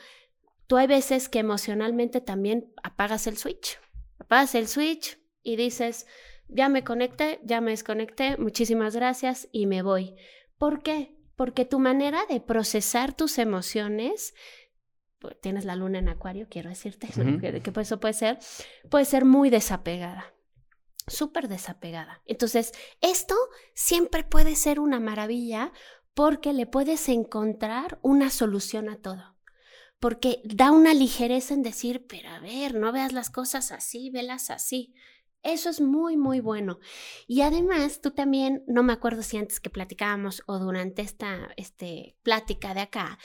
tú 0.66 0.76
hay 0.76 0.86
veces 0.86 1.28
que 1.28 1.38
emocionalmente 1.38 2.20
también 2.20 2.72
apagas 2.82 3.26
el 3.26 3.36
switch. 3.36 3.78
Apagas 4.18 4.54
el 4.54 4.68
switch 4.68 5.18
y 5.42 5.56
dices, 5.56 6.06
ya 6.48 6.68
me 6.68 6.84
conecté, 6.84 7.40
ya 7.44 7.60
me 7.60 7.72
desconecté, 7.72 8.36
muchísimas 8.38 8.94
gracias 8.94 9.48
y 9.52 9.66
me 9.66 9.82
voy. 9.82 10.14
¿Por 10.58 10.82
qué? 10.82 11.16
Porque 11.36 11.64
tu 11.64 11.78
manera 11.78 12.24
de 12.28 12.40
procesar 12.40 13.14
tus 13.14 13.38
emociones, 13.38 14.34
pues, 15.18 15.40
tienes 15.40 15.64
la 15.64 15.76
luna 15.76 15.98
en 15.98 16.08
acuario, 16.08 16.46
quiero 16.48 16.70
decirte. 16.70 17.08
Ujú. 17.08 17.40
que, 17.40 17.60
que 17.60 17.80
eso 17.80 18.00
puede 18.00 18.14
ser, 18.14 18.38
puede 18.90 19.04
ser 19.04 19.24
muy 19.24 19.50
desapegada 19.50 20.32
súper 21.06 21.48
desapegada. 21.48 22.22
Entonces, 22.26 22.72
esto 23.00 23.36
siempre 23.74 24.24
puede 24.24 24.56
ser 24.56 24.80
una 24.80 25.00
maravilla 25.00 25.72
porque 26.14 26.52
le 26.52 26.66
puedes 26.66 27.08
encontrar 27.08 27.98
una 28.02 28.30
solución 28.30 28.88
a 28.88 28.96
todo. 28.96 29.36
Porque 29.98 30.42
da 30.44 30.72
una 30.72 30.94
ligereza 30.94 31.54
en 31.54 31.62
decir, 31.62 32.06
pero 32.06 32.28
a 32.30 32.40
ver, 32.40 32.74
no 32.74 32.92
veas 32.92 33.12
las 33.12 33.30
cosas 33.30 33.72
así, 33.72 34.10
velas 34.10 34.50
así. 34.50 34.94
Eso 35.42 35.70
es 35.70 35.80
muy, 35.80 36.16
muy 36.16 36.40
bueno. 36.40 36.78
Y 37.26 37.42
además, 37.42 38.00
tú 38.00 38.10
también, 38.10 38.64
no 38.66 38.82
me 38.82 38.92
acuerdo 38.92 39.22
si 39.22 39.36
antes 39.36 39.60
que 39.60 39.70
platicábamos 39.70 40.42
o 40.46 40.58
durante 40.58 41.02
esta 41.02 41.50
este, 41.56 42.16
plática 42.22 42.74
de 42.74 42.80
acá, 42.80 43.18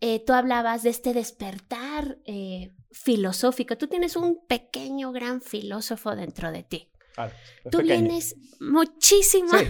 eh, 0.00 0.24
tú 0.24 0.32
hablabas 0.32 0.82
de 0.82 0.90
este 0.90 1.12
despertar 1.12 2.18
eh, 2.24 2.72
filosófico. 2.90 3.76
Tú 3.76 3.86
tienes 3.86 4.16
un 4.16 4.44
pequeño, 4.46 5.12
gran 5.12 5.42
filósofo 5.42 6.16
dentro 6.16 6.50
de 6.50 6.62
ti. 6.64 6.90
Claro, 7.14 7.32
es 7.64 7.70
Tú 7.70 7.78
pequeño. 7.78 8.00
vienes 8.00 8.36
muchísimo. 8.60 9.50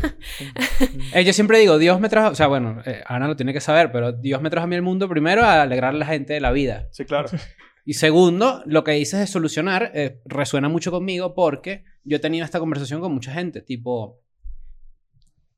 Eh, 1.12 1.24
yo 1.24 1.32
siempre 1.32 1.58
digo, 1.58 1.78
Dios 1.78 1.98
me 2.00 2.08
trajo, 2.08 2.30
o 2.30 2.34
sea, 2.34 2.46
bueno, 2.46 2.80
eh, 2.86 3.02
Ana 3.06 3.26
lo 3.26 3.34
tiene 3.36 3.52
que 3.52 3.60
saber, 3.60 3.90
pero 3.90 4.12
Dios 4.12 4.40
me 4.40 4.48
trajo 4.48 4.64
a 4.64 4.66
mí 4.68 4.76
al 4.76 4.82
mundo 4.82 5.08
primero 5.08 5.44
a 5.44 5.62
alegrar 5.62 5.94
a 5.94 5.98
la 5.98 6.06
gente 6.06 6.32
de 6.34 6.40
la 6.40 6.52
vida. 6.52 6.86
Sí, 6.92 7.04
claro. 7.04 7.28
Y 7.84 7.94
segundo, 7.94 8.62
lo 8.66 8.84
que 8.84 8.92
dices 8.92 9.20
de 9.20 9.26
solucionar 9.26 9.90
eh, 9.94 10.20
resuena 10.26 10.68
mucho 10.68 10.90
conmigo 10.90 11.34
porque 11.34 11.84
yo 12.04 12.16
he 12.16 12.20
tenido 12.20 12.44
esta 12.44 12.58
conversación 12.60 13.00
con 13.00 13.12
mucha 13.12 13.32
gente, 13.32 13.62
tipo, 13.62 14.20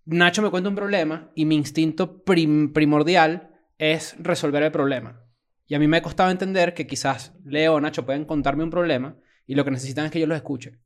Nacho 0.04 0.42
me 0.42 0.50
cuenta 0.50 0.68
un 0.68 0.74
problema 0.76 1.30
y 1.34 1.44
mi 1.44 1.54
instinto 1.56 2.22
prim- 2.24 2.72
primordial 2.72 3.50
es 3.78 4.16
resolver 4.18 4.62
el 4.62 4.72
problema. 4.72 5.20
Y 5.66 5.74
a 5.74 5.78
mí 5.78 5.86
me 5.88 5.98
ha 5.98 6.02
costado 6.02 6.30
entender 6.30 6.74
que 6.74 6.86
quizás 6.86 7.32
Leo 7.44 7.74
o 7.74 7.80
Nacho 7.80 8.04
pueden 8.04 8.24
contarme 8.24 8.64
un 8.64 8.70
problema 8.70 9.16
y 9.46 9.54
lo 9.54 9.64
que 9.64 9.70
necesitan 9.70 10.06
es 10.06 10.10
que 10.10 10.20
yo 10.20 10.26
los 10.26 10.36
escuche, 10.36 10.78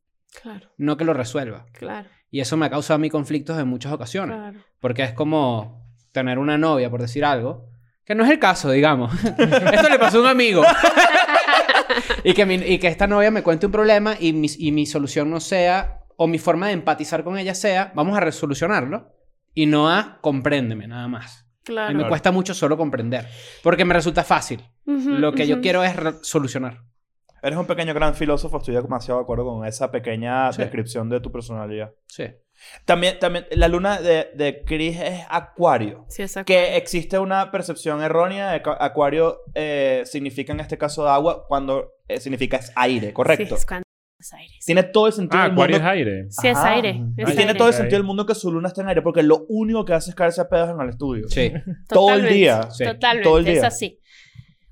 Claro, 0.42 0.68
no 0.76 0.96
que 0.96 1.04
lo 1.04 1.14
resuelva. 1.14 1.66
claro, 1.72 2.08
Y 2.30 2.40
eso 2.40 2.56
me 2.56 2.66
ha 2.66 2.70
causado 2.70 2.96
a 2.96 2.98
mí 2.98 3.08
conflictos 3.10 3.58
en 3.58 3.68
muchas 3.68 3.92
ocasiones. 3.92 4.36
claro. 4.36 4.58
Porque 4.80 5.02
es 5.02 5.12
como 5.12 5.86
tener 6.12 6.38
una 6.38 6.58
novia, 6.58 6.90
por 6.90 7.00
decir 7.00 7.24
algo, 7.24 7.70
que 8.04 8.14
no 8.14 8.24
es 8.24 8.30
el 8.30 8.38
caso, 8.38 8.70
digamos. 8.70 9.12
Esto 9.38 9.88
le 9.88 9.98
pasó 9.98 10.18
a 10.18 10.20
un 10.22 10.26
amigo. 10.28 10.62
y, 12.30 12.34
que 12.34 12.44
mi- 12.46 12.54
y 12.54 12.78
que 12.78 12.88
esta 12.88 13.06
novia 13.06 13.30
me 13.30 13.42
cuente 13.42 13.66
un 13.66 13.72
problema 13.72 14.16
y 14.18 14.32
mi, 14.32 14.48
y 14.58 14.72
mi 14.72 14.86
solución 14.86 15.30
no 15.30 15.40
sea, 15.40 16.00
o 16.16 16.26
mi 16.26 16.38
forma 16.38 16.66
de 16.68 16.72
empatizar 16.74 17.22
con 17.24 17.38
ella 17.38 17.54
sea, 17.54 17.92
vamos 17.94 18.16
a 18.16 18.20
resolucionarlo 18.20 19.12
y 19.54 19.66
no 19.66 19.88
a 19.90 20.18
compréndeme 20.20 20.86
nada 20.86 21.08
más. 21.08 21.40
A 21.40 21.42
mí 21.42 21.46
Claro. 21.74 21.98
me 21.98 22.08
cuesta 22.08 22.30
mucho 22.30 22.54
solo 22.54 22.76
comprender, 22.76 23.26
porque 23.62 23.84
me 23.84 23.92
resulta 23.94 24.22
fácil. 24.24 24.62
Lo 24.84 25.32
que 25.32 25.46
yo 25.48 25.60
quiero 25.60 25.82
es 25.82 25.94
solucionar. 26.22 26.82
Eres 27.42 27.58
un 27.58 27.66
pequeño 27.66 27.92
gran 27.92 28.14
filósofo, 28.14 28.58
estoy 28.58 28.74
demasiado 28.74 29.20
de 29.20 29.24
acuerdo 29.24 29.44
con 29.44 29.66
esa 29.66 29.90
pequeña 29.90 30.52
Sí. 30.52 30.62
descripción 30.62 31.08
de 31.08 31.20
tu 31.20 31.30
personalidad. 31.32 31.92
Sí. 32.06 32.24
También, 32.84 33.18
también 33.18 33.46
la 33.50 33.68
luna 33.68 34.00
de, 34.00 34.30
de 34.34 34.62
Chris 34.64 34.98
es 35.00 35.20
Acuario. 35.28 36.06
Sí, 36.08 36.22
exacto. 36.22 36.46
Que 36.46 36.76
existe 36.76 37.18
una 37.18 37.50
percepción 37.50 38.02
errónea 38.02 38.50
de 38.52 38.62
que 38.62 38.70
Acuario 38.78 39.40
eh, 39.54 40.02
significa 40.04 40.52
en 40.52 40.60
este 40.60 40.78
caso 40.78 41.04
de 41.04 41.10
agua 41.10 41.44
cuando 41.48 41.92
eh, 42.08 42.20
significa 42.20 42.56
es 42.56 42.72
aire, 42.76 43.12
correcto. 43.12 43.54
Sí, 43.56 43.60
es 43.60 43.66
cuando 43.66 43.82
es 44.18 44.32
aire. 44.32 44.54
Sí, 44.60 44.66
Tiene 44.66 44.82
todo 44.84 45.06
el 45.06 45.12
sentido 45.12 45.40
Ah, 45.40 45.44
del 45.44 45.52
Acuario 45.52 45.76
es 45.76 45.82
mundo. 45.82 45.92
aire. 45.92 46.26
Sí, 46.30 46.48
es 46.48 46.56
aire. 46.58 46.90
Y 47.16 47.20
Y 47.20 47.24
es 47.24 47.36
tiene 47.36 47.54
todo 47.54 47.68
el 47.68 47.74
sentido 47.74 47.98
del 47.98 48.06
mundo 48.06 48.24
que 48.26 48.34
su 48.34 48.50
luna 48.50 48.68
está 48.68 48.80
en 48.82 48.88
aire 48.88 49.02
porque 49.02 49.22
lo 49.22 49.44
único 49.48 49.84
que 49.84 49.92
hace 49.92 50.10
es 50.10 50.16
caerse 50.16 50.40
a 50.40 50.48
pedos 50.48 50.70
en 50.70 50.80
el 50.80 50.88
estudio. 50.88 51.28
Sí. 51.28 51.52
Todo 51.88 52.14
el 52.14 52.28
día. 52.28 52.70
Sí. 52.70 52.84
Totalmente, 52.84 53.28
Todo 53.28 53.38
el 53.38 53.44
día. 53.44 53.54
es 53.54 53.64
así. 53.64 54.00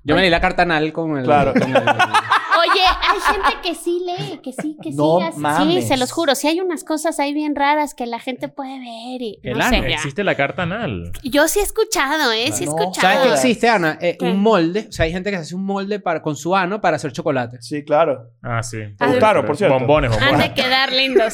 Yo 0.03 0.15
me 0.15 0.21
leí 0.21 0.29
la 0.29 0.39
carta 0.41 0.63
anal 0.63 0.93
con 0.93 1.17
el... 1.17 1.23
Claro. 1.25 1.53
con 1.53 1.63
el- 1.63 1.83
Oye, 2.71 2.81
hay 3.01 3.19
gente 3.33 3.57
que 3.63 3.75
sí 3.75 4.01
lee, 4.05 4.39
que 4.43 4.51
sí, 4.53 4.77
que 4.81 4.91
No 4.91 5.19
sí. 5.19 5.41
hace- 5.45 5.63
Sí, 5.65 5.81
se 5.81 5.97
los 5.97 6.11
juro. 6.11 6.35
Sí 6.35 6.47
hay 6.47 6.59
unas 6.61 6.83
cosas 6.83 7.19
ahí 7.19 7.33
bien 7.33 7.55
raras 7.55 7.93
que 7.93 8.05
la 8.05 8.19
gente 8.19 8.47
puede 8.47 8.79
ver 8.79 9.21
y 9.21 9.39
El 9.43 9.57
no 9.57 9.65
ano. 9.65 9.83
sé. 9.83 9.93
Existe 9.93 10.23
la 10.23 10.35
carta 10.35 10.63
anal. 10.63 11.11
Yo 11.23 11.47
sí 11.47 11.59
he 11.59 11.63
escuchado, 11.63 12.31
¿eh? 12.31 12.51
Sí 12.51 12.63
he 12.63 12.67
escuchado. 12.67 12.93
¿Sabes 13.01 13.17
qué 13.27 13.33
existe, 13.33 13.69
Ana? 13.69 13.97
Eh, 14.01 14.17
¿Qué? 14.19 14.25
un 14.25 14.41
molde. 14.41 14.85
O 14.89 14.91
sea, 14.91 15.05
hay 15.05 15.11
gente 15.11 15.29
que 15.31 15.37
se 15.37 15.43
hace 15.43 15.55
un 15.55 15.65
molde 15.65 15.99
para, 15.99 16.21
con 16.21 16.35
su 16.35 16.55
ano 16.55 16.81
para 16.81 16.95
hacer 16.97 17.11
chocolate. 17.11 17.57
Sí, 17.61 17.83
claro. 17.83 18.29
Ah, 18.43 18.61
sí. 18.63 18.79
Ah, 18.99 19.11
claro, 19.17 19.45
por 19.45 19.57
cierto. 19.57 19.75
Bombones, 19.77 20.11
Han 20.11 20.19
bombones. 20.19 20.49
de 20.49 20.53
quedar 20.61 20.91
lindos. 20.91 21.33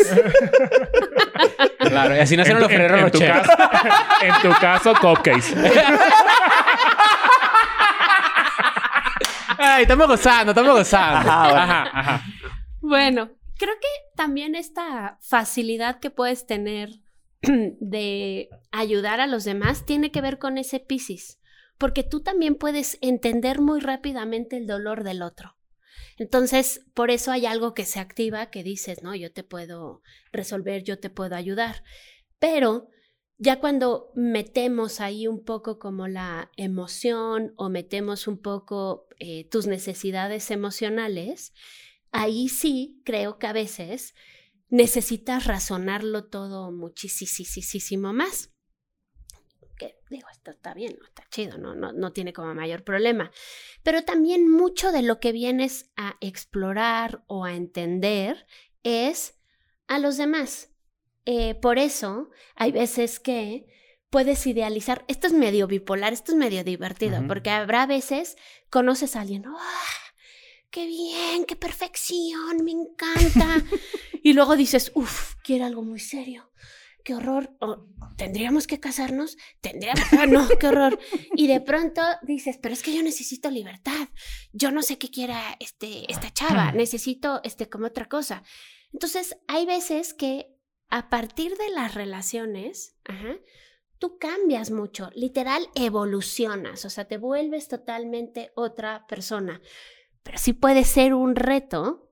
Claro, 1.79 2.15
y 2.15 2.19
así 2.19 2.37
nacieron 2.37 2.61
En 2.61 2.63
los 2.63 2.71
en- 2.71 2.77
Ferrero 2.77 3.05
en 3.05 3.11
tu 3.11 3.19
Rocher. 3.19 3.31
caso- 3.41 3.51
En 4.21 4.33
tu 4.41 4.59
caso, 4.59 4.93
cupcakes. 5.01 5.55
Ay, 9.63 9.83
estamos 9.83 10.07
gozando, 10.07 10.51
estamos 10.51 10.73
gozando. 10.73 11.29
Ajá, 11.29 11.43
bueno. 11.43 11.61
ajá, 11.61 11.99
ajá. 11.99 12.25
Bueno, 12.81 13.31
creo 13.59 13.75
que 13.79 13.87
también 14.15 14.55
esta 14.55 15.19
facilidad 15.21 15.99
que 15.99 16.09
puedes 16.09 16.47
tener 16.47 16.89
de 17.41 18.49
ayudar 18.71 19.21
a 19.21 19.27
los 19.27 19.43
demás 19.43 19.85
tiene 19.85 20.11
que 20.11 20.21
ver 20.21 20.39
con 20.39 20.57
ese 20.57 20.79
Piscis, 20.79 21.39
porque 21.77 22.03
tú 22.03 22.23
también 22.23 22.55
puedes 22.55 22.97
entender 23.01 23.61
muy 23.61 23.81
rápidamente 23.81 24.57
el 24.57 24.65
dolor 24.65 25.03
del 25.03 25.21
otro. 25.21 25.55
Entonces, 26.17 26.85
por 26.95 27.11
eso 27.11 27.31
hay 27.31 27.45
algo 27.45 27.75
que 27.75 27.85
se 27.85 27.99
activa 27.99 28.47
que 28.47 28.63
dices, 28.63 29.03
no, 29.03 29.15
yo 29.15 29.31
te 29.31 29.43
puedo 29.43 30.01
resolver, 30.31 30.83
yo 30.83 30.99
te 30.99 31.11
puedo 31.11 31.35
ayudar. 31.35 31.83
Pero 32.39 32.87
ya 33.41 33.59
cuando 33.59 34.11
metemos 34.13 35.01
ahí 35.01 35.25
un 35.25 35.43
poco 35.43 35.79
como 35.79 36.07
la 36.07 36.51
emoción 36.57 37.55
o 37.57 37.69
metemos 37.69 38.27
un 38.27 38.39
poco 38.39 39.07
eh, 39.17 39.49
tus 39.49 39.65
necesidades 39.65 40.51
emocionales, 40.51 41.51
ahí 42.11 42.49
sí 42.49 43.01
creo 43.03 43.39
que 43.39 43.47
a 43.47 43.53
veces 43.53 44.13
necesitas 44.69 45.45
razonarlo 45.45 46.25
todo 46.25 46.71
muchísimo 46.71 48.13
más. 48.13 48.53
Que 49.75 49.95
digo, 50.11 50.27
esto 50.31 50.51
está 50.51 50.75
bien, 50.75 50.95
no 50.99 51.07
está 51.07 51.27
chido, 51.31 51.57
¿no? 51.57 51.73
No, 51.73 51.93
no 51.93 52.13
tiene 52.13 52.33
como 52.33 52.53
mayor 52.53 52.83
problema. 52.83 53.31
Pero 53.81 54.03
también 54.03 54.47
mucho 54.47 54.91
de 54.91 55.01
lo 55.01 55.19
que 55.19 55.31
vienes 55.31 55.89
a 55.95 56.15
explorar 56.21 57.23
o 57.25 57.43
a 57.43 57.55
entender 57.55 58.45
es 58.83 59.41
a 59.87 59.97
los 59.97 60.17
demás. 60.17 60.70
Eh, 61.25 61.55
por 61.55 61.77
eso 61.77 62.29
hay 62.55 62.71
veces 62.71 63.19
que 63.19 63.67
puedes 64.09 64.45
idealizar, 64.45 65.05
esto 65.07 65.27
es 65.27 65.33
medio 65.33 65.67
bipolar, 65.67 66.13
esto 66.13 66.33
es 66.33 66.37
medio 66.37 66.63
divertido, 66.63 67.25
porque 67.27 67.49
habrá 67.49 67.85
veces 67.85 68.35
conoces 68.69 69.15
a 69.15 69.21
alguien, 69.21 69.45
¡ah! 69.47 70.01
¡Qué 70.69 70.85
bien! 70.85 71.45
¡Qué 71.45 71.55
perfección! 71.55 72.63
¡Me 72.63 72.71
encanta! 72.71 73.63
y 74.23 74.33
luego 74.33 74.55
dices, 74.55 74.91
uff, 74.95 75.35
quiero 75.43 75.65
algo 75.65 75.83
muy 75.83 75.99
serio. 75.99 76.51
¡Qué 77.03 77.15
horror! 77.15 77.55
Oh, 77.59 77.87
¿Tendríamos 78.17 78.67
que 78.67 78.79
casarnos? 78.79 79.37
¿Tendríamos? 79.59 80.03
¡Ah, 80.13 80.27
no! 80.27 80.47
¡Qué 80.59 80.67
horror! 80.67 80.99
Y 81.35 81.47
de 81.47 81.59
pronto 81.59 82.01
dices, 82.21 82.57
pero 82.61 82.73
es 82.73 82.83
que 82.83 82.95
yo 82.95 83.03
necesito 83.03 83.49
libertad. 83.49 84.09
Yo 84.53 84.71
no 84.71 84.81
sé 84.81 84.97
qué 84.97 85.09
quiera 85.09 85.57
este, 85.59 86.09
esta 86.11 86.31
chava. 86.31 86.71
Necesito 86.71 87.41
este, 87.43 87.67
como 87.67 87.87
otra 87.87 88.07
cosa. 88.07 88.43
Entonces, 88.93 89.37
hay 89.47 89.65
veces 89.65 90.13
que 90.13 90.50
a 90.91 91.09
partir 91.09 91.57
de 91.57 91.69
las 91.69 91.95
relaciones, 91.95 92.97
ajá, 93.05 93.37
tú 93.97 94.17
cambias 94.19 94.71
mucho, 94.71 95.09
literal 95.15 95.69
evolucionas, 95.73 96.83
o 96.83 96.89
sea, 96.89 97.05
te 97.05 97.17
vuelves 97.17 97.69
totalmente 97.69 98.51
otra 98.55 99.07
persona. 99.07 99.61
Pero 100.21 100.37
sí 100.37 100.51
puede 100.53 100.83
ser 100.83 101.13
un 101.13 101.35
reto, 101.35 102.11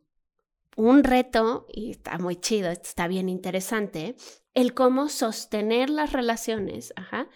un 0.77 1.03
reto, 1.03 1.67
y 1.71 1.91
está 1.91 2.17
muy 2.17 2.37
chido, 2.37 2.69
está 2.69 3.07
bien 3.09 3.27
interesante, 3.27 4.15
el 4.53 4.73
cómo 4.73 5.09
sostener 5.09 5.89
las 5.89 6.13
relaciones, 6.13 6.93
ajá, 6.95 7.27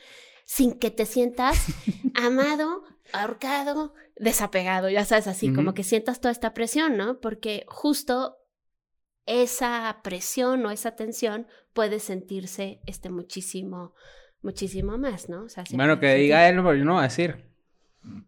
sin 0.46 0.80
que 0.80 0.92
te 0.92 1.06
sientas 1.06 1.58
amado, 2.16 2.84
ahorcado, 3.12 3.94
desapegado, 4.16 4.90
ya 4.90 5.04
sabes, 5.04 5.28
así 5.28 5.54
como 5.54 5.74
que 5.74 5.84
sientas 5.84 6.22
toda 6.22 6.32
esta 6.32 6.54
presión, 6.54 6.96
¿no? 6.96 7.20
Porque 7.20 7.66
justo 7.68 8.38
esa 9.26 10.00
presión 10.04 10.66
o 10.66 10.72
esa 10.72 10.96
tensión 10.96 11.48
puede 11.74 12.00
sentirse 12.00 12.82
este 12.86 13.10
muchísimo, 13.10 13.94
muchísimo 14.42 14.98
más, 14.98 15.30
¿no? 15.30 15.44
O 15.44 15.50
sea, 15.50 15.66
se 15.66 15.76
Bueno, 15.76 16.00
que 16.00 16.16
diga 16.16 16.48
él, 16.50 16.56
pero 16.58 16.76
yo 16.76 16.86
no 16.86 16.94
voy 16.94 17.02
a 17.02 17.04
decir. 17.04 17.52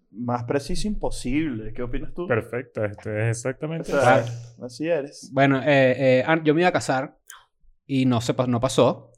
Más 0.09 0.45
preciso 0.45 0.87
imposible. 0.87 1.73
¿Qué 1.73 1.83
opinas 1.83 2.13
tú? 2.13 2.27
Perfecto, 2.27 2.85
esto 2.85 3.11
es 3.11 3.25
O 3.25 3.29
exactamente 3.29 3.91
sea, 3.91 4.25
así 4.63 4.87
eres. 4.87 5.29
Bueno, 5.33 5.61
eh, 5.61 6.21
eh, 6.21 6.25
yo 6.45 6.53
me 6.55 6.61
iba 6.61 6.69
a 6.69 6.73
casar 6.73 7.17
y 7.85 8.05
no, 8.05 8.21
se, 8.21 8.33
no 8.47 8.59
pasó. 8.59 9.11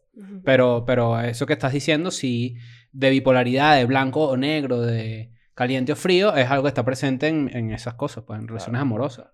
Pero, 0.44 0.84
pero 0.84 1.20
eso 1.22 1.46
que 1.46 1.54
estás 1.54 1.74
diciendo, 1.74 2.10
sí, 2.10 2.56
de 2.92 3.12
bipolaridad, 3.12 3.78
de 3.78 3.86
blanco 3.86 4.28
o 4.28 4.36
negro, 4.36 4.82
de 4.82 5.32
caliente 5.54 5.92
o 5.92 5.96
frío, 5.96 6.36
es 6.36 6.50
algo 6.50 6.64
que 6.64 6.70
está 6.70 6.84
presente 6.84 7.28
en, 7.28 7.56
en 7.56 7.72
esas 7.72 7.94
cosas, 7.94 8.24
pues, 8.26 8.40
en 8.40 8.48
relaciones 8.48 8.80
Claro. 8.80 8.82
amorosas. 8.82 9.28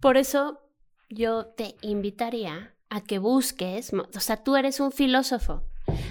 Por 0.00 0.16
eso 0.16 0.60
yo 1.08 1.46
te 1.46 1.76
invitaría 1.82 2.74
a 2.90 3.02
que 3.02 3.18
busques, 3.18 3.92
o 3.92 4.20
sea, 4.20 4.38
tú 4.38 4.56
eres 4.56 4.80
un 4.80 4.92
filósofo. 4.92 5.64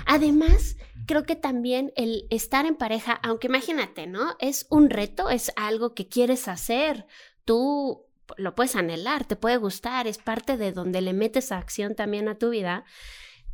Además, 0.05 0.77
creo 1.05 1.23
que 1.23 1.35
también 1.35 1.91
el 1.95 2.27
estar 2.29 2.65
en 2.65 2.75
pareja, 2.75 3.13
aunque 3.23 3.47
imagínate, 3.47 4.07
¿no? 4.07 4.35
Es 4.39 4.67
un 4.69 4.89
reto, 4.89 5.29
es 5.29 5.51
algo 5.55 5.93
que 5.93 6.07
quieres 6.07 6.47
hacer. 6.47 7.05
Tú 7.45 8.05
lo 8.37 8.55
puedes 8.55 8.75
anhelar, 8.75 9.25
te 9.25 9.35
puede 9.35 9.57
gustar, 9.57 10.07
es 10.07 10.17
parte 10.17 10.57
de 10.57 10.71
donde 10.71 11.01
le 11.01 11.13
metes 11.13 11.51
acción 11.51 11.95
también 11.95 12.27
a 12.27 12.37
tu 12.37 12.49
vida. 12.49 12.83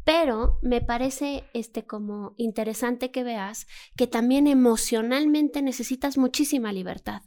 Pero 0.03 0.59
me 0.61 0.81
parece 0.81 1.45
este 1.53 1.85
como 1.85 2.33
interesante 2.37 3.11
que 3.11 3.23
veas 3.23 3.67
que 3.95 4.07
también 4.07 4.47
emocionalmente 4.47 5.61
necesitas 5.61 6.17
muchísima 6.17 6.73
libertad. 6.73 7.21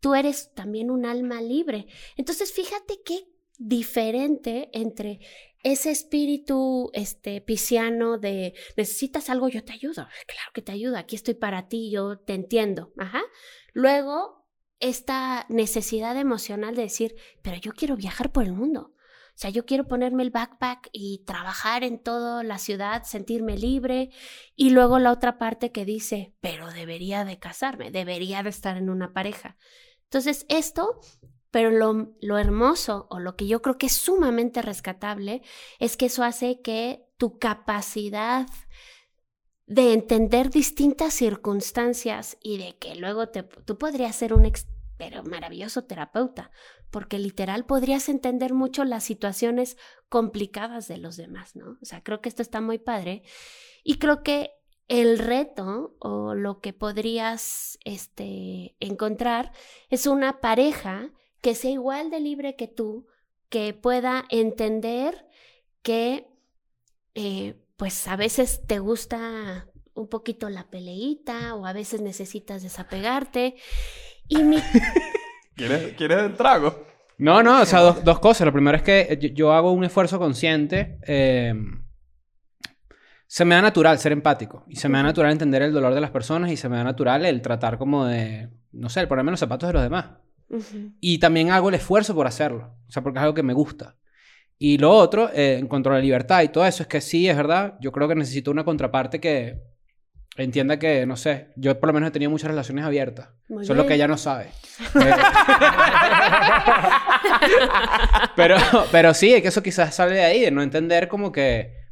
Tú 0.00 0.14
eres 0.14 0.54
también 0.54 0.90
un 0.90 1.04
alma 1.04 1.42
libre. 1.42 1.86
Entonces, 2.16 2.52
fíjate 2.52 3.00
qué 3.04 3.33
diferente 3.58 4.70
entre 4.72 5.20
ese 5.62 5.90
espíritu 5.90 6.90
este 6.92 7.40
pisciano 7.40 8.18
de 8.18 8.54
necesitas 8.76 9.30
algo, 9.30 9.48
yo 9.48 9.64
te 9.64 9.72
ayudo. 9.72 10.06
Claro 10.26 10.50
que 10.52 10.62
te 10.62 10.72
ayudo, 10.72 10.98
aquí 10.98 11.16
estoy 11.16 11.34
para 11.34 11.68
ti, 11.68 11.90
yo 11.90 12.18
te 12.18 12.34
entiendo. 12.34 12.92
Ajá. 12.98 13.22
Luego, 13.72 14.46
esta 14.78 15.46
necesidad 15.48 16.16
emocional 16.18 16.74
de 16.74 16.82
decir, 16.82 17.14
pero 17.42 17.56
yo 17.56 17.72
quiero 17.72 17.96
viajar 17.96 18.30
por 18.30 18.44
el 18.44 18.52
mundo. 18.52 18.94
O 19.34 19.36
sea, 19.36 19.50
yo 19.50 19.66
quiero 19.66 19.88
ponerme 19.88 20.22
el 20.22 20.30
backpack 20.30 20.90
y 20.92 21.24
trabajar 21.26 21.82
en 21.82 22.00
toda 22.00 22.44
la 22.44 22.58
ciudad, 22.58 23.02
sentirme 23.02 23.58
libre. 23.58 24.10
Y 24.54 24.70
luego 24.70 25.00
la 25.00 25.10
otra 25.10 25.38
parte 25.38 25.72
que 25.72 25.84
dice, 25.84 26.34
pero 26.40 26.70
debería 26.70 27.24
de 27.24 27.40
casarme, 27.40 27.90
debería 27.90 28.44
de 28.44 28.50
estar 28.50 28.76
en 28.76 28.90
una 28.90 29.12
pareja. 29.12 29.56
Entonces, 30.04 30.46
esto, 30.48 31.00
pero 31.54 31.70
lo, 31.70 32.08
lo 32.20 32.36
hermoso 32.36 33.06
o 33.10 33.20
lo 33.20 33.36
que 33.36 33.46
yo 33.46 33.62
creo 33.62 33.78
que 33.78 33.86
es 33.86 33.92
sumamente 33.92 34.60
rescatable 34.60 35.40
es 35.78 35.96
que 35.96 36.06
eso 36.06 36.24
hace 36.24 36.60
que 36.62 37.06
tu 37.16 37.38
capacidad 37.38 38.48
de 39.66 39.92
entender 39.92 40.50
distintas 40.50 41.14
circunstancias 41.14 42.38
y 42.42 42.58
de 42.58 42.76
que 42.78 42.96
luego 42.96 43.28
te, 43.28 43.44
tú 43.44 43.78
podrías 43.78 44.16
ser 44.16 44.34
un 44.34 44.46
ex- 44.46 44.66
pero 44.96 45.22
maravilloso 45.22 45.84
terapeuta, 45.84 46.50
porque 46.90 47.20
literal 47.20 47.66
podrías 47.66 48.08
entender 48.08 48.52
mucho 48.52 48.82
las 48.84 49.04
situaciones 49.04 49.76
complicadas 50.08 50.88
de 50.88 50.98
los 50.98 51.16
demás, 51.16 51.54
¿no? 51.54 51.78
O 51.80 51.84
sea, 51.84 52.02
creo 52.02 52.20
que 52.20 52.30
esto 52.30 52.42
está 52.42 52.60
muy 52.60 52.78
padre 52.78 53.22
y 53.84 54.00
creo 54.00 54.24
que 54.24 54.50
el 54.88 55.20
reto 55.20 55.94
o 56.00 56.34
lo 56.34 56.58
que 56.58 56.72
podrías 56.72 57.78
este, 57.84 58.74
encontrar 58.80 59.52
es 59.88 60.08
una 60.08 60.40
pareja 60.40 61.12
que 61.44 61.54
sea 61.54 61.70
igual 61.70 62.08
de 62.08 62.20
libre 62.20 62.56
que 62.56 62.68
tú, 62.68 63.06
que 63.50 63.74
pueda 63.74 64.24
entender 64.30 65.26
que 65.82 66.26
eh, 67.14 67.56
pues 67.76 68.08
a 68.08 68.16
veces 68.16 68.62
te 68.66 68.78
gusta 68.78 69.68
un 69.92 70.08
poquito 70.08 70.48
la 70.48 70.70
peleita 70.70 71.54
o 71.54 71.66
a 71.66 71.74
veces 71.74 72.00
necesitas 72.00 72.62
desapegarte. 72.62 73.56
Y 74.26 74.42
mi... 74.42 74.56
¿Quieres, 75.54 75.92
¿Quieres 75.98 76.22
el 76.22 76.32
trago? 76.32 76.86
No, 77.18 77.42
no, 77.42 77.60
o 77.60 77.66
sea, 77.66 77.80
dos, 77.80 78.02
dos 78.02 78.20
cosas. 78.20 78.46
Lo 78.46 78.52
primero 78.54 78.78
es 78.78 78.82
que 78.82 79.00
eh, 79.00 79.18
yo, 79.20 79.28
yo 79.28 79.52
hago 79.52 79.70
un 79.72 79.84
esfuerzo 79.84 80.18
consciente. 80.18 80.98
eh, 81.06 81.52
se 83.26 83.44
me 83.44 83.54
da 83.54 83.60
natural 83.60 83.98
ser 83.98 84.12
empático. 84.12 84.64
Y 84.66 84.76
se 84.76 84.88
me 84.88 84.96
da 84.96 85.04
natural 85.04 85.30
entender 85.30 85.60
el 85.60 85.74
dolor 85.74 85.92
de 85.92 86.00
las 86.00 86.10
personas. 86.10 86.50
Y 86.50 86.56
se 86.56 86.70
me 86.70 86.78
da 86.78 86.84
natural 86.84 87.26
el 87.26 87.42
tratar 87.42 87.76
como 87.76 88.06
de, 88.06 88.48
no 88.72 88.88
sé, 88.88 89.00
el 89.00 89.08
ponerme 89.08 89.28
en 89.28 89.32
los 89.34 89.40
zapatos 89.40 89.68
de 89.68 89.74
los 89.74 89.82
demás. 89.82 90.23
Y 91.00 91.18
también 91.18 91.50
hago 91.50 91.68
el 91.68 91.74
esfuerzo 91.74 92.14
por 92.14 92.26
hacerlo. 92.26 92.74
O 92.88 92.92
sea, 92.92 93.02
porque 93.02 93.18
es 93.18 93.22
algo 93.22 93.34
que 93.34 93.42
me 93.42 93.52
gusta. 93.52 93.96
Y 94.58 94.78
lo 94.78 94.92
otro, 94.92 95.30
eh, 95.32 95.56
en 95.58 95.66
cuanto 95.66 95.90
a 95.90 95.94
la 95.94 96.00
libertad 96.00 96.42
y 96.42 96.48
todo 96.48 96.64
eso, 96.64 96.82
es 96.82 96.88
que 96.88 97.00
sí, 97.00 97.28
es 97.28 97.36
verdad. 97.36 97.74
Yo 97.80 97.92
creo 97.92 98.08
que 98.08 98.14
necesito 98.14 98.50
una 98.50 98.64
contraparte 98.64 99.20
que 99.20 99.60
entienda 100.36 100.78
que, 100.78 101.06
no 101.06 101.16
sé, 101.16 101.48
yo 101.56 101.78
por 101.78 101.88
lo 101.88 101.92
menos 101.92 102.08
he 102.08 102.12
tenido 102.12 102.30
muchas 102.30 102.50
relaciones 102.50 102.84
abiertas. 102.84 103.28
Muy 103.48 103.64
Solo 103.64 103.82
bien. 103.82 103.88
que 103.88 103.94
ella 103.94 104.08
no 104.08 104.16
sabe. 104.16 104.44
Eh, 104.44 105.14
pero, 108.36 108.56
pero 108.90 109.14
sí, 109.14 109.34
es 109.34 109.42
que 109.42 109.48
eso 109.48 109.62
quizás 109.62 109.94
sale 109.94 110.16
de 110.16 110.24
ahí, 110.24 110.40
de 110.40 110.50
no 110.50 110.62
entender 110.62 111.08
como 111.08 111.30
que, 111.30 111.83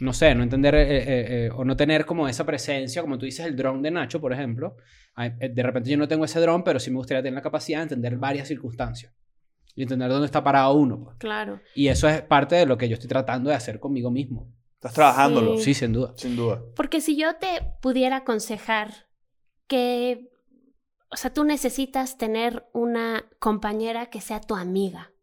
no 0.00 0.12
sé, 0.12 0.34
no 0.34 0.42
entender 0.42 0.74
eh, 0.74 0.98
eh, 0.98 1.04
eh, 1.46 1.50
o 1.54 1.64
no 1.64 1.76
tener 1.76 2.04
como 2.04 2.28
esa 2.28 2.44
presencia, 2.44 3.02
como 3.02 3.18
tú 3.18 3.26
dices, 3.26 3.46
el 3.46 3.56
dron 3.56 3.82
de 3.82 3.90
Nacho, 3.90 4.20
por 4.20 4.32
ejemplo. 4.32 4.76
De 5.16 5.62
repente 5.62 5.90
yo 5.90 5.96
no 5.96 6.08
tengo 6.08 6.24
ese 6.24 6.40
dron, 6.40 6.64
pero 6.64 6.80
sí 6.80 6.90
me 6.90 6.96
gustaría 6.96 7.22
tener 7.22 7.34
la 7.34 7.42
capacidad 7.42 7.78
de 7.78 7.84
entender 7.84 8.16
varias 8.16 8.48
circunstancias 8.48 9.14
y 9.76 9.82
entender 9.82 10.08
dónde 10.08 10.26
está 10.26 10.42
parado 10.42 10.74
uno. 10.74 11.04
pues. 11.04 11.16
Claro. 11.18 11.60
Y 11.74 11.88
eso 11.88 12.08
es 12.08 12.22
parte 12.22 12.56
de 12.56 12.66
lo 12.66 12.76
que 12.76 12.88
yo 12.88 12.94
estoy 12.94 13.08
tratando 13.08 13.50
de 13.50 13.56
hacer 13.56 13.78
conmigo 13.78 14.10
mismo. 14.10 14.52
Estás 14.74 14.94
trabajándolo. 14.94 15.56
Sí. 15.56 15.64
Sí, 15.64 15.74
sin 15.74 15.92
duda. 15.92 16.14
Sin 16.16 16.36
duda. 16.36 16.62
Porque 16.74 17.00
si 17.00 17.16
yo 17.16 17.36
te 17.36 17.76
pudiera 17.80 18.18
aconsejar 18.18 19.06
que, 19.66 20.30
o 21.10 21.16
sea, 21.16 21.32
tú 21.32 21.44
necesitas 21.44 22.18
tener 22.18 22.66
una 22.72 23.24
compañera 23.38 24.06
que 24.06 24.20
sea 24.20 24.40
tu 24.40 24.56
amiga, 24.56 25.13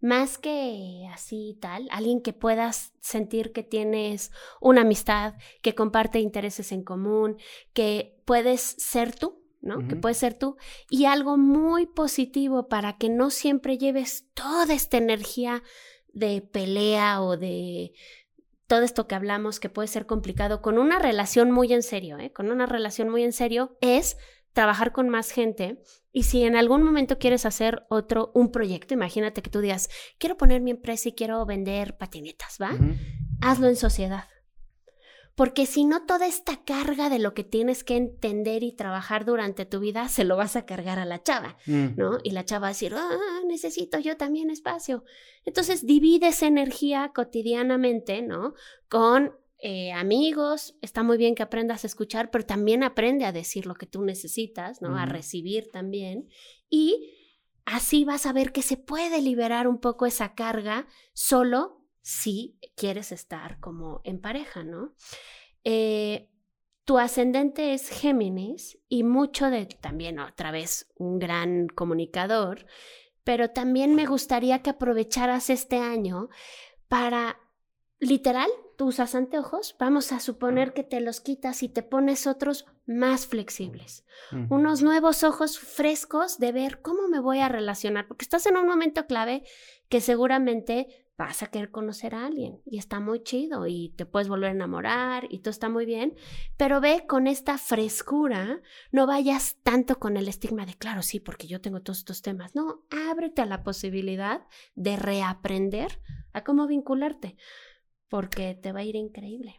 más 0.00 0.38
que 0.38 1.06
así 1.12 1.50
y 1.50 1.54
tal, 1.54 1.88
alguien 1.90 2.22
que 2.22 2.32
puedas 2.32 2.92
sentir 3.00 3.52
que 3.52 3.62
tienes 3.62 4.32
una 4.60 4.80
amistad, 4.82 5.34
que 5.62 5.74
comparte 5.74 6.20
intereses 6.20 6.72
en 6.72 6.82
común, 6.82 7.36
que 7.72 8.20
puedes 8.24 8.60
ser 8.60 9.14
tú, 9.14 9.42
¿no? 9.60 9.86
Que 9.86 9.96
puedes 9.96 10.16
ser 10.16 10.34
tú. 10.34 10.56
Y 10.88 11.04
algo 11.04 11.36
muy 11.36 11.86
positivo 11.86 12.68
para 12.68 12.96
que 12.96 13.10
no 13.10 13.30
siempre 13.30 13.76
lleves 13.76 14.26
toda 14.32 14.72
esta 14.72 14.96
energía 14.96 15.62
de 16.12 16.40
pelea 16.40 17.20
o 17.22 17.36
de 17.36 17.92
todo 18.66 18.82
esto 18.82 19.06
que 19.06 19.14
hablamos 19.14 19.60
que 19.60 19.68
puede 19.68 19.88
ser 19.88 20.06
complicado 20.06 20.62
con 20.62 20.78
una 20.78 20.98
relación 20.98 21.50
muy 21.50 21.72
en 21.72 21.82
serio, 21.82 22.18
¿eh? 22.18 22.32
con 22.32 22.50
una 22.50 22.66
relación 22.66 23.08
muy 23.08 23.24
en 23.24 23.32
serio, 23.32 23.76
es 23.80 24.16
trabajar 24.52 24.92
con 24.92 25.08
más 25.08 25.30
gente 25.30 25.82
Y 26.12 26.24
si 26.24 26.42
en 26.42 26.56
algún 26.56 26.82
momento 26.82 27.18
quieres 27.18 27.46
hacer 27.46 27.84
otro, 27.88 28.32
un 28.34 28.50
proyecto, 28.50 28.94
imagínate 28.94 29.42
que 29.42 29.50
tú 29.50 29.60
digas, 29.60 29.88
quiero 30.18 30.36
poner 30.36 30.60
mi 30.60 30.72
empresa 30.72 31.08
y 31.08 31.12
quiero 31.12 31.44
vender 31.46 31.96
patinetas, 31.96 32.58
¿va? 32.60 32.72
Hazlo 33.40 33.68
en 33.68 33.76
sociedad. 33.76 34.24
Porque 35.36 35.64
si 35.64 35.84
no, 35.84 36.04
toda 36.04 36.26
esta 36.26 36.62
carga 36.64 37.08
de 37.08 37.18
lo 37.18 37.32
que 37.32 37.44
tienes 37.44 37.84
que 37.84 37.96
entender 37.96 38.62
y 38.62 38.74
trabajar 38.74 39.24
durante 39.24 39.64
tu 39.64 39.78
vida 39.80 40.08
se 40.08 40.24
lo 40.24 40.36
vas 40.36 40.56
a 40.56 40.66
cargar 40.66 40.98
a 40.98 41.04
la 41.06 41.22
chava, 41.22 41.56
Mm. 41.66 41.96
¿no? 41.96 42.18
Y 42.22 42.32
la 42.32 42.44
chava 42.44 42.62
va 42.62 42.66
a 42.66 42.70
decir, 42.70 42.92
ah, 42.94 43.40
necesito 43.46 43.98
yo 44.00 44.16
también 44.16 44.50
espacio. 44.50 45.04
Entonces 45.44 45.86
divide 45.86 46.28
esa 46.28 46.46
energía 46.46 47.12
cotidianamente, 47.14 48.20
¿no? 48.20 48.54
Con 48.90 49.32
eh, 49.62 49.92
amigos, 49.92 50.74
está 50.80 51.02
muy 51.02 51.18
bien 51.18 51.34
que 51.34 51.42
aprendas 51.42 51.84
a 51.84 51.86
escuchar, 51.86 52.30
pero 52.30 52.46
también 52.46 52.82
aprende 52.82 53.24
a 53.24 53.32
decir 53.32 53.66
lo 53.66 53.74
que 53.74 53.86
tú 53.86 54.02
necesitas, 54.02 54.80
¿no? 54.80 54.96
A 54.96 55.06
recibir 55.06 55.70
también. 55.70 56.28
Y 56.68 57.14
así 57.64 58.04
vas 58.04 58.26
a 58.26 58.32
ver 58.32 58.52
que 58.52 58.62
se 58.62 58.76
puede 58.76 59.20
liberar 59.20 59.68
un 59.68 59.78
poco 59.78 60.06
esa 60.06 60.34
carga 60.34 60.86
solo 61.12 61.84
si 62.00 62.58
quieres 62.74 63.12
estar 63.12 63.60
como 63.60 64.00
en 64.04 64.20
pareja, 64.20 64.64
¿no? 64.64 64.94
Eh, 65.64 66.30
tu 66.84 66.98
ascendente 66.98 67.74
es 67.74 67.88
Géminis 67.88 68.78
y 68.88 69.04
mucho 69.04 69.50
de 69.50 69.66
también 69.66 70.18
otra 70.18 70.50
vez 70.50 70.90
un 70.96 71.18
gran 71.18 71.68
comunicador, 71.68 72.66
pero 73.24 73.50
también 73.50 73.94
me 73.94 74.06
gustaría 74.06 74.62
que 74.62 74.70
aprovecharas 74.70 75.50
este 75.50 75.76
año 75.76 76.30
para 76.88 77.38
literal, 78.00 78.50
tú 78.80 78.86
usas 78.86 79.14
anteojos, 79.14 79.76
vamos 79.78 80.10
a 80.10 80.20
suponer 80.20 80.72
que 80.72 80.82
te 80.82 81.00
los 81.00 81.20
quitas 81.20 81.62
y 81.62 81.68
te 81.68 81.82
pones 81.82 82.26
otros 82.26 82.64
más 82.86 83.26
flexibles. 83.26 84.06
Unos 84.48 84.82
nuevos 84.82 85.22
ojos 85.22 85.58
frescos 85.58 86.38
de 86.38 86.50
ver 86.50 86.80
cómo 86.80 87.06
me 87.06 87.20
voy 87.20 87.40
a 87.40 87.50
relacionar, 87.50 88.08
porque 88.08 88.24
estás 88.24 88.46
en 88.46 88.56
un 88.56 88.66
momento 88.66 89.06
clave 89.06 89.42
que 89.90 90.00
seguramente 90.00 91.10
vas 91.18 91.42
a 91.42 91.48
querer 91.48 91.70
conocer 91.70 92.14
a 92.14 92.24
alguien 92.24 92.62
y 92.64 92.78
está 92.78 93.00
muy 93.00 93.22
chido 93.22 93.66
y 93.66 93.92
te 93.98 94.06
puedes 94.06 94.30
volver 94.30 94.48
a 94.48 94.54
enamorar 94.54 95.26
y 95.28 95.40
todo 95.40 95.50
está 95.50 95.68
muy 95.68 95.84
bien, 95.84 96.16
pero 96.56 96.80
ve 96.80 97.04
con 97.06 97.26
esta 97.26 97.58
frescura, 97.58 98.62
no 98.92 99.06
vayas 99.06 99.58
tanto 99.62 99.98
con 99.98 100.16
el 100.16 100.26
estigma 100.26 100.64
de, 100.64 100.72
claro, 100.72 101.02
sí, 101.02 101.20
porque 101.20 101.46
yo 101.46 101.60
tengo 101.60 101.82
todos 101.82 101.98
estos 101.98 102.22
temas, 102.22 102.54
no, 102.54 102.86
ábrete 103.10 103.42
a 103.42 103.46
la 103.46 103.62
posibilidad 103.62 104.46
de 104.74 104.96
reaprender 104.96 106.00
a 106.32 106.44
cómo 106.44 106.66
vincularte, 106.66 107.36
porque 108.10 108.54
te 108.54 108.72
va 108.72 108.80
a 108.80 108.84
ir 108.84 108.96
increíble. 108.96 109.54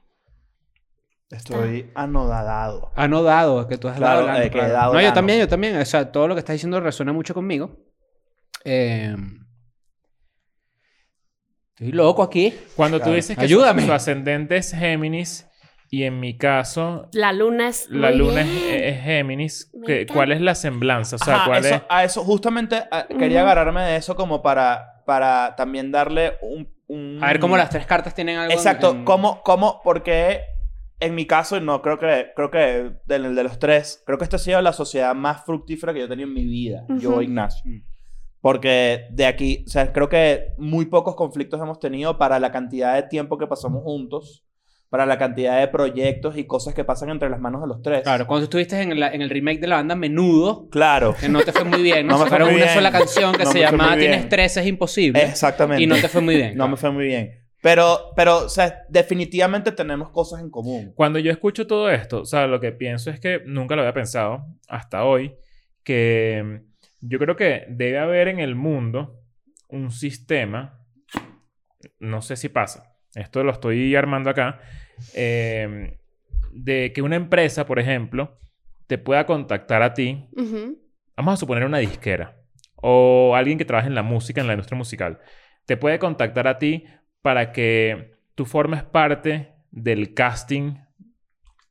Estoy 1.32 1.90
anodadado. 1.96 2.92
Anodado, 2.96 3.66
que 3.68 3.78
tú 3.78 3.88
has 3.88 3.96
Claro, 3.98 4.18
dado 4.18 4.22
hablando, 4.28 4.42
eh, 4.48 4.52
que 4.52 4.58
he 4.58 4.62
claro. 4.62 4.74
dado 4.74 4.94
No, 4.96 5.02
yo 5.02 5.14
también, 5.14 5.40
yo 5.40 5.48
también. 5.48 5.78
O 5.78 5.86
sea, 5.86 6.12
todo 6.12 6.28
lo 6.28 6.36
que 6.36 6.40
estás 6.40 6.56
diciendo 6.56 6.80
resuena 6.82 7.14
mucho 7.14 7.34
conmigo. 7.34 7.78
Eh, 8.66 9.16
Estoy 11.70 11.94
loco 11.94 12.22
aquí. 12.22 12.54
Cuando 12.76 13.00
tú 13.02 13.12
dices 13.14 13.38
que 13.38 13.44
Ayúdame. 13.46 13.82
Su, 13.82 13.88
su 13.88 13.94
ascendente 13.94 14.58
es 14.58 14.72
Géminis 14.74 15.48
y 15.90 16.04
en 16.04 16.20
mi 16.20 16.38
caso 16.38 17.10
La 17.14 17.34
luna 17.34 17.70
es... 17.70 17.90
la 17.90 18.12
luna 18.12 18.42
es, 18.42 19.02
Géminis, 19.02 19.72
que-. 19.86 20.06
¿cuál 20.06 20.32
es 20.32 20.42
la 20.42 20.54
semblanza? 20.56 21.16
O 21.16 21.20
sea, 21.20 21.36
Ajá, 21.38 21.46
¿cuál 21.46 21.66
eso- 21.66 21.76
es? 21.76 21.82
A 21.90 22.04
eso, 22.04 22.24
justamente 22.24 22.76
a- 22.92 23.08
quería 23.08 23.42
agarrarme 23.42 23.82
de 23.84 23.96
eso 23.96 24.16
como 24.16 24.42
para, 24.42 25.02
para 25.06 25.56
también 25.56 25.92
darle 25.92 26.34
un, 26.42 26.68
un- 26.92 27.24
A 27.24 27.28
ver 27.28 27.40
cómo 27.40 27.58
las 27.58 27.70
tres 27.70 27.86
cartas 27.86 28.14
tienen 28.14 28.38
algo. 28.38 28.54
Exacto, 28.54 28.92
en- 28.92 29.06
¿cómo, 29.06 29.42
cómo, 29.44 29.82
porque 29.84 30.42
en 31.00 31.16
mi 31.16 31.26
caso, 31.26 31.60
no 31.60 31.82
creo 31.82 31.98
que, 31.98 32.28
creo 32.36 32.52
que 32.52 32.92
del 33.06 33.34
de 33.36 33.44
los 33.44 33.58
tres, 33.60 34.04
creo 34.06 34.18
que 34.18 34.24
esta 34.24 34.36
ha 34.36 34.40
sido 34.40 34.62
la 34.62 34.74
sociedad 34.74 35.16
más 35.16 35.44
fructífera 35.46 35.94
que 35.94 36.00
yo 36.00 36.06
he 36.06 36.10
tenido 36.10 36.28
en 36.28 36.34
mi 36.36 36.46
vida, 36.46 36.86
yo, 37.00 37.12
Ujú. 37.12 37.22
Ignacio. 37.24 37.64
Mm. 37.66 37.82
Porque 38.42 39.08
de 39.12 39.26
aquí, 39.26 39.64
o 39.68 39.70
sea, 39.70 39.92
creo 39.94 40.10
que 40.10 40.54
muy 40.58 40.86
pocos 40.86 41.16
conflictos 41.16 41.62
hemos 41.62 41.80
tenido 41.80 42.18
para 42.18 42.40
la 42.40 42.52
cantidad 42.52 42.96
de 42.96 43.04
tiempo 43.04 43.38
que 43.38 43.46
pasamos 43.48 43.84
juntos, 43.84 44.44
para 44.92 45.06
la 45.06 45.18
cantidad 45.18 45.58
de 45.58 45.70
proyectos 45.70 46.38
y 46.38 46.44
cosas 46.44 46.74
que 46.74 46.84
pasan 46.84 47.10
entre 47.12 47.30
las 47.30 47.40
manos 47.40 47.62
de 47.62 47.68
los 47.70 47.82
tres. 47.82 48.02
Claro, 48.04 48.28
cuando 48.28 48.44
estuviste 48.44 48.80
en, 48.82 49.00
la- 49.00 49.12
en 49.14 49.22
el 49.22 49.30
remake 49.30 49.62
de 49.62 49.68
la 49.68 49.78
banda 49.78 49.96
Menudo, 49.96 50.68
Claro, 50.70 51.16
que 51.18 51.30
no 51.30 51.40
te 51.42 51.54
fue 51.54 51.64
muy 51.64 51.82
bien, 51.82 52.06
¿no? 52.08 52.18
No 52.18 52.24
me 52.26 52.30
fue 52.30 52.40
muy 52.40 52.48
una 52.56 52.64
bien. 52.66 52.70
sola 52.76 52.92
canción 52.92 53.32
que 53.32 53.46
No 53.46 53.52
se 53.52 53.60
me 53.60 53.64
fue 53.68 53.72
llamaba 53.72 53.92
muy 53.92 54.00
bien. 54.00 54.12
Tienes 54.12 54.30
tres 54.30 54.58
es 54.58 54.68
imposible. 54.68 55.24
exactamente. 55.24 55.82
Y 55.82 55.88
no 55.88 55.96
te 55.96 56.10
fue 56.10 56.20
muy 56.22 56.36
bien. 56.36 56.58
No 56.58 56.68
me 56.68 56.76
fue 56.76 56.92
muy 56.92 57.06
bien. 57.06 57.32
Pero, 57.62 58.12
pero, 58.18 58.40
o 58.46 58.50
sea, 58.50 58.82
definitivamente 58.90 59.72
tenemos 59.72 60.10
cosas 60.10 60.42
en 60.42 60.50
común. 60.50 60.92
Cuando 60.94 61.20
yo 61.20 61.32
escucho 61.32 61.66
todo 61.68 61.90
esto, 61.90 62.22
o 62.22 62.26
sea, 62.26 62.46
lo 62.48 62.60
que 62.60 62.74
pienso 62.74 63.10
es 63.12 63.20
que 63.22 63.42
nunca 63.46 63.76
lo 63.78 63.84
había 63.84 63.94
pensado 63.94 64.46
hasta 64.68 65.06
hoy, 65.06 65.36
que 65.86 66.44
mm, 66.44 67.08
yo 67.08 67.18
creo 67.18 67.36
que 67.38 67.66
debe 67.70 67.98
haber 68.00 68.28
en 68.28 68.40
el 68.40 68.56
mundo 68.56 69.22
un 69.70 69.90
sistema, 69.92 70.80
no 72.00 72.22
sé 72.22 72.36
si 72.36 72.50
pasa, 72.50 72.94
esto 73.16 73.44
lo 73.44 73.52
estoy 73.52 73.96
armando 73.96 74.30
acá, 74.30 74.60
eh, 75.14 75.98
de 76.54 76.92
que 76.94 77.02
una 77.02 77.16
empresa, 77.16 77.66
por 77.66 77.80
ejemplo, 77.80 78.38
te 78.88 78.98
pueda 78.98 79.26
contactar 79.26 79.82
a 79.84 79.94
ti, 79.94 80.28
vamos 81.16 81.34
a 81.34 81.38
suponer 81.38 81.66
una 81.66 81.78
disquera, 81.78 82.36
o 82.76 83.36
alguien 83.36 83.58
que 83.58 83.66
trabaje 83.66 83.88
en 83.88 83.96
la 83.96 84.04
música, 84.04 84.42
en 84.42 84.48
la 84.48 84.54
industria 84.54 84.78
musical, 84.78 85.20
te 85.66 85.78
puede 85.78 86.00
contactar 86.00 86.48
a 86.48 86.58
ti 86.58 86.86
para 87.22 87.52
que 87.52 88.16
tú 88.36 88.46
formes 88.46 88.84
parte 88.84 89.54
del 89.72 90.14
casting 90.14 90.76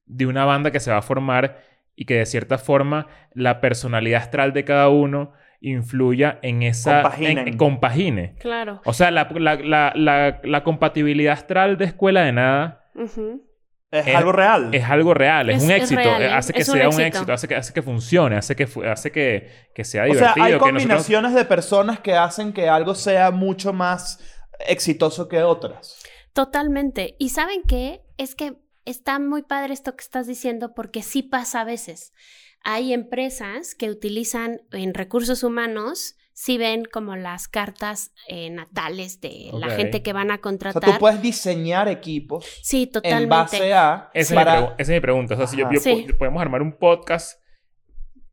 de 0.06 0.26
una 0.26 0.44
banda 0.44 0.70
que 0.70 0.80
se 0.80 0.90
va 0.90 0.98
a 0.98 1.02
formar 1.02 1.58
y 1.94 2.04
que 2.06 2.14
de 2.14 2.26
cierta 2.26 2.56
forma 2.58 3.06
la 3.34 3.60
personalidad 3.60 4.22
astral 4.22 4.52
de 4.52 4.64
cada 4.64 4.88
uno 4.88 5.32
influya 5.60 6.38
en 6.42 6.62
esa... 6.62 7.02
Compaginen. 7.02 7.38
en- 7.38 7.48
en- 7.48 7.56
compagine. 7.58 8.34
Claro. 8.40 8.80
O 8.86 8.92
sea, 8.94 9.10
la, 9.10 9.28
la- 9.34 9.56
la- 9.56 9.92
la- 9.94 10.40
la 10.42 10.62
compatibilidad 10.64 11.34
astral 11.34 11.76
de 11.76 11.84
escuela 11.84 12.22
de 12.22 12.32
nada 12.32 12.79
Es, 12.94 14.06
Es- 14.06 14.14
algo 14.14 14.30
real. 14.32 14.72
es 14.72 14.84
algo 14.84 15.14
real, 15.14 15.50
es, 15.50 15.56
Es- 15.58 15.62
un 15.64 15.70
es 15.72 15.82
éxito, 15.82 16.00
real, 16.00 16.22
eh, 16.22 16.26
¿eh? 16.26 16.32
hace 16.32 16.52
que 16.52 16.64
sea 16.64 16.74
un 16.88 17.00
éxito. 17.00 17.02
éxito, 17.02 17.32
hace 17.32 17.48
que, 17.48 17.56
hace 17.56 17.72
que 17.72 17.82
funcione, 17.82 18.36
hace 18.36 18.54
que, 18.54 18.68
hace 18.88 19.10
que, 19.10 19.50
que 19.74 19.84
sea 19.84 20.02
o 20.02 20.06
sea, 20.06 20.12
divertido. 20.14 20.44
hay 20.44 20.52
que 20.52 20.56
nosotros- 20.58 20.72
combinaciones 20.80 21.34
de 21.34 21.44
personas 21.44 22.00
que 22.00 22.14
hacen 22.14 22.52
que 22.52 22.68
algo 22.68 22.94
sea 22.94 23.30
mucho 23.32 23.72
más 23.72 24.20
exitoso 24.66 25.28
que 25.28 25.42
otras. 25.42 25.96
Totalmente. 26.32 27.16
Y 27.18 27.30
saben 27.30 27.62
qué? 27.66 28.02
Es 28.16 28.34
que 28.36 28.54
está 28.84 29.18
muy 29.18 29.42
padre 29.42 29.72
esto 29.74 29.96
que 29.96 30.02
estás 30.04 30.26
diciendo 30.28 30.72
porque 30.74 31.02
sí 31.02 31.22
pasa 31.24 31.62
a 31.62 31.64
veces. 31.64 32.12
Hay 32.62 32.92
empresas 32.92 33.74
que 33.74 33.90
utilizan 33.90 34.60
en 34.70 34.94
recursos 34.94 35.42
humanos, 35.42 36.14
sí 36.42 36.56
ven 36.56 36.86
como 36.90 37.16
las 37.16 37.48
cartas 37.48 38.12
eh, 38.26 38.48
natales 38.48 39.20
de 39.20 39.50
la 39.52 39.68
gente 39.70 40.02
que 40.02 40.14
van 40.14 40.30
a 40.30 40.36
O 40.36 40.40
contratar. 40.40 40.82
sea, 40.82 40.94
tú 40.94 40.98
puedes 40.98 41.20
diseñar 41.20 41.86
equipos 41.88 42.46
Sí, 42.62 42.84
en 42.84 42.90
totalmente. 42.92 43.26
base 43.28 43.74
a... 43.74 44.08
Esa, 44.14 44.34
para- 44.34 44.54
es 44.54 44.58
mi 44.60 44.64
pregu- 44.64 44.74
esa 44.78 44.92
es 44.92 44.96
mi 44.96 45.00
pregunta. 45.00 45.34
O 45.34 45.36
sea, 45.36 45.46
si 45.46 45.56
yo, 45.58 45.68
Sí. 45.78 46.06
podemos 46.18 46.40
armar 46.40 46.62
un 46.62 46.72
podcast 46.78 47.38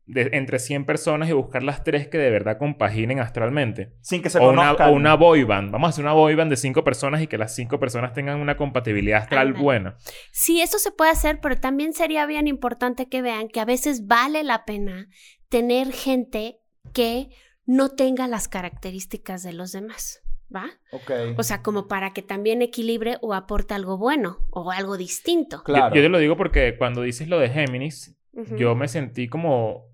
de 0.06 0.30
entre 0.32 0.58
100 0.58 0.86
personas 0.86 1.28
y 1.28 1.32
buscar 1.32 1.62
las 1.62 1.84
tres 1.84 2.08
que 2.08 2.16
de 2.16 2.30
verdad 2.30 2.56
compaginen 2.56 3.20
astralmente. 3.20 3.92
sin 4.00 4.22
que 4.22 4.30
se 4.30 4.38
O 4.38 4.48
una, 4.48 4.62
conozcan. 4.62 4.88
o 4.88 4.92
una 4.94 5.14
boy 5.14 5.44
band. 5.44 5.70
Vamos 5.70 5.88
a 5.88 5.90
hacer 5.90 6.02
una 6.04 6.14
boy 6.14 6.34
band 6.34 6.48
de 6.50 6.56
5 6.56 6.82
personas 6.82 7.20
y 7.20 7.26
que 7.26 7.36
las 7.36 7.54
5 7.54 7.78
personas 7.78 8.14
tengan 8.14 8.40
una 8.40 8.56
compatibilidad 8.56 9.20
astral 9.20 9.52
buena. 9.52 9.98
Sí, 10.32 10.62
eso 10.62 10.78
se 10.78 10.92
puede 10.92 11.10
hacer, 11.10 11.40
pero 11.42 11.58
también 11.58 11.92
sería 11.92 12.24
bien 12.24 12.46
importante 12.46 13.06
que 13.10 13.20
vean 13.20 13.48
que 13.48 13.60
a 13.60 13.66
veces 13.66 14.06
vale 14.06 14.44
la 14.44 14.64
pena 14.64 15.08
tener 15.50 15.92
gente 15.92 16.56
que 16.94 17.28
no 17.68 17.90
tenga 17.90 18.26
las 18.28 18.48
características 18.48 19.42
de 19.42 19.52
los 19.52 19.72
demás, 19.72 20.22
¿va? 20.54 20.70
Ok. 20.90 21.10
O 21.36 21.42
sea, 21.42 21.62
como 21.62 21.86
para 21.86 22.14
que 22.14 22.22
también 22.22 22.62
equilibre 22.62 23.18
o 23.20 23.34
aporte 23.34 23.74
algo 23.74 23.98
bueno 23.98 24.38
o 24.50 24.70
algo 24.70 24.96
distinto. 24.96 25.58
Yo- 25.58 25.64
claro. 25.64 25.94
Yo, 25.94 26.00
te 26.00 26.08
lo 26.08 26.18
digo 26.18 26.34
porque 26.38 26.76
cuando 26.78 27.02
dices 27.02 27.28
lo 27.28 27.38
de 27.38 27.50
Géminis, 27.50 28.16
yo 28.56 28.74
me 28.74 28.88
sentí 28.88 29.28
como 29.28 29.84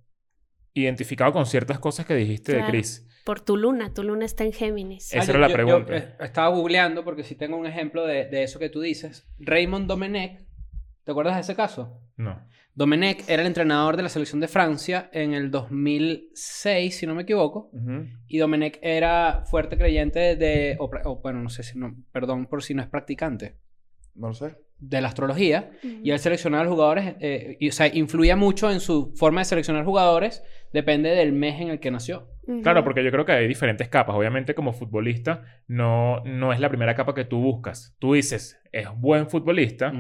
identificado 0.73 1.33
con 1.33 1.47
ciertas 1.47 1.79
cosas 1.79 2.07
que 2.07 2.15
dijiste 2.15 2.53
Claro. 2.53 2.67
de 2.67 2.71
Chris. 2.71 3.07
Por 3.25 3.41
tu 3.41 3.57
luna, 3.57 3.93
tu 3.95 4.03
luna 4.03 4.25
está 4.25 4.45
en 4.45 4.53
Géminis. 4.53 5.13
Esa 5.13 5.21
Ah, 5.21 5.25
era 5.25 5.33
yo- 5.35 5.39
la 5.49 5.49
pregunta. 5.53 5.89
yo, 5.93 5.97
eh, 5.97 6.15
estaba 6.21 6.49
googleando 6.49 7.05
porque 7.05 7.25
si 7.25 7.35
tengo 7.37 7.57
un 7.57 7.67
ejemplo 7.67 8.05
de, 8.07 8.27
de 8.27 8.43
eso 8.43 8.59
que 8.59 8.69
tú 8.69 8.81
dices. 8.81 9.27
Raymond 9.39 9.89
Domenech, 9.89 10.47
¿te 11.05 11.11
acuerdas 11.11 11.35
de 11.37 11.41
ese 11.41 11.55
caso? 11.57 12.01
No. 12.17 12.47
Domenech 12.75 13.29
era 13.29 13.43
el 13.43 13.47
entrenador 13.47 13.97
de 13.97 14.03
la 14.03 14.09
selección 14.09 14.41
de 14.41 14.49
Francia 14.49 15.09
en 15.13 15.33
el 15.33 15.51
2006, 15.51 16.97
si 16.97 17.07
no 17.07 17.15
me 17.15 17.23
equivoco. 17.23 17.71
Y 18.27 18.39
Domenech 18.39 18.79
era 18.83 19.45
fuerte 19.47 19.77
creyente 19.77 20.37
de... 20.37 20.77
O, 20.79 21.21
bueno, 21.23 21.41
no 21.41 21.49
sé 21.49 21.63
si 21.63 21.79
no... 21.79 21.95
Perdón 22.13 22.47
por 22.47 22.63
si 22.63 22.75
no 22.75 22.83
es 22.83 22.89
practicante. 22.89 23.57
No 24.15 24.29
lo 24.29 24.35
sé. 24.35 24.57
de 24.79 25.01
la 25.01 25.09
astrología 25.09 25.71
y 25.83 26.11
él 26.11 26.19
seleccionaba 26.19 26.63
a 26.63 26.65
los 26.65 26.75
jugadores, 26.75 27.17
eh, 27.21 27.57
y, 27.59 27.69
o 27.69 27.73
sea, 27.73 27.87
influía 27.95 28.37
mucho 28.37 28.71
en 28.71 28.81
su 28.81 29.13
forma 29.17 29.41
de 29.41 29.47
seleccionar 29.47 29.85
jugadores, 29.85 30.43
depende 30.73 31.11
del 31.11 31.33
mes 31.33 31.61
en 31.61 31.69
el 31.69 31.81
que 31.81 31.91
nació. 31.91 32.29
Claro, 32.63 32.85
porque 32.85 33.03
yo 33.03 33.11
creo 33.11 33.25
que 33.25 33.33
hay 33.33 33.49
diferentes 33.49 33.89
capas. 33.89 34.15
Obviamente, 34.17 34.55
como 34.55 34.73
futbolista, 34.73 35.43
no, 35.67 36.23
no 36.25 36.53
es 36.53 36.61
la 36.61 36.69
primera 36.69 36.95
capa 36.95 37.15
que 37.15 37.25
tú 37.25 37.41
buscas. 37.41 37.97
Tú 37.99 38.15
dices, 38.15 38.61
es 38.73 38.89
buen 38.97 39.29
futbolista, 39.31 39.93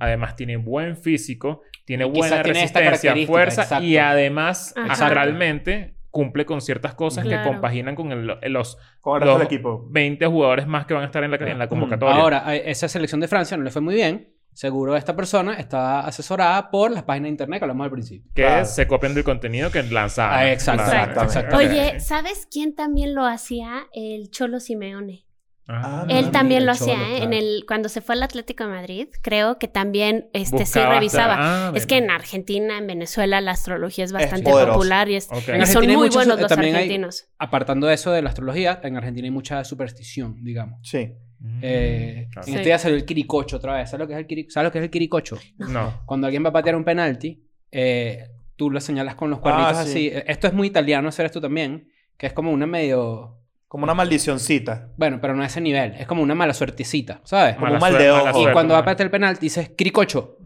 además 0.00 0.36
tiene 0.36 0.56
buen 0.56 0.96
físico, 0.96 1.62
tiene 1.84 2.04
Y 2.06 2.10
buena 2.10 2.42
tiene 2.42 2.60
resistencia, 2.60 3.14
fuerza 3.26 3.62
exacto. 3.62 3.84
y 3.84 3.96
además, 3.98 4.74
astralmente, 4.76 5.94
cumple 6.10 6.44
con 6.44 6.60
ciertas 6.60 6.94
cosas 6.94 7.24
que 7.26 7.40
compaginan 7.42 7.94
con 7.94 8.12
el- 8.12 8.26
los 8.52 8.76
Con 9.00 9.14
el 9.16 9.20
resto 9.22 9.32
Los- 9.32 9.38
del 9.38 9.46
equipo. 9.46 9.86
20 9.90 10.26
jugadores 10.26 10.66
más 10.66 10.84
que 10.86 10.94
van 10.94 11.02
a 11.04 11.06
estar 11.06 11.24
en 11.24 11.30
la, 11.30 11.36
en 11.38 11.58
la 11.58 11.68
convocatoria. 11.68 12.16
Ahora, 12.20 12.46
a 12.46 12.54
esa 12.54 12.86
selección 12.88 13.20
de 13.20 13.28
Francia 13.28 13.56
no 13.56 13.64
le 13.64 13.70
fue 13.70 13.80
muy 13.82 13.94
bien. 13.94 14.28
Seguro 14.54 14.96
esta 14.96 15.16
persona 15.16 15.54
está 15.54 16.00
asesorada 16.00 16.70
por 16.70 16.90
las 16.90 17.04
páginas 17.04 17.24
de 17.24 17.30
internet 17.30 17.60
que 17.60 17.64
hablamos 17.64 17.84
al 17.86 17.90
principio. 17.90 18.30
que 18.34 18.42
Claro. 18.42 18.64
se 18.66 18.86
copian 18.86 19.14
del 19.14 19.24
contenido 19.24 19.70
que 19.70 19.82
lanzaban. 19.82 20.38
Ah, 20.38 20.52
exacto, 20.52 20.82
Exactamente. 20.82 21.24
exactamente. 21.24 21.70
Oye, 21.90 22.00
¿sabes 22.00 22.46
quién 22.50 22.74
también 22.74 23.14
lo 23.14 23.24
hacía? 23.24 23.86
El 23.94 24.30
Cholo 24.30 24.60
Simeone. 24.60 25.26
Ah, 25.68 26.02
Ah, 26.02 26.06
Él 26.08 26.30
también 26.32 26.66
lo 26.66 26.72
el 26.72 26.78
Cholo, 26.78 26.92
hacía, 26.92 27.08
¿eh? 27.08 27.22
En 27.22 27.30
claro. 27.30 27.36
el, 27.46 27.64
cuando 27.66 27.88
se 27.88 28.00
fue 28.00 28.14
al 28.16 28.22
Atlético 28.24 28.64
de 28.64 28.70
Madrid, 28.70 29.08
creo 29.22 29.58
que 29.58 29.68
también 29.68 30.28
este, 30.32 30.58
sí 30.58 30.64
Buscaba 30.64 30.94
revisaba. 30.94 31.36
ah, 31.38 31.72
es 31.74 31.86
que 31.86 31.96
en 31.98 32.10
Argentina, 32.10 32.76
en 32.78 32.86
Venezuela, 32.88 33.40
la 33.40 33.52
astrología 33.52 34.04
es 34.04 34.12
bastante 34.12 34.50
poderosa. 34.50 34.72
popular 34.74 35.08
y, 35.08 35.14
es, 35.16 35.28
Ok. 35.30 35.44
y 35.48 35.50
En 35.52 35.66
son 35.68 35.86
muy 35.86 35.96
muchos- 35.96 36.16
buenos 36.16 36.40
los 36.40 36.48
también 36.48 36.74
hay- 36.74 36.82
argentinos. 36.82 37.28
Apartando 37.38 37.88
eso 37.90 38.10
de 38.10 38.22
la 38.22 38.28
astrología, 38.30 38.80
en 38.82 38.96
Argentina 38.96 39.24
hay 39.26 39.30
mucha 39.30 39.64
superstición, 39.64 40.42
digamos. 40.42 40.80
Sí. 40.82 41.14
Mm, 41.44 41.58
Eh, 41.62 42.28
claro. 42.32 42.46
En 42.46 42.52
Sí. 42.52 42.58
este 42.58 42.68
día 42.68 42.78
salió 42.78 42.96
el 42.96 43.04
quiricocho 43.04 43.56
otra 43.56 43.74
vez. 43.74 43.90
¿Sabes 43.90 44.00
lo 44.04 44.06
que 44.06 44.12
es 44.14 44.18
el, 44.20 44.26
quiri- 44.28 44.48
¿Sabes 44.48 44.68
lo 44.68 44.72
que 44.72 44.78
es 44.78 44.84
el 44.84 44.90
quiricocho? 44.90 45.38
No. 45.58 46.02
Cuando 46.06 46.26
alguien 46.28 46.44
va 46.44 46.50
a 46.50 46.52
patear 46.52 46.76
un 46.76 46.84
penalti, 46.84 47.42
eh, 47.72 48.28
tú 48.56 48.70
lo 48.70 48.80
señalas 48.80 49.14
con 49.16 49.28
los 49.30 49.40
cuernitos 49.40 49.76
Ah, 49.76 49.84
sí. 49.84 49.90
así. 49.90 50.06
Eh, 50.08 50.24
Esto 50.28 50.46
es 50.46 50.52
muy 50.52 50.68
italiano 50.68 51.08
hacer 51.08 51.26
esto 51.26 51.40
también, 51.40 51.88
que 52.16 52.26
es 52.26 52.32
como 52.32 52.52
una 52.52 52.66
medio... 52.66 53.38
Como 53.66 53.84
una 53.84 53.94
maldicioncita. 53.94 54.90
Bueno, 54.98 55.18
pero 55.20 55.34
no 55.34 55.42
a 55.42 55.46
ese 55.46 55.60
nivel. 55.60 55.94
Es 55.98 56.06
como 56.06 56.22
una 56.22 56.34
mala 56.34 56.52
suertecita, 56.52 57.20
¿sabes? 57.24 57.54
Como 57.54 57.66
Mala 57.66 57.76
un 57.76 57.80
mal 57.80 57.98
de 57.98 58.10
ojo. 58.10 58.48
Y 58.48 58.52
cuando 58.52 58.74
va 58.74 58.80
a 58.80 58.84
patear 58.84 59.06
el 59.06 59.10
penalti 59.10 59.46
dices 59.46 59.70
quiricocho. 59.70 60.36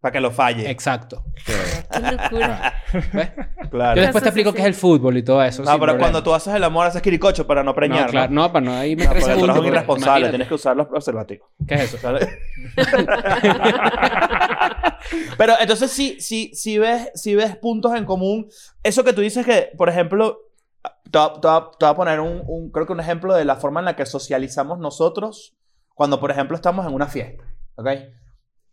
Para 0.00 0.12
que 0.12 0.20
lo 0.20 0.30
falle. 0.30 0.70
Exacto. 0.70 1.24
Qué 1.44 1.52
locura. 2.00 2.72
¿Ves? 3.12 3.30
Claro. 3.70 3.96
Yo 3.96 4.02
después 4.02 4.22
te 4.24 4.30
explico 4.30 4.52
qué 4.54 4.60
es 4.62 4.66
el 4.66 4.74
fútbol 4.74 5.18
y 5.18 5.22
todo 5.22 5.42
eso. 5.42 5.62
No, 5.62 5.66
pero 5.72 5.78
problema. 5.78 5.98
cuando 6.00 6.22
tú 6.22 6.32
haces 6.32 6.54
el 6.54 6.64
amor 6.64 6.86
haces 6.86 7.02
quiricocho 7.02 7.46
para 7.46 7.62
no 7.62 7.74
preñar. 7.74 8.06
No, 8.06 8.10
claro, 8.10 8.32
no, 8.32 8.50
para 8.52 8.64
no 8.64 8.72
ahí 8.72 8.96
me 8.96 9.04
No, 9.04 9.10
porque 9.10 9.24
tú 9.34 9.44
eres 9.44 9.56
un 9.58 9.66
irresponsable. 9.66 10.10
imagínate. 10.10 10.30
Tienes 10.30 10.48
que 10.48 10.54
usar 10.54 10.74
los 10.76 10.86
preservativos. 10.86 11.48
¿Qué 11.68 11.74
es 11.74 11.80
eso? 11.82 11.98
¿Sale? 11.98 12.26
Pero 15.36 15.54
entonces 15.60 15.90
sí, 15.90 16.16
sí, 16.20 16.50
sí 16.54 16.78
ves, 16.78 17.10
sí 17.14 17.34
ves 17.34 17.56
puntos 17.56 17.94
en 17.94 18.04
común. 18.04 18.48
Eso 18.82 19.04
que 19.04 19.12
tú 19.12 19.20
dices 19.20 19.44
que, 19.44 19.70
por 19.76 19.88
ejemplo, 19.88 20.38
te 21.10 21.18
voy 21.18 21.28
a- 21.28 21.32
te 21.34 21.40
te 21.78 21.84
voy 21.86 21.90
a 21.92 21.94
poner 21.94 22.20
un, 22.20 22.42
un- 22.46 22.70
creo 22.70 22.86
que 22.86 22.92
un 22.92 23.00
ejemplo 23.00 23.34
de 23.34 23.44
la 23.44 23.56
forma 23.56 23.80
en 23.80 23.86
la 23.86 23.96
que 23.96 24.06
socializamos 24.06 24.78
nosotros 24.78 25.54
cuando, 25.94 26.20
por 26.20 26.30
ejemplo, 26.30 26.56
estamos 26.56 26.86
en 26.86 26.94
una 26.94 27.06
fiesta. 27.06 27.44
¿Ok? 27.76 27.88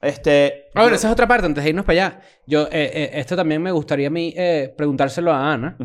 Este. 0.01 0.65
Ahora, 0.75 0.91
yo- 0.91 0.95
esa 0.95 1.07
es 1.07 1.13
otra 1.13 1.27
parte, 1.27 1.45
antes 1.47 1.63
de 1.63 1.69
irnos 1.71 1.85
para 1.85 2.07
allá. 2.07 2.19
Yo, 2.45 2.63
eh, 2.67 2.91
eh, 2.93 3.09
esto 3.13 3.35
también 3.35 3.61
me 3.61 3.71
gustaría 3.71 4.07
a 4.07 4.11
mí 4.11 4.33
eh, 4.37 4.73
preguntárselo 4.77 5.31
a 5.31 5.53
Ana. 5.53 5.77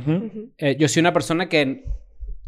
Eh, 0.59 0.77
yo 0.79 0.89
soy 0.89 1.01
una 1.01 1.13
persona 1.13 1.49
que, 1.49 1.85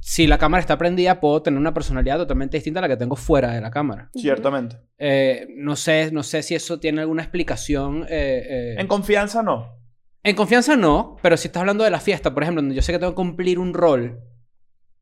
si 0.00 0.26
la 0.26 0.36
cámara 0.36 0.60
está 0.60 0.76
prendida, 0.76 1.20
puedo 1.20 1.40
tener 1.42 1.58
una 1.58 1.72
personalidad 1.72 2.18
totalmente 2.18 2.58
distinta 2.58 2.80
a 2.80 2.82
la 2.82 2.88
que 2.88 2.96
tengo 2.98 3.16
fuera 3.16 3.52
de 3.52 3.60
la 3.62 3.70
cámara. 3.70 4.10
Ciertamente. 4.14 4.76
Eh, 4.98 5.46
no, 5.56 5.74
sé, 5.76 6.10
no 6.12 6.22
sé 6.22 6.42
si 6.42 6.54
eso 6.54 6.78
tiene 6.78 7.00
alguna 7.00 7.22
explicación. 7.22 8.02
eh, 8.10 8.42
eh, 8.48 8.74
En 8.78 8.86
confianza 8.86 9.42
no. 9.42 9.78
En 10.22 10.36
confianza 10.36 10.76
no, 10.76 11.16
pero 11.22 11.36
si 11.36 11.48
estás 11.48 11.60
hablando 11.62 11.84
de 11.84 11.90
la 11.90 12.00
fiesta, 12.00 12.32
por 12.34 12.42
ejemplo, 12.42 12.60
donde 12.62 12.74
yo 12.74 12.82
sé 12.82 12.92
que 12.92 12.98
tengo 12.98 13.12
que 13.12 13.16
cumplir 13.16 13.58
un 13.58 13.72
rol, 13.74 14.20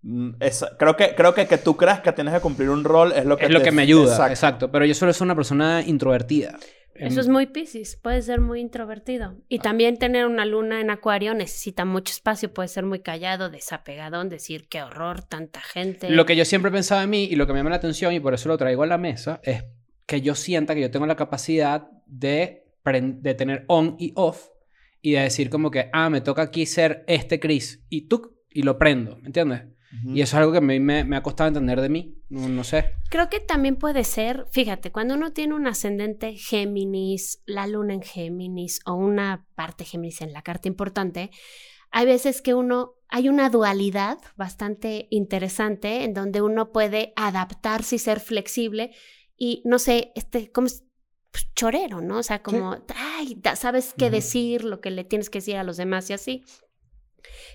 Mm, 0.03 0.31
esa- 0.41 0.77
creo 0.79 0.97
que, 0.97 1.15
creo 1.15 1.33
que 1.35 1.47
que 1.47 1.59
tú 1.59 1.77
creas 1.77 2.01
que 2.01 2.12
tienes 2.12 2.35
que 2.35 2.41
cumplir 2.41 2.70
un 2.70 2.83
rol 2.85 3.12
es 3.12 3.24
lo 3.24 3.37
que 3.37 3.45
es 3.47 3.51
lo 3.53 3.59
te- 3.61 3.66
que 3.66 3.73
me 3.73 3.83
ayuda. 3.83 4.11
Exacto. 4.12 4.33
Exacto. 4.33 4.70
Pero 4.73 4.85
yo 4.85 4.95
suelo 4.95 5.12
ser 5.12 5.24
una 5.24 5.35
persona 5.37 5.83
introvertida. 5.87 6.59
Eso 6.95 7.20
es 7.20 7.29
muy 7.29 7.47
piscis, 7.47 7.97
puede 7.97 8.20
ser 8.20 8.41
muy 8.43 8.61
introvertido. 8.61 9.35
Y 9.49 9.61
también 9.61 9.97
tener 9.97 10.27
una 10.27 10.45
luna 10.45 10.81
en 10.81 10.91
acuario 10.91 11.33
necesita 11.35 11.85
mucho 11.87 12.12
espacio, 12.12 12.53
puede 12.53 12.69
ser 12.69 12.85
muy 12.85 13.01
callado, 13.01 13.49
desapegadón, 13.49 14.29
decir 14.29 14.69
qué 14.69 14.83
horror, 14.83 15.23
tanta 15.23 15.61
gente. 15.61 16.11
Lo 16.11 16.27
que 16.27 16.37
yo 16.37 16.45
siempre 16.45 16.69
he 16.69 16.73
pensado 16.73 17.01
en 17.03 17.09
mí 17.11 17.24
y 17.24 17.35
lo 17.37 17.47
que 17.47 17.55
me 17.55 17.61
llama 17.61 17.70
la 17.70 17.77
atención 17.77 18.12
y 18.12 18.20
por 18.20 18.35
eso 18.35 18.49
lo 18.51 18.59
traigo 18.59 18.83
a 18.83 18.87
la 18.87 18.99
mesa 18.99 19.41
es 19.43 19.65
que 20.05 20.20
yo 20.20 20.35
sienta 20.35 20.74
que 20.74 20.83
yo 20.83 20.91
tengo 20.91 21.07
la 21.07 21.16
capacidad 21.16 21.89
de, 22.07 22.65
de 22.85 23.35
tener 23.35 23.65
on 23.69 23.97
y 23.99 24.12
off 24.15 24.49
y 25.01 25.12
de 25.12 25.20
decir 25.20 25.49
como 25.49 25.70
que, 25.70 25.89
ah, 25.95 26.11
me 26.11 26.20
toca 26.20 26.43
aquí 26.43 26.66
ser 26.66 27.05
este 27.07 27.41
Chris 27.41 27.83
y 27.89 28.03
tú 28.09 28.37
y 28.51 28.65
lo 28.65 28.77
prendo, 28.79 29.16
¿me 29.16 29.29
entiendes? 29.29 29.62
Y 30.05 30.23
eso 30.23 30.36
es 30.36 30.40
algo 30.40 30.52
que 30.52 30.59
a 30.59 30.62
mí 30.62 30.81
me, 30.81 31.05
me 31.05 31.16
ha 31.16 31.23
costado 31.23 31.48
entender 31.48 31.81
de 31.81 31.90
mí, 31.90 32.16
no, 32.31 32.48
no 32.48 32.64
sé. 32.64 32.94
Creo 33.10 33.28
que 33.28 33.40
también 33.40 33.77
puede 33.77 34.05
ser, 34.05 34.47
fíjate, 34.51 34.90
cuando 34.90 35.14
uno 35.14 35.32
tiene 35.32 35.55
un 35.55 35.66
ascendente 35.66 36.35
Géminis, 36.35 37.43
la 37.44 37.66
luna 37.66 37.93
en 37.93 38.02
Géminis 38.02 38.81
o 38.86 38.94
una 38.94 39.47
parte 39.55 39.85
Géminis 39.85 40.23
en 40.23 40.32
la 40.32 40.40
carta 40.40 40.66
importante, 40.69 41.31
hay 41.90 42.06
veces 42.06 42.40
que 42.40 42.55
uno, 42.55 42.94
hay 43.09 43.28
una 43.28 43.51
dualidad 43.51 44.19
bastante 44.35 45.09
interesante 45.10 46.05
en 46.05 46.14
donde 46.14 46.40
uno 46.40 46.73
puede 46.73 47.12
adaptarse 47.16 47.97
y 47.97 47.98
ser 47.98 48.19
flexible 48.19 48.93
y 49.36 49.60
no 49.66 49.78
sé, 49.78 50.12
este, 50.14 50.51
como 50.51 50.69
es 50.69 50.85
pues, 51.32 51.52
chorero, 51.55 52.01
¿no? 52.01 52.19
O 52.19 52.23
sea, 52.23 52.43
como, 52.43 52.77
ay, 52.94 53.40
sabes 53.56 53.94
qué 53.97 54.10
decir, 54.10 54.64
lo 54.64 54.81
que 54.81 54.90
le 54.90 55.05
tienes 55.05 55.31
que 55.31 55.39
decir 55.39 55.56
a 55.56 55.64
los 55.64 55.77
demás 55.77 56.09
y 56.10 56.12
así. 56.12 56.44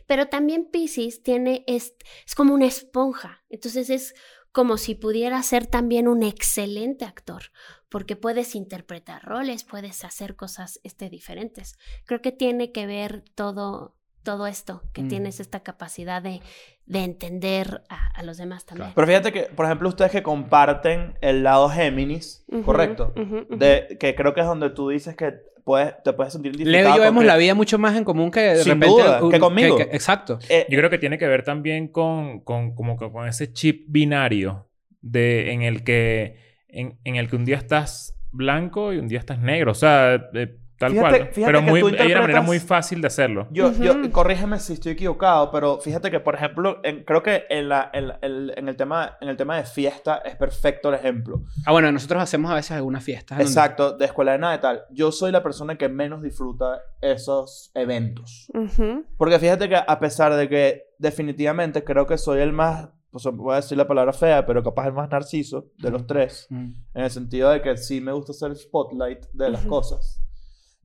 Pero 0.06 0.28
también 0.28 0.70
Pisces 0.72 1.24
tiene, 1.24 1.64
es, 1.68 1.96
es 2.26 2.36
como 2.36 2.54
una 2.54 2.66
esponja. 2.66 3.44
Entonces 3.50 3.90
es 3.90 4.14
como 4.52 4.78
si 4.78 4.96
pudiera 4.96 5.42
ser 5.44 5.68
también 5.68 6.08
un 6.08 6.24
excelente 6.24 7.06
actor, 7.06 7.44
porque 7.90 8.16
puedes 8.16 8.56
interpretar 8.56 9.24
roles, 9.24 9.64
puedes 9.64 10.04
hacer 10.04 10.36
cosas 10.36 10.80
este, 10.84 11.10
diferentes. 11.10 11.78
Creo 12.06 12.22
que 12.22 12.32
tiene 12.32 12.72
que 12.72 12.88
ver 12.88 13.24
todo, 13.36 13.96
todo 14.24 14.48
esto, 14.48 14.82
que 14.94 15.04
Mm. 15.04 15.08
tienes 15.10 15.40
esta 15.40 15.60
capacidad 15.62 16.22
de, 16.24 16.42
de 16.86 17.04
entender 17.04 17.84
a, 17.90 18.08
a 18.08 18.24
los 18.24 18.38
demás 18.38 18.66
también. 18.66 18.92
Pero 18.96 19.06
fíjate 19.08 19.32
que, 19.32 19.44
por 19.44 19.66
ejemplo, 19.66 19.90
ustedes 19.90 20.12
que 20.12 20.24
comparten 20.24 21.18
el 21.22 21.44
lado 21.44 21.70
Géminis, 21.70 22.44
correcto, 22.66 23.14
de, 23.50 23.96
que 24.00 24.16
creo 24.16 24.34
que 24.34 24.42
es 24.42 24.48
donde 24.48 24.72
tú 24.72 24.90
dices 24.90 25.16
que 25.16 25.36
puedes, 25.68 26.02
te 26.02 26.14
puedes 26.14 26.32
sentir 26.34 26.56
Leo 26.56 26.64
y 26.64 26.70
identificado 26.70 26.98
yo 26.98 27.04
vemos 27.04 27.22
que- 27.24 27.28
la 27.28 27.38
vida 27.38 27.54
mucho 27.54 27.78
más 27.78 27.96
en 27.98 28.04
común 28.06 28.32
que 28.32 28.40
de 28.40 28.56
Sin 28.64 28.74
repente... 28.82 28.88
duda, 28.88 29.20
que 29.30 29.40
conmigo. 29.40 29.78
exacto. 29.82 30.40
Eh, 30.50 30.66
Yo 30.70 30.78
creo 30.78 30.90
que 30.90 30.98
tiene 30.98 31.18
que 31.18 31.28
ver 31.28 31.44
también 31.44 31.90
con, 31.90 32.40
con, 32.40 32.74
como 32.74 32.98
que 32.98 33.12
con 33.12 33.28
ese 33.28 33.52
chip 33.52 33.86
binario 33.90 34.70
de, 35.02 35.52
en, 35.52 35.62
el 35.64 35.84
que, 35.84 36.38
en, 36.70 36.98
en 37.04 37.18
el 37.18 37.30
que 37.30 37.36
un 37.36 37.44
día 37.46 37.58
estás 37.58 38.16
blanco 38.32 38.94
y 38.94 38.98
un 38.98 39.08
día 39.10 39.20
estás 39.20 39.40
negro. 39.40 39.72
O 39.72 39.76
sea, 39.76 40.16
eh, 40.34 40.56
tal 40.78 40.92
Fíjate- 40.92 41.18
cual. 41.20 41.30
fíjate 41.34 41.46
Pero 41.46 41.62
muy, 41.62 41.82
hay 41.98 42.12
una 42.12 42.22
manera 42.22 42.42
muy 42.42 42.60
fácil 42.60 43.02
de 43.02 43.08
hacerlo. 43.08 43.48
Yo, 43.52 43.72
yo, 43.74 43.94
Ujú. 43.94 44.12
corrígeme 44.12 44.60
si 44.60 44.74
estoy 44.74 44.92
equivocado, 44.94 45.52
pero 45.52 45.78
fíjate 45.80 46.12
que, 46.12 46.20
por 46.20 46.36
ejemplo, 46.36 46.80
en- 46.84 47.04
creo 47.04 47.24
que 47.24 47.44
en, 47.50 47.70
la, 47.70 47.90
en, 47.94 48.12
en 48.22 48.68
el 48.70 48.76
tema, 48.76 49.18
en 49.22 49.30
el 49.30 49.38
tema 49.38 49.58
de 49.58 49.64
fiesta 49.66 50.18
es 50.26 50.36
perfecto 50.36 50.90
el 50.90 50.96
ejemplo. 50.96 51.42
Ah, 51.66 51.72
bueno, 51.72 51.92
nosotros 51.92 52.22
hacemos 52.22 52.52
a 52.52 52.56
veces 52.56 52.72
algunas 52.72 53.04
fiestas. 53.04 53.38
en 53.40 53.46
donde- 53.46 53.52
Exacto, 53.60 53.98
de 53.98 54.06
escuela 54.06 54.34
de 54.34 54.38
nada 54.40 54.56
y 54.56 54.60
tal. 54.60 54.84
Yo 54.92 55.12
soy 55.12 55.32
la 55.32 55.42
persona 55.44 55.78
que 55.78 55.90
menos 55.90 56.22
disfruta 56.22 56.82
esos 57.02 57.72
eventos. 57.74 58.52
Ujú. 58.54 59.06
Porque 59.18 59.40
fíjate 59.40 59.70
que 59.70 59.76
a 59.76 60.00
pesar 60.00 60.34
de 60.36 60.48
que 60.48 60.84
definitivamente 61.00 61.84
creo 61.84 62.06
que 62.06 62.18
soy 62.18 62.40
el 62.42 62.54
más, 62.54 62.90
pues 63.12 63.24
voy 63.34 63.54
a 63.54 63.58
decir 63.58 63.78
la 63.78 63.88
palabra 63.88 64.14
fea, 64.14 64.46
pero 64.46 64.62
capaz 64.64 64.88
el 64.88 64.94
más 64.94 65.10
narciso 65.10 65.68
de 65.78 65.90
los 65.90 66.06
tres, 66.06 66.46
Mm. 66.50 66.72
en 66.94 67.04
el 67.04 67.10
sentido 67.10 67.50
de 67.50 67.62
que 67.62 67.78
sí 67.78 68.02
me 68.02 68.12
gusta 68.12 68.34
ser 68.34 68.52
el 68.52 68.58
spotlight 68.58 69.26
de 69.34 69.50
las 69.50 69.66
cosas. 69.66 70.22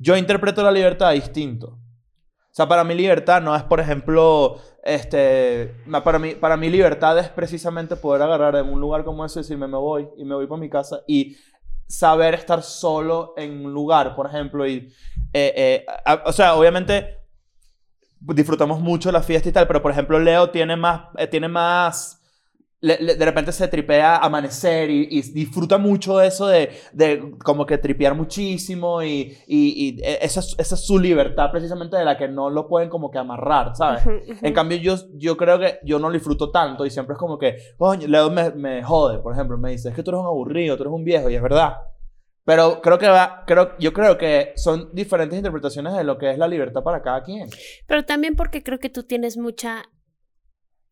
Yo 0.02 0.16
interpreto 0.16 0.62
la 0.64 0.72
libertad 0.72 1.12
distinto. 1.12 1.68
O 1.68 2.54
sea, 2.54 2.68
para 2.68 2.84
mí 2.84 2.94
libertad 2.94 3.40
no 3.40 3.54
es, 3.54 3.62
por 3.62 3.80
ejemplo, 3.80 4.60
este, 4.82 5.74
para 6.04 6.18
mí, 6.18 6.34
para 6.34 6.56
libertad 6.56 7.18
es 7.18 7.28
precisamente 7.28 7.94
poder 7.96 8.20
agarrar 8.20 8.56
en 8.56 8.68
un 8.68 8.80
lugar 8.80 9.04
como 9.04 9.24
ese 9.24 9.38
y 9.38 9.42
decirme 9.42 9.68
me 9.68 9.78
voy 9.78 10.08
y 10.18 10.24
me 10.24 10.34
voy 10.34 10.46
para 10.46 10.60
mi 10.60 10.68
casa 10.68 11.02
y 11.06 11.36
saber 11.86 12.34
estar 12.34 12.62
solo 12.62 13.32
en 13.36 13.64
un 13.64 13.72
lugar, 13.72 14.16
por 14.16 14.26
ejemplo, 14.26 14.66
y, 14.66 14.92
eh, 15.32 15.84
eh, 15.84 15.86
o 16.24 16.32
sea, 16.32 16.56
obviamente 16.56 17.20
disfrutamos 18.20 18.80
mucho 18.80 19.12
la 19.12 19.22
fiesta 19.22 19.48
y 19.48 19.52
tal, 19.52 19.66
pero 19.66 19.82
por 19.82 19.92
ejemplo 19.92 20.18
Leo 20.18 20.50
tiene 20.50 20.76
más, 20.76 21.02
eh, 21.16 21.26
tiene 21.28 21.48
más, 21.48 22.21
le- 22.82 22.98
le- 23.00 23.14
de 23.14 23.24
repente 23.24 23.50
se 23.52 23.66
tripea 23.68 24.16
amanecer 24.16 24.90
y, 24.90 25.08
y 25.10 25.22
disfruta 25.32 25.78
mucho 25.78 26.20
eso 26.20 26.46
de, 26.48 26.70
de 26.92 27.32
como 27.42 27.64
que 27.64 27.78
tripear 27.78 28.14
muchísimo 28.14 29.02
y, 29.02 29.38
y, 29.46 29.96
y 29.96 30.00
esa, 30.04 30.40
es- 30.40 30.54
esa 30.58 30.74
es 30.74 30.84
su 30.86 30.98
libertad 30.98 31.50
precisamente 31.50 31.96
de 31.96 32.04
la 32.04 32.18
que 32.18 32.28
no 32.28 32.50
lo 32.50 32.68
pueden 32.68 32.88
como 32.90 33.10
que 33.10 33.18
amarrar, 33.18 33.74
¿sabes? 33.74 34.04
Ujú, 34.04 34.16
ujú. 34.32 34.46
En 34.46 34.52
cambio, 34.52 34.76
yo, 34.78 34.96
yo 35.14 35.36
creo 35.36 35.58
que 35.58 35.78
yo 35.84 35.98
no 35.98 36.08
lo 36.08 36.14
disfruto 36.14 36.50
tanto 36.50 36.84
y 36.84 36.90
siempre 36.90 37.14
es 37.14 37.18
como 37.18 37.38
que, 37.38 37.56
coño, 37.78 38.06
Leo 38.08 38.30
me, 38.30 38.50
me 38.50 38.82
jode, 38.82 39.18
por 39.20 39.32
ejemplo, 39.32 39.56
me 39.56 39.70
dice, 39.70 39.88
es 39.88 39.94
que 39.94 40.02
tú 40.02 40.10
eres 40.10 40.20
un 40.20 40.26
aburrido, 40.26 40.76
tú 40.76 40.82
eres 40.82 40.92
un 40.92 41.04
viejo, 41.04 41.30
y 41.30 41.36
es 41.36 41.42
verdad. 41.42 41.74
Pero 42.44 42.80
creo 42.82 42.98
que 42.98 43.06
va, 43.08 43.44
creo, 43.46 43.78
yo 43.78 43.92
creo 43.92 44.18
que 44.18 44.52
son 44.56 44.90
diferentes 44.92 45.36
interpretaciones 45.38 45.92
de 45.94 46.02
lo 46.02 46.18
que 46.18 46.32
es 46.32 46.38
la 46.38 46.48
libertad 46.48 46.82
para 46.82 47.00
cada 47.00 47.22
quien. 47.22 47.48
Pero 47.86 48.04
también 48.04 48.34
porque 48.34 48.64
creo 48.64 48.80
que 48.80 48.90
tú 48.90 49.04
tienes 49.04 49.36
mucha 49.36 49.84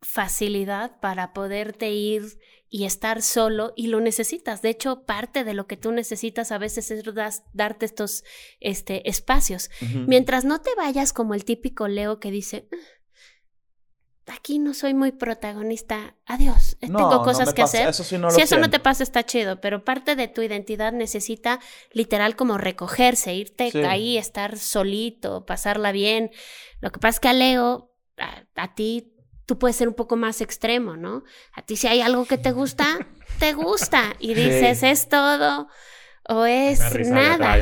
facilidad 0.01 0.99
para 0.99 1.33
poderte 1.33 1.91
ir 1.91 2.23
y 2.69 2.85
estar 2.85 3.21
solo 3.21 3.73
y 3.75 3.87
lo 3.87 3.99
necesitas. 3.99 4.61
De 4.61 4.69
hecho, 4.69 5.03
parte 5.05 5.43
de 5.43 5.53
lo 5.53 5.67
que 5.67 5.77
tú 5.77 5.91
necesitas 5.91 6.51
a 6.51 6.57
veces 6.57 6.89
es 6.89 7.03
das- 7.13 7.43
darte 7.53 7.85
estos 7.85 8.23
este, 8.59 9.07
espacios. 9.09 9.69
Mientras 10.07 10.45
no 10.45 10.61
te 10.61 10.73
vayas 10.75 11.13
como 11.13 11.33
el 11.33 11.43
típico 11.45 11.87
Leo 11.87 12.19
que 12.19 12.31
dice, 12.31 12.67
"Ah, 12.71 14.33
aquí 14.33 14.57
no 14.59 14.73
soy 14.73 14.93
muy 14.93 15.11
protagonista, 15.11 16.15
adiós, 16.25 16.77
eh, 16.79 16.87
No, 16.87 16.97
tengo 16.97 17.21
cosas 17.23 17.53
que 17.53 17.63
pasa, 17.63 17.77
hacer. 17.79 17.89
Eso 17.89 18.03
sí 18.05 18.17
no 18.17 18.27
lo 18.27 18.31
si 18.31 18.41
eso 18.41 18.57
no 18.57 18.69
te 18.69 18.79
pasa 18.79 19.03
está 19.03 19.25
chido, 19.25 19.59
pero 19.59 19.83
parte 19.83 20.15
de 20.15 20.29
tu 20.29 20.41
identidad 20.41 20.93
necesita 20.93 21.59
literal 21.91 22.37
como 22.37 22.57
recogerse, 22.57 23.35
irte 23.35 23.69
Sí. 23.71 23.79
ahí, 23.79 24.17
estar 24.17 24.57
solito, 24.57 25.45
pasarla 25.45 25.91
bien. 25.91 26.31
Lo 26.79 26.91
que 26.91 26.99
pasa 26.99 27.17
es 27.17 27.19
que 27.19 27.27
a 27.27 27.33
Leo, 27.33 27.91
a, 28.17 28.45
a 28.55 28.73
ti, 28.75 29.13
tú 29.51 29.59
puedes 29.59 29.75
ser 29.75 29.89
un 29.89 29.95
poco 29.95 30.15
más 30.15 30.39
extremo, 30.39 30.95
¿no? 30.95 31.25
A 31.53 31.61
ti 31.61 31.75
si 31.75 31.85
hay 31.85 31.99
algo 31.99 32.23
que 32.23 32.37
te 32.37 32.53
gusta, 32.53 32.85
te 33.37 33.51
gusta 33.51 34.13
y 34.17 34.33
dices, 34.33 34.81
es 34.81 35.09
todo 35.09 35.67
o 36.29 36.45
es 36.45 36.79
nada. 37.09 37.57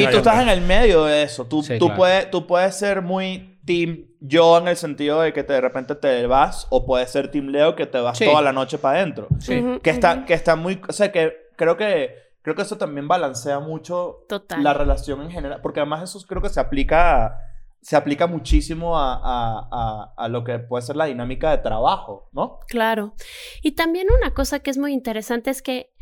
Y 0.00 0.06
tú 0.06 0.16
estás 0.16 0.40
en 0.40 0.48
el 0.48 0.62
medio 0.62 1.04
de 1.04 1.24
eso. 1.24 1.44
Tú, 1.44 1.62
Sí, 1.62 1.78
tú, 1.78 1.84
claro. 1.84 1.98
puedes, 1.98 2.30
tú 2.30 2.46
puedes 2.46 2.74
ser 2.78 3.02
muy 3.02 3.60
team 3.66 4.06
yo 4.20 4.56
en 4.56 4.68
el 4.68 4.76
sentido 4.78 5.20
de 5.20 5.34
que 5.34 5.42
te, 5.44 5.52
de 5.52 5.60
repente 5.60 5.94
te 5.94 6.26
vas, 6.26 6.66
o 6.70 6.86
puedes 6.86 7.10
ser 7.10 7.30
team 7.30 7.48
Leo 7.48 7.76
que 7.76 7.84
te 7.84 8.00
vas 8.00 8.16
Sí. 8.16 8.24
toda 8.24 8.40
la 8.40 8.54
noche 8.54 8.78
para 8.78 9.00
adentro. 9.00 9.28
Sí. 9.38 9.62
Que 9.82 9.90
está, 9.90 10.24
que 10.24 10.32
está 10.32 10.56
muy. 10.56 10.80
O 10.88 10.92
sea, 10.94 11.12
que 11.12 11.34
creo 11.56 11.76
que. 11.76 12.14
Creo 12.40 12.56
que 12.56 12.62
eso 12.62 12.78
también 12.78 13.06
balancea 13.06 13.60
mucho 13.60 14.24
Total. 14.30 14.62
la 14.64 14.72
relación 14.72 15.20
en 15.20 15.30
general. 15.30 15.60
Porque 15.62 15.80
además 15.80 16.02
eso 16.08 16.18
creo 16.26 16.40
que 16.40 16.48
se 16.48 16.58
aplica. 16.58 17.26
a- 17.26 17.34
se 17.82 17.96
aplica 17.96 18.26
muchísimo 18.26 18.98
a, 18.98 19.14
a- 19.14 20.14
a- 20.16 20.28
lo 20.28 20.44
que 20.44 20.58
puede 20.58 20.82
ser 20.82 20.96
la 20.96 21.06
dinámica 21.06 21.50
de 21.50 21.58
trabajo, 21.58 22.28
¿no? 22.32 22.58
Claro. 22.68 23.14
Y 23.62 23.72
también 23.72 24.08
una 24.14 24.34
cosa 24.34 24.60
que 24.60 24.70
es 24.70 24.78
muy 24.78 24.92
interesante 24.92 25.50
es 25.50 25.62
que 25.62 25.92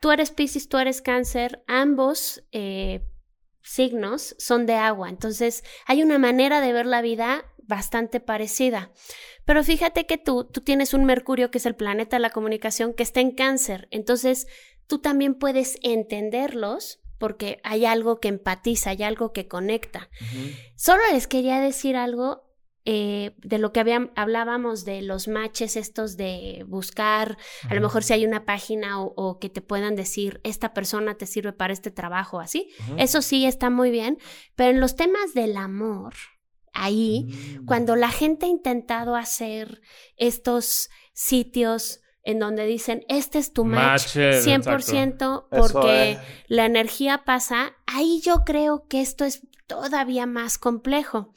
tú 0.00 0.10
eres 0.12 0.30
Pisces, 0.30 0.68
tú 0.68 0.78
eres 0.78 1.02
Cáncer, 1.02 1.62
ambos 1.66 2.44
eh, 2.52 3.04
signos 3.62 4.34
son 4.38 4.66
de 4.66 4.74
agua. 4.74 5.08
Entonces 5.08 5.64
hay 5.86 6.02
una 6.02 6.18
manera 6.18 6.60
de 6.60 6.72
ver 6.72 6.86
la 6.86 7.02
vida 7.02 7.44
bastante 7.64 8.20
parecida. 8.20 8.90
Pero 9.44 9.64
fíjate 9.64 10.06
que 10.06 10.18
tú, 10.18 10.44
tú 10.44 10.60
tienes 10.60 10.94
un 10.94 11.04
Mercurio 11.04 11.50
que 11.50 11.58
es 11.58 11.66
el 11.66 11.74
planeta 11.74 12.16
de 12.16 12.20
la 12.20 12.30
comunicación 12.30 12.94
que 12.94 13.02
está 13.02 13.20
en 13.20 13.32
Cáncer. 13.32 13.88
Entonces 13.90 14.46
tú 14.86 15.00
también 15.00 15.34
puedes 15.34 15.78
entenderlos 15.82 17.00
porque 17.22 17.60
hay 17.62 17.84
algo 17.84 18.18
que 18.18 18.26
empatiza, 18.26 18.90
hay 18.90 19.04
algo 19.04 19.32
que 19.32 19.46
conecta. 19.46 20.10
Solo 20.74 21.00
les 21.12 21.28
quería 21.28 21.60
decir 21.60 21.94
algo 21.94 22.42
eh, 22.84 23.36
de 23.38 23.58
lo 23.58 23.72
que 23.72 23.78
hablábamos 24.16 24.84
de 24.84 25.02
los 25.02 25.28
matches 25.28 25.76
estos 25.76 26.16
de 26.16 26.64
buscar, 26.66 27.38
a 27.70 27.74
lo 27.76 27.80
mejor 27.80 28.02
si 28.02 28.12
hay 28.14 28.26
una 28.26 28.44
página 28.44 29.00
o, 29.00 29.14
o 29.16 29.38
que 29.38 29.48
te 29.48 29.60
puedan 29.60 29.94
decir, 29.94 30.40
esta 30.42 30.74
persona 30.74 31.14
te 31.14 31.26
sirve 31.26 31.52
para 31.52 31.72
este 31.72 31.92
trabajo, 31.92 32.40
así. 32.40 32.70
Eso 32.98 33.22
sí 33.22 33.46
está 33.46 33.70
muy 33.70 33.92
bien, 33.92 34.18
pero 34.56 34.70
en 34.70 34.80
los 34.80 34.96
temas 34.96 35.32
del 35.32 35.56
amor, 35.56 36.14
ahí, 36.72 37.28
Mm. 37.60 37.66
cuando 37.66 37.94
la 37.94 38.08
gente 38.08 38.46
ha 38.46 38.48
intentado 38.48 39.14
hacer 39.14 39.80
estos 40.16 40.90
sitios 41.12 42.00
en 42.24 42.38
donde 42.38 42.66
dicen, 42.66 43.04
este 43.08 43.38
es 43.38 43.52
tu 43.52 43.64
match, 43.64 44.16
Matches, 44.16 44.46
100% 44.46 45.46
Eso 45.50 45.72
porque 45.72 46.12
es. 46.12 46.18
la 46.46 46.66
energía 46.66 47.24
pasa, 47.24 47.76
ahí 47.86 48.20
yo 48.24 48.44
creo 48.44 48.86
que 48.88 49.00
esto 49.00 49.24
es 49.24 49.46
todavía 49.66 50.26
más 50.26 50.58
complejo, 50.58 51.32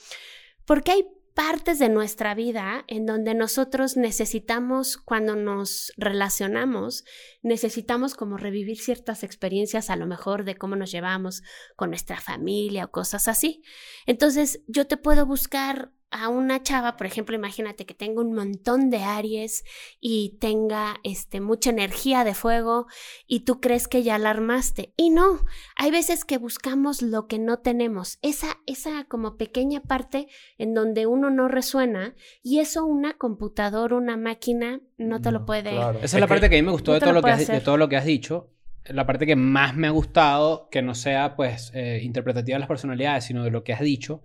porque 0.66 0.92
hay 0.92 1.08
partes 1.36 1.80
de 1.80 1.90
nuestra 1.90 2.34
vida 2.34 2.86
en 2.88 3.06
donde 3.06 3.34
nosotros 3.36 3.98
necesitamos, 3.98 4.96
cuando 4.98 5.36
nos 5.36 5.92
relacionamos, 5.98 7.04
necesitamos 7.44 8.16
como 8.16 8.38
revivir 8.38 8.80
ciertas 8.80 9.22
experiencias, 9.22 9.90
a 9.90 9.98
lo 9.98 10.08
mejor 10.08 10.46
de 10.46 10.56
cómo 10.56 10.78
nos 10.78 10.92
llevamos 10.92 11.44
con 11.76 11.90
nuestra 11.90 12.22
familia 12.22 12.86
o 12.86 12.92
cosas 12.92 13.28
así. 13.28 13.64
Entonces, 14.06 14.62
yo 14.68 14.88
te 14.88 14.96
puedo 14.96 15.26
buscar 15.26 15.92
a 16.24 16.30
una 16.30 16.64
chava, 16.64 16.98
por 16.98 17.06
ejemplo, 17.08 17.36
imagínate 17.36 17.86
que 17.86 17.94
tenga 17.94 18.22
un 18.22 18.34
montón 18.34 18.90
de 18.90 19.04
Aries 19.04 19.64
y 20.00 20.38
tenga 20.40 20.96
este, 21.04 21.42
mucha 21.42 21.70
energía 21.70 22.24
de 22.24 22.34
fuego 22.34 22.88
y 23.28 23.42
tú 23.42 23.60
crees 23.62 23.88
que 23.88 24.04
ya 24.04 24.18
la 24.18 24.30
armaste. 24.32 24.94
Y 24.98 25.10
no, 25.10 25.40
hay 25.76 25.92
veces 25.92 26.26
que 26.26 26.38
buscamos 26.38 27.02
lo 27.02 27.28
que 27.28 27.40
no 27.40 27.60
tenemos, 27.60 28.18
esa, 28.22 28.58
esa 28.66 29.04
como 29.06 29.38
pequeña 29.38 29.82
parte 29.82 30.28
en 30.58 30.74
donde 30.74 31.06
uno 31.06 31.30
no 31.30 31.48
resuena 31.48 32.16
y 32.44 32.60
eso 32.60 32.86
una 32.86 33.18
computadora, 33.18 33.96
una 33.96 34.18
máquina 34.18 34.82
no 34.98 35.22
te 35.22 35.32
lo 35.32 35.46
puede... 35.46 35.72
claro. 35.72 35.98
Esa 36.00 36.06
es, 36.06 36.14
Es 36.14 36.20
la 36.20 36.26
que- 36.28 36.30
parte 36.30 36.50
que 36.50 36.58
a 36.58 36.62
mí 36.62 36.66
me 36.66 36.72
gustó 36.72 36.92
no 36.92 36.96
de 36.96 37.00
todo, 37.02 37.10
lo 37.14 37.20
lo 37.22 37.26
que 37.26 37.32
has, 37.32 37.48
de 37.48 37.62
todo 37.62 37.78
lo 37.78 37.90
que 37.90 37.98
has 37.98 38.06
dicho. 38.06 38.52
La 38.86 39.06
parte 39.08 39.26
que 39.26 39.36
más 39.36 39.76
me 39.76 39.88
ha 39.88 39.90
gustado, 39.90 40.70
que 40.70 40.82
no 40.84 40.94
sea 40.94 41.36
pues 41.36 41.72
eh, 41.74 42.02
interpretativa 42.04 42.56
de 42.56 42.60
las 42.60 42.68
personalidades, 42.68 43.24
sino 43.26 43.44
de 43.44 43.50
lo 43.50 43.64
que 43.64 43.74
has 43.74 43.82
dicho, 43.82 44.22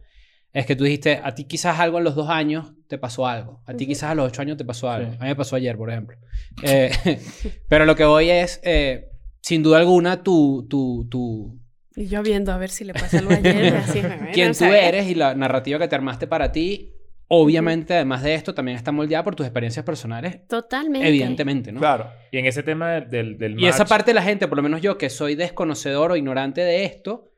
es 0.52 0.66
que 0.66 0.74
tú 0.74 0.85
dijiste, 0.85 1.20
a 1.22 1.35
ti 1.35 1.44
quizás 1.44 1.78
algo 1.78 1.98
en 1.98 2.05
los 2.05 2.14
dos 2.14 2.28
años 2.28 2.72
te 2.89 2.98
pasó 2.98 3.27
algo. 3.27 3.62
A 3.66 3.74
ti 3.74 3.86
quizás 3.86 4.10
a 4.10 4.14
los 4.14 4.27
ocho 4.27 4.43
años 4.43 4.56
te 4.56 4.64
pasó 4.64 4.90
algo. 4.90 5.12
Sí. 5.12 5.16
A 5.20 5.22
mí 5.22 5.28
me 5.28 5.36
pasó 5.36 5.56
ayer, 5.56 5.77
por 5.77 5.90
ejemplo. 5.90 6.16
Eh, 6.62 6.90
pero 7.68 7.86
lo 7.86 7.94
que 7.94 8.05
voy 8.05 8.31
es, 8.31 8.60
eh, 8.64 9.10
sin 9.40 9.62
duda 9.62 9.78
alguna, 9.78 10.24
tu, 10.24 10.66
tu, 10.68 11.06
tu, 11.09 11.56
Y 11.94 12.06
yo 12.06 12.22
viendo 12.22 12.52
a 12.52 12.59
ver 12.59 12.70
si 12.70 12.85
le 12.85 12.94
pasa 12.94 13.18
algo 13.18 13.31
ayer. 13.32 13.77
así, 13.77 14.02
quién 14.32 14.52
tú 14.52 14.64
eres 14.64 15.09
y 15.09 15.14
la 15.14 15.35
narrativa 15.36 15.78
que 15.78 15.86
te 15.86 15.94
armaste 15.94 16.27
para 16.27 16.51
ti, 16.51 16.94
obviamente, 17.28 17.94
además 17.94 18.24
de 18.24 18.35
esto, 18.35 18.52
también 18.52 18.77
está 18.77 18.90
moldeada 18.90 19.22
por 19.22 19.36
tus 19.36 19.47
experiencias 19.47 19.85
personales, 19.85 20.48
Totalmente. 20.48 21.06
evidentemente, 21.06 21.70
¿no? 21.70 21.78
Claro. 21.78 22.10
Y 22.32 22.39
en 22.39 22.47
ese 22.47 22.64
tema 22.64 22.90
del, 22.90 23.09
del, 23.09 23.39
del 23.39 23.60
Y 23.60 23.66
esa 23.66 23.85
match, 23.85 23.89
parte 23.89 24.10
de 24.10 24.14
la 24.14 24.22
gente, 24.22 24.48
por 24.48 24.56
lo 24.56 24.64
menos 24.64 24.82
yo, 24.82 24.98
que 24.98 25.10
soy 25.10 25.36
desconocedor 25.36 26.10
o 26.10 26.16
ignorante 26.16 26.62
de 26.62 26.85
esto, 26.85 27.31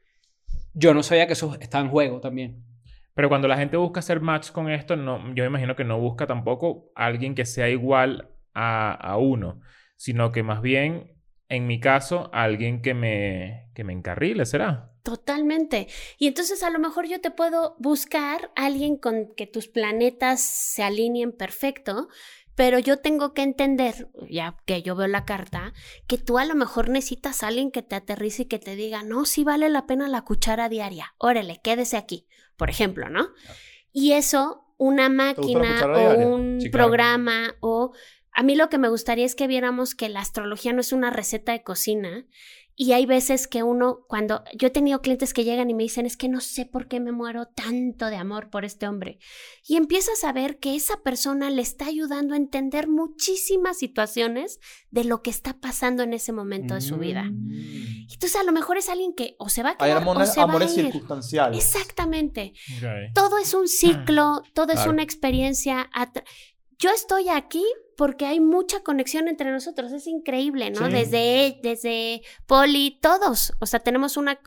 yo 0.72 0.94
no 0.94 1.02
sabía 1.02 1.26
que 1.26 1.34
eso 1.34 1.58
está 1.60 1.78
en 1.78 1.90
juego 1.90 2.18
también. 2.20 2.71
Pero 3.14 3.28
cuando 3.28 3.48
la 3.48 3.56
gente 3.56 3.76
busca 3.76 4.00
hacer 4.00 4.20
match 4.20 4.50
con 4.50 4.70
esto, 4.70 4.96
no, 4.96 5.18
yo 5.34 5.44
me 5.44 5.48
imagino 5.48 5.76
que 5.76 5.84
no 5.84 5.98
busca 5.98 6.26
tampoco 6.26 6.90
alguien 6.94 7.34
que 7.34 7.44
sea 7.44 7.68
igual 7.68 8.30
a, 8.54 8.92
a 8.92 9.16
uno, 9.18 9.60
sino 9.96 10.32
que 10.32 10.42
más 10.42 10.62
bien, 10.62 11.20
en 11.48 11.66
mi 11.66 11.80
caso, 11.80 12.30
alguien 12.32 12.80
que 12.82 12.94
me, 12.94 13.70
que 13.74 13.84
me 13.84 13.92
encarrile, 13.92 14.46
¿será? 14.46 14.92
Totalmente. 15.02 15.88
Y 16.16 16.28
entonces 16.28 16.62
a 16.62 16.70
lo 16.70 16.78
mejor 16.78 17.06
yo 17.08 17.20
te 17.20 17.32
puedo 17.32 17.74
buscar 17.80 18.52
alguien 18.54 18.96
con 18.96 19.34
que 19.34 19.48
tus 19.48 19.66
planetas 19.66 20.40
se 20.40 20.84
alineen 20.84 21.32
perfecto, 21.32 22.08
pero 22.54 22.78
yo 22.78 22.98
tengo 22.98 23.32
que 23.34 23.42
entender, 23.42 24.08
ya 24.28 24.56
que 24.66 24.82
yo 24.82 24.94
veo 24.94 25.08
la 25.08 25.24
carta, 25.24 25.72
que 26.06 26.18
tú 26.18 26.38
a 26.38 26.44
lo 26.44 26.54
mejor 26.54 26.88
necesitas 26.88 27.42
a 27.42 27.48
alguien 27.48 27.70
que 27.70 27.82
te 27.82 27.96
aterrice 27.96 28.42
y 28.42 28.46
que 28.46 28.58
te 28.58 28.76
diga, 28.76 29.02
no, 29.02 29.24
sí 29.24 29.44
vale 29.44 29.68
la 29.68 29.86
pena 29.86 30.08
la 30.08 30.22
cuchara 30.22 30.68
diaria, 30.68 31.14
órale, 31.18 31.60
quédese 31.62 31.96
aquí, 31.96 32.26
por 32.56 32.70
ejemplo, 32.70 33.08
¿no? 33.08 33.28
Y 33.92 34.12
eso, 34.12 34.64
una 34.76 35.08
máquina 35.08 35.84
o 35.86 35.98
diaria? 35.98 36.26
un 36.26 36.60
Sí, 36.60 36.70
claro. 36.70 36.86
programa 36.86 37.54
o... 37.60 37.92
A 38.34 38.42
mí 38.42 38.56
lo 38.56 38.70
que 38.70 38.78
me 38.78 38.88
gustaría 38.88 39.26
es 39.26 39.34
que 39.34 39.46
viéramos 39.46 39.94
que 39.94 40.08
la 40.08 40.20
astrología 40.20 40.72
no 40.72 40.80
es 40.80 40.92
una 40.94 41.10
receta 41.10 41.52
de 41.52 41.62
cocina, 41.62 42.24
y 42.74 42.92
hay 42.92 43.04
veces 43.04 43.46
que 43.46 43.62
uno, 43.62 44.04
cuando 44.08 44.42
yo 44.54 44.68
he 44.68 44.70
tenido 44.70 45.02
clientes 45.02 45.34
que 45.34 45.44
llegan 45.44 45.68
y 45.68 45.74
me 45.74 45.82
dicen, 45.82 46.06
es 46.06 46.16
que 46.16 46.28
no 46.28 46.40
sé 46.40 46.64
por 46.64 46.88
qué 46.88 47.00
me 47.00 47.12
muero 47.12 47.46
tanto 47.46 48.06
de 48.06 48.16
amor 48.16 48.48
por 48.48 48.64
este 48.64 48.88
hombre. 48.88 49.18
Y 49.66 49.76
empiezas 49.76 50.24
a 50.24 50.32
ver 50.32 50.58
que 50.58 50.74
esa 50.74 51.02
persona 51.02 51.50
le 51.50 51.60
está 51.60 51.86
ayudando 51.86 52.34
a 52.34 52.38
entender 52.38 52.88
muchísimas 52.88 53.78
situaciones 53.78 54.58
de 54.90 55.04
lo 55.04 55.22
que 55.22 55.30
está 55.30 55.60
pasando 55.60 56.02
en 56.02 56.14
ese 56.14 56.32
momento 56.32 56.74
de 56.74 56.80
su 56.80 56.96
vida. 56.96 57.24
Mm. 57.24 58.06
Entonces 58.10 58.36
a 58.36 58.44
lo 58.44 58.52
mejor 58.52 58.78
es 58.78 58.88
alguien 58.88 59.14
que 59.14 59.36
o 59.38 59.48
se 59.48 59.62
va 59.62 59.70
a 59.70 59.72
Hay 59.72 59.90
quedar 59.90 59.98
o 59.98 60.10
amores, 60.10 60.32
se 60.32 60.40
va 60.44 60.52
a 60.52 60.64
ir. 60.64 60.68
circunstanciales. 60.68 61.58
Exactamente. 61.64 62.54
Todo 63.14 63.38
es 63.38 63.52
un 63.52 63.68
ciclo, 63.68 64.42
todo 64.54 64.72
es 64.72 64.86
una 64.86 65.02
experiencia. 65.02 65.90
Yo 66.82 66.90
estoy 66.90 67.28
aquí 67.28 67.64
porque 67.96 68.26
hay 68.26 68.40
mucha 68.40 68.80
conexión 68.80 69.28
entre 69.28 69.52
nosotros. 69.52 69.92
Es 69.92 70.08
increíble, 70.08 70.70
¿no? 70.72 70.86
Sí. 70.86 70.92
Desde, 70.92 71.60
desde 71.62 72.22
Poli, 72.46 72.98
todos. 73.00 73.52
O 73.60 73.66
sea, 73.66 73.78
tenemos 73.78 74.16
una... 74.16 74.40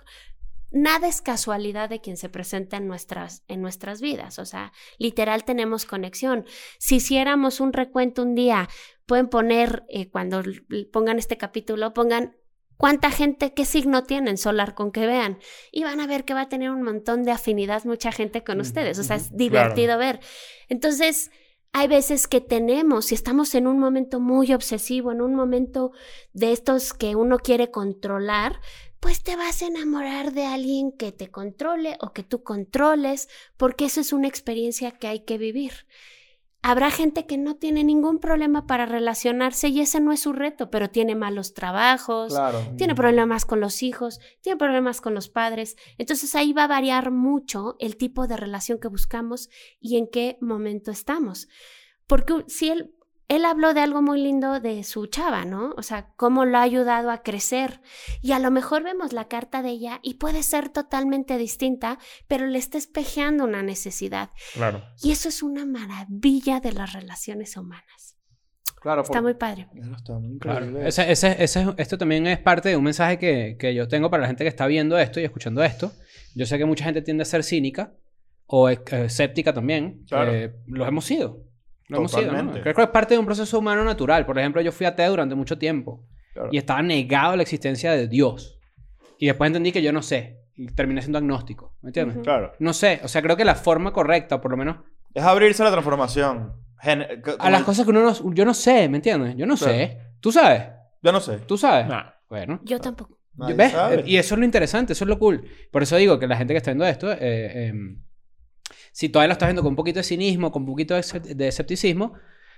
Nada 0.69 1.07
es 1.07 1.21
casualidad 1.21 1.87
de 1.87 2.01
quien 2.01 2.17
se 2.17 2.27
presenta 2.27 2.75
en 2.75 2.89
nuestras, 2.89 3.45
en 3.47 3.61
nuestras 3.61 4.01
vidas. 4.01 4.37
O 4.39 4.45
sea, 4.45 4.73
literal 4.97 5.45
tenemos 5.45 5.85
conexión. 5.85 6.43
Si 6.77 6.97
hiciéramos 6.97 7.61
un 7.61 7.71
recuento 7.71 8.23
un 8.23 8.35
día, 8.35 8.67
pueden 9.05 9.29
poner, 9.29 9.85
eh, 9.87 10.09
cuando 10.09 10.43
pongan 10.91 11.19
este 11.19 11.37
capítulo, 11.37 11.93
pongan 11.93 12.35
cuánta 12.75 13.11
gente, 13.11 13.53
qué 13.53 13.63
signo 13.63 14.03
tienen 14.03 14.37
solar 14.37 14.75
con 14.75 14.91
que 14.91 15.07
vean. 15.07 15.39
Y 15.71 15.85
van 15.85 16.01
a 16.01 16.07
ver 16.07 16.25
que 16.25 16.33
va 16.33 16.41
a 16.41 16.49
tener 16.49 16.69
un 16.69 16.83
montón 16.83 17.23
de 17.23 17.31
afinidad 17.31 17.85
mucha 17.85 18.11
gente 18.11 18.43
con 18.43 18.59
ustedes. 18.59 18.99
O 18.99 19.05
sea, 19.05 19.15
es 19.15 19.37
divertido 19.37 19.97
ver. 19.97 20.19
Entonces, 20.67 21.31
Hay 21.77 21.89
veces 21.89 22.29
que 22.29 22.39
tenemos, 22.39 23.07
si 23.07 23.15
estamos 23.15 23.53
en 23.53 23.67
un 23.67 23.79
momento 23.79 24.21
muy 24.21 24.53
obsesivo, 24.53 25.11
en 25.11 25.19
un 25.19 25.35
momento 25.35 25.91
de 26.31 26.53
estos 26.53 26.93
que 26.93 27.17
uno 27.17 27.37
quiere 27.37 27.69
controlar, 27.69 28.61
pues 29.01 29.23
te 29.23 29.35
vas 29.35 29.61
a 29.61 29.67
enamorar 29.67 30.31
de 30.31 30.45
alguien 30.45 30.93
que 30.93 31.11
te 31.11 31.29
controle 31.29 31.97
o 31.99 32.13
que 32.13 32.23
tú 32.23 32.43
controles, 32.43 33.27
porque 33.57 33.83
eso 33.83 33.99
es 33.99 34.13
una 34.13 34.29
experiencia 34.29 34.91
que 34.91 35.07
hay 35.07 35.25
que 35.25 35.37
vivir. 35.37 35.85
Habrá 36.67 36.89
gente 36.89 37.27
que 37.27 37.37
no 37.37 37.57
tiene 37.57 37.83
ningún 37.83 38.17
problema 38.17 38.65
para 38.65 38.87
relacionarse 38.87 39.67
y 39.67 39.81
ese 39.81 39.99
no 39.99 40.11
es 40.11 40.21
su 40.21 40.33
reto, 40.33 40.71
pero 40.71 40.89
tiene 40.89 41.13
malos 41.13 41.53
trabajos, 41.53 42.33
Claro. 42.33 42.59
tiene 42.75 42.95
problemas 42.95 43.45
con 43.45 43.59
los 43.59 43.83
hijos, 43.83 44.19
tiene 44.41 44.57
problemas 44.57 44.99
con 44.99 45.13
los 45.13 45.29
padres. 45.29 45.75
Entonces 45.99 46.33
ahí 46.33 46.53
va 46.53 46.63
a 46.63 46.67
variar 46.67 47.11
mucho 47.11 47.75
el 47.77 47.97
tipo 47.97 48.25
de 48.25 48.37
relación 48.37 48.79
que 48.79 48.87
buscamos 48.87 49.49
y 49.79 49.97
en 49.97 50.07
qué 50.07 50.39
momento 50.41 50.89
estamos. 50.89 51.47
Porque 52.07 52.43
si 52.47 52.69
él, 52.69 52.94
él 53.27 53.45
habló 53.45 53.73
de 53.73 53.79
algo 53.81 54.01
muy 54.01 54.21
lindo 54.21 54.59
de 54.59 54.83
su 54.83 55.07
chava, 55.07 55.45
¿no? 55.45 55.73
O 55.77 55.81
sea, 55.83 56.13
cómo 56.15 56.45
lo 56.45 56.57
ha 56.57 56.61
ayudado 56.61 57.09
a 57.09 57.23
crecer. 57.23 57.81
Y 58.21 58.33
a 58.33 58.39
lo 58.39 58.51
mejor 58.51 58.83
vemos 58.83 59.13
la 59.13 59.27
carta 59.27 59.61
de 59.61 59.69
ella 59.69 59.99
y 60.03 60.15
puede 60.15 60.43
ser 60.43 60.69
totalmente 60.69 61.37
distinta, 61.37 61.97
pero 62.27 62.45
le 62.47 62.59
está 62.59 62.77
espejeando 62.77 63.43
una 63.43 63.63
necesidad. 63.63 64.29
Claro. 64.53 64.83
Y 65.01 65.11
eso 65.11 65.29
es 65.29 65.41
una 65.41 65.65
maravilla 65.65 66.59
de 66.59 66.73
las 66.73 66.93
relaciones 66.93 67.57
humanas. 67.57 68.17
Claro, 68.81 69.01
Está 69.01 69.13
por- 69.13 69.23
muy 69.23 69.33
padre. 69.33 69.67
Está 69.97 70.19
muy 70.19 70.37
Claro. 70.37 70.79
Ese- 70.81 71.11
ese- 71.11 71.43
ese- 71.43 71.73
esto 71.77 71.97
también 71.97 72.27
es 72.27 72.37
parte 72.37 72.69
de 72.69 72.77
un 72.77 72.83
mensaje 72.83 73.17
que, 73.17 73.55
que 73.59 73.73
yo 73.73 73.87
tengo 73.87 74.11
para 74.11 74.21
la 74.21 74.27
gente 74.27 74.43
que 74.43 74.47
está 74.49 74.67
viendo 74.67 74.97
esto 74.99 75.19
y 75.19 75.23
escuchando 75.23 75.63
esto. 75.63 75.91
Yo 76.35 76.45
sé 76.45 76.59
que 76.59 76.65
mucha 76.65 76.85
gente 76.85 77.01
tiende 77.01 77.23
a 77.23 77.25
ser 77.25 77.43
cínica 77.43 77.93
o 78.45 78.69
eh, 78.69 78.79
escéptica 78.91 79.51
también. 79.53 80.03
Claro. 80.07 80.31
Eh, 80.31 80.53
los 80.67 80.87
hemos 80.87 81.05
sido. 81.05 81.39
Lo 81.87 81.97
hemos 81.97 82.11
sido, 82.11 82.23
¿no? 82.23 82.29
Totalmente. 82.31 82.61
Creo 82.61 82.73
que 82.75 82.81
es 82.83 82.89
parte 82.89 83.13
de 83.13 83.19
un 83.19 83.25
proceso 83.25 83.59
humano 83.59 83.83
natural. 83.83 84.25
Por 84.25 84.39
ejemplo, 84.39 84.61
yo 84.61 84.71
fui 84.71 84.85
ateo 84.85 85.11
durante 85.11 85.35
mucho 85.35 85.57
tiempo 85.57 86.03
Claro. 86.33 86.49
y 86.51 86.57
estaba 86.57 86.81
negado 86.81 87.33
a 87.33 87.35
la 87.37 87.43
existencia 87.43 87.91
de 87.91 88.07
Dios. 88.07 88.59
Y 89.19 89.27
después 89.27 89.47
entendí 89.47 89.71
que 89.71 89.81
yo 89.83 89.93
no 89.93 90.01
sé. 90.01 90.39
Y 90.57 90.67
terminé 90.67 91.01
siendo 91.01 91.17
agnóstico. 91.19 91.75
¿Me 91.81 91.89
entiendes? 91.89 92.15
Ujú. 92.17 92.23
Claro. 92.25 92.53
No 92.59 92.73
sé. 92.73 93.01
O 93.03 93.07
sea, 93.07 93.21
creo 93.21 93.35
que 93.37 93.45
la 93.45 93.55
forma 93.55 93.91
correcta, 93.93 94.35
o 94.35 94.41
por 94.41 94.51
lo 94.51 94.57
menos 94.57 94.77
Es 95.13 95.23
abrirse 95.23 95.61
a 95.63 95.65
la 95.65 95.71
transformación. 95.71 96.53
Gen- 96.79 97.05
c- 97.23 97.35
a 97.39 97.49
las 97.49 97.59
el- 97.61 97.65
cosas 97.65 97.85
que 97.85 97.91
uno 97.91 98.01
no... 98.03 98.33
Yo 98.33 98.45
no 98.45 98.53
sé, 98.53 98.89
¿me 98.89 98.97
entiendes? 98.97 99.35
Yo 99.37 99.45
no 99.45 99.55
Claro. 99.55 99.73
sé. 99.73 99.97
¿Tú 100.19 100.31
sabes? 100.31 100.63
Yo 101.01 101.11
no 101.11 101.19
sé. 101.19 101.37
¿Tú 101.39 101.57
sabes? 101.57 101.87
Nah. 101.87 102.03
Bueno. 102.29 102.59
Yo 102.63 102.79
tampoco. 102.79 103.17
Nadie 103.37 103.53
¿Ves? 103.55 103.71
sabe. 103.73 103.95
Eh, 103.99 104.03
Y 104.07 104.17
eso 104.17 104.35
es 104.35 104.39
lo 104.39 104.45
interesante, 104.45 104.93
eso 104.93 105.03
es 105.05 105.09
lo 105.09 105.19
cool. 105.19 105.45
Por 105.71 105.83
eso 105.83 105.95
digo 105.97 106.17
que 106.19 106.27
la 106.27 106.35
gente 106.37 106.53
que 106.53 106.57
está 106.57 106.71
viendo 106.71 106.85
esto, 106.85 107.11
eh, 107.11 107.67
em, 107.67 108.01
si 108.95 109.09
todavía 109.09 109.27
lo 109.27 109.33
estás 109.33 109.47
viendo 109.49 109.61
con 109.61 109.71
un 109.71 109.75
poquito 109.75 109.99
de 109.99 110.03
cinismo, 110.03 110.53
con 110.53 110.61
un 110.61 110.69
poquito 110.69 110.93
de, 110.93 111.01
escep- 111.01 111.21
de 111.35 111.47
escepticismo, 111.49 112.13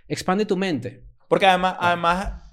expande 0.08 0.46
tu 0.46 0.56
mente. 0.56 1.04
Porque 1.28 1.48
además, 1.48 1.78
además 1.80 2.44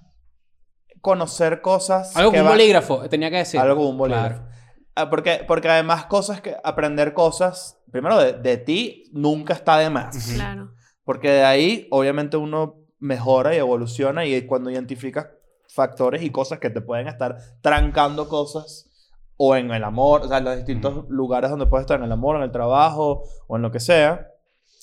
conocer 1.03 1.61
cosas. 1.61 2.17
Algo 2.17 2.31
como 2.31 2.43
un 2.43 2.47
va- 2.49 2.53
bolígrafo, 2.53 3.09
tenía 3.11 3.31
que 3.31 3.37
decir. 3.39 3.61
Algo 3.61 3.77
como 3.77 3.91
un 3.91 3.99
bolígrafo. 3.99 4.41
Claro. 4.45 4.55
Ah, 4.97 5.11
Porque, 5.11 5.45
porque 5.47 5.69
además 5.69 6.07
cosas 6.07 6.41
que... 6.41 6.57
Aprender 6.65 7.13
cosas, 7.13 7.79
primero 7.91 8.19
de, 8.19 8.33
de 8.33 8.57
ti, 8.57 9.05
nunca 9.13 9.53
está 9.53 9.77
de 9.79 9.91
más. 9.91 10.33
Claro. 10.35 10.73
Porque 11.05 11.29
de 11.31 11.45
ahí, 11.45 11.87
obviamente, 11.91 12.37
uno 12.39 12.77
mejora 13.01 13.55
y 13.55 13.59
evoluciona 13.59 14.25
y 14.25 14.47
cuando 14.47 14.71
identificas 14.71 15.27
factores 15.69 16.23
y 16.23 16.31
cosas 16.31 16.59
que 16.59 16.71
te 16.71 16.81
pueden 16.81 17.09
estar 17.09 17.37
trancando 17.61 18.29
cosas 18.31 18.91
o 19.37 19.57
en 19.57 19.71
el 19.71 19.85
amor, 19.85 20.23
o 20.23 20.29
sea, 20.29 20.39
en 20.39 20.45
los 20.45 20.57
distintos 20.57 21.09
lugares 21.09 21.51
donde 21.51 21.67
puedes 21.67 21.85
estar, 21.85 21.99
en 21.99 22.05
el 22.05 22.13
amor, 22.13 22.37
en 22.37 22.43
el 22.43 22.53
trabajo 22.53 23.25
o 23.47 23.57
en 23.57 23.63
lo 23.63 23.71
que 23.71 23.81
sea, 23.81 24.29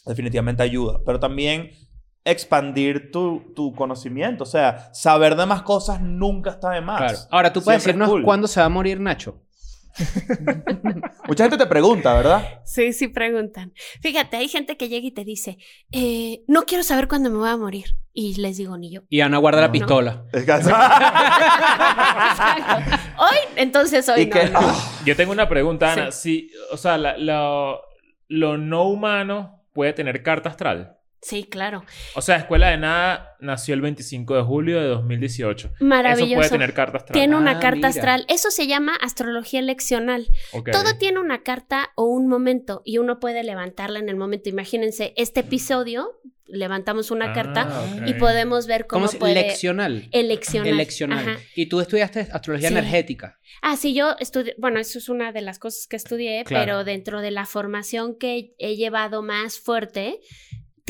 definitivamente 0.06 0.64
ayuda. 0.64 0.99
Pero 1.06 1.19
también 1.19 1.72
expandir 2.23 3.11
tu, 3.11 3.53
tu 3.56 3.73
conocimiento, 3.73 4.44
o 4.44 4.48
sea, 4.48 4.94
saber 4.94 5.36
de 5.36 5.45
más 5.45 5.64
cosas 5.64 6.02
nunca 6.02 6.52
está 6.52 6.72
de 6.72 6.82
más. 6.82 6.99
Claro. 6.99 7.18
Ahora, 7.32 7.53
tú 7.53 7.61
puedes 7.61 7.82
Siempre 7.82 7.99
decirnos 7.99 8.10
cool. 8.10 8.23
cuándo 8.23 8.48
se 8.48 8.60
va 8.60 8.68
a 8.68 8.69
morir 8.69 8.99
Nacho. 8.99 9.41
Mucha 11.27 11.43
gente 11.43 11.57
te 11.57 11.65
pregunta, 11.68 12.13
¿verdad? 12.13 12.61
Sí, 12.65 12.93
sí 12.93 13.07
preguntan. 13.07 13.73
Fíjate, 14.01 14.38
hay 14.38 14.47
gente 14.47 14.77
que 14.77 14.89
llega 14.89 15.07
y 15.07 15.11
te 15.11 15.23
dice, 15.23 15.57
eh, 15.91 16.43
no 16.47 16.63
quiero 16.63 16.84
saber 16.84 17.07
cuándo 17.07 17.30
me 17.30 17.38
voy 17.38 17.49
a 17.49 17.57
morir. 17.57 17.95
Y 18.13 18.35
les 18.41 18.57
digo, 18.57 18.77
ni 18.77 18.91
yo. 18.91 19.01
Y 19.09 19.22
Ana 19.22 19.38
guarda 19.38 19.61
la 19.61 19.72
pistola. 19.72 20.26
Hoy, 23.18 23.38
entonces 23.55 24.07
hoy 24.09 24.22
y 24.22 24.26
no. 24.26 24.31
que, 24.31 24.45
no. 24.49 24.59
Yo 25.05 25.15
tengo 25.15 25.31
una 25.31 25.47
pregunta, 25.47 25.93
Ana. 25.93 26.11
Sí. 26.11 26.49
Si, 26.49 26.51
o 26.72 26.77
sea, 26.77 26.97
la- 26.97 27.15
lo 28.27 28.57
no 28.57 28.84
humano 28.88 29.63
puede 29.73 29.93
tener 29.93 30.23
carta 30.23 30.49
astral. 30.49 30.97
Sí, 31.22 31.43
claro. 31.43 31.84
O 32.15 32.22
sea, 32.22 32.38
Escuela 32.38 32.69
de 32.69 32.77
Nada 32.77 33.35
nació 33.39 33.76
el 33.76 33.81
25 33.81 34.35
de 34.38 34.41
julio 34.41 34.81
de 34.81 34.88
2018. 34.88 35.72
Maravilloso. 35.80 36.26
Eso 36.26 36.35
puede 36.35 36.49
tener 36.49 36.73
carta 36.73 36.98
astral. 36.98 37.14
Tiene 37.14 37.35
una 37.35 37.52
Ah, 37.52 37.60
carta 37.60 37.76
mira. 37.76 37.89
astral. 37.89 38.26
Eso 38.27 38.49
se 38.49 38.65
llama 38.65 38.95
astrología 38.95 39.61
leccional. 39.61 40.27
Todo 40.72 40.98
tiene 40.98 41.19
una 41.19 41.43
carta 41.43 41.91
o 41.95 42.06
un 42.06 42.27
momento 42.27 42.81
y 42.85 42.98
uno 42.98 43.19
puede 43.19 43.43
levantarla 43.43 43.99
en 43.99 44.10
el 44.10 44.15
momento. 44.15 44.49
Imagínense, 44.49 45.14
este 45.15 45.41
episodio, 45.41 46.19
levantamos 46.48 47.11
una 47.11 47.31
Ah, 47.31 47.34
carta 47.34 47.85
y 48.06 48.14
podemos 48.15 48.68
ver 48.68 48.85
cómo, 48.88 49.06
¿Cómo 49.06 49.19
puede... 49.19 49.35
Leccional. 49.35 50.10
Eleccional. 50.11 50.68
Eleccional. 50.68 51.19
Ajá. 51.30 51.39
Y 51.56 51.68
tú 51.68 51.80
estudiaste 51.80 52.27
astrología 52.31 52.68
Sí. 52.69 52.73
energética. 52.73 53.39
Ah, 53.61 53.77
sí, 53.77 53.93
yo 53.93 54.15
estudié, 54.19 54.56
bueno, 54.57 54.80
eso 54.80 54.98
es 54.98 55.07
una 55.07 55.31
de 55.31 55.41
las 55.41 55.60
cosas 55.60 55.88
que 55.88 55.95
estudié, 55.95 56.43
Claro. 56.43 56.65
pero 56.65 56.84
dentro 56.84 57.22
de 57.22 57.31
la 57.31 57.45
formación 57.45 58.18
que 58.18 58.53
he 58.57 58.76
llevado 58.76 59.22
más 59.22 59.60
fuerte, 59.60 60.19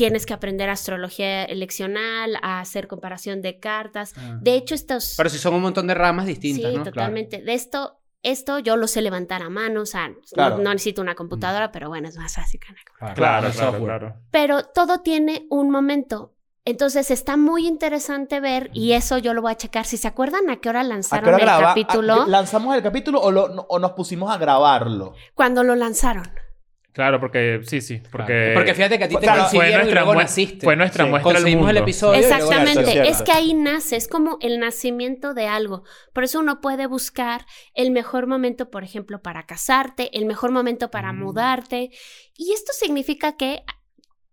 tienes 0.06 0.26
que 0.26 0.34
aprender 0.34 0.68
astrología 0.68 1.44
eleccional, 1.44 2.36
a 2.42 2.60
hacer 2.60 2.88
comparación 2.88 3.40
de 3.42 3.60
cartas. 3.60 4.14
De 4.40 4.54
hecho, 4.54 4.74
estos... 4.74 5.14
Pero 5.16 5.28
si 5.30 5.38
son 5.38 5.54
un 5.54 5.62
montón 5.62 5.86
de 5.86 5.94
ramas 5.94 6.26
distintas, 6.26 6.70
sí, 6.72 6.76
¿no? 6.76 6.82
Claro. 6.82 6.92
totalmente. 6.94 7.40
De 7.42 7.54
esto, 7.54 7.98
esto 8.24 8.58
yo 8.58 8.76
lo 8.76 8.86
sé 8.88 9.00
levantar 9.02 9.42
a 9.42 9.48
mano, 9.48 9.82
o 9.82 9.86
sea, 9.86 10.08
no- 10.08 10.16
Claro. 10.32 10.58
no, 10.58 10.72
necesito 10.72 11.02
una 11.02 11.14
computadora, 11.14 11.70
pero 11.70 11.88
bueno, 11.88 12.08
es 12.08 12.16
más 12.16 12.34
fácil 12.34 12.58
que 12.60 12.72
una 12.72 12.80
computadora. 12.84 13.14
Claro, 13.14 13.50
claro, 13.52 13.84
claro. 13.84 14.14
Pero 14.32 14.62
todo 14.64 15.00
tiene 15.02 15.46
un 15.50 15.70
momento. 15.70 16.34
Entonces 16.64 17.10
está 17.10 17.36
muy 17.36 17.66
interesante 17.66 18.38
ver, 18.40 18.70
y 18.72 18.92
eso 18.92 19.18
yo 19.18 19.34
lo 19.34 19.42
voy 19.42 19.50
a 19.52 19.56
checar. 19.56 19.84
Si 19.84 19.96
se 19.96 20.06
acuerdan 20.08 20.48
a 20.50 20.56
qué 20.60 20.68
hora 20.68 20.80
¿A 20.80 20.84
lanzaron 20.84 21.24
qué 21.36 21.42
hora 21.42 21.56
el 21.58 21.62
capítulo, 21.64 22.26
¿Lanzamos 22.26 22.76
el 22.76 22.82
capítulo 22.82 23.20
o, 23.20 23.30
lo- 23.32 23.48
no- 23.48 23.66
o 23.68 23.78
nos 23.80 23.92
pusimos 23.92 24.30
a 24.32 24.38
grabarlo? 24.38 25.14
cuando 25.34 25.64
lo 25.64 25.74
lanzaron. 25.74 26.24
Porque 26.94 27.18
porque 27.18 27.60
sí, 27.64 27.80
sí. 27.80 28.02
Porque, 28.10 28.26
Claro. 28.26 28.54
Porque 28.54 28.74
fíjate 28.74 28.98
que 28.98 29.04
a 29.04 29.08
ti 29.08 29.14
te 29.16 29.20
Claro, 29.22 29.40
consiguieron 29.42 29.72
y 29.72 29.76
nuestra 29.84 30.00
luego 30.02 30.12
mue- 30.14 30.22
naciste. 30.22 30.64
Fue 30.66 30.76
nuestra 30.76 31.04
Sí. 31.04 31.10
muestra 31.10 31.30
al 31.30 31.36
Conseguimos 31.36 31.68
el 31.68 31.74
mundo. 31.74 31.82
episodio. 31.82 32.18
y 32.20 32.22
luego 32.22 32.34
Exactamente, 32.36 33.08
es 33.08 33.22
que 33.22 33.32
ahí 33.32 33.54
nace, 33.54 33.96
es 33.96 34.08
como 34.08 34.36
el 34.42 34.58
nacimiento 34.60 35.32
de 35.34 35.46
algo. 35.46 35.84
Por 36.12 36.24
eso 36.24 36.40
uno 36.40 36.60
puede 36.60 36.86
buscar 36.86 37.46
el 37.74 37.90
mejor 37.92 38.26
momento, 38.26 38.70
por 38.70 38.84
ejemplo, 38.84 39.22
para 39.22 39.46
casarte, 39.46 40.16
el 40.18 40.26
mejor 40.26 40.50
momento 40.52 40.90
para 40.90 41.12
Mm. 41.12 41.18
mudarte. 41.20 41.90
Y 42.36 42.52
esto 42.52 42.72
significa 42.74 43.36
que 43.36 43.62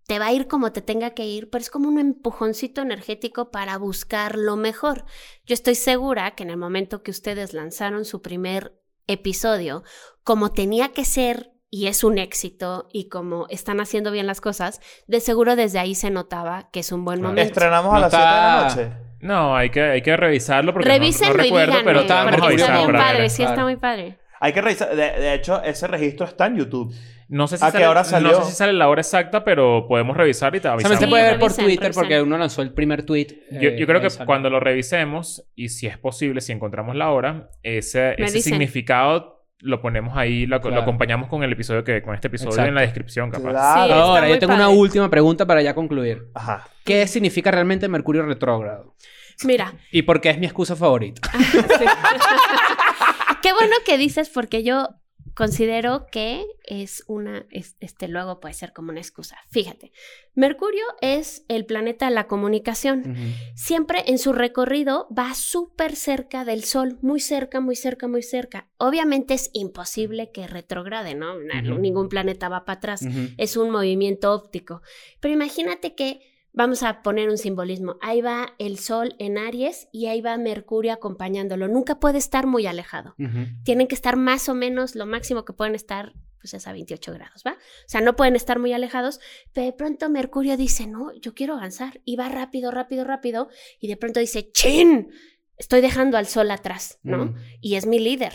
te 0.05 0.17
va 0.19 0.25
a 0.27 0.33
ir 0.33 0.47
como 0.47 0.71
te 0.71 0.81
tenga 0.81 1.11
que 1.11 1.25
ir, 1.25 1.49
pero 1.51 1.61
es 1.61 1.69
como 1.69 1.87
un 1.87 1.99
empujoncito 1.99 2.81
energético 2.81 3.51
para 3.51 3.77
buscar 3.77 4.35
lo 4.35 4.55
mejor. 4.57 5.05
Yo 5.45 5.53
estoy 5.53 5.75
segura 5.75 6.31
que 6.31 6.43
en 6.43 6.49
el 6.49 6.57
momento 6.57 7.03
que 7.03 7.11
ustedes 7.11 7.53
lanzaron 7.53 8.05
su 8.05 8.21
primer 8.21 8.73
episodio, 9.07 9.83
como 10.23 10.51
tenía 10.51 10.89
que 10.89 11.05
ser 11.05 11.51
y 11.71 11.87
es 11.87 12.03
un 12.03 12.17
éxito 12.17 12.87
y 12.91 13.09
como 13.09 13.45
están 13.49 13.79
haciendo 13.79 14.11
bien 14.11 14.25
las 14.27 14.41
cosas, 14.41 14.81
de 15.07 15.19
seguro 15.19 15.55
desde 15.55 15.79
ahí 15.79 15.95
se 15.95 16.09
notaba 16.09 16.69
que 16.71 16.79
es 16.81 16.91
un 16.91 17.05
buen 17.05 17.19
Claro. 17.19 17.29
momento. 17.33 17.51
Estrenamos 17.53 17.91
a 17.93 17.95
No 17.95 18.01
las 18.01 18.11
7 18.11 18.25
de 18.25 18.31
la 18.31 18.63
noche. 18.91 19.09
No, 19.21 19.55
hay 19.55 19.69
que, 19.69 19.81
hay 19.81 20.01
que 20.01 20.15
revisarlo 20.17 20.73
porque 20.73 20.87
no- 20.87 20.93
no, 20.95 20.99
Revísenlo 20.99 21.33
recuerdo, 21.33 21.63
y 21.63 21.67
díganme, 21.67 21.83
pero 21.83 21.99
estábamos 22.01 22.39
porque 22.39 22.55
está 22.55 22.85
para 22.85 22.97
padre, 22.99 23.19
ver. 23.19 23.29
sí 23.29 23.41
está 23.43 23.53
Claro. 23.53 23.67
muy 23.67 23.75
padre. 23.75 24.17
Hay 24.41 24.53
que 24.53 24.61
revisar. 24.61 24.95
De, 24.95 25.11
de 25.11 25.33
hecho, 25.33 25.61
ese 25.63 25.87
registro 25.87 26.25
está 26.25 26.45
en 26.47 26.55
YouTube. 26.57 26.93
No 27.27 27.45
sé 27.47 27.57
si 27.57 27.63
¿A 27.63 27.67
qué 27.67 27.73
sale, 27.73 27.87
hora 27.87 28.03
salió? 28.05 28.31
No 28.31 28.43
sé 28.45 28.51
si 28.51 28.55
sale 28.55 28.71
la 28.73 28.87
hora 28.87 29.01
exacta, 29.01 29.43
pero 29.43 29.85
podemos 29.87 30.15
revisar 30.17 30.55
y 30.55 30.59
te 30.59 30.63
También 30.69 30.87
avisamos. 30.87 30.99
se 30.99 31.05
Sí, 31.05 31.09
puede 31.11 31.23
ver 31.23 31.33
por 31.39 31.49
revisen, 31.49 31.65
Twitter 31.65 31.81
revisen. 31.83 32.01
porque 32.01 32.21
uno 32.21 32.37
lanzó 32.37 32.61
el 32.61 32.73
primer 32.73 33.03
tweet. 33.03 33.27
Yo, 33.51 33.69
eh, 33.69 33.77
yo 33.77 33.85
creo 33.85 33.99
que 33.99 34.05
ahí 34.07 34.11
sale. 34.11 34.25
cuando 34.25 34.49
lo 34.49 34.59
revisemos, 34.61 35.45
y 35.55 35.67
si 35.69 35.85
es 35.87 35.97
posible, 35.97 36.39
si 36.41 36.53
encontramos 36.53 36.95
la 36.95 37.11
hora, 37.11 37.49
ese, 37.61 38.15
ese 38.17 38.39
significado 38.41 39.38
lo 39.61 39.81
ponemos 39.81 40.17
ahí, 40.17 40.45
lo, 40.45 40.55
acompañamos 40.55 41.27
con 41.27 41.43
el 41.43 41.51
episodio 41.51 41.83
que, 41.83 42.01
con 42.01 42.15
este 42.15 42.27
episodio 42.27 42.51
Exacto. 42.51 42.69
en 42.69 42.75
la 42.75 42.81
descripción, 42.81 43.29
capaz. 43.29 43.49
Claro. 43.49 43.93
Sí, 43.93 43.99
Ahora, 43.99 44.29
yo 44.29 44.39
tengo 44.39 44.53
una 44.53 44.69
última 44.69 45.09
pregunta 45.09 45.45
para 45.45 45.61
ya 45.61 45.73
concluir. 45.73 46.27
Ajá. 46.33 46.67
¿Qué 46.85 47.05
significa 47.07 47.51
realmente 47.51 47.87
Mercurio 47.87 48.25
retrógrado? 48.25 48.95
Mira, 49.43 49.73
¿Y 49.91 50.01
por 50.01 50.21
qué 50.21 50.29
es 50.29 50.39
mi 50.39 50.45
excusa 50.45 50.75
favorita? 50.75 51.29
qué 53.41 53.53
bueno 53.53 53.75
que 53.85 53.97
dices 53.97 54.29
porque 54.29 54.63
yo 54.63 54.89
considero 55.39 56.05
que 56.11 56.45
es 56.65 57.03
una, 57.07 57.45
es- 57.49 57.77
este 57.79 58.09
luego 58.09 58.41
puede 58.41 58.53
ser 58.53 58.73
como 58.73 58.91
una 58.91 58.99
excusa. 58.99 59.37
Fíjate, 59.49 59.93
Mercurio 60.35 60.83
es 61.01 61.45
el 61.47 61.65
planeta 61.65 62.09
de 62.09 62.13
la 62.13 62.27
comunicación. 62.27 63.15
Siempre 63.55 64.03
en 64.07 64.17
su 64.19 64.33
recorrido 64.33 65.07
va 65.17 65.33
súper 65.33 65.95
cerca 65.95 66.43
del 66.43 66.65
Sol, 66.65 66.97
muy 67.01 67.21
cerca, 67.21 67.61
muy 67.61 67.77
cerca, 67.77 68.07
muy 68.09 68.21
cerca. 68.21 68.67
Obviamente 68.77 69.33
es 69.33 69.49
imposible 69.53 70.29
que 70.31 70.45
retrograde, 70.45 71.15
¿no? 71.15 71.35
Ningún 71.79 72.09
planeta 72.09 72.49
va 72.49 72.65
para 72.65 72.77
atrás. 72.77 73.01
Es 73.37 73.55
un 73.55 73.69
movimiento 73.71 74.33
óptico. 74.33 74.81
Pero 75.21 75.33
imagínate 75.33 75.95
que 75.95 76.19
vamos 76.59 76.83
a 76.83 77.01
poner 77.03 77.29
un 77.29 77.37
simbolismo. 77.37 77.95
Ahí 78.01 78.19
va 78.19 78.53
el 78.59 78.79
Sol 78.79 79.15
en 79.17 79.37
Aries 79.37 79.87
y 79.93 80.07
ahí 80.07 80.19
va 80.19 80.37
Mercurio 80.37 80.91
acompañándolo. 80.91 81.69
Nunca 81.69 82.01
puede 82.01 82.17
estar 82.17 82.47
muy 82.47 82.67
alejado. 82.67 83.15
Tienen 83.63 83.87
que 83.87 83.95
estar 83.95 84.17
más 84.17 84.49
o 84.49 84.55
menos, 84.55 84.93
lo 84.93 85.05
máximo 85.05 85.45
que 85.45 85.53
pueden 85.53 85.73
estar, 85.73 86.11
pues 86.41 86.53
es 86.53 86.67
a 86.67 86.73
28 86.73 87.13
grados, 87.13 87.43
¿va? 87.47 87.53
O 87.53 87.87
sea, 87.87 88.01
no 88.01 88.17
pueden 88.17 88.35
estar 88.35 88.59
muy 88.59 88.73
alejados, 88.73 89.21
pero 89.53 89.67
de 89.67 89.71
pronto 89.71 90.09
Mercurio 90.09 90.57
dice, 90.57 90.85
no, 90.85 91.13
yo 91.13 91.33
quiero 91.33 91.53
avanzar. 91.53 92.01
Y 92.03 92.17
va 92.17 92.27
rápido, 92.27 92.71
rápido, 92.71 93.05
rápido. 93.05 93.47
Y 93.79 93.87
de 93.87 93.95
pronto 93.95 94.19
dice, 94.19 94.51
¡chin! 94.51 95.11
Estoy 95.55 95.79
dejando 95.79 96.17
al 96.17 96.25
Sol 96.25 96.51
atrás, 96.51 96.99
¿no? 97.03 97.35
Y 97.61 97.75
es 97.75 97.85
mi 97.85 97.99
líder. 97.99 98.33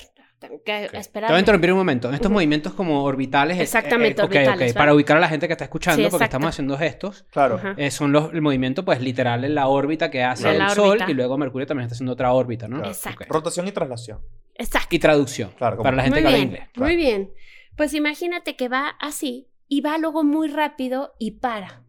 Que 0.65 0.89
esperar. 0.93 1.29
Te 1.29 1.33
voy 1.33 1.37
a 1.37 1.41
interrumpir 1.41 1.73
un 1.73 1.79
momento. 1.79 2.11
Estos 2.13 2.31
movimientos 2.31 2.73
como 2.75 3.05
orbitales. 3.05 3.59
eh, 3.59 3.63
Exactamente, 3.63 4.21
eh, 4.21 4.25
ok, 4.25 4.31
ok. 4.31 4.37
orbitales. 4.37 4.73
Para 4.75 4.95
ubicar 4.95 5.17
a 5.17 5.21
la 5.21 5.29
gente 5.29 5.47
que 5.47 5.53
está 5.53 5.65
escuchando, 5.65 6.03
Sí, 6.03 6.09
porque 6.11 6.25
estamos 6.25 6.49
haciendo 6.49 6.77
gestos. 6.79 7.25
Claro. 7.31 7.61
Eh, 7.77 7.91
son 7.91 8.13
los, 8.13 8.33
el 8.33 8.41
movimiento, 8.43 8.85
pues, 8.85 9.01
literal 9.01 9.45
en 9.45 9.55
la 9.55 9.69
órbita 9.69 10.11
que 10.11 10.23
hace 10.23 10.51
el 10.57 10.69
Sol 10.71 10.89
órbita. 10.91 11.11
y 11.11 11.15
luego 11.15 11.39
Mercurio 11.39 11.67
también 11.67 11.85
está 11.87 11.95
haciendo 11.95 12.13
otra 12.13 12.33
órbita, 12.33 12.67
¿no? 12.69 12.77
Claro. 12.77 12.91
Exacto. 12.91 13.25
Rotación 13.29 13.69
y 13.69 13.73
traslación. 13.73 14.21
Exacto. 14.57 14.95
Y 14.95 14.99
traducción. 14.99 15.51
Claro, 15.57 15.77
como- 15.77 15.85
para 15.85 15.97
la 15.97 16.03
gente 16.05 16.21
muy 16.21 16.23
que 16.23 16.35
habla 16.35 16.39
inglés. 16.45 16.69
Muy 16.77 16.97
bien. 16.97 17.31
Pues 17.77 17.95
imagínate 17.95 18.57
que 18.57 18.69
va 18.69 18.89
así 19.01 19.49
y 19.69 19.81
va 19.81 19.99
luego 19.99 20.25
muy 20.25 20.49
rápido 20.49 21.15
y 21.19 21.33
para. 21.39 21.84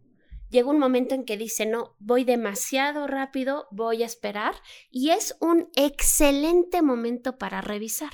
Llega 0.49 0.69
un 0.69 0.79
momento 0.79 1.15
en 1.15 1.25
que 1.25 1.37
dice, 1.37 1.65
no, 1.65 1.95
voy 1.99 2.23
demasiado 2.23 3.07
rápido, 3.07 3.67
voy 3.71 4.03
a 4.03 4.05
esperar. 4.05 4.55
Y 4.89 5.09
es 5.09 5.35
un 5.39 5.69
excelente 5.75 6.81
momento 6.81 7.37
para 7.37 7.61
revisar. 7.61 8.11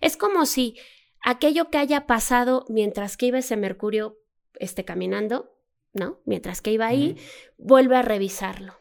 Es 0.00 0.16
como 0.16 0.46
si 0.46 0.78
aquello 1.22 1.70
que 1.70 1.78
haya 1.78 2.06
pasado 2.06 2.64
mientras 2.68 3.16
que 3.16 3.26
iba 3.26 3.38
ese 3.38 3.56
Mercurio 3.56 4.18
esté 4.54 4.84
caminando, 4.84 5.56
¿no? 5.92 6.20
Mientras 6.24 6.62
que 6.62 6.72
iba 6.72 6.86
ahí, 6.86 7.16
vuelve 7.58 7.96
a 7.96 8.02
revisarlo. 8.02 8.79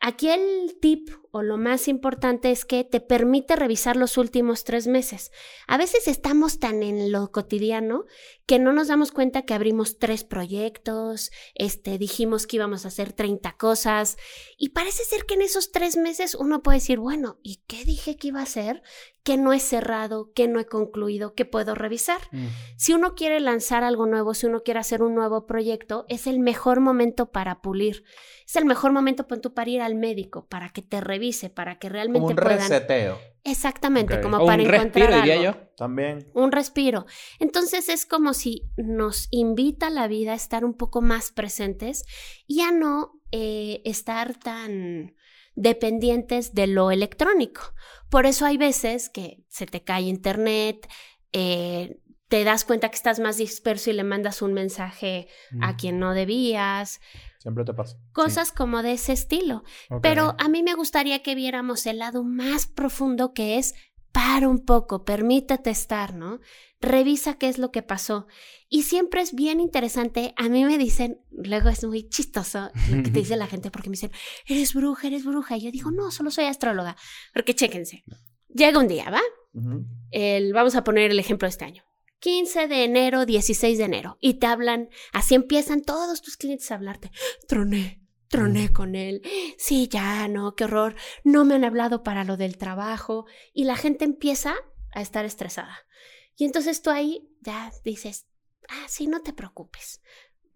Aquí 0.00 0.28
el 0.28 0.78
tip 0.80 1.08
o 1.30 1.42
lo 1.42 1.56
más 1.56 1.88
importante 1.88 2.50
es 2.50 2.64
que 2.64 2.84
te 2.84 3.00
permite 3.00 3.56
revisar 3.56 3.96
los 3.96 4.16
últimos 4.16 4.64
tres 4.64 4.86
meses. 4.86 5.32
A 5.66 5.78
veces 5.78 6.06
estamos 6.06 6.58
tan 6.58 6.82
en 6.82 7.12
lo 7.12 7.32
cotidiano 7.32 8.04
que 8.46 8.58
no 8.58 8.72
nos 8.72 8.88
damos 8.88 9.10
cuenta 9.10 9.42
que 9.42 9.54
abrimos 9.54 9.98
tres 9.98 10.22
proyectos, 10.22 11.30
este, 11.54 11.98
dijimos 11.98 12.46
que 12.46 12.56
íbamos 12.56 12.84
a 12.84 12.88
hacer 12.88 13.12
30 13.12 13.56
cosas 13.56 14.16
y 14.56 14.70
parece 14.70 15.04
ser 15.04 15.26
que 15.26 15.34
en 15.34 15.42
esos 15.42 15.72
tres 15.72 15.96
meses 15.96 16.34
uno 16.34 16.62
puede 16.62 16.78
decir, 16.78 16.98
bueno, 16.98 17.38
¿y 17.42 17.60
qué 17.66 17.84
dije 17.84 18.16
que 18.16 18.28
iba 18.28 18.40
a 18.40 18.44
hacer? 18.44 18.82
¿Qué 19.24 19.36
no 19.36 19.52
he 19.52 19.58
cerrado? 19.58 20.30
¿Qué 20.34 20.46
no 20.46 20.60
he 20.60 20.66
concluido? 20.66 21.34
¿Qué 21.34 21.44
puedo 21.44 21.74
revisar? 21.74 22.20
Mm. 22.30 22.46
Si 22.76 22.94
uno 22.94 23.14
quiere 23.16 23.40
lanzar 23.40 23.82
algo 23.82 24.06
nuevo, 24.06 24.34
si 24.34 24.46
uno 24.46 24.62
quiere 24.62 24.78
hacer 24.78 25.02
un 25.02 25.16
nuevo 25.16 25.46
proyecto, 25.46 26.06
es 26.08 26.28
el 26.28 26.38
mejor 26.38 26.80
momento 26.80 27.32
para 27.32 27.60
pulir. 27.60 28.04
Es 28.46 28.54
el 28.56 28.64
mejor 28.64 28.92
momento 28.92 29.26
pon 29.26 29.40
tú, 29.40 29.52
para 29.54 29.68
ir 29.70 29.82
al 29.82 29.96
médico, 29.96 30.46
para 30.46 30.68
que 30.70 30.80
te 30.82 31.00
revise, 31.00 31.50
para 31.50 31.78
que 31.78 31.88
realmente 31.88 32.20
Como 32.20 32.30
un 32.30 32.36
puedan. 32.36 32.58
reseteo. 32.60 33.18
Exactamente, 33.42 34.20
como 34.20 34.38
O 34.38 34.46
para 34.46 34.62
un 34.62 34.68
encontrar 34.68 35.10
respiro, 35.10 35.16
diría 35.16 35.48
algo. 35.50 35.60
yo. 35.60 35.66
También. 35.76 36.30
Un 36.34 36.52
respiro. 36.52 37.06
Entonces 37.40 37.88
es 37.88 38.06
como 38.06 38.34
si 38.34 38.62
nos 38.76 39.28
invita 39.30 39.90
la 39.90 40.06
vida 40.08 40.32
a 40.32 40.36
estar 40.36 40.64
un 40.64 40.74
poco 40.74 41.02
más 41.02 41.32
presentes 41.32 42.04
y 42.46 42.60
a 42.60 42.70
no 42.72 43.20
eh, 43.32 43.82
estar 43.84 44.36
tan 44.38 45.14
dependientes 45.54 46.54
de 46.54 46.66
lo 46.66 46.90
electrónico. 46.90 47.62
Por 48.10 48.26
eso 48.26 48.46
hay 48.46 48.56
veces 48.58 49.08
que 49.08 49.42
se 49.48 49.66
te 49.66 49.82
cae 49.82 50.02
internet, 50.02 50.86
eh, 51.32 51.98
te 52.28 52.42
das 52.44 52.64
cuenta 52.64 52.88
que 52.88 52.96
estás 52.96 53.20
más 53.20 53.36
disperso 53.36 53.90
y 53.90 53.92
le 53.92 54.04
mandas 54.04 54.42
un 54.42 54.52
mensaje 54.52 55.28
a 55.60 55.72
Mm. 55.72 55.76
quien 55.76 55.98
no 55.98 56.12
debías, 56.14 57.00
Siempre 57.38 57.64
te 57.64 57.72
pasa. 57.74 57.96
cosas 58.12 58.50
como 58.52 58.82
de 58.82 58.92
ese 58.92 59.12
estilo. 59.12 59.62
Ok. 59.90 60.00
Pero 60.02 60.34
a 60.38 60.48
mí 60.48 60.62
me 60.62 60.74
gustaría 60.74 61.22
que 61.22 61.34
viéramos 61.34 61.86
el 61.86 61.98
lado 61.98 62.24
más 62.24 62.66
profundo 62.66 63.32
que 63.32 63.58
es 63.58 63.74
para 64.12 64.48
un 64.48 64.64
poco, 64.64 65.04
permítete 65.04 65.68
estar, 65.70 66.14
¿no? 66.14 66.40
Revisa 66.80 67.34
qué 67.34 67.48
es 67.48 67.58
lo 67.58 67.70
que 67.70 67.82
pasó. 67.82 68.26
Y 68.68 68.82
siempre 68.82 69.20
es 69.20 69.34
bien 69.34 69.60
interesante. 69.60 70.32
A 70.36 70.48
mí 70.48 70.64
me 70.64 70.78
dicen, 70.78 71.20
luego 71.30 71.68
es 71.68 71.84
muy 71.84 72.08
chistoso 72.08 72.70
lo 72.90 73.02
que 73.02 73.10
te 73.10 73.18
dice 73.20 73.36
la 73.36 73.46
gente 73.46 73.70
porque 73.70 73.88
me 73.90 73.92
dicen, 73.94 74.10
eres 74.46 74.72
bruja, 74.74 75.06
eres 75.06 75.24
bruja. 75.24 75.56
Y 75.58 75.60
yo 75.64 75.70
digo, 75.70 75.90
no, 75.90 76.10
solo 76.10 76.30
soy 76.30 76.46
astróloga. 76.46 76.96
Porque 77.34 77.54
chéquense. 77.54 78.02
Llega 78.48 78.78
un 78.78 78.88
día, 78.88 79.10
¿va? 79.10 79.20
Ujú. 79.52 79.84
El, 80.10 80.52
vamos 80.54 80.74
a 80.76 80.82
poner 80.82 81.10
el 81.10 81.18
ejemplo 81.18 81.46
de 81.46 81.50
este 81.50 81.64
año. 81.66 81.82
15 82.26 82.66
de 82.66 82.82
enero, 82.82 83.24
16 83.24 83.78
de 83.78 83.84
enero. 83.84 84.18
Y 84.20 84.34
te 84.40 84.48
hablan, 84.48 84.88
así 85.12 85.36
empiezan 85.36 85.82
todos 85.82 86.22
tus 86.22 86.36
clientes 86.36 86.68
a 86.72 86.74
hablarte. 86.74 87.12
Troné, 87.46 88.02
troné 88.26 88.72
con 88.72 88.96
él. 88.96 89.22
Sí, 89.58 89.86
ya, 89.86 90.26
no, 90.26 90.56
qué 90.56 90.64
horror. 90.64 90.96
No 91.22 91.44
me 91.44 91.54
han 91.54 91.62
hablado 91.62 92.02
para 92.02 92.24
lo 92.24 92.36
del 92.36 92.58
trabajo. 92.58 93.26
Y 93.52 93.62
la 93.62 93.76
gente 93.76 94.04
empieza 94.04 94.56
a 94.90 95.02
estar 95.02 95.24
estresada. 95.24 95.86
Y 96.34 96.46
entonces 96.46 96.82
tú 96.82 96.90
ahí 96.90 97.30
ya 97.42 97.70
dices, 97.84 98.26
ah, 98.70 98.86
sí, 98.88 99.06
no 99.06 99.22
te 99.22 99.32
preocupes. 99.32 100.02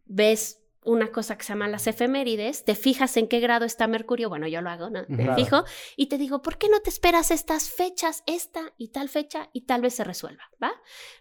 Ves 0.06 0.60
una 0.82 1.12
cosa 1.12 1.36
que 1.36 1.44
se 1.44 1.50
llama 1.52 1.68
las 1.68 1.86
efemérides, 1.86 2.64
te 2.64 2.74
fijas 2.74 3.16
en 3.18 3.28
qué 3.28 3.40
grado 3.40 3.64
está 3.66 3.86
Mercurio, 3.86 4.28
bueno, 4.30 4.48
yo 4.48 4.62
lo 4.62 4.70
hago, 4.70 4.88
¿no? 4.90 5.04
Me 5.08 5.24
Claro. 5.24 5.34
fijo 5.34 5.64
y 5.96 6.06
te 6.06 6.16
digo, 6.16 6.40
¿por 6.42 6.56
qué 6.56 6.68
no 6.68 6.80
te 6.80 6.88
esperas 6.90 7.30
estas 7.30 7.70
fechas, 7.70 8.22
esta 8.26 8.72
y 8.78 8.88
tal 8.88 9.08
fecha 9.08 9.50
y 9.52 9.62
tal 9.66 9.82
vez 9.82 9.94
se 9.94 10.04
resuelva, 10.04 10.44
¿va? 10.62 10.72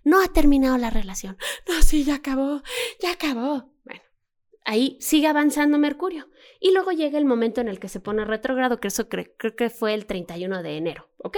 No 0.03 0.21
ha 0.21 0.27
terminado 0.27 0.77
la 0.77 0.89
relación. 0.89 1.37
No, 1.67 1.81
sí, 1.81 2.03
ya 2.05 2.15
acabó, 2.15 2.61
ya 3.01 3.11
acabó. 3.11 3.73
Bueno, 3.83 4.01
ahí 4.65 4.97
sigue 5.01 5.27
avanzando 5.27 5.77
Mercurio. 5.77 6.29
Y 6.61 6.71
luego 6.73 6.91
llega 6.91 7.17
el 7.17 7.25
momento 7.25 7.59
en 7.61 7.67
el 7.69 7.79
que 7.79 7.89
se 7.89 7.99
pone 7.99 8.23
retrógrado, 8.25 8.79
que 8.79 8.87
eso 8.89 9.07
cre- 9.09 9.33
creo 9.37 9.55
que 9.55 9.69
fue 9.69 9.93
el 9.93 10.05
31 10.05 10.61
de 10.63 10.77
enero, 10.77 11.09
¿ok? 11.17 11.37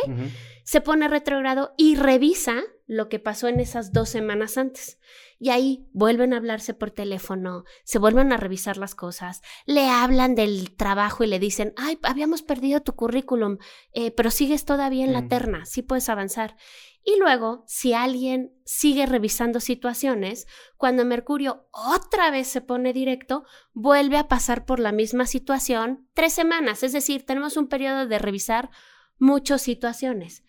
Se 0.64 0.82
pone 0.82 1.08
retrógrado 1.08 1.74
y 1.78 1.96
revisa 1.96 2.64
lo 2.88 3.08
que 3.10 3.20
pasó 3.20 3.48
en 3.48 3.60
esas 3.60 3.94
dos 3.94 4.10
semanas 4.10 4.58
antes. 4.58 5.00
Y 5.44 5.50
ahí 5.50 5.88
vuelven 5.92 6.34
a 6.34 6.38
hablarse 6.38 6.76
por 6.76 6.92
teléfono, 6.92 7.64
se 7.84 7.98
vuelven 7.98 8.32
a 8.32 8.38
revisar 8.38 8.78
las 8.78 8.94
cosas, 8.94 9.42
le 9.66 9.90
hablan 9.90 10.36
del 10.36 10.76
trabajo 10.76 11.24
y 11.24 11.28
le 11.28 11.40
dicen, 11.40 11.74
ay, 11.78 11.98
habíamos 12.04 12.44
perdido 12.44 12.82
tu 12.82 12.94
currículum, 12.94 13.58
eh, 13.92 14.12
pero 14.12 14.30
sigues 14.30 14.66
todavía 14.66 15.04
en 15.04 15.14
la 15.14 15.28
terna, 15.28 15.66
sí 15.66 15.82
puedes 15.82 16.10
avanzar. 16.10 16.58
Y 17.04 17.18
luego, 17.18 17.64
si 17.66 17.94
alguien 17.94 18.54
sigue 18.66 19.08
revisando 19.08 19.60
situaciones, 19.62 20.46
cuando 20.78 21.06
Mercurio 21.06 21.68
otra 21.72 22.30
vez 22.30 22.48
se 22.48 22.62
pone 22.62 22.94
directo, 22.94 23.44
vuelve 23.74 24.18
a 24.18 24.28
pasar 24.28 24.66
por 24.66 24.80
la 24.80 24.92
misma 24.92 25.26
situación 25.26 26.08
tres 26.14 26.34
semanas. 26.34 26.84
Es 26.84 26.94
decir, 26.94 27.26
tenemos 27.26 27.58
un 27.58 27.68
periodo 27.68 28.06
de 28.06 28.20
revisar 28.20 28.70
muchas 29.18 29.64
situaciones. 29.64 30.44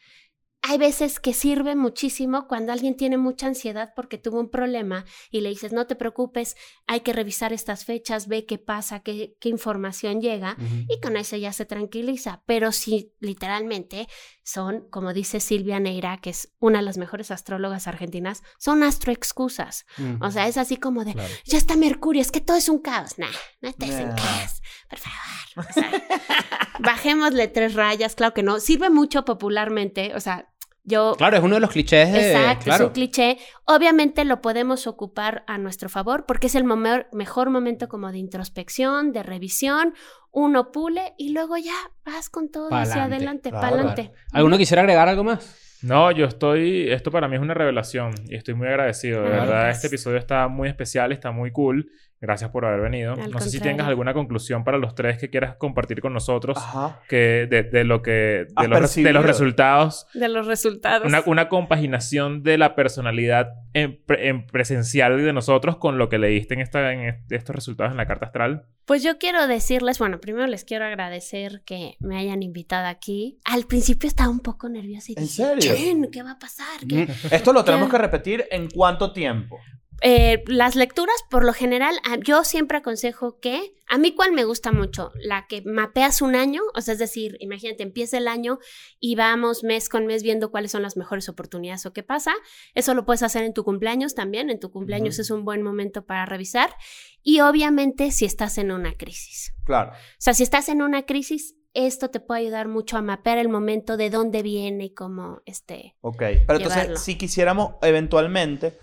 Hay 0.65 0.79
veces 0.79 1.19
que 1.19 1.35
sirve 1.35 1.75
muchísimo 1.75 2.47
cuando 2.47 2.73
alguien 2.73 2.97
tiene 2.97 3.17
mucha 3.19 3.49
ansiedad 3.49 3.93
porque 3.97 4.17
tuvo 4.17 4.39
un 4.39 4.49
problema 4.49 5.05
y 5.31 5.41
le 5.41 5.49
dices, 5.49 5.73
no 5.73 5.89
te 5.89 5.97
preocupes, 5.97 6.57
hay 6.87 7.01
que 7.01 7.13
revisar 7.13 7.53
estas 7.53 7.85
fechas, 7.85 8.29
ve 8.29 8.47
qué 8.47 8.59
pasa, 8.59 9.01
qué, 9.01 9.37
qué 9.41 9.49
información 9.49 10.21
llega 10.21 10.57
y 10.89 11.01
con 11.01 11.17
eso 11.17 11.37
ya 11.37 11.53
se 11.53 11.67
tranquiliza. 11.67 12.43
Pero 12.47 12.71
si 12.71 13.13
literalmente 13.19 14.07
son, 14.45 14.89
como 14.91 15.13
dice 15.13 15.41
Silvia 15.41 15.81
Neira, 15.81 16.19
que 16.21 16.31
es 16.31 16.53
una 16.61 16.79
de 16.79 16.85
las 16.85 16.97
mejores 16.97 17.33
astrólogas 17.33 17.89
argentinas, 17.89 18.45
son 18.59 18.85
astroexcusas. 18.85 19.85
O 20.21 20.31
sea, 20.31 20.47
es 20.47 20.59
así 20.59 20.77
como 20.77 21.05
de, 21.05 21.13
Claro. 21.15 21.35
ya 21.45 21.59
está 21.59 21.77
Mercurio, 21.77 22.23
es 22.23 22.31
que 22.31 22.41
todo 22.41 22.57
es 22.57 22.69
un 22.69 22.79
caos. 22.79 23.19
Nah, 23.19 23.27
no 23.61 23.69
estés 23.69 23.91
en 23.91 24.11
Nah. 24.11 24.15
caos, 24.15 24.63
por 24.89 24.99
favor. 25.01 25.69
O 25.69 25.73
sea, 25.73 25.91
bajémosle 26.79 27.49
tres 27.49 27.75
rayas, 27.75 28.15
claro 28.15 28.33
que 28.33 28.43
no. 28.43 28.61
Sirve 28.61 28.91
mucho 28.91 29.25
popularmente, 29.25 30.15
o 30.15 30.21
sea, 30.21 30.49
yo... 30.85 31.15
Claro, 31.17 31.37
es 31.37 31.43
uno 31.43 31.55
de 31.55 31.61
los 31.61 31.71
clichés 31.71 32.13
de. 32.13 32.33
Exacto, 32.33 32.65
claro. 32.65 32.85
es 32.85 32.89
un 32.89 32.95
cliché. 32.95 33.39
Obviamente 33.65 34.25
lo 34.25 34.41
podemos 34.41 34.87
ocupar 34.87 35.45
a 35.47 35.59
nuestro 35.59 35.89
favor 35.89 36.25
porque 36.27 36.49
es 36.49 36.55
el 36.55 36.65
momer- 36.65 37.07
mejor 37.13 37.51
momento 37.51 37.89
como 37.89 38.11
de 38.13 38.19
introspección, 38.19 39.13
de 39.13 39.23
revisión. 39.23 39.95
Uno 40.31 40.73
pule 40.73 41.15
y 41.19 41.33
luego 41.33 41.57
ya 41.57 41.75
vas 42.05 42.31
con 42.31 42.51
todo 42.51 42.69
hacia 42.75 42.95
Pa'lante, 42.95 43.17
adelante, 43.17 43.51
claro. 43.51 43.63
para 43.63 43.75
adelante. 43.77 44.13
¿Alguno 44.33 44.57
quisiera 44.59 44.83
agregar 44.83 45.09
algo 45.09 45.25
más? 45.25 45.59
No, 45.83 46.11
yo 46.13 46.27
estoy... 46.27 46.91
Esto 46.93 47.11
para 47.11 47.27
mí 47.27 47.35
es 47.37 47.43
una 47.43 47.55
revelación 47.55 48.13
y 48.29 48.37
estoy 48.37 48.55
muy 48.55 48.69
agradecido. 48.69 49.23
De 49.23 49.33
Ay, 49.33 49.41
verdad, 49.41 49.71
este 49.71 49.89
episodio 49.89 50.17
está 50.17 50.47
muy 50.49 50.69
especial, 50.69 51.11
está 51.13 51.33
muy 51.33 51.51
cool. 51.51 51.91
Gracias 52.23 52.51
por 52.51 52.65
haber 52.65 52.81
venido. 52.81 53.15
Al 53.15 53.33
no 53.33 53.41
sé 53.41 53.51
si 53.51 53.59
tengas 53.59 53.89
alguna 53.89 54.15
conclusión 54.15 54.63
para 54.63 54.79
los 54.79 54.95
tres 54.95 55.19
que 55.19 55.29
quieras 55.29 55.57
compartir 55.57 56.01
con 56.01 56.13
nosotros 56.13 56.57
Ajá. 56.57 57.01
que 57.09 57.49
de, 57.51 57.65
de 57.65 57.83
lo 57.83 58.01
que... 58.01 58.47
De 58.61 58.69
los, 58.69 58.95
de 58.95 59.13
resultados. 59.13 60.07
De 60.15 60.29
los 60.29 60.47
resultados. 60.47 61.05
Una, 61.05 61.25
una 61.27 61.49
compaginación 61.49 62.45
de 62.45 62.59
la 62.59 62.77
personalidad 62.77 63.49
en, 63.75 64.01
pre- 64.07 64.29
en 64.29 64.47
presencial 64.47 65.17
de 65.23 65.33
nosotros 65.33 65.79
con 65.79 65.99
lo 65.99 66.09
que 66.09 66.19
leíste 66.19 66.55
en, 66.55 66.61
esta, 66.61 66.93
en 66.93 67.01
est- 67.01 67.33
estos 67.33 67.57
resultados 67.57 67.91
en 67.91 67.97
la 67.97 68.07
carta 68.07 68.27
astral. 68.27 68.67
Pues 68.85 69.03
yo 69.03 69.19
quiero 69.19 69.49
decirles, 69.49 69.99
bueno, 69.99 70.21
primero 70.21 70.47
les 70.47 70.65
quiero 70.65 70.85
agradecer 70.85 71.63
que 71.67 71.97
me 71.99 72.17
hayan 72.19 72.45
invitado 72.45 72.87
aquí. 72.87 73.41
Al 73.45 73.65
principio 73.65 74.07
estaba 74.09 74.31
un 74.31 74.41
poco 74.41 74.69
nerviosa 74.69 75.11
y 75.11 75.15
¿En 75.17 75.25
dije, 75.25 75.35
serio? 75.35 75.75
"Chin, 75.77 76.09
¿Qué 76.13 76.23
va 76.23 76.33
a 76.33 76.39
pasar? 76.39 76.67
¿Qué-?" 76.89 77.09
Esto 77.33 77.53
lo 77.53 77.65
tenemos 77.65 77.89
¿Qué? 77.89 77.93
que 77.97 77.99
repetir 77.99 78.45
en 78.51 78.69
cuánto 78.71 79.13
tiempo. 79.13 79.59
Eh, 80.03 80.43
las 80.47 80.75
lecturas, 80.77 81.15
por 81.31 81.45
lo 81.45 81.53
general, 81.53 81.97
a- 82.05 82.17
yo 82.17 82.45
siempre 82.45 82.79
aconsejo 82.79 83.39
que, 83.41 83.75
a 83.87 83.99
mí 83.99 84.15
cuál 84.15 84.33
me 84.33 84.45
gusta 84.45 84.73
mucho, 84.73 85.13
la 85.15 85.47
que 85.47 85.63
mapeas 85.63 86.23
un 86.23 86.35
año, 86.35 86.61
o 86.75 86.81
sea, 86.81 86.95
es 86.95 86.99
decir, 86.99 87.37
imagínate, 87.41 87.83
empieza 87.83 88.19
el 88.19 88.27
año 88.29 88.59
y 88.99 89.15
vamos 89.15 89.65
mes 89.65 89.89
con 89.89 90.07
mes 90.07 90.23
viendo 90.23 90.51
cuáles 90.51 90.73
son 90.73 90.83
las 90.83 90.97
mejores 90.97 91.29
oportunidades 91.29 91.87
o 91.87 91.93
qué 91.93 92.03
pasa. 92.03 92.35
Eso 92.75 92.95
lo 92.95 93.05
puedes 93.05 93.23
hacer 93.23 93.45
en 93.45 93.55
tu 93.55 93.65
cumpleaños 93.65 94.15
también, 94.15 94.51
en 94.51 94.59
tu 94.61 94.71
cumpleaños 94.71 95.19
es 95.19 95.31
un 95.31 95.45
buen 95.45 95.63
momento 95.63 96.05
para 96.05 96.27
revisar. 96.27 96.75
Y 97.23 97.41
obviamente 97.41 98.11
si 98.11 98.25
estás 98.25 98.59
en 98.59 98.73
una 98.73 98.95
crisis. 98.95 99.55
Claro. 99.65 99.93
O 99.93 99.95
sea, 100.19 100.35
si 100.35 100.43
estás 100.43 100.69
en 100.69 100.83
una 100.83 101.07
crisis, 101.07 101.55
esto 101.75 102.11
te 102.11 102.21
puede 102.21 102.43
ayudar 102.43 102.69
mucho 102.69 102.97
a 102.97 103.03
mapear 103.03 103.39
el 103.39 103.49
momento 103.49 103.97
de 103.97 104.11
dónde 104.11 104.43
viene 104.43 104.87
y 104.87 104.95
cómo, 104.95 105.41
este... 105.47 105.97
Ok. 106.01 106.19
Pero 106.47 106.59
entonces, 106.59 107.01
si 107.01 107.17
quisiéramos 107.17 107.77
eventualmente. 107.83 108.79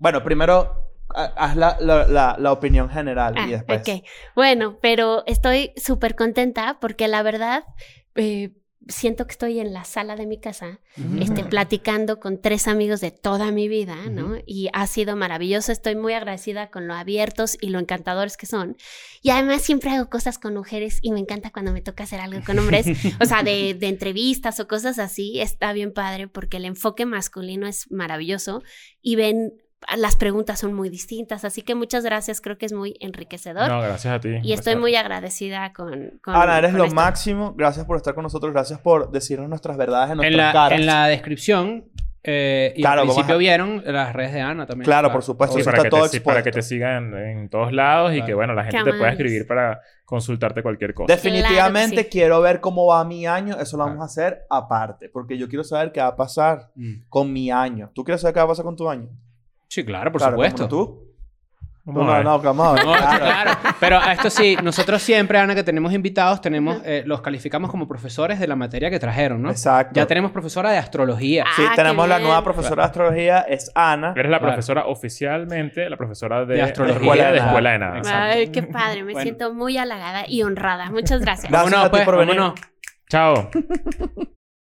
Bueno, 0.00 0.24
primero 0.24 0.90
ha- 1.14 1.24
haz 1.36 1.56
la, 1.56 1.76
la- 1.80 2.08
la- 2.08 2.36
la 2.38 2.52
opinión 2.52 2.88
general 2.90 3.34
y 3.36 3.40
Ah, 3.40 3.46
después. 3.46 3.82
ok. 3.82 4.04
Bueno, 4.34 4.78
pero 4.82 5.22
estoy 5.26 5.72
súper 5.76 6.16
contenta 6.16 6.78
porque 6.80 7.06
la 7.06 7.22
verdad 7.22 7.64
eh, 8.16 8.50
siento 8.88 9.26
que 9.26 9.32
estoy 9.32 9.60
en 9.60 9.72
la 9.72 9.84
sala 9.84 10.16
de 10.16 10.26
mi 10.26 10.40
casa, 10.40 10.80
este, 11.20 11.44
platicando 11.44 12.18
con 12.18 12.40
tres 12.40 12.66
amigos 12.66 13.00
de 13.00 13.10
toda 13.12 13.52
mi 13.52 13.68
vida, 13.68 13.94
¿no? 14.10 14.36
Y 14.46 14.68
ha 14.72 14.86
sido 14.88 15.14
maravilloso. 15.16 15.70
Estoy 15.70 15.94
muy 15.96 16.12
agradecida 16.14 16.70
con 16.70 16.88
lo 16.88 16.94
abiertos 16.94 17.56
y 17.60 17.68
lo 17.68 17.78
encantadores 17.78 18.36
que 18.36 18.46
son. 18.46 18.76
Y 19.22 19.30
además 19.30 19.62
siempre 19.62 19.90
hago 19.90 20.08
cosas 20.08 20.38
con 20.38 20.54
mujeres 20.54 20.98
y 21.02 21.12
me 21.12 21.20
encanta 21.20 21.50
cuando 21.50 21.72
me 21.72 21.82
toca 21.82 22.04
hacer 22.04 22.20
algo 22.20 22.40
con 22.44 22.58
hombres, 22.58 22.86
o 23.20 23.26
sea, 23.26 23.42
de, 23.44 23.74
de 23.74 23.88
entrevistas 23.88 24.58
o 24.60 24.66
cosas 24.66 24.98
así. 24.98 25.40
Está 25.40 25.72
bien 25.72 25.92
padre 25.92 26.26
porque 26.26 26.56
el 26.56 26.64
enfoque 26.64 27.04
masculino 27.04 27.66
es 27.68 27.90
maravilloso 27.92 28.62
y 29.02 29.16
ven. 29.16 29.52
Las 29.96 30.14
preguntas 30.16 30.60
son 30.60 30.74
muy 30.74 30.88
distintas, 30.90 31.44
así 31.44 31.62
que 31.62 31.74
muchas 31.74 32.04
gracias, 32.04 32.40
creo 32.40 32.58
que 32.58 32.66
es 32.66 32.72
muy 32.72 32.96
enriquecedor. 33.00 33.68
No, 33.68 33.80
gracias 33.80 34.14
a 34.14 34.20
ti. 34.20 34.36
Y 34.42 34.52
estoy 34.52 34.76
muy 34.76 34.94
agradecida 34.94 35.72
con... 35.72 36.18
con 36.22 36.34
Ana, 36.36 36.58
eres 36.58 36.70
con 36.72 36.78
lo 36.78 36.84
esto. 36.84 36.94
máximo. 36.96 37.54
Gracias 37.56 37.86
por 37.86 37.96
estar 37.96 38.14
con 38.14 38.22
nosotros. 38.22 38.52
Gracias 38.52 38.78
por 38.78 39.10
decirnos 39.10 39.48
nuestras 39.48 39.76
verdades 39.78 40.10
en 40.10 40.18
nuestras 40.18 40.32
En 40.32 40.36
la, 40.46 40.52
caras. 40.52 40.78
en 40.78 40.86
la 40.86 41.06
descripción, 41.08 41.84
eh, 42.22 42.74
y 42.76 42.82
Claro, 42.82 43.00
al 43.00 43.06
vamos 43.08 43.14
principio 43.16 43.34
a- 43.36 43.38
vieron 43.38 43.82
las 43.86 44.12
redes 44.12 44.34
de 44.34 44.42
Ana 44.42 44.66
también. 44.66 44.84
Claro, 44.84 45.10
por 45.10 45.22
supuesto. 45.22 45.56
Sí, 45.56 45.64
para, 45.64 45.78
está 45.78 45.84
que 45.84 45.90
todo 45.96 46.08
te, 46.10 46.20
para 46.20 46.42
que 46.42 46.50
te 46.50 46.60
sigan 46.60 47.14
en 47.14 47.48
todos 47.48 47.72
lados 47.72 48.14
y 48.14 48.22
que, 48.22 48.34
bueno, 48.34 48.52
la 48.52 48.64
gente 48.64 48.84
te 48.84 48.96
pueda 48.98 49.10
escribir 49.10 49.46
para 49.46 49.80
consultarte 50.04 50.62
cualquier 50.62 50.92
cosa. 50.92 51.10
Definitivamente 51.14 51.94
Claro 51.94 51.96
que 51.96 52.02
sí. 52.02 52.08
quiero 52.10 52.40
ver 52.42 52.60
cómo 52.60 52.84
va 52.86 53.02
mi 53.06 53.26
año. 53.26 53.58
Eso 53.58 53.78
lo 53.78 53.84
Ah. 53.84 53.86
vamos 53.86 54.02
a 54.02 54.04
hacer 54.04 54.42
aparte. 54.50 55.08
Porque 55.08 55.38
yo 55.38 55.48
quiero 55.48 55.64
saber 55.64 55.90
qué 55.92 56.00
va 56.00 56.08
a 56.08 56.16
pasar 56.16 56.70
Mm. 56.74 57.04
con 57.08 57.32
mi 57.32 57.50
año. 57.50 57.90
¿Tú 57.94 58.04
quieres 58.04 58.20
saber 58.20 58.34
qué 58.34 58.40
va 58.40 58.44
a 58.44 58.48
pasar 58.48 58.66
con 58.66 58.76
tu 58.76 58.90
año? 58.90 59.08
Sí, 59.70 59.84
claro, 59.84 60.10
por 60.10 60.20
Claro, 60.20 60.34
¿cómo 60.36 60.44
supuesto. 60.48 60.62
no 60.64 60.68
tú? 60.68 61.06
No, 61.86 62.04
no, 62.04 62.22
no, 62.22 62.40
Claro. 62.40 62.82
claro. 62.84 63.50
Pero 63.80 63.98
a 63.98 64.12
esto 64.12 64.28
sí, 64.30 64.56
nosotros 64.62 65.00
siempre, 65.02 65.38
Ana, 65.38 65.54
que 65.54 65.62
tenemos 65.64 65.92
invitados, 65.92 66.40
tenemos, 66.40 66.80
eh, 66.84 67.02
los 67.06 67.20
calificamos 67.22 67.70
como 67.70 67.88
profesores 67.88 68.38
de 68.38 68.46
la 68.46 68.54
materia 68.54 68.90
que 68.90 68.98
trajeron, 68.98 69.40
¿no? 69.42 69.50
Exacto. 69.50 69.92
Ya 69.94 70.06
tenemos 70.06 70.30
profesora 70.30 70.70
de 70.70 70.78
astrología. 70.78 71.44
Ah, 71.46 71.52
Sí, 71.56 71.62
tenemos 71.74 72.06
la 72.08 72.16
bien. 72.16 72.28
nueva 72.28 72.44
profesora 72.44 72.82
de 72.82 72.86
astrología, 72.86 73.40
es 73.40 73.72
Ana. 73.74 74.12
Eres 74.14 74.30
la 74.30 74.38
Claro. 74.38 74.52
profesora 74.54 74.86
oficialmente, 74.86 75.88
la 75.88 75.96
profesora 75.96 76.44
de, 76.44 76.54
De 76.56 76.62
astrología. 76.62 77.00
Escuela 77.00 77.24
de 77.32 77.38
Nada. 77.38 77.46
Escuela 77.46 77.70
de 77.72 77.78
Nada. 77.78 77.98
Exacto. 77.98 78.36
Ay, 78.38 78.48
qué 78.48 78.62
padre, 78.64 79.02
me 79.04 79.12
Bueno. 79.12 79.22
siento 79.22 79.54
muy 79.54 79.78
halagada 79.78 80.24
y 80.28 80.42
honrada. 80.42 80.90
Muchas 80.90 81.20
gracias. 81.22 81.50
Gracias 81.50 81.70
vámonos, 81.72 81.86
a 81.86 81.90
ti 81.90 81.96
pues, 81.96 82.04
por 82.04 82.18
venir. 82.18 82.36
vámonos. 82.36 82.60
Chao. 83.08 83.50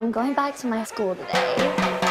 I'm 0.01 0.11
going 0.11 0.33
back 0.33 0.55
to 0.61 0.67
my 0.67 0.83
school 0.85 1.15
today. 1.15 2.10